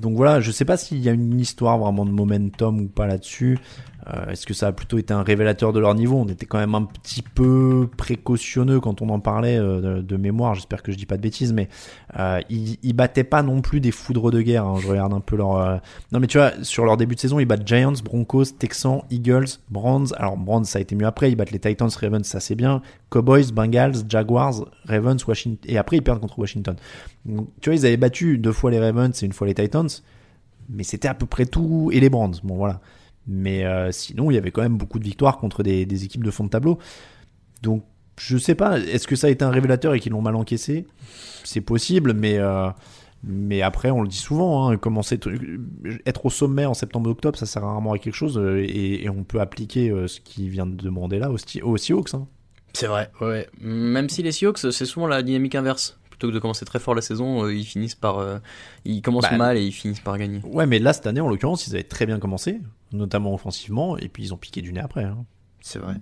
donc 0.00 0.16
voilà, 0.16 0.40
je 0.40 0.50
sais 0.50 0.64
pas 0.64 0.76
s'il 0.76 0.98
y 0.98 1.08
a 1.08 1.12
une 1.12 1.40
histoire 1.40 1.78
vraiment 1.78 2.04
de 2.04 2.10
momentum 2.10 2.80
ou 2.80 2.88
pas 2.88 3.06
là-dessus. 3.06 3.58
Euh, 4.08 4.30
Est-ce 4.30 4.46
que 4.46 4.52
ça 4.54 4.68
a 4.68 4.72
plutôt 4.72 4.98
été 4.98 5.14
un 5.14 5.22
révélateur 5.22 5.72
de 5.72 5.80
leur 5.80 5.94
niveau? 5.94 6.16
On 6.16 6.28
était 6.28 6.46
quand 6.46 6.58
même 6.58 6.74
un 6.74 6.84
petit 6.84 7.22
peu 7.22 7.88
précautionneux 7.96 8.80
quand 8.80 9.00
on 9.02 9.08
en 9.08 9.20
parlait 9.20 9.58
euh, 9.58 10.02
de, 10.02 10.16
mémoire. 10.16 10.54
J'espère 10.54 10.82
que 10.82 10.92
je 10.92 10.96
dis 10.96 11.06
pas 11.06 11.16
de 11.16 11.22
bêtises, 11.22 11.52
mais 11.52 11.68
euh, 12.18 12.40
ils, 12.50 12.92
battaient 12.92 13.24
pas 13.24 13.42
non 13.42 13.60
plus 13.62 13.80
des 13.80 13.90
foudres 13.90 14.30
de 14.30 14.42
guerre. 14.42 14.64
hein. 14.64 14.76
Je 14.80 14.88
regarde 14.88 15.12
un 15.14 15.20
peu 15.20 15.36
leur. 15.36 15.80
Non, 16.12 16.20
mais 16.20 16.26
tu 16.26 16.38
vois, 16.38 16.52
sur 16.62 16.84
leur 16.84 16.96
début 16.96 17.14
de 17.14 17.20
saison, 17.20 17.38
ils 17.38 17.46
battent 17.46 17.66
Giants, 17.66 17.94
Broncos, 18.04 18.46
Texans, 18.58 19.02
Eagles, 19.10 19.58
Browns. 19.70 20.08
Alors 20.16 20.36
Browns, 20.36 20.64
ça 20.64 20.78
a 20.78 20.82
été 20.82 20.94
mieux 20.94 21.06
après. 21.06 21.30
Ils 21.32 21.36
battent 21.36 21.50
les 21.52 21.58
Titans, 21.58 21.90
Ravens, 22.00 22.26
ça 22.26 22.40
c'est 22.40 22.54
bien. 22.54 22.82
Cowboys, 23.10 23.52
Bengals, 23.52 24.08
Jaguars, 24.08 24.66
Ravens, 24.84 25.26
Washington. 25.26 25.58
Et 25.70 25.78
après, 25.78 25.96
ils 25.96 26.02
perdent 26.02 26.20
contre 26.20 26.38
Washington. 26.38 26.76
Tu 27.26 27.70
vois, 27.70 27.74
ils 27.74 27.86
avaient 27.86 27.96
battu 27.96 28.38
deux 28.38 28.52
fois 28.52 28.70
les 28.70 28.78
Ravens 28.78 29.22
et 29.22 29.26
une 29.26 29.32
fois 29.32 29.46
les 29.46 29.54
Titans. 29.54 29.88
Mais 30.68 30.82
c'était 30.82 31.08
à 31.08 31.14
peu 31.14 31.26
près 31.26 31.46
tout. 31.46 31.90
Et 31.92 32.00
les 32.00 32.10
Browns. 32.10 32.36
Bon, 32.42 32.56
voilà. 32.56 32.80
Mais 33.26 33.64
euh, 33.64 33.90
sinon, 33.92 34.30
il 34.30 34.34
y 34.34 34.38
avait 34.38 34.50
quand 34.50 34.62
même 34.62 34.76
beaucoup 34.76 34.98
de 34.98 35.04
victoires 35.04 35.38
contre 35.38 35.62
des, 35.62 36.04
équipes 36.04 36.24
de 36.24 36.30
fond 36.30 36.44
de 36.44 36.50
tableau. 36.50 36.78
Donc, 37.62 37.84
je 38.18 38.36
sais 38.36 38.54
pas. 38.54 38.78
Est-ce 38.78 39.06
que 39.06 39.16
ça 39.16 39.28
a 39.28 39.30
été 39.30 39.44
un 39.44 39.50
révélateur 39.50 39.94
et 39.94 40.00
qu'ils 40.00 40.12
l'ont 40.12 40.22
mal 40.22 40.36
encaissé? 40.36 40.86
C'est 41.44 41.60
possible, 41.60 42.12
mais. 42.12 42.38
euh, 42.38 42.68
mais 43.26 43.62
après, 43.62 43.90
on 43.90 44.02
le 44.02 44.08
dit 44.08 44.18
souvent, 44.18 44.68
hein, 44.68 44.76
commencer 44.76 45.18
être 46.04 46.26
au 46.26 46.30
sommet 46.30 46.66
en 46.66 46.74
septembre-octobre, 46.74 47.38
ça 47.38 47.46
sert 47.46 47.62
rarement 47.62 47.94
à 47.94 47.98
quelque 47.98 48.12
chose 48.12 48.36
euh, 48.36 48.62
et, 48.62 49.08
on 49.08 49.24
peut 49.24 49.40
appliquer 49.40 49.90
ce 50.06 50.20
qui 50.20 50.50
vient 50.50 50.66
de 50.66 50.76
demander 50.76 51.18
là 51.18 51.30
aux, 51.30 51.38
aux 51.62 51.76
Seahawks. 51.78 52.12
hein. 52.12 52.26
C'est 52.74 52.86
vrai, 52.88 53.10
ouais. 53.22 53.48
Même 53.60 54.10
si 54.10 54.22
les 54.22 54.32
Seahawks, 54.32 54.58
c'est 54.58 54.84
souvent 54.84 55.06
la 55.06 55.22
dynamique 55.22 55.54
inverse. 55.54 55.98
Plutôt 56.24 56.30
que 56.30 56.34
de 56.34 56.40
commencer 56.40 56.64
très 56.64 56.78
fort 56.78 56.94
la 56.94 57.02
saison, 57.02 57.44
euh, 57.44 57.54
ils 57.54 57.64
finissent 57.64 57.94
par. 57.94 58.18
euh, 58.18 58.38
ils 58.84 59.02
commencent 59.02 59.24
Bah, 59.30 59.36
mal 59.36 59.56
et 59.58 59.62
ils 59.64 59.72
finissent 59.72 60.00
par 60.00 60.16
gagner. 60.18 60.40
Ouais, 60.44 60.66
mais 60.66 60.78
là, 60.78 60.92
cette 60.92 61.06
année, 61.06 61.20
en 61.20 61.28
l'occurrence, 61.28 61.66
ils 61.66 61.74
avaient 61.74 61.82
très 61.84 62.06
bien 62.06 62.18
commencé, 62.18 62.60
notamment 62.92 63.34
offensivement, 63.34 63.96
et 63.98 64.08
puis 64.08 64.22
ils 64.24 64.34
ont 64.34 64.38
piqué 64.38 64.62
du 64.62 64.72
nez 64.72 64.80
après. 64.80 65.04
hein. 65.04 65.24
C'est 65.66 65.78
vrai. 65.78 65.94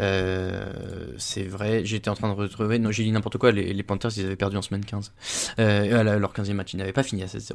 Euh, 0.00 1.12
c'est 1.18 1.42
vrai. 1.42 1.84
J'étais 1.84 2.08
en 2.08 2.14
train 2.14 2.28
de 2.32 2.34
retrouver. 2.40 2.78
Non, 2.78 2.90
j'ai 2.90 3.04
dit 3.04 3.12
n'importe 3.12 3.36
quoi. 3.36 3.52
Les, 3.52 3.74
les 3.74 3.82
Panthers, 3.82 4.10
ils 4.16 4.24
avaient 4.24 4.34
perdu 4.34 4.56
en 4.56 4.62
semaine 4.62 4.82
15. 4.82 5.12
Euh, 5.58 6.18
leur 6.18 6.32
15e 6.32 6.54
match. 6.54 6.72
Ils 6.72 6.78
n'avaient 6.78 6.92
pas 6.94 7.02
fini 7.02 7.22
à 7.22 7.26
16-0. 7.26 7.52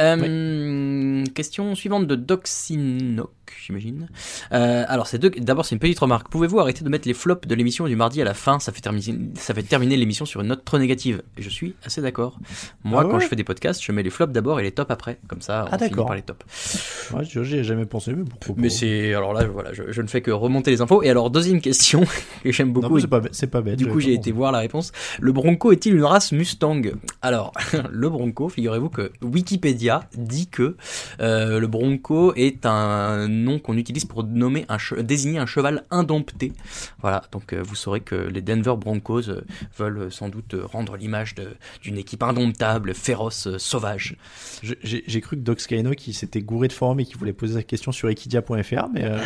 Euh, 0.00 1.24
Question 1.34 1.76
suivante 1.76 2.08
de 2.08 2.16
Doxinoc. 2.16 3.30
J'imagine. 3.64 4.08
Euh, 4.52 4.84
alors, 4.88 5.06
c'est 5.06 5.18
deux. 5.18 5.30
D'abord, 5.30 5.64
c'est 5.64 5.74
une 5.74 5.78
petite 5.80 5.98
remarque. 5.98 6.28
Pouvez-vous 6.28 6.58
arrêter 6.60 6.84
de 6.84 6.88
mettre 6.88 7.06
les 7.08 7.14
flops 7.14 7.46
de 7.46 7.54
l'émission 7.54 7.86
du 7.86 7.96
mardi 7.96 8.20
à 8.20 8.24
la 8.24 8.34
fin? 8.34 8.58
Ça 8.60 8.72
fait 8.72 8.80
terminer, 8.80 9.18
ça 9.34 9.54
fait 9.54 9.62
terminer 9.62 9.96
l'émission 9.96 10.24
sur 10.24 10.40
une 10.40 10.48
note 10.48 10.64
trop 10.64 10.78
négative. 10.78 11.22
Je 11.38 11.48
suis 11.48 11.74
assez 11.84 12.00
d'accord. 12.02 12.38
Moi, 12.84 13.02
Ah 13.04 13.08
quand 13.10 13.18
je 13.20 13.26
fais 13.26 13.36
des 13.36 13.44
podcasts, 13.44 13.82
je 13.82 13.92
mets 13.92 14.02
les 14.02 14.10
flops 14.10 14.32
d'abord 14.32 14.60
et 14.60 14.62
les 14.62 14.72
tops 14.72 14.90
après. 14.90 15.18
Comme 15.28 15.40
ça, 15.40 15.66
on 15.70 15.74
Ah, 15.74 15.78
finit 15.78 15.94
par 15.94 16.14
les 16.14 16.22
tops. 16.22 17.10
Ouais, 17.14 17.24
j'y 17.24 17.56
ai 17.56 17.64
jamais 17.64 17.86
pensé, 17.86 18.12
mais 18.12 18.24
pourquoi 18.40 18.62
Mais 18.62 18.70
c'est 18.70 19.14
alors 19.14 19.32
là, 19.32 19.44
voilà, 19.46 19.72
je, 19.72 19.84
je 19.90 20.02
ne 20.02 20.06
fais 20.06 20.20
que 20.20 20.30
remonter 20.30 20.70
les 20.70 20.80
infos. 20.80 21.02
Et 21.02 21.10
alors, 21.10 21.30
deuxième 21.30 21.60
question 21.60 22.04
que 22.44 22.52
j'aime 22.52 22.72
beaucoup. 22.72 22.98
C'est 23.00 23.46
pas, 23.48 23.60
bête. 23.60 23.76
Du 23.76 23.86
coup, 23.86 24.00
j'ai 24.00 24.14
été 24.14 24.32
voir 24.32 24.52
la 24.52 24.58
réponse. 24.58 24.92
Le 25.20 25.32
Bronco 25.32 25.72
est-il 25.72 25.94
une 25.94 26.04
race 26.04 26.32
Mustang? 26.32 26.82
Alors, 27.22 27.52
le 27.90 28.08
Bronco, 28.08 28.48
figurez-vous 28.48 28.90
que 28.90 29.12
Wikipédia 29.22 30.04
dit 30.16 30.48
que 30.48 30.76
euh, 31.20 31.58
le 31.60 31.66
Bronco 31.66 32.32
est 32.34 32.66
un 32.66 33.39
nom 33.42 33.58
qu'on 33.58 33.76
utilise 33.76 34.04
pour 34.04 34.24
nommer 34.24 34.66
un 34.68 34.76
désigner 35.02 35.38
un 35.38 35.46
cheval 35.46 35.84
indompté. 35.90 36.52
Voilà, 37.00 37.22
donc 37.32 37.52
euh, 37.52 37.62
vous 37.62 37.74
saurez 37.74 38.00
que 38.00 38.14
les 38.14 38.40
Denver 38.42 38.74
Broncos 38.78 39.28
euh, 39.28 39.42
veulent 39.78 39.98
euh, 39.98 40.10
sans 40.10 40.28
doute 40.28 40.54
rendre 40.62 40.96
l'image 40.96 41.34
d'une 41.82 41.98
équipe 41.98 42.22
indomptable, 42.22 42.94
féroce, 42.94 43.56
sauvage. 43.58 44.16
J'ai 44.62 45.20
cru 45.20 45.36
que 45.36 45.42
Doc 45.42 45.60
Skyno 45.60 45.92
il 46.06 46.14
s'était 46.14 46.42
gouré 46.42 46.68
de 46.68 46.72
forme 46.72 47.00
et 47.00 47.04
qu'il 47.04 47.16
voulait 47.16 47.32
poser 47.32 47.54
sa 47.54 47.62
question 47.62 47.92
sur 47.92 48.08
equidia.fr, 48.08 48.88
mais 48.92 49.04
euh, 49.04 49.18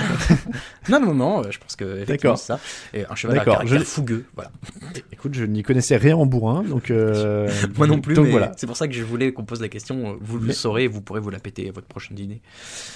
Non, 0.89 1.01
non, 1.01 1.15
non, 1.15 1.43
je 1.51 1.59
pense 1.59 1.77
que 1.77 2.05
D'accord. 2.05 2.39
ça. 2.39 2.61
Et 2.93 3.05
un 3.09 3.15
cheval 3.15 3.39
à 3.39 3.65
je- 3.65 3.79
fougueux, 3.79 4.25
voilà. 4.35 4.51
écoute, 5.13 5.35
je 5.35 5.45
n'y 5.45 5.63
connaissais 5.63 5.97
rien 5.97 6.17
en 6.17 6.27
bourrin, 6.27 6.63
donc 6.63 6.91
euh, 6.91 7.51
Moi 7.77 7.87
non 7.87 8.01
plus, 8.01 8.15
donc 8.15 8.27
mais 8.27 8.31
voilà. 8.33 8.53
c'est 8.57 8.67
pour 8.67 8.77
ça 8.77 8.87
que 8.89 8.95
je 8.95 9.03
voulais 9.03 9.33
qu'on 9.33 9.45
pose 9.45 9.61
la 9.61 9.69
question. 9.69 10.19
Vous 10.21 10.39
le 10.39 10.47
Mais- 10.49 10.53
saurez 10.53 10.87
vous 10.87 11.01
pourrez 11.01 11.21
vous 11.21 11.31
la 11.31 11.39
péter 11.39 11.69
à 11.69 11.73
votre 11.73 11.87
prochaine 11.87 12.17
dîner. 12.17 12.41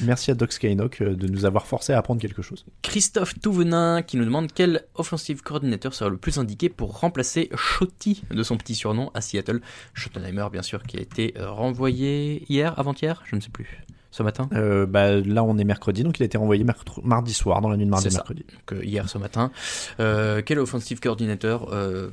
Merci 0.03 0.31
à 0.31 0.35
Doc 0.35 0.53
Skynock 0.53 1.03
euh, 1.09 1.15
de 1.17 1.27
nous 1.27 1.45
avoir 1.45 1.67
forcé 1.67 1.93
à 1.93 1.99
apprendre 1.99 2.21
quelque 2.21 2.43
chose. 2.43 2.65
Christophe 2.83 3.39
Touvenin 3.41 4.03
qui 4.03 4.17
nous 4.17 4.25
demande 4.25 4.49
quel 4.55 4.85
offensive 4.95 5.43
coordinateur 5.43 5.95
serait 5.95 6.11
le 6.11 6.17
plus 6.17 6.39
indiqué 6.39 6.69
pour 6.69 7.01
remplacer 7.01 7.51
Shotty 7.57 8.23
de 8.31 8.43
son 8.43 8.57
petit 8.57 8.75
surnom 8.75 9.11
à 9.15 9.21
Seattle. 9.21 9.61
Schottenheimer, 9.95 10.47
bien 10.53 10.63
sûr, 10.63 10.83
qui 10.85 10.97
a 10.97 11.01
été 11.01 11.35
euh, 11.39 11.51
renvoyé 11.51 12.45
hier, 12.49 12.79
avant-hier, 12.79 13.23
je 13.27 13.37
ne 13.37 13.41
sais 13.41 13.51
plus. 13.51 13.85
Ce 14.11 14.23
matin 14.23 14.49
Euh, 14.55 14.87
bah, 14.87 15.17
là, 15.21 15.45
on 15.45 15.59
est 15.59 15.65
mercredi, 15.65 16.03
donc 16.03 16.19
il 16.19 16.23
a 16.23 16.27
été 16.27 16.39
renvoyé 16.39 16.65
mardi 17.05 17.35
soir, 17.35 17.61
dans 17.61 17.69
la 17.69 17.77
nuit 17.77 17.85
de 17.85 17.91
mardi 17.91 18.09
mercredi. 18.11 18.43
Donc, 18.67 18.83
hier, 18.83 19.07
ce 19.07 19.19
matin. 19.19 19.53
Euh, 20.01 20.41
quel 20.45 20.59
offensive 20.59 20.99
coordinateur 20.99 21.69
euh, 21.75 22.09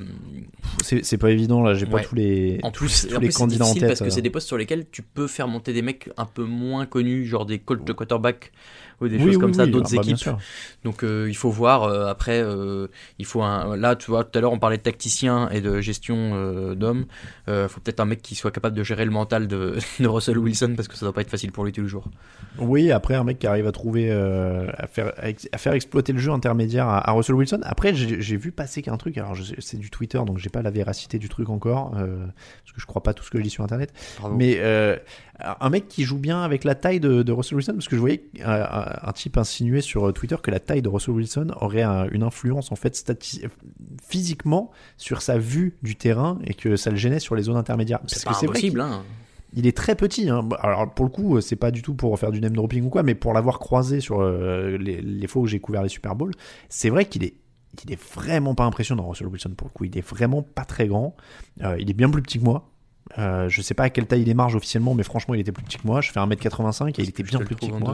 C'est 0.84 1.18
pas 1.18 1.32
évident, 1.32 1.64
là, 1.64 1.74
j'ai 1.74 1.86
Ouais. 1.86 1.92
pas 1.92 2.00
tous 2.02 2.16
les, 2.16 2.60
En 2.64 2.72
tous, 2.72 3.06
plus, 3.06 3.08
tous 3.08 3.16
en 3.16 3.20
les 3.20 3.28
plus, 3.28 3.32
c'est 3.32 3.38
candidats 3.40 3.66
en 3.66 3.74
tête. 3.74 3.88
parce 3.88 4.02
que 4.02 4.10
c'est 4.10 4.22
des 4.22 4.30
postes 4.30 4.48
sur 4.48 4.58
lesquels 4.58 4.86
tu 4.92 5.04
peux 5.04 5.28
faire 5.28 5.48
monter 5.48 5.72
des 5.72 5.82
mecs 5.82 6.10
un 6.18 6.26
peu 6.26 6.44
moins 6.44 6.86
connus, 6.86 7.26
genre 7.26 7.46
des 7.46 7.60
coachs 7.60 7.86
de 7.86 7.94
quarterback 7.94 8.52
ou 9.02 9.08
des 9.08 9.18
Oui, 9.18 9.24
choses 9.24 9.36
oui, 9.36 9.42
comme 9.42 9.54
ça 9.54 9.66
d'autres 9.66 9.90
ah 9.94 9.96
bah, 9.98 10.10
équipes. 10.10 10.30
Donc 10.84 11.04
euh, 11.04 11.28
il 11.28 11.36
faut 11.36 11.50
voir 11.50 11.84
euh, 11.84 12.08
après 12.08 12.42
euh, 12.42 12.88
il 13.20 13.26
faut 13.26 13.42
un 13.42 13.76
là 13.76 13.96
tu 13.96 14.12
vois 14.12 14.24
tout 14.24 14.38
à 14.38 14.42
l'heure 14.42 14.52
on 14.52 14.60
parlait 14.60 14.78
de 14.78 14.84
tacticien 14.84 15.50
et 15.50 15.62
de 15.62 15.82
gestion 15.82 16.74
d'hommes 16.76 17.06
euh, 17.48 17.68
faut 17.68 17.80
peut-être 17.82 18.00
un 18.00 18.06
mec 18.06 18.22
qui 18.22 18.36
soit 18.36 18.52
capable 18.52 18.76
de 18.76 18.84
gérer 18.84 19.06
le 19.06 19.12
mental 19.12 19.48
de, 19.48 19.78
de 20.00 20.08
Russell 20.08 20.38
Wilson 20.38 20.74
parce 20.76 20.88
que 20.88 20.96
ça 20.96 21.06
doit 21.06 21.14
pas 21.14 21.22
être 21.22 21.30
facile 21.30 21.52
pour 21.52 21.66
lui 21.66 21.72
tous 21.72 21.82
les 21.82 21.88
jours. 21.88 22.10
Oui, 22.60 22.92
après 22.92 23.16
un 23.16 23.24
mec 23.24 23.40
qui 23.40 23.48
arrive 23.48 23.68
à 23.68 23.72
trouver, 23.72 24.12
à, 24.12 24.88
faire, 24.88 25.14
à 25.18 25.76
exploiter 25.76 26.14
le 26.14 26.20
jeu 26.20 26.32
intermédiaire 26.32 26.88
à, 26.88 27.10
à 27.10 27.12
Russell 27.12 27.36
Wilson. 27.36 27.60
Après, 27.64 27.94
j'ai 27.94 28.38
vu 28.38 28.52
passer 28.52 28.82
qu'un 28.82 28.98
truc, 28.98 29.18
alors 29.18 29.36
c'est 29.60 29.78
du 29.78 29.90
Twitter, 29.90 30.22
donc 30.26 30.38
j'ai 30.38 30.50
pas 30.50 30.62
la 30.62 30.72
véracité 30.72 31.20
du 31.20 31.28
truc 31.28 31.50
encore, 31.50 31.92
parce 31.92 32.72
que 32.74 32.80
je 32.80 32.86
crois 32.86 33.04
pas 33.04 33.14
tout 33.14 33.24
ce 33.24 33.30
que 33.30 33.38
je 33.38 33.44
lis 33.44 33.50
sur 33.50 33.64
Internet. 33.64 33.94
Bravo. 34.20 34.36
Mais 34.36 34.60
un 35.40 35.70
mec 35.70 35.88
qui 35.88 36.04
joue 36.04 36.18
bien 36.18 36.42
avec 36.42 36.64
la 36.64 36.76
taille 36.76 37.00
de, 37.00 37.24
de 37.24 37.32
Russell 37.32 37.58
Wilson, 37.58 37.74
parce 37.74 37.88
que 37.88 37.96
je 37.96 38.02
voyais 38.02 38.24
euh, 38.40 38.85
un, 38.86 39.10
un 39.10 39.12
type 39.14 39.38
insinuer 39.38 39.82
sur 39.82 40.14
Twitter 40.14 40.36
que 40.42 40.52
la 40.52 40.60
taille 40.60 40.82
de 40.82 40.90
Russell 40.90 41.16
Wilson 41.16 41.48
aurait 41.62 41.82
un- 41.84 42.08
une 42.10 42.24
influence 42.24 42.72
en 42.72 42.76
fait 42.76 42.96
physiquement 44.08 44.72
sur 44.98 45.22
sa 45.22 45.38
vue 45.38 45.78
du 45.84 45.96
terrain 45.96 46.40
et 46.44 46.54
que 46.54 46.76
ça 46.76 46.90
le 46.92 46.96
gênait 46.98 47.20
sur 47.20 47.36
les 47.36 47.44
zones 47.44 47.58
intermédiaires. 47.58 48.00
Parce 48.00 48.14
C'est 48.14 48.20
que 48.24 48.26
pas 48.30 48.34
c'est 48.36 48.48
qu'il- 48.48 48.80
hein. 48.80 49.04
il 49.54 49.68
est 49.68 49.76
très 49.76 49.96
petit. 49.96 50.30
Hein. 50.30 50.44
Bah, 50.44 50.60
Alors 50.62 50.94
pour 50.94 51.06
le 51.06 51.12
coup, 51.12 51.40
c'est 51.42 51.56
pas 51.56 51.72
du 51.72 51.82
tout 51.82 51.94
pour 51.94 52.18
faire 52.20 52.32
du 52.32 52.42
name 52.42 52.54
dropping 52.56 52.84
ou 52.86 52.90
quoi, 52.90 53.04
mais 53.04 53.16
pour 53.16 53.34
l'avoir 53.34 53.60
croisé 53.60 54.00
sur 54.00 54.22
euh, 54.22 54.78
les, 54.78 55.02
les 55.02 55.28
fois 55.28 55.42
où 55.42 55.48
j'ai 55.48 55.60
couvert 55.60 55.84
les 55.84 55.90
Super 55.90 56.16
Bowls, 56.16 56.34
c'est 56.70 56.90
vrai 56.90 57.06
qu'il 57.06 57.24
est, 57.24 57.36
il 57.86 57.92
est 57.92 58.02
vraiment 58.14 58.56
pas 58.56 58.64
impressionnant, 58.66 59.08
Russell 59.08 59.28
Wilson 59.28 59.52
pour 59.58 59.68
le 59.68 59.74
coup. 59.74 59.84
Il 59.86 59.98
est 59.98 60.06
vraiment 60.08 60.42
pas 60.42 60.66
très 60.66 60.88
grand. 60.88 61.16
Euh, 61.62 61.76
il 61.80 61.90
est 61.90 61.94
bien 61.94 62.10
plus 62.10 62.22
petit 62.22 62.40
que 62.40 62.44
moi. 62.46 62.70
Euh, 63.20 63.48
je 63.50 63.62
sais 63.62 63.76
pas 63.76 63.84
à 63.84 63.90
quelle 63.92 64.08
taille 64.08 64.24
il 64.24 64.30
est 64.30 64.34
marge 64.34 64.56
officiellement, 64.56 64.96
mais 64.96 65.04
franchement, 65.04 65.36
il 65.36 65.40
était 65.40 65.52
plus 65.52 65.64
petit 65.64 65.78
que 65.78 65.86
moi. 65.86 66.02
Je 66.02 66.12
fais 66.12 66.20
1m85 66.20 66.90
et 67.00 67.04
il 67.04 67.10
était 67.10 67.22
bien 67.24 67.38
plus 67.46 67.56
petit 67.56 67.68
que 67.68 67.76
moi. 67.80 67.94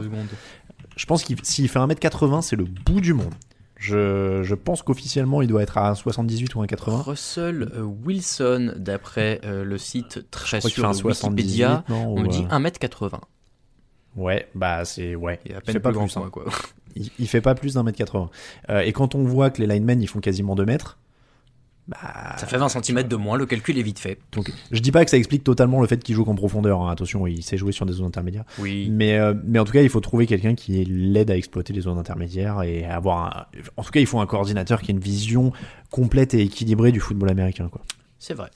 Je 0.96 1.06
pense 1.06 1.24
qu'il 1.24 1.36
s'il 1.42 1.68
fait 1.68 1.78
1m80, 1.78 2.42
c'est 2.42 2.56
le 2.56 2.64
bout 2.64 3.00
du 3.00 3.14
monde. 3.14 3.34
Je, 3.76 4.42
je 4.44 4.54
pense 4.54 4.82
qu'officiellement, 4.82 5.42
il 5.42 5.48
doit 5.48 5.62
être 5.62 5.76
à 5.76 5.90
un 5.90 5.94
78 5.96 6.54
ou 6.54 6.62
un 6.62 6.68
80. 6.68 7.02
Russell 7.02 7.68
euh, 7.74 7.82
Wilson 7.82 8.74
d'après 8.76 9.40
euh, 9.44 9.64
le 9.64 9.76
site 9.76 10.30
très 10.30 10.60
78, 10.60 11.04
Wikipédia 11.04 11.84
non, 11.88 12.06
on 12.06 12.20
me 12.20 12.26
ou, 12.26 12.28
dit 12.28 12.46
euh, 12.48 12.58
1m80. 12.58 13.18
Ouais, 14.16 14.48
bah 14.54 14.84
c'est 14.84 15.16
ouais. 15.16 15.40
Il 15.46 15.56
à 15.56 15.60
fait 15.60 15.80
pas 15.80 15.90
plus 15.90 15.98
grand 15.98 16.16
hein. 16.16 16.28
quoi. 16.30 16.44
Il, 16.94 17.10
il 17.18 17.26
fait 17.26 17.40
pas 17.40 17.54
plus 17.54 17.74
d'un 17.74 17.82
mètre 17.82 17.98
80. 17.98 18.30
Euh, 18.70 18.80
et 18.80 18.92
quand 18.92 19.14
on 19.14 19.24
voit 19.24 19.50
que 19.50 19.60
les 19.60 19.66
linemen 19.66 20.00
ils 20.00 20.06
font 20.06 20.20
quasiment 20.20 20.54
2 20.54 20.64
mètres, 20.64 20.98
bah, 21.88 21.98
Ça 22.36 22.46
fait 22.46 22.58
20 22.58 22.68
cm 22.68 23.02
de 23.08 23.16
moins, 23.16 23.36
le 23.36 23.46
calcul 23.46 23.76
est 23.78 23.82
vite 23.82 23.98
fait. 23.98 24.18
donc 24.32 24.50
je 24.70 24.80
dis 24.80 24.92
pas 24.92 25.04
que 25.04 25.10
ça 25.10 25.16
explique 25.16 25.44
totalement 25.44 25.80
le 25.80 25.86
fait 25.86 26.02
qu'il 26.02 26.14
joue 26.14 26.24
qu'en 26.24 26.34
profondeur. 26.34 26.80
hein. 26.82 26.90
Attention, 26.90 27.26
il 27.26 27.42
sait 27.42 27.56
jouer 27.56 27.72
sur 27.72 27.86
des 27.86 27.92
zones 27.94 28.06
intermédiaires. 28.06 28.44
Oui. 28.58 28.88
Mais 28.90 29.18
euh, 29.18 29.34
mais 29.44 29.58
en 29.58 29.64
tout 29.64 29.72
cas, 29.72 29.82
il 29.82 29.88
faut 29.88 30.00
trouver 30.00 30.26
quelqu'un 30.26 30.54
qui 30.54 30.84
l'aide 30.84 31.30
à 31.30 31.36
exploiter 31.36 31.72
les 31.72 31.80
zones 31.82 31.98
intermédiaires 31.98 32.62
et 32.62 32.84
avoir. 32.84 33.36
Un... 33.36 33.46
En 33.76 33.82
tout 33.82 33.90
cas, 33.90 34.00
il 34.00 34.06
faut 34.06 34.20
un 34.20 34.26
coordinateur 34.26 34.80
qui 34.80 34.90
ait 34.90 34.94
une 34.94 35.00
vision 35.00 35.52
complète 35.90 36.34
et 36.34 36.40
équilibrée 36.42 36.92
du 36.92 37.00
football 37.00 37.30
américain. 37.30 37.68
Quoi. 37.70 37.82
C'est 38.18 38.34
vrai. 38.34 38.50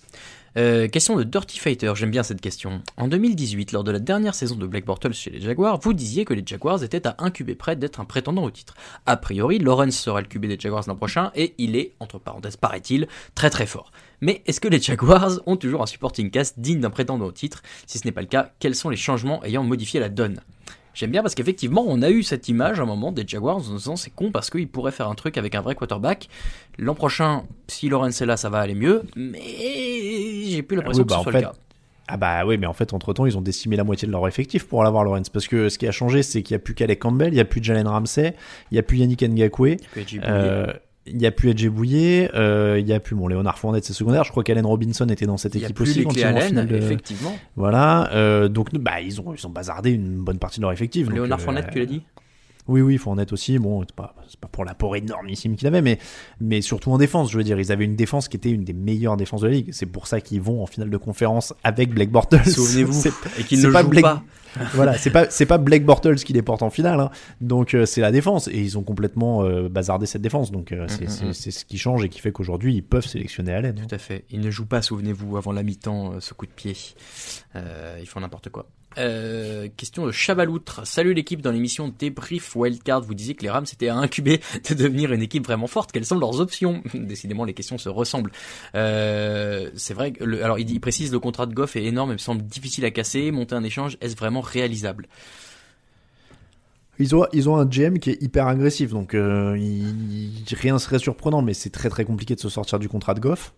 Euh, 0.56 0.88
question 0.88 1.16
de 1.16 1.22
Dirty 1.22 1.58
Fighter, 1.58 1.92
j'aime 1.96 2.10
bien 2.10 2.22
cette 2.22 2.40
question. 2.40 2.80
En 2.96 3.08
2018, 3.08 3.72
lors 3.72 3.84
de 3.84 3.90
la 3.90 3.98
dernière 3.98 4.34
saison 4.34 4.56
de 4.56 4.66
Black 4.66 4.86
Bortles 4.86 5.12
chez 5.12 5.28
les 5.28 5.40
Jaguars, 5.42 5.78
vous 5.80 5.92
disiez 5.92 6.24
que 6.24 6.32
les 6.32 6.42
Jaguars 6.46 6.82
étaient 6.82 7.06
à 7.06 7.14
un 7.18 7.30
QB 7.30 7.56
près 7.56 7.76
d'être 7.76 8.00
un 8.00 8.06
prétendant 8.06 8.42
au 8.42 8.50
titre. 8.50 8.74
A 9.04 9.18
priori, 9.18 9.58
Lawrence 9.58 9.96
sera 9.96 10.22
le 10.22 10.26
QB 10.26 10.46
des 10.46 10.58
Jaguars 10.58 10.84
l'an 10.86 10.96
prochain 10.96 11.30
et 11.34 11.54
il 11.58 11.76
est, 11.76 11.92
entre 12.00 12.18
parenthèses, 12.18 12.56
paraît-il, 12.56 13.06
très 13.34 13.50
très 13.50 13.66
fort. 13.66 13.92
Mais 14.22 14.42
est-ce 14.46 14.60
que 14.60 14.68
les 14.68 14.80
Jaguars 14.80 15.40
ont 15.44 15.56
toujours 15.56 15.82
un 15.82 15.86
supporting 15.86 16.30
cast 16.30 16.58
digne 16.58 16.80
d'un 16.80 16.88
prétendant 16.88 17.26
au 17.26 17.32
titre? 17.32 17.62
Si 17.86 17.98
ce 17.98 18.06
n'est 18.06 18.12
pas 18.12 18.22
le 18.22 18.26
cas, 18.26 18.52
quels 18.58 18.74
sont 18.74 18.88
les 18.88 18.96
changements 18.96 19.44
ayant 19.44 19.62
modifié 19.62 20.00
la 20.00 20.08
donne? 20.08 20.40
J'aime 20.96 21.10
bien 21.10 21.20
parce 21.20 21.34
qu'effectivement, 21.34 21.84
on 21.86 22.00
a 22.00 22.08
eu 22.08 22.22
cette 22.22 22.48
image 22.48 22.80
à 22.80 22.84
un 22.84 22.86
moment 22.86 23.12
des 23.12 23.24
Jaguars 23.26 23.56
en 23.56 23.60
se 23.60 23.70
disant 23.70 23.96
c'est 23.96 24.08
con 24.08 24.30
parce 24.30 24.48
qu'ils 24.48 24.66
pourraient 24.66 24.92
faire 24.92 25.08
un 25.08 25.14
truc 25.14 25.36
avec 25.36 25.54
un 25.54 25.60
vrai 25.60 25.74
quarterback. 25.74 26.30
L'an 26.78 26.94
prochain, 26.94 27.44
si 27.68 27.90
Lawrence 27.90 28.22
est 28.22 28.26
là, 28.26 28.38
ça 28.38 28.48
va 28.48 28.60
aller 28.60 28.74
mieux, 28.74 29.02
mais 29.14 29.42
j'ai 30.48 30.62
plus 30.62 30.74
l'impression 30.78 31.02
Oui, 31.02 31.06
que 31.06 31.10
bah, 31.12 31.18
ce 31.18 31.22
soit 31.22 31.32
fait, 31.32 31.40
le 31.42 31.44
cas. 31.48 31.52
Ah 32.08 32.16
bah 32.16 32.46
oui, 32.46 32.56
mais 32.56 32.66
en 32.66 32.72
fait, 32.72 32.94
entre-temps, 32.94 33.26
ils 33.26 33.36
ont 33.36 33.42
décimé 33.42 33.76
la 33.76 33.84
moitié 33.84 34.06
de 34.06 34.12
leur 34.12 34.26
effectif 34.26 34.66
pour 34.66 34.82
l'avoir 34.82 35.04
Lawrence. 35.04 35.28
Parce 35.28 35.48
que 35.48 35.68
ce 35.68 35.76
qui 35.76 35.86
a 35.86 35.92
changé, 35.92 36.22
c'est 36.22 36.42
qu'il 36.42 36.54
n'y 36.54 36.62
a 36.62 36.64
plus 36.64 36.74
Calais 36.74 36.96
Campbell, 36.96 37.28
il 37.28 37.34
n'y 37.34 37.40
a 37.40 37.44
plus 37.44 37.62
Jalen 37.62 37.86
Ramsey, 37.86 38.34
il 38.70 38.74
n'y 38.74 38.78
a 38.78 38.82
plus 38.82 38.96
Yannick 38.96 39.22
Ngakwe, 39.22 39.76
euh, 40.22 40.72
il 41.06 41.16
n'y 41.16 41.26
a 41.26 41.30
plus 41.30 41.50
Edge 41.50 41.66
Bouillet, 41.68 42.30
euh, 42.34 42.76
il 42.78 42.84
n'y 42.84 42.92
a 42.92 43.00
plus 43.00 43.14
bon, 43.14 43.28
Léonard 43.28 43.58
Fournette, 43.58 43.84
c'est 43.84 43.92
secondaire. 43.92 44.24
Je 44.24 44.30
crois 44.30 44.42
qu'Allen 44.44 44.66
Robinson 44.66 45.06
était 45.08 45.26
dans 45.26 45.36
cette 45.36 45.54
Il 45.54 45.60
y 45.60 45.64
a 45.64 45.66
équipe 45.66 45.76
plus 45.76 45.90
aussi. 46.04 46.04
les 46.16 46.24
Allen, 46.24 46.66
de- 46.66 46.76
effectivement. 46.76 47.36
Voilà, 47.56 48.10
euh, 48.12 48.48
donc 48.48 48.72
bah, 48.78 49.00
ils, 49.00 49.20
ont, 49.20 49.32
ils 49.34 49.46
ont 49.46 49.50
bazardé 49.50 49.90
une 49.90 50.18
bonne 50.22 50.38
partie 50.38 50.58
de 50.58 50.62
leur 50.62 50.72
effectif. 50.72 51.08
Léonard 51.10 51.38
euh, 51.38 51.42
Fournette, 51.42 51.68
tu 51.72 51.78
l'as 51.78 51.86
dit? 51.86 52.02
Oui, 52.68 52.80
oui, 52.80 52.98
Fournette 52.98 53.32
aussi. 53.32 53.58
Bon, 53.58 53.82
c'est 53.82 53.94
pas, 53.94 54.14
pas 54.40 54.48
pour 54.48 54.64
l'apport 54.64 54.96
énormissime 54.96 55.54
qu'il 55.56 55.68
avait, 55.68 55.82
mais, 55.82 55.98
mais 56.40 56.60
surtout 56.62 56.90
en 56.90 56.98
défense. 56.98 57.30
Je 57.30 57.38
veux 57.38 57.44
dire, 57.44 57.58
ils 57.60 57.70
avaient 57.70 57.84
une 57.84 57.96
défense 57.96 58.28
qui 58.28 58.36
était 58.36 58.50
une 58.50 58.64
des 58.64 58.72
meilleures 58.72 59.16
défenses 59.16 59.42
de 59.42 59.46
la 59.46 59.52
ligue. 59.52 59.68
C'est 59.72 59.86
pour 59.86 60.06
ça 60.06 60.20
qu'ils 60.20 60.40
vont 60.40 60.62
en 60.62 60.66
finale 60.66 60.90
de 60.90 60.96
conférence 60.96 61.54
avec 61.64 61.90
Blake 61.94 62.10
Bortles. 62.10 62.44
Souvenez-vous, 62.48 62.92
C'est- 63.00 63.12
et 63.38 63.44
qu'ils 63.44 63.62
ne 63.62 63.70
pas 63.70 63.82
jouent 63.82 63.88
Blake- 63.90 64.02
pas. 64.04 64.22
voilà, 64.72 64.96
c'est 64.96 65.10
pas, 65.10 65.26
pas 65.26 65.58
Blake 65.58 65.84
Bortles 65.84 66.14
qui 66.16 66.32
les 66.32 66.40
porte 66.42 66.62
en 66.62 66.70
finale. 66.70 66.98
hein. 66.98 67.10
Donc, 67.42 67.74
euh, 67.74 67.84
c'est 67.84 68.00
la 68.00 68.10
défense. 68.10 68.48
Et 68.48 68.58
ils 68.58 68.78
ont 68.78 68.82
complètement 68.82 69.44
euh, 69.44 69.68
bazardé 69.68 70.06
cette 70.06 70.22
défense. 70.22 70.50
Donc, 70.50 70.72
euh, 70.72 70.86
c'est, 70.88 71.04
Mm, 71.22 71.26
mm, 71.26 71.28
mm. 71.28 71.32
c'est 71.34 71.50
ce 71.50 71.64
qui 71.66 71.76
change 71.78 72.02
et 72.04 72.08
qui 72.08 72.20
fait 72.20 72.32
qu'aujourd'hui, 72.32 72.74
ils 72.74 72.82
peuvent 72.82 73.06
sélectionner 73.06 73.52
Allen. 73.52 73.78
hein. 73.78 73.86
Tout 73.86 73.94
à 73.94 73.98
fait. 73.98 74.24
Il 74.30 74.40
ne 74.40 74.50
joue 74.50 74.64
pas, 74.66 74.80
souvenez-vous, 74.82 75.36
avant 75.36 75.52
la 75.52 75.62
mi-temps, 75.62 76.20
ce 76.20 76.32
coup 76.34 76.46
de 76.46 76.52
pied. 76.52 76.74
Ils 77.54 78.06
font 78.06 78.20
n'importe 78.20 78.48
quoi. 78.48 78.66
Euh, 78.98 79.68
question 79.76 80.06
de 80.06 80.12
Chabaloutre. 80.12 80.86
Salut 80.86 81.12
l'équipe 81.12 81.42
dans 81.42 81.50
l'émission 81.50 81.92
Débrief 81.98 82.56
Wildcard. 82.56 83.02
Vous 83.02 83.14
disiez 83.14 83.34
que 83.34 83.42
les 83.42 83.50
Rams 83.50 83.66
étaient 83.70 83.88
à 83.88 83.96
incuber 83.96 84.40
de 84.68 84.74
devenir 84.74 85.12
une 85.12 85.22
équipe 85.22 85.44
vraiment 85.46 85.66
forte. 85.66 85.92
Quelles 85.92 86.06
sont 86.06 86.18
leurs 86.18 86.40
options 86.40 86.82
Décidément, 86.94 87.44
les 87.44 87.54
questions 87.54 87.78
se 87.78 87.88
ressemblent. 87.88 88.32
Euh, 88.74 89.70
c'est 89.76 89.94
vrai 89.94 90.12
que, 90.12 90.24
le- 90.24 90.42
alors 90.44 90.58
il, 90.58 90.80
précise 90.80 91.12
le 91.12 91.18
contrat 91.18 91.46
de 91.46 91.54
Goff 91.54 91.76
est 91.76 91.84
énorme 91.84 92.10
et 92.10 92.14
me 92.14 92.18
semble 92.18 92.42
difficile 92.42 92.84
à 92.84 92.90
casser. 92.90 93.30
Monter 93.30 93.54
un 93.54 93.64
échange, 93.64 93.98
est-ce 94.00 94.16
vraiment 94.16 94.40
réalisable? 94.40 95.08
Ils 96.98 97.14
ont, 97.14 97.26
ils 97.34 97.48
ont 97.50 97.56
un 97.56 97.66
GM 97.66 97.98
qui 97.98 98.10
est 98.10 98.22
hyper 98.22 98.46
agressif, 98.46 98.90
donc 98.90 99.12
euh, 99.14 99.54
rien 100.52 100.78
serait 100.78 100.98
surprenant, 100.98 101.42
mais 101.42 101.52
c'est 101.52 101.68
très 101.68 101.90
très 101.90 102.06
compliqué 102.06 102.34
de 102.34 102.40
se 102.40 102.48
sortir 102.48 102.78
du 102.78 102.88
contrat 102.88 103.12
de 103.12 103.20
Goff. 103.20 103.52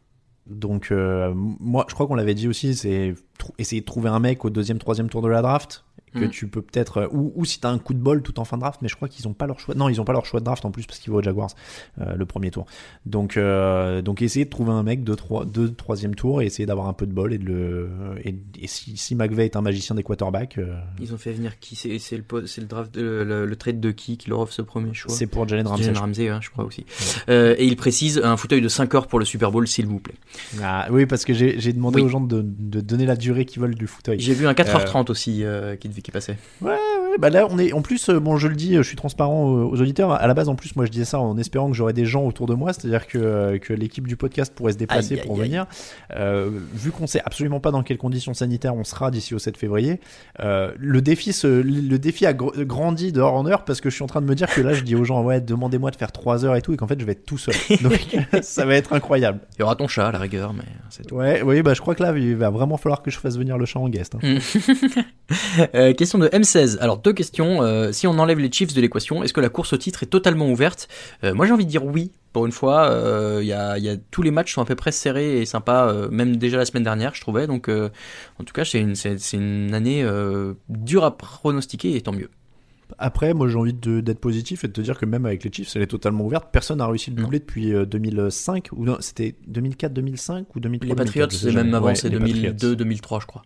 Donc 0.49 0.91
euh, 0.91 1.33
moi, 1.35 1.87
je 1.89 1.95
crois 1.95 2.07
qu'on 2.07 2.15
l'avait 2.15 2.35
dit 2.35 2.49
aussi, 2.49 2.75
c'est 2.75 3.15
essayer 3.59 3.81
de 3.81 3.87
trouver 3.87 4.09
un 4.09 4.19
mec 4.19 4.45
au 4.45 4.51
deuxième, 4.51 4.79
troisième 4.79 5.09
tour 5.09 5.23
de 5.23 5.29
la 5.29 5.43
draft 5.43 5.85
que 6.15 6.25
Mm. 6.25 6.31
tu 6.31 6.49
peux 6.49 6.63
peut-être 6.63 6.99
euh, 6.99 7.09
ou, 7.13 7.33
ou 7.37 7.45
si 7.45 7.61
t'as 7.61 7.71
un 7.71 7.79
coup 7.79 7.95
de 7.95 7.99
bol 7.99 8.23
tout 8.23 8.39
en 8.41 8.45
fin 8.45 8.57
de 8.57 8.63
draft 8.63 8.81
mais 8.83 8.89
je 8.89 8.97
crois 8.97 9.09
qu'ils 9.09 9.27
ont 9.29 9.33
pas 9.35 9.47
leur 9.47 9.61
choix 9.61 9.75
non 9.75 9.89
ils 9.89 10.01
ont 10.01 10.05
pas 10.05 10.13
leur 10.13 10.27
choix 10.27 10.41
de 10.41 10.45
draft 10.45 10.65
en 10.65 10.71
plus 10.71 10.87
parce 10.87 10.99
qu'ils 10.99 11.13
vont 11.13 11.19
aux 11.19 11.23
Jaguars 11.23 11.51
euh, 12.01 12.15
le 12.17 12.27
premier 12.27 12.51
tour 12.51 12.67
donc 13.07 13.37
euh, 13.37 14.03
donc 14.03 14.23
essayer 14.23 14.45
de 14.45 14.51
trouver 14.51 14.73
un 14.73 14.83
mec 14.83 15.05
de 15.05 15.15
trois 15.15 15.45
de 15.45 15.67
troisième 15.69 16.15
tour 16.15 16.43
et 16.43 16.47
essayer 16.47 16.67
d'avoir 16.67 16.87
un 16.89 16.93
peu 16.93 17.07
de 17.07 17.13
bol 17.13 17.33
et 17.33 17.39
de 17.39 17.45
le 17.45 17.91
et, 18.25 18.35
et 18.61 18.67
si, 18.67 18.97
si 18.97 19.15
McVay 19.15 19.45
est 19.47 19.57
un 19.57 19.63
magicien 19.63 19.95
des 19.95 20.03
quarterbacks 20.03 20.59
euh, 20.59 20.75
Ils 21.01 21.13
ont 21.15 21.19
fait 21.19 21.33
venir 21.33 21.59
qui? 21.59 21.77
C'est 21.77 21.99
c'est 21.99 22.17
le, 22.17 22.47
c'est 22.47 22.61
le 22.61 22.67
draft, 22.67 22.95
de- 22.95 23.23
le, 23.27 23.47
le 23.47 23.57
trade 23.57 23.81
de 23.81 23.91
qui 23.91 24.17
qui 24.17 24.31
leur 24.31 24.41
offre 24.41 24.53
ce 24.53 24.63
premier 24.63 24.95
choix? 24.95 25.13
C'est 25.15 25.27
pour 25.27 25.47
Jalen 25.49 25.67
Ramsey 25.67 25.85
Jalen 25.85 25.95
je 25.97 26.01
Ramsey, 26.01 26.29
hein, 26.29 26.39
je 26.43 26.51
crois 26.51 26.65
aussi. 26.65 26.85
Et 27.29 27.65
il 27.67 27.77
précise 27.77 28.21
un 28.23 28.37
fauteuil 28.37 28.61
de 28.61 28.69
5 28.69 28.95
heures 28.95 29.07
pour 29.07 29.19
le 29.19 29.25
Super 29.25 29.51
Bowl, 29.51 29.67
s'il 29.69 29.87
vous 29.87 30.01
plaît. 30.01 30.15
Ah, 30.63 30.87
oui, 30.91 31.07
parce 31.07 31.25
que 31.25 31.33
j'ai 31.35 31.73
demandé 31.73 31.97
Oui. 31.97 32.03
aux 32.03 32.09
gens 32.09 32.21
de, 32.21 32.43
de 32.45 32.81
donner 32.81 33.07
la 33.07 33.17
durée 33.17 33.45
qu'ils 33.45 33.61
veulent 33.63 33.75
du 33.75 33.87
fauteuil. 33.87 34.19
J'ai 34.21 34.35
vu 34.35 34.47
un 34.47 34.53
4h30 34.53 35.09
Euh, 35.09 35.13
aussi 35.13 35.45
euh, 35.45 35.77
qui, 35.99 36.03
qui 36.03 36.11
passait. 36.11 36.37
Ouais, 36.63 36.71
ouais, 36.71 37.19
bah 37.19 37.31
là, 37.31 37.47
on 37.51 37.59
est. 37.59 37.73
En 37.73 37.83
plus, 37.83 38.09
euh, 38.09 38.21
bon, 38.21 38.37
je 38.37 38.49
le 38.49 38.55
dis, 38.55 38.75
je 38.77 38.83
suis 38.83 38.97
transparent 38.97 39.45
aux, 39.45 39.81
auditeurs. 39.81 40.13
À 40.13 40.27
la 40.27 40.35
base, 40.35 40.49
en 40.49 40.55
plus, 40.55 40.77
moi, 40.77 40.85
je 40.87 40.91
disais 40.91 41.05
ça 41.05 41.19
en 41.21 41.37
espérant 41.39 41.69
que 41.71 41.77
j'aurais 41.77 41.93
des 41.93 42.05
gens 42.07 42.25
autour 42.25 42.47
de 42.47 42.55
moi, 42.55 42.73
c'est-à-dire 42.73 43.07
que, 43.07 43.19
euh, 43.19 43.59
que 43.59 43.73
l'équipe 43.73 44.07
du 44.07 44.17
podcast 44.17 44.53
pourrait 44.55 44.73
se 44.73 44.79
déplacer 44.79 45.15
Aïe, 45.15 45.27
pour 45.27 45.37
aïe. 45.37 45.43
venir. 45.43 45.67
Euh, 46.17 46.51
vu 46.75 46.91
qu'on 46.91 47.07
sait 47.07 47.21
absolument 47.25 47.61
pas 47.61 47.71
dans 47.71 47.83
quelles 47.83 47.99
conditions 47.99 48.35
sanitaires 48.35 48.75
on 48.75 48.85
sera 48.85 49.11
d'ici 49.11 49.35
au 49.35 49.39
7 49.39 49.57
février, 49.57 50.01
euh, 50.41 50.73
le 50.79 51.01
défi, 51.03 51.33
se, 51.33 51.47
le 51.47 51.99
défi 51.99 52.27
a 52.27 52.33
gr- 52.33 52.63
grandi 52.65 53.13
de 53.13 53.21
heure 53.21 53.35
en 53.35 53.47
heure 53.47 53.65
parce 53.65 53.81
que 53.81 53.91
je 53.91 53.95
suis 53.95 54.05
en 54.05 54.09
train 54.09 54.21
de 54.21 54.27
me 54.27 54.35
dire 54.35 54.49
que 54.53 54.61
là, 54.61 54.73
je 54.73 54.83
dis 54.83 54.95
aux 54.95 55.05
gens, 55.05 55.23
ouais, 55.23 55.41
demandez-moi 55.41 55.91
de 55.91 55.97
faire 55.97 56.13
3 56.13 56.45
heures 56.45 56.57
et 56.57 56.63
tout, 56.63 56.73
et 56.73 56.77
qu'en 56.77 56.87
fait, 56.87 56.99
je 57.01 57.05
vais 57.05 57.13
être 57.13 57.25
tout 57.27 57.39
seul. 57.39 57.55
Donc, 57.83 58.17
ça 58.43 58.65
va 58.65 58.75
être 58.75 58.93
incroyable. 58.93 59.41
Il 59.57 59.61
y 59.61 59.63
aura 59.65 59.77
ton 59.77 59.89
chat 59.89 60.09
à 60.09 60.13
la 60.13 60.19
rigueur, 60.19 60.53
mais 60.53 60.65
c'est 60.91 61.07
tout. 61.07 61.17
Ouais, 61.17 61.43
oui, 61.43 61.63
bah, 61.63 61.75
je 61.75 61.81
crois 61.81 61.95
que 61.95 62.03
là, 62.03 62.13
il 62.17 62.37
va 62.37 62.51
vraiment 62.51 62.77
falloir 62.77 63.03
que 63.03 63.11
je 63.11 63.19
fasse 63.19 63.37
venir 63.39 63.59
le 63.59 63.67
chat 63.67 63.79
en 63.81 63.89
guest. 63.89 64.15
hein. 64.15 64.39
Euh, 65.89 65.95
question 65.95 66.19
de 66.19 66.29
M16. 66.29 66.79
Alors 66.79 66.99
deux 66.99 67.13
questions. 67.13 67.63
Euh, 67.63 67.93
si 67.93 68.07
on 68.07 68.19
enlève 68.19 68.39
les 68.39 68.51
Chiefs 68.53 68.75
de 68.75 68.81
l'équation, 68.81 69.23
est-ce 69.23 69.33
que 69.33 69.41
la 69.41 69.49
course 69.49 69.73
au 69.73 69.77
titre 69.77 70.03
est 70.03 70.07
totalement 70.07 70.49
ouverte 70.51 70.89
Euh, 71.25 71.35
Moi 71.35 71.47
j'ai 71.47 71.53
envie 71.53 71.65
de 71.67 71.71
dire 71.71 71.85
oui. 71.85 72.13
Pour 72.33 72.45
une 72.45 72.53
fois, 72.53 72.91
y 73.43 73.53
a, 73.53 73.79
y 73.79 73.89
a- 73.89 73.97
tous 74.11 74.21
les 74.23 74.31
matchs 74.31 74.53
sont 74.55 74.61
à 74.61 74.65
peu 74.67 74.75
près 74.75 74.93
serrés 74.93 75.41
et 75.41 75.47
sympas, 75.47 76.09
même 76.11 76.37
déjà 76.37 76.59
la 76.59 76.67
semaine 76.67 76.85
dernière, 76.85 77.15
je 77.15 77.23
trouvais. 77.23 77.47
Donc, 77.47 77.69
en 77.71 78.45
tout 78.45 78.53
cas, 78.53 78.65
c'est 78.67 78.79
une, 79.33 79.75
année 79.75 80.07
dure 80.69 81.05
à 81.05 81.17
pronostiquer 81.17 81.97
et 81.97 82.01
tant 82.03 82.13
mieux. 82.13 82.29
Après, 82.99 83.35
moi 83.35 83.49
j'ai 83.49 83.57
envie 83.57 83.73
d'être 83.75 84.19
positif 84.21 84.65
et 84.65 84.69
de 84.69 84.73
te 84.73 84.81
dire 84.81 84.99
que 84.99 85.07
même 85.07 85.27
avec 85.27 85.45
les 85.45 85.53
Chiefs, 85.53 85.75
elle 85.77 85.83
est 85.83 85.87
totalement 85.89 86.25
ouverte. 86.25 86.49
Personne 86.53 86.79
n'a 86.79 86.87
réussi 86.87 87.11
le 87.11 87.17
doubler 87.17 87.39
depuis 87.39 87.73
euh, 87.75 87.85
2005 87.85 88.69
ou 88.73 88.85
non, 88.85 88.97
c'était 89.01 89.35
2004-2005 89.51 90.45
ou 90.55 90.61
2003 90.61 90.89
Les 90.89 90.95
Patriots, 90.95 91.27
2004, 91.27 91.33
c'est 91.33 91.53
même 91.53 91.75
avant, 91.75 91.87
Ouais, 91.87 91.95
c'est 91.95 92.09
les 92.09 92.19
Patriots. 92.19 92.53
2002-2003, 92.53 93.21
je 93.21 93.27
crois. 93.27 93.43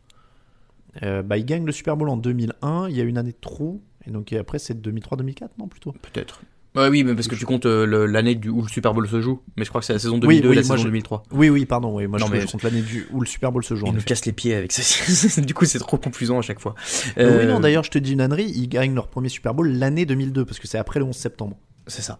Euh, 1.03 1.23
bah, 1.23 1.39
ils 1.39 1.45
gagnent 1.45 1.65
le 1.65 1.73
Super 1.73 1.97
Bowl 1.97 2.09
en 2.09 2.17
2001. 2.17 2.89
Il 2.89 2.97
y 2.97 3.01
a 3.01 3.05
une 3.05 3.19
année 3.19 3.33
de 3.33 3.37
trou 3.41 3.83
et 4.07 4.11
donc 4.11 4.33
et 4.33 4.39
après 4.39 4.59
c'est 4.59 4.75
2003-2004, 4.87 5.49
non 5.59 5.69
plutôt 5.69 5.93
Peut-être. 5.93 6.43
Ouais, 6.75 6.89
oui, 6.89 7.05
mais 7.05 7.15
parce 7.15 7.29
que 7.29 7.35
tu 7.35 7.45
comptes 7.45 7.67
euh, 7.67 8.07
l'année 8.07 8.35
du- 8.35 8.49
où 8.49 8.63
le 8.63 8.69
Super 8.69 8.95
Bowl 8.95 9.07
se 9.07 9.21
joue. 9.21 9.41
Mais 9.59 9.65
je 9.65 9.69
crois 9.69 9.83
que 9.83 9.87
c'est 9.87 9.93
la 9.93 9.99
saison 9.99 10.17
2002 10.19 10.27
Oui, 10.27 10.37
et 10.47 10.49
oui, 10.49 10.57
la 10.57 10.63
saison 10.63 10.77
je- 10.79 10.85
2003. 10.85 11.23
Oui, 11.31 11.51
oui, 11.51 11.67
pardon. 11.67 11.95
Oui, 11.95 12.07
moi 12.07 12.19
Non, 12.19 12.27
je, 12.29 12.33
mais- 12.33 12.41
je 12.41 12.47
compte 12.47 12.63
l'année 12.63 12.81
du- 12.81 13.07
où 13.13 13.21
le 13.21 13.27
Super 13.27 13.53
Bowl 13.53 13.63
se 13.63 13.75
joue. 13.75 13.85
en 13.85 13.89
Il 13.91 13.93
nous 13.93 13.99
effet. 13.99 14.07
casse 14.09 14.25
les 14.25 14.33
pieds 14.33 14.55
avec 14.55 14.73
ça. 14.73 15.41
du 15.43 15.53
coup, 15.53 15.67
c'est 15.67 15.79
trop 15.79 15.99
confusant 15.99 16.39
à 16.39 16.43
chaque 16.43 16.61
fois. 16.61 16.75
Euh, 17.19 17.41
oui, 17.41 17.45
Euh, 17.47 17.53
non, 17.53 17.61
d'ailleurs, 17.61 17.85
je 17.85 17.91
te 17.91 17.99
dis 17.99 18.13
une 18.15 18.23
ânerie, 18.23 18.51
ils 18.55 18.69
gagnent 18.69 18.95
leur 18.95 19.09
premier 19.09 19.29
Super 19.29 19.53
Bowl 19.53 19.69
l'année 19.69 20.07
2002 20.07 20.47
parce 20.47 20.59
que 20.59 20.67
c'est 20.67 20.79
après 20.79 20.99
le 20.99 21.05
11 21.05 21.15
septembre. 21.17 21.59
C'est 21.89 22.01
ça. 22.03 22.19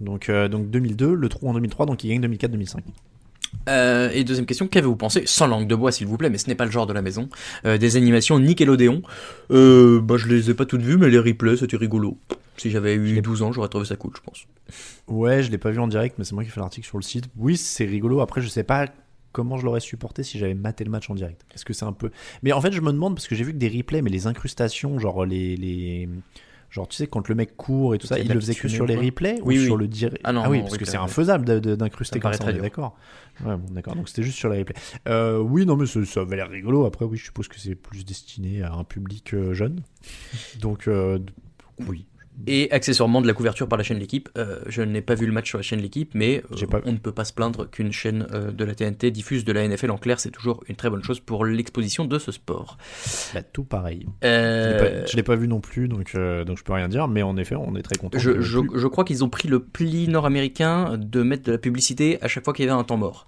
Donc, 0.00 0.28
euh, 0.28 0.48
donc 0.48 0.68
2002, 0.70 1.14
le 1.14 1.28
trou 1.28 1.48
en 1.48 1.54
2003, 1.54 1.86
donc 1.86 2.02
ils 2.04 2.08
gagnent 2.10 2.20
2004-2005. 2.22 2.80
Euh, 3.68 4.10
et 4.12 4.24
deuxième 4.24 4.46
question, 4.46 4.68
qu'avez-vous 4.68 4.96
pensé, 4.96 5.24
sans 5.26 5.46
langue 5.46 5.66
de 5.66 5.74
bois 5.74 5.92
s'il 5.92 6.06
vous 6.06 6.16
plaît, 6.16 6.30
mais 6.30 6.38
ce 6.38 6.48
n'est 6.48 6.54
pas 6.54 6.64
le 6.64 6.70
genre 6.70 6.86
de 6.86 6.92
la 6.92 7.02
maison, 7.02 7.28
euh, 7.64 7.78
des 7.78 7.96
animations 7.96 8.38
Nickelodeon 8.38 9.02
euh, 9.50 10.00
bah, 10.00 10.16
Je 10.16 10.28
les 10.28 10.50
ai 10.50 10.54
pas 10.54 10.66
toutes 10.66 10.82
vues, 10.82 10.96
mais 10.96 11.08
les 11.08 11.18
replays, 11.18 11.56
c'était 11.56 11.76
rigolo. 11.76 12.18
Si 12.56 12.70
j'avais 12.70 12.94
eu 12.94 13.20
12 13.20 13.42
ans, 13.42 13.52
j'aurais 13.52 13.68
trouvé 13.68 13.84
ça 13.84 13.96
cool, 13.96 14.12
je 14.16 14.22
pense. 14.22 14.46
Ouais, 15.08 15.42
je 15.42 15.50
l'ai 15.50 15.58
pas 15.58 15.70
vu 15.70 15.78
en 15.78 15.88
direct, 15.88 16.16
mais 16.18 16.24
c'est 16.24 16.34
moi 16.34 16.42
qui 16.42 16.48
ai 16.48 16.52
fait 16.52 16.60
l'article 16.60 16.86
sur 16.86 16.98
le 16.98 17.02
site. 17.02 17.26
Oui, 17.36 17.56
c'est 17.56 17.84
rigolo. 17.84 18.20
Après, 18.20 18.40
je 18.40 18.48
sais 18.48 18.64
pas 18.64 18.86
comment 19.32 19.58
je 19.58 19.66
l'aurais 19.66 19.80
supporté 19.80 20.22
si 20.22 20.38
j'avais 20.38 20.54
maté 20.54 20.82
le 20.82 20.90
match 20.90 21.10
en 21.10 21.14
direct. 21.14 21.44
Est-ce 21.54 21.64
que 21.66 21.74
c'est 21.74 21.84
un 21.84 21.92
peu. 21.92 22.10
Mais 22.42 22.52
en 22.52 22.60
fait, 22.62 22.72
je 22.72 22.80
me 22.80 22.90
demande, 22.92 23.14
parce 23.14 23.28
que 23.28 23.34
j'ai 23.34 23.44
vu 23.44 23.52
que 23.52 23.58
des 23.58 23.68
replays, 23.68 24.00
mais 24.00 24.10
les 24.10 24.26
incrustations, 24.26 24.98
genre 24.98 25.26
les. 25.26 25.56
les... 25.56 26.08
Genre, 26.70 26.88
tu 26.88 26.96
sais, 26.96 27.06
quand 27.06 27.28
le 27.28 27.34
mec 27.34 27.56
court 27.56 27.94
et 27.94 27.98
tout 27.98 28.06
ça, 28.06 28.18
il 28.18 28.28
le 28.28 28.40
faisait 28.40 28.54
que 28.54 28.68
sur 28.68 28.86
les 28.86 28.96
replays 28.96 29.38
Oui, 29.42 29.56
ou 29.56 29.60
oui. 29.60 29.64
sur 29.64 29.76
le 29.76 29.86
direct? 29.88 30.20
Ah 30.24 30.32
non, 30.32 30.46
oui, 30.48 30.58
non, 30.58 30.64
parce 30.64 30.74
que 30.74 30.80
replay, 30.80 30.90
c'est 30.90 30.96
infaisable 30.98 31.60
d'incruster 31.60 32.20
comme 32.20 32.32
ça, 32.32 32.44
on 32.44 32.48
est 32.48 32.54
d'accord. 32.54 32.96
Ouais, 33.44 33.56
bon, 33.56 33.72
d'accord. 33.72 33.94
Donc 33.94 34.08
c'était 34.08 34.22
juste 34.22 34.38
sur 34.38 34.48
les 34.48 34.58
replays. 34.58 34.76
Euh, 35.08 35.38
oui, 35.38 35.66
non, 35.66 35.76
mais 35.76 35.86
ça, 35.86 36.04
ça 36.04 36.20
avait 36.20 36.36
l'air 36.36 36.48
rigolo. 36.50 36.86
Après, 36.86 37.04
oui, 37.04 37.16
je 37.18 37.24
suppose 37.24 37.48
que 37.48 37.58
c'est 37.58 37.74
plus 37.74 38.04
destiné 38.04 38.62
à 38.62 38.72
un 38.72 38.84
public 38.84 39.34
euh, 39.34 39.54
jeune. 39.54 39.82
Donc, 40.60 40.88
euh, 40.88 41.18
oui. 41.86 42.06
Et 42.46 42.70
accessoirement 42.70 43.20
de 43.20 43.26
la 43.26 43.32
couverture 43.32 43.68
par 43.68 43.78
la 43.78 43.82
chaîne 43.84 43.98
L'équipe. 43.98 44.28
Euh, 44.36 44.60
je 44.66 44.82
n'ai 44.82 45.00
pas 45.00 45.14
vu 45.14 45.26
le 45.26 45.32
match 45.32 45.48
sur 45.48 45.58
la 45.58 45.62
chaîne 45.62 45.80
L'équipe, 45.80 46.10
mais 46.14 46.42
euh, 46.52 46.80
on 46.84 46.92
ne 46.92 46.98
peut 46.98 47.12
pas 47.12 47.24
se 47.24 47.32
plaindre 47.32 47.68
qu'une 47.70 47.92
chaîne 47.92 48.26
euh, 48.32 48.50
de 48.52 48.64
la 48.64 48.74
TNT 48.74 49.10
diffuse 49.10 49.44
de 49.44 49.52
la 49.52 49.66
NFL 49.66 49.90
en 49.90 49.96
clair. 49.96 50.20
C'est 50.20 50.30
toujours 50.30 50.62
une 50.68 50.76
très 50.76 50.90
bonne 50.90 51.02
chose 51.02 51.18
pour 51.20 51.44
l'exposition 51.44 52.04
de 52.04 52.18
ce 52.18 52.32
sport. 52.32 52.76
Bah, 53.34 53.42
tout 53.42 53.64
pareil. 53.64 54.06
Je 54.22 55.04
Je 55.10 55.16
l'ai 55.16 55.22
pas 55.22 55.36
vu 55.36 55.48
non 55.48 55.60
plus, 55.60 55.88
donc, 55.88 56.14
donc 56.14 56.58
je 56.58 56.62
peux 56.64 56.72
rien 56.72 56.88
dire. 56.88 57.08
Mais 57.08 57.22
en 57.22 57.36
effet, 57.36 57.56
on 57.56 57.74
est 57.76 57.82
très 57.82 57.96
content. 57.96 58.18
Je, 58.18 58.40
je, 58.40 58.58
je 58.74 58.86
crois 58.86 59.04
qu'ils 59.04 59.24
ont 59.24 59.28
pris 59.28 59.48
le 59.48 59.60
pli 59.60 60.08
nord-américain 60.08 60.98
de 60.98 61.22
mettre 61.22 61.44
de 61.44 61.52
la 61.52 61.58
publicité 61.58 62.18
à 62.22 62.28
chaque 62.28 62.44
fois 62.44 62.52
qu'il 62.52 62.64
y 62.64 62.68
avait 62.68 62.78
un 62.78 62.84
temps 62.84 62.96
mort. 62.98 63.26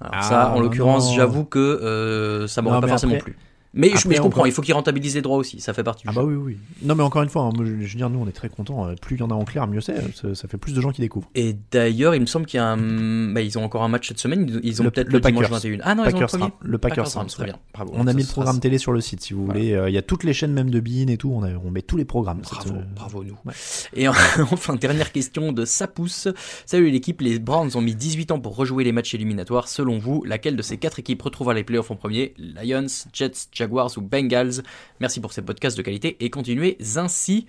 Alors 0.00 0.14
Ah, 0.16 0.22
ça, 0.22 0.52
en 0.54 0.60
l'occurrence, 0.60 1.14
j'avoue 1.14 1.44
que 1.44 2.46
ça 2.48 2.62
m'aurait 2.62 2.80
pas 2.80 2.88
forcément 2.88 3.14
après- 3.14 3.32
plu. 3.32 3.36
Mais, 3.76 3.90
je, 3.90 3.94
après, 3.96 4.08
mais 4.08 4.14
je 4.16 4.20
comprends, 4.22 4.38
encore- 4.40 4.46
il 4.48 4.52
faut 4.52 4.62
qu'ils 4.62 4.74
rentabilisent 4.74 5.14
les 5.14 5.22
droits 5.22 5.36
aussi, 5.36 5.60
ça 5.60 5.72
fait 5.74 5.84
partie 5.84 6.02
du 6.04 6.08
Ah 6.08 6.12
jeu. 6.12 6.20
bah 6.20 6.26
oui, 6.26 6.34
oui. 6.34 6.56
Non, 6.82 6.94
mais 6.94 7.02
encore 7.02 7.22
une 7.22 7.28
fois, 7.28 7.42
hein, 7.42 7.50
je, 7.58 7.62
veux 7.64 7.86
dire, 7.86 8.10
nous, 8.10 8.18
on 8.18 8.26
est 8.26 8.32
très 8.32 8.48
contents. 8.48 8.86
Euh, 8.88 8.94
Plus 9.00 9.16
il 9.16 9.20
y 9.20 9.22
en 9.22 9.30
a 9.30 9.34
en 9.34 9.44
clair, 9.44 9.66
mieux 9.66 9.80
c'est. 9.80 9.94
Ça, 10.16 10.34
ça 10.34 10.48
fait 10.48 10.56
plus 10.56 10.72
de 10.72 10.80
gens 10.80 10.90
qui 10.90 11.00
découvrent. 11.02 11.28
Et 11.34 11.54
d'ailleurs, 11.70 12.14
il 12.14 12.20
me 12.22 12.26
semble 12.26 12.46
qu'il 12.46 12.58
y 12.58 12.60
a 12.60 12.66
un... 12.66 13.32
bah, 13.32 13.42
ils 13.42 13.58
ont 13.58 13.64
encore 13.64 13.82
un 13.82 13.88
match 13.88 14.08
cette 14.08 14.18
semaine, 14.18 14.60
ils- 14.62 14.80
ont 14.80 14.84
peut-être 14.90 15.08
le 15.08 15.14
le, 15.14 15.20
dimanche 15.20 15.42
Packers. 15.50 15.58
21. 15.60 15.78
Ah 15.84 15.94
non, 15.94 16.04
ils 16.04 16.06
ont 16.06 16.08
le 16.08 16.12
Packers 16.12 16.28
premier. 16.28 16.52
Le 16.62 16.78
Packers 16.78 17.12
Rams, 17.12 17.26
très 17.26 17.44
bien. 17.44 17.56
Bravo. 17.74 17.92
On 17.94 18.06
a 18.06 18.12
mis 18.14 18.22
le 18.22 18.28
programme 18.28 18.58
télé 18.60 18.78
sur 18.78 18.92
le 18.92 19.00
site, 19.02 19.20
si 19.22 19.34
vous 19.34 19.44
voulez. 19.46 19.72
Euh, 19.74 19.90
Il 19.90 19.94
y 19.94 19.98
a 19.98 20.02
toutes 20.02 20.24
les 20.24 20.32
chaînes, 20.32 20.52
même 20.52 20.70
de 20.70 20.80
Bean 20.80 21.08
et 21.08 21.18
tout. 21.18 21.30
On, 21.30 21.42
a- 21.42 21.50
on 21.62 21.70
met 21.70 21.82
tous 21.82 21.98
les 21.98 22.04
programmes. 22.06 22.40
Bravo, 22.40 22.74
bravo 22.94 23.24
nous. 23.24 23.36
ouais. 23.44 23.52
Et 23.94 24.08
en- 24.08 24.12
enfin, 24.52 24.74
dernière 24.76 25.12
question 25.12 25.52
de 25.52 25.64
Sapousse. 25.66 26.28
Salut 26.64 26.90
l'équipe, 26.90 27.20
les 27.20 27.38
Browns 27.38 27.70
ont 27.74 27.82
mis 27.82 27.94
18 27.94 28.30
ans 28.32 28.40
pour 28.40 28.56
rejouer 28.56 28.84
les 28.84 28.92
matchs 28.92 29.12
éliminatoires. 29.14 29.68
Selon 29.68 29.98
vous, 29.98 30.24
laquelle 30.24 30.56
de 30.56 30.62
ces 30.62 30.78
quatre 30.78 30.98
équipes 30.98 31.20
retrouvera 31.22 31.52
les 31.54 31.62
playoffs 31.64 31.90
en 31.90 31.96
premier? 31.96 32.32
Lions, 32.38 32.86
Jets, 33.12 33.32
Jaguars 33.52 33.65
ou 33.66 34.00
Bengals 34.00 34.62
Merci 35.00 35.20
pour 35.20 35.32
ces 35.32 35.42
podcasts 35.42 35.76
de 35.76 35.82
qualité 35.82 36.16
et 36.20 36.30
continuez 36.30 36.78
ainsi. 36.96 37.46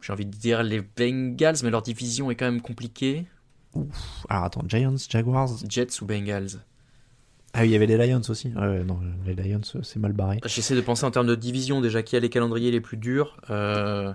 J'ai 0.00 0.12
envie 0.12 0.26
de 0.26 0.36
dire 0.36 0.62
les 0.62 0.80
Bengals, 0.80 1.56
mais 1.62 1.70
leur 1.70 1.82
division 1.82 2.30
est 2.30 2.36
quand 2.36 2.44
même 2.46 2.62
compliquée. 2.62 3.26
Alors 4.28 4.44
attends, 4.44 4.62
Giants, 4.68 4.96
Jaguars? 5.08 5.50
Jets 5.68 6.00
ou 6.00 6.06
Bengals? 6.06 6.60
Ah 7.52 7.62
oui, 7.62 7.68
il 7.68 7.72
y 7.72 7.76
avait 7.76 7.86
les 7.86 7.96
Lions 7.96 8.22
aussi. 8.28 8.50
Non, 8.50 9.00
les 9.24 9.34
Lions, 9.34 9.60
euh, 9.74 9.80
c'est 9.82 9.98
mal 9.98 10.12
barré. 10.12 10.40
J'essaie 10.44 10.74
de 10.74 10.80
penser 10.82 11.04
en 11.04 11.10
termes 11.10 11.26
de 11.26 11.34
division 11.34 11.80
déjà 11.80 12.02
qui 12.02 12.14
a 12.14 12.20
les 12.20 12.28
calendriers 12.28 12.70
les 12.70 12.82
plus 12.82 12.98
durs. 12.98 13.38
Euh, 13.50 14.12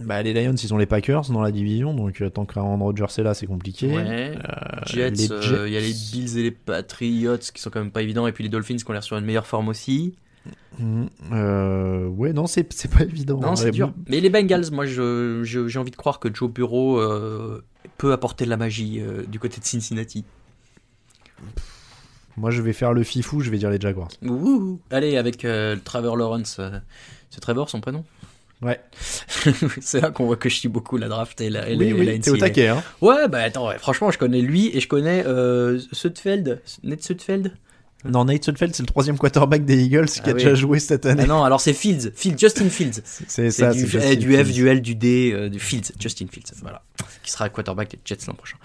Bah, 0.00 0.22
les 0.22 0.32
Lions, 0.32 0.54
ils 0.54 0.74
ont 0.74 0.78
les 0.78 0.86
Packers 0.86 1.30
dans 1.30 1.42
la 1.42 1.52
division, 1.52 1.94
donc 1.94 2.20
euh, 2.20 2.30
tant 2.30 2.46
qu'Aaron 2.46 2.78
Rodgers 2.78 3.06
est 3.18 3.22
là, 3.22 3.34
c'est 3.34 3.46
compliqué. 3.46 3.94
Ouais. 3.94 4.34
Euh, 4.34 4.80
Jets, 4.86 5.30
euh, 5.30 5.68
il 5.68 5.74
y 5.74 5.76
a 5.76 5.80
les 5.80 5.92
Bills 5.92 6.38
et 6.38 6.42
les 6.42 6.50
Patriots 6.50 7.36
qui 7.36 7.60
sont 7.60 7.70
quand 7.70 7.80
même 7.80 7.90
pas 7.90 8.02
évidents, 8.02 8.26
et 8.26 8.32
puis 8.32 8.42
les 8.42 8.50
Dolphins 8.50 8.76
qui 8.76 8.88
ont 8.88 8.92
l'air 8.92 9.04
sur 9.04 9.16
une 9.16 9.24
meilleure 9.24 9.46
forme 9.46 9.68
aussi. 9.68 10.14
Mhm. 10.78 11.08
Euh, 11.32 12.06
ouais, 12.06 12.32
non, 12.32 12.46
c'est 12.46 12.64
pas 12.64 13.02
évident. 13.04 13.38
Non, 13.40 13.56
c'est 13.56 13.70
dur. 13.70 13.92
Mais 14.08 14.20
les 14.20 14.30
Bengals, 14.30 14.70
moi, 14.72 14.86
j'ai 14.86 15.78
envie 15.78 15.90
de 15.90 15.96
croire 15.96 16.18
que 16.20 16.32
Joe 16.32 16.50
Bureau 16.50 16.98
euh, 16.98 17.62
peut 17.98 18.12
apporter 18.12 18.44
de 18.44 18.50
la 18.50 18.56
magie 18.56 19.00
euh, 19.00 19.24
du 19.26 19.38
côté 19.38 19.60
de 19.60 19.64
Cincinnati. 19.66 20.24
Moi, 22.36 22.50
je 22.50 22.62
vais 22.62 22.72
faire 22.72 22.92
le 22.94 23.02
fifou, 23.02 23.40
je 23.40 23.50
vais 23.50 23.58
dire 23.58 23.70
les 23.70 23.80
Jaguars. 23.80 24.08
Ouh. 24.24 24.80
Allez, 24.90 25.16
avec 25.16 25.44
euh, 25.44 25.76
Trevor 25.84 26.16
Lawrence. 26.16 26.60
c'est 27.28 27.40
Trevor 27.40 27.68
son 27.68 27.80
prénom? 27.80 28.04
Ouais. 28.62 28.80
c'est 29.80 30.00
là 30.00 30.10
qu'on 30.10 30.26
voit 30.26 30.36
que 30.36 30.48
je 30.48 30.56
suis 30.56 30.68
beaucoup 30.68 30.96
la 30.98 31.08
draft 31.08 31.40
et 31.40 31.50
la, 31.50 31.68
et 31.68 31.76
Oui, 31.76 31.90
la- 31.90 31.96
oui, 31.96 32.20
la 32.24 32.32
au 32.32 32.36
taquet, 32.36 32.68
hein. 32.68 32.82
Ouais, 33.00 33.26
bah 33.28 33.38
attends, 33.40 33.68
ouais, 33.68 33.78
franchement, 33.78 34.10
je 34.10 34.18
connais 34.18 34.42
lui 34.42 34.74
et 34.74 34.80
je 34.80 34.88
connais 34.88 35.24
Sudfeld. 35.92 36.60
Ned 36.82 37.02
Sudfeld? 37.02 37.52
Non, 38.04 38.24
Nate 38.24 38.44
Sudfeld, 38.44 38.74
c'est 38.74 38.82
le 38.82 38.86
troisième 38.88 39.18
quarterback 39.18 39.64
des 39.64 39.82
Eagles 39.82 40.06
qui 40.06 40.20
Ah 40.24 40.28
a 40.30 40.32
oui. 40.32 40.34
déjà 40.42 40.54
joué 40.54 40.78
cette 40.80 41.04
année. 41.06 41.22
Ah 41.24 41.28
non, 41.28 41.44
alors 41.44 41.60
c'est 41.60 41.74
Fields, 41.74 42.12
Fields, 42.14 42.38
Justin 42.38 42.68
Fields. 42.70 43.02
C'est 43.28 43.50
ça, 43.50 43.72
du, 43.72 43.86
eh, 44.02 44.16
du 44.16 44.36
F, 44.36 44.52
du 44.52 44.68
L, 44.68 44.80
du 44.80 44.94
D, 44.94 45.32
euh, 45.34 45.48
du 45.48 45.60
Fields, 45.60 45.92
Justin 45.98 46.26
Fields, 46.30 46.52
voilà. 46.62 46.82
Qui 47.22 47.30
sera 47.30 47.48
quarterback 47.48 47.90
des 47.90 47.98
Jets 48.04 48.26
l'an 48.26 48.34
prochain. 48.34 48.56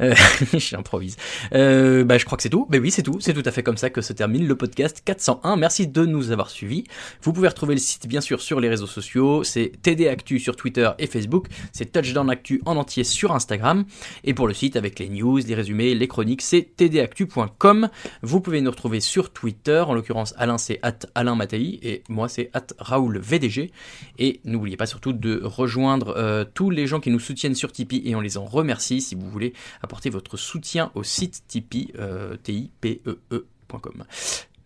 Euh, 0.00 0.14
J'improvise. 0.58 1.16
Euh, 1.54 2.04
bah, 2.04 2.18
je 2.18 2.24
crois 2.24 2.36
que 2.36 2.42
c'est 2.42 2.48
tout. 2.48 2.66
Mais 2.70 2.78
oui, 2.78 2.90
c'est 2.90 3.02
tout. 3.02 3.18
C'est 3.20 3.34
tout 3.34 3.42
à 3.44 3.50
fait 3.50 3.62
comme 3.62 3.76
ça 3.76 3.90
que 3.90 4.00
se 4.00 4.12
termine 4.12 4.46
le 4.46 4.56
podcast 4.56 5.02
401. 5.04 5.56
Merci 5.56 5.86
de 5.86 6.04
nous 6.04 6.30
avoir 6.32 6.50
suivis. 6.50 6.84
Vous 7.22 7.32
pouvez 7.32 7.48
retrouver 7.48 7.74
le 7.74 7.80
site, 7.80 8.06
bien 8.08 8.20
sûr, 8.20 8.40
sur 8.40 8.58
les 8.60 8.68
réseaux 8.68 8.86
sociaux. 8.86 9.44
C'est 9.44 9.72
TD 9.82 10.08
Actu 10.08 10.38
sur 10.38 10.56
Twitter 10.56 10.90
et 10.98 11.06
Facebook. 11.06 11.46
C'est 11.72 11.92
Touchdown 11.92 12.28
Actu 12.30 12.60
en 12.66 12.76
entier 12.76 13.04
sur 13.04 13.32
Instagram. 13.32 13.84
Et 14.24 14.34
pour 14.34 14.48
le 14.48 14.54
site, 14.54 14.76
avec 14.76 14.98
les 14.98 15.08
news, 15.08 15.38
les 15.38 15.54
résumés, 15.54 15.94
les 15.94 16.08
chroniques, 16.08 16.42
c'est 16.42 16.68
tdactu.com. 16.76 17.88
Vous 18.22 18.40
pouvez 18.40 18.60
nous 18.60 18.70
retrouver 18.70 18.83
retrouver 18.84 19.00
sur 19.00 19.30
Twitter. 19.30 19.80
En 19.86 19.94
l'occurrence, 19.94 20.34
Alain 20.36 20.58
c'est 20.58 20.78
Alain 21.14 21.34
Mattei 21.34 21.78
et 21.82 22.02
moi 22.10 22.28
c'est 22.28 22.50
Raoul 22.78 23.18
VDG. 23.18 23.70
Et 24.18 24.40
n'oubliez 24.44 24.76
pas 24.76 24.84
surtout 24.86 25.14
de 25.14 25.40
rejoindre 25.42 26.14
euh, 26.16 26.44
tous 26.52 26.68
les 26.68 26.86
gens 26.86 27.00
qui 27.00 27.10
nous 27.10 27.18
soutiennent 27.18 27.54
sur 27.54 27.72
Tipeee 27.72 28.02
et 28.04 28.14
on 28.14 28.20
les 28.20 28.36
en 28.36 28.44
remercie 28.44 29.00
si 29.00 29.14
vous 29.14 29.30
voulez 29.30 29.54
apporter 29.82 30.10
votre 30.10 30.36
soutien 30.36 30.90
au 30.94 31.02
site 31.02 31.44
Tipeee, 31.48 31.92
euh, 31.98 32.36
T-I-P-E-E.com. 32.42 34.04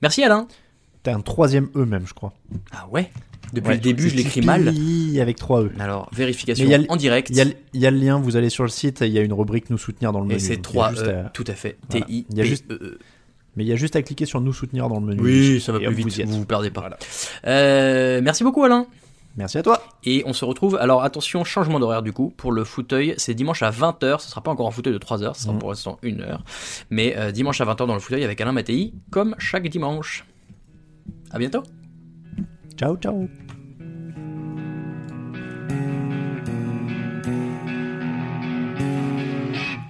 Merci 0.03 0.25
Alain. 0.25 0.49
T'as 1.05 1.15
un 1.15 1.21
troisième 1.21 1.69
E 1.77 1.85
même, 1.85 2.07
je 2.07 2.15
crois. 2.15 2.33
Ah 2.73 2.89
ouais? 2.91 3.11
Depuis 3.53 3.69
Ouais, 3.69 3.75
le 3.77 3.81
début, 3.81 4.11
je 4.11 4.17
l'écris 4.17 4.43
mal. 4.43 4.75
Avec 5.21 5.37
trois 5.37 5.63
E. 5.63 5.71
Alors, 5.79 6.11
vérification 6.13 6.67
a 6.71 6.79
en 6.93 6.97
direct. 6.97 7.31
Il 7.31 7.37
y, 7.37 7.41
a, 7.41 7.45
le- 7.45 7.55
il 7.73 7.81
y 7.81 7.87
a 7.87 7.91
le 7.91 7.97
lien, 7.99 8.19
vous 8.19 8.37
allez 8.37 8.51
sur 8.51 8.63
le 8.65 8.69
site, 8.69 9.01
il 9.01 9.13
y 9.13 9.19
a 9.19 9.23
une 9.23 9.33
rubrique 9.33 9.71
nous 9.71 9.79
soutenir 9.79 10.13
dans 10.13 10.19
le 10.21 10.27
menu. 10.27 10.37
Et 10.37 10.39
c'est 10.41 10.57
donc 10.57 10.67
il 10.73 10.77
y 10.77 10.81
a 10.81 10.83
3 10.83 10.91
juste 10.91 11.07
E, 11.07 11.11
à- 11.27 11.31
tout 11.31 11.45
à 11.47 11.55
fait. 11.55 11.79
Voilà. 11.89 12.05
T-I-P-E-E. 12.07 12.27
Il 12.31 12.37
y 12.37 12.41
a 12.41 12.45
juste- 12.45 12.67
Mais 13.59 13.65
il 13.65 13.67
y 13.69 13.73
a 13.73 13.77
juste 13.77 13.97
à 13.97 14.03
cliquer 14.03 14.25
sur 14.25 14.41
nous 14.41 14.53
soutenir 14.53 14.89
dans 14.89 15.01
le 15.01 15.05
menu. 15.07 15.21
Oui, 15.21 15.61
ça 15.61 15.73
va 15.73 15.81
Et 15.81 15.85
plus 15.85 15.95
vite, 15.95 16.21
vous 16.25 16.33
vous 16.33 16.39
vous 16.39 16.47
perdez 16.47 16.71
pas. 16.71 16.89
Euh, 17.47 18.21
merci 18.23 18.45
beaucoup 18.45 18.63
Alain. 18.65 18.87
Merci 19.37 19.59
à 19.59 19.63
toi. 19.63 19.83
Et 20.05 20.23
on 20.27 20.33
se 20.33 20.45
retrouve, 20.45 20.77
alors 20.77 21.03
attention, 21.03 21.45
changement 21.45 21.79
d'horaire 21.79 22.03
du 22.03 22.13
coup, 22.13 22.33
pour 22.37 22.51
le 22.53 22.65
fauteuil, 22.65 23.15
c'est 23.19 23.35
dimanche 23.35 23.63
à 23.63 23.71
20h, 23.71 24.21
ce 24.21 24.29
sera 24.31 24.41
pas 24.41 24.51
encore 24.53 24.67
un 24.67 24.71
fauteuil 24.71 24.93
de 24.93 24.99
3 24.99 25.23
heures, 25.23 25.37
ce 25.37 25.43
sera 25.43 25.53
Mhm. 25.53 25.59
pour 25.59 25.69
l'instant 25.71 25.99
1 26.05 26.21
heure, 26.21 26.43
mais 26.91 27.17
euh, 27.17 27.31
dimanche 27.33 27.61
à 27.61 27.65
20h 27.65 27.87
dans 27.87 27.95
le 27.95 28.01
fauteuil 28.01 28.25
avec 28.25 28.41
Alain 28.41 28.53
Mattei, 28.53 28.93
comme 29.11 29.35
chaque 29.39 29.69
dimanche. 29.69 30.25
À 31.31 31.39
bientôt 31.39 31.63
Ciao, 32.77 32.97
ciao. 32.97 33.29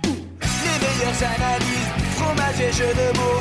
Les 0.01 0.79
meilleures 0.87 1.23
analyses, 1.23 1.89
fromage 2.17 2.61
et 2.61 2.73
jeux 2.73 2.95
de 2.95 3.19
mots, 3.19 3.41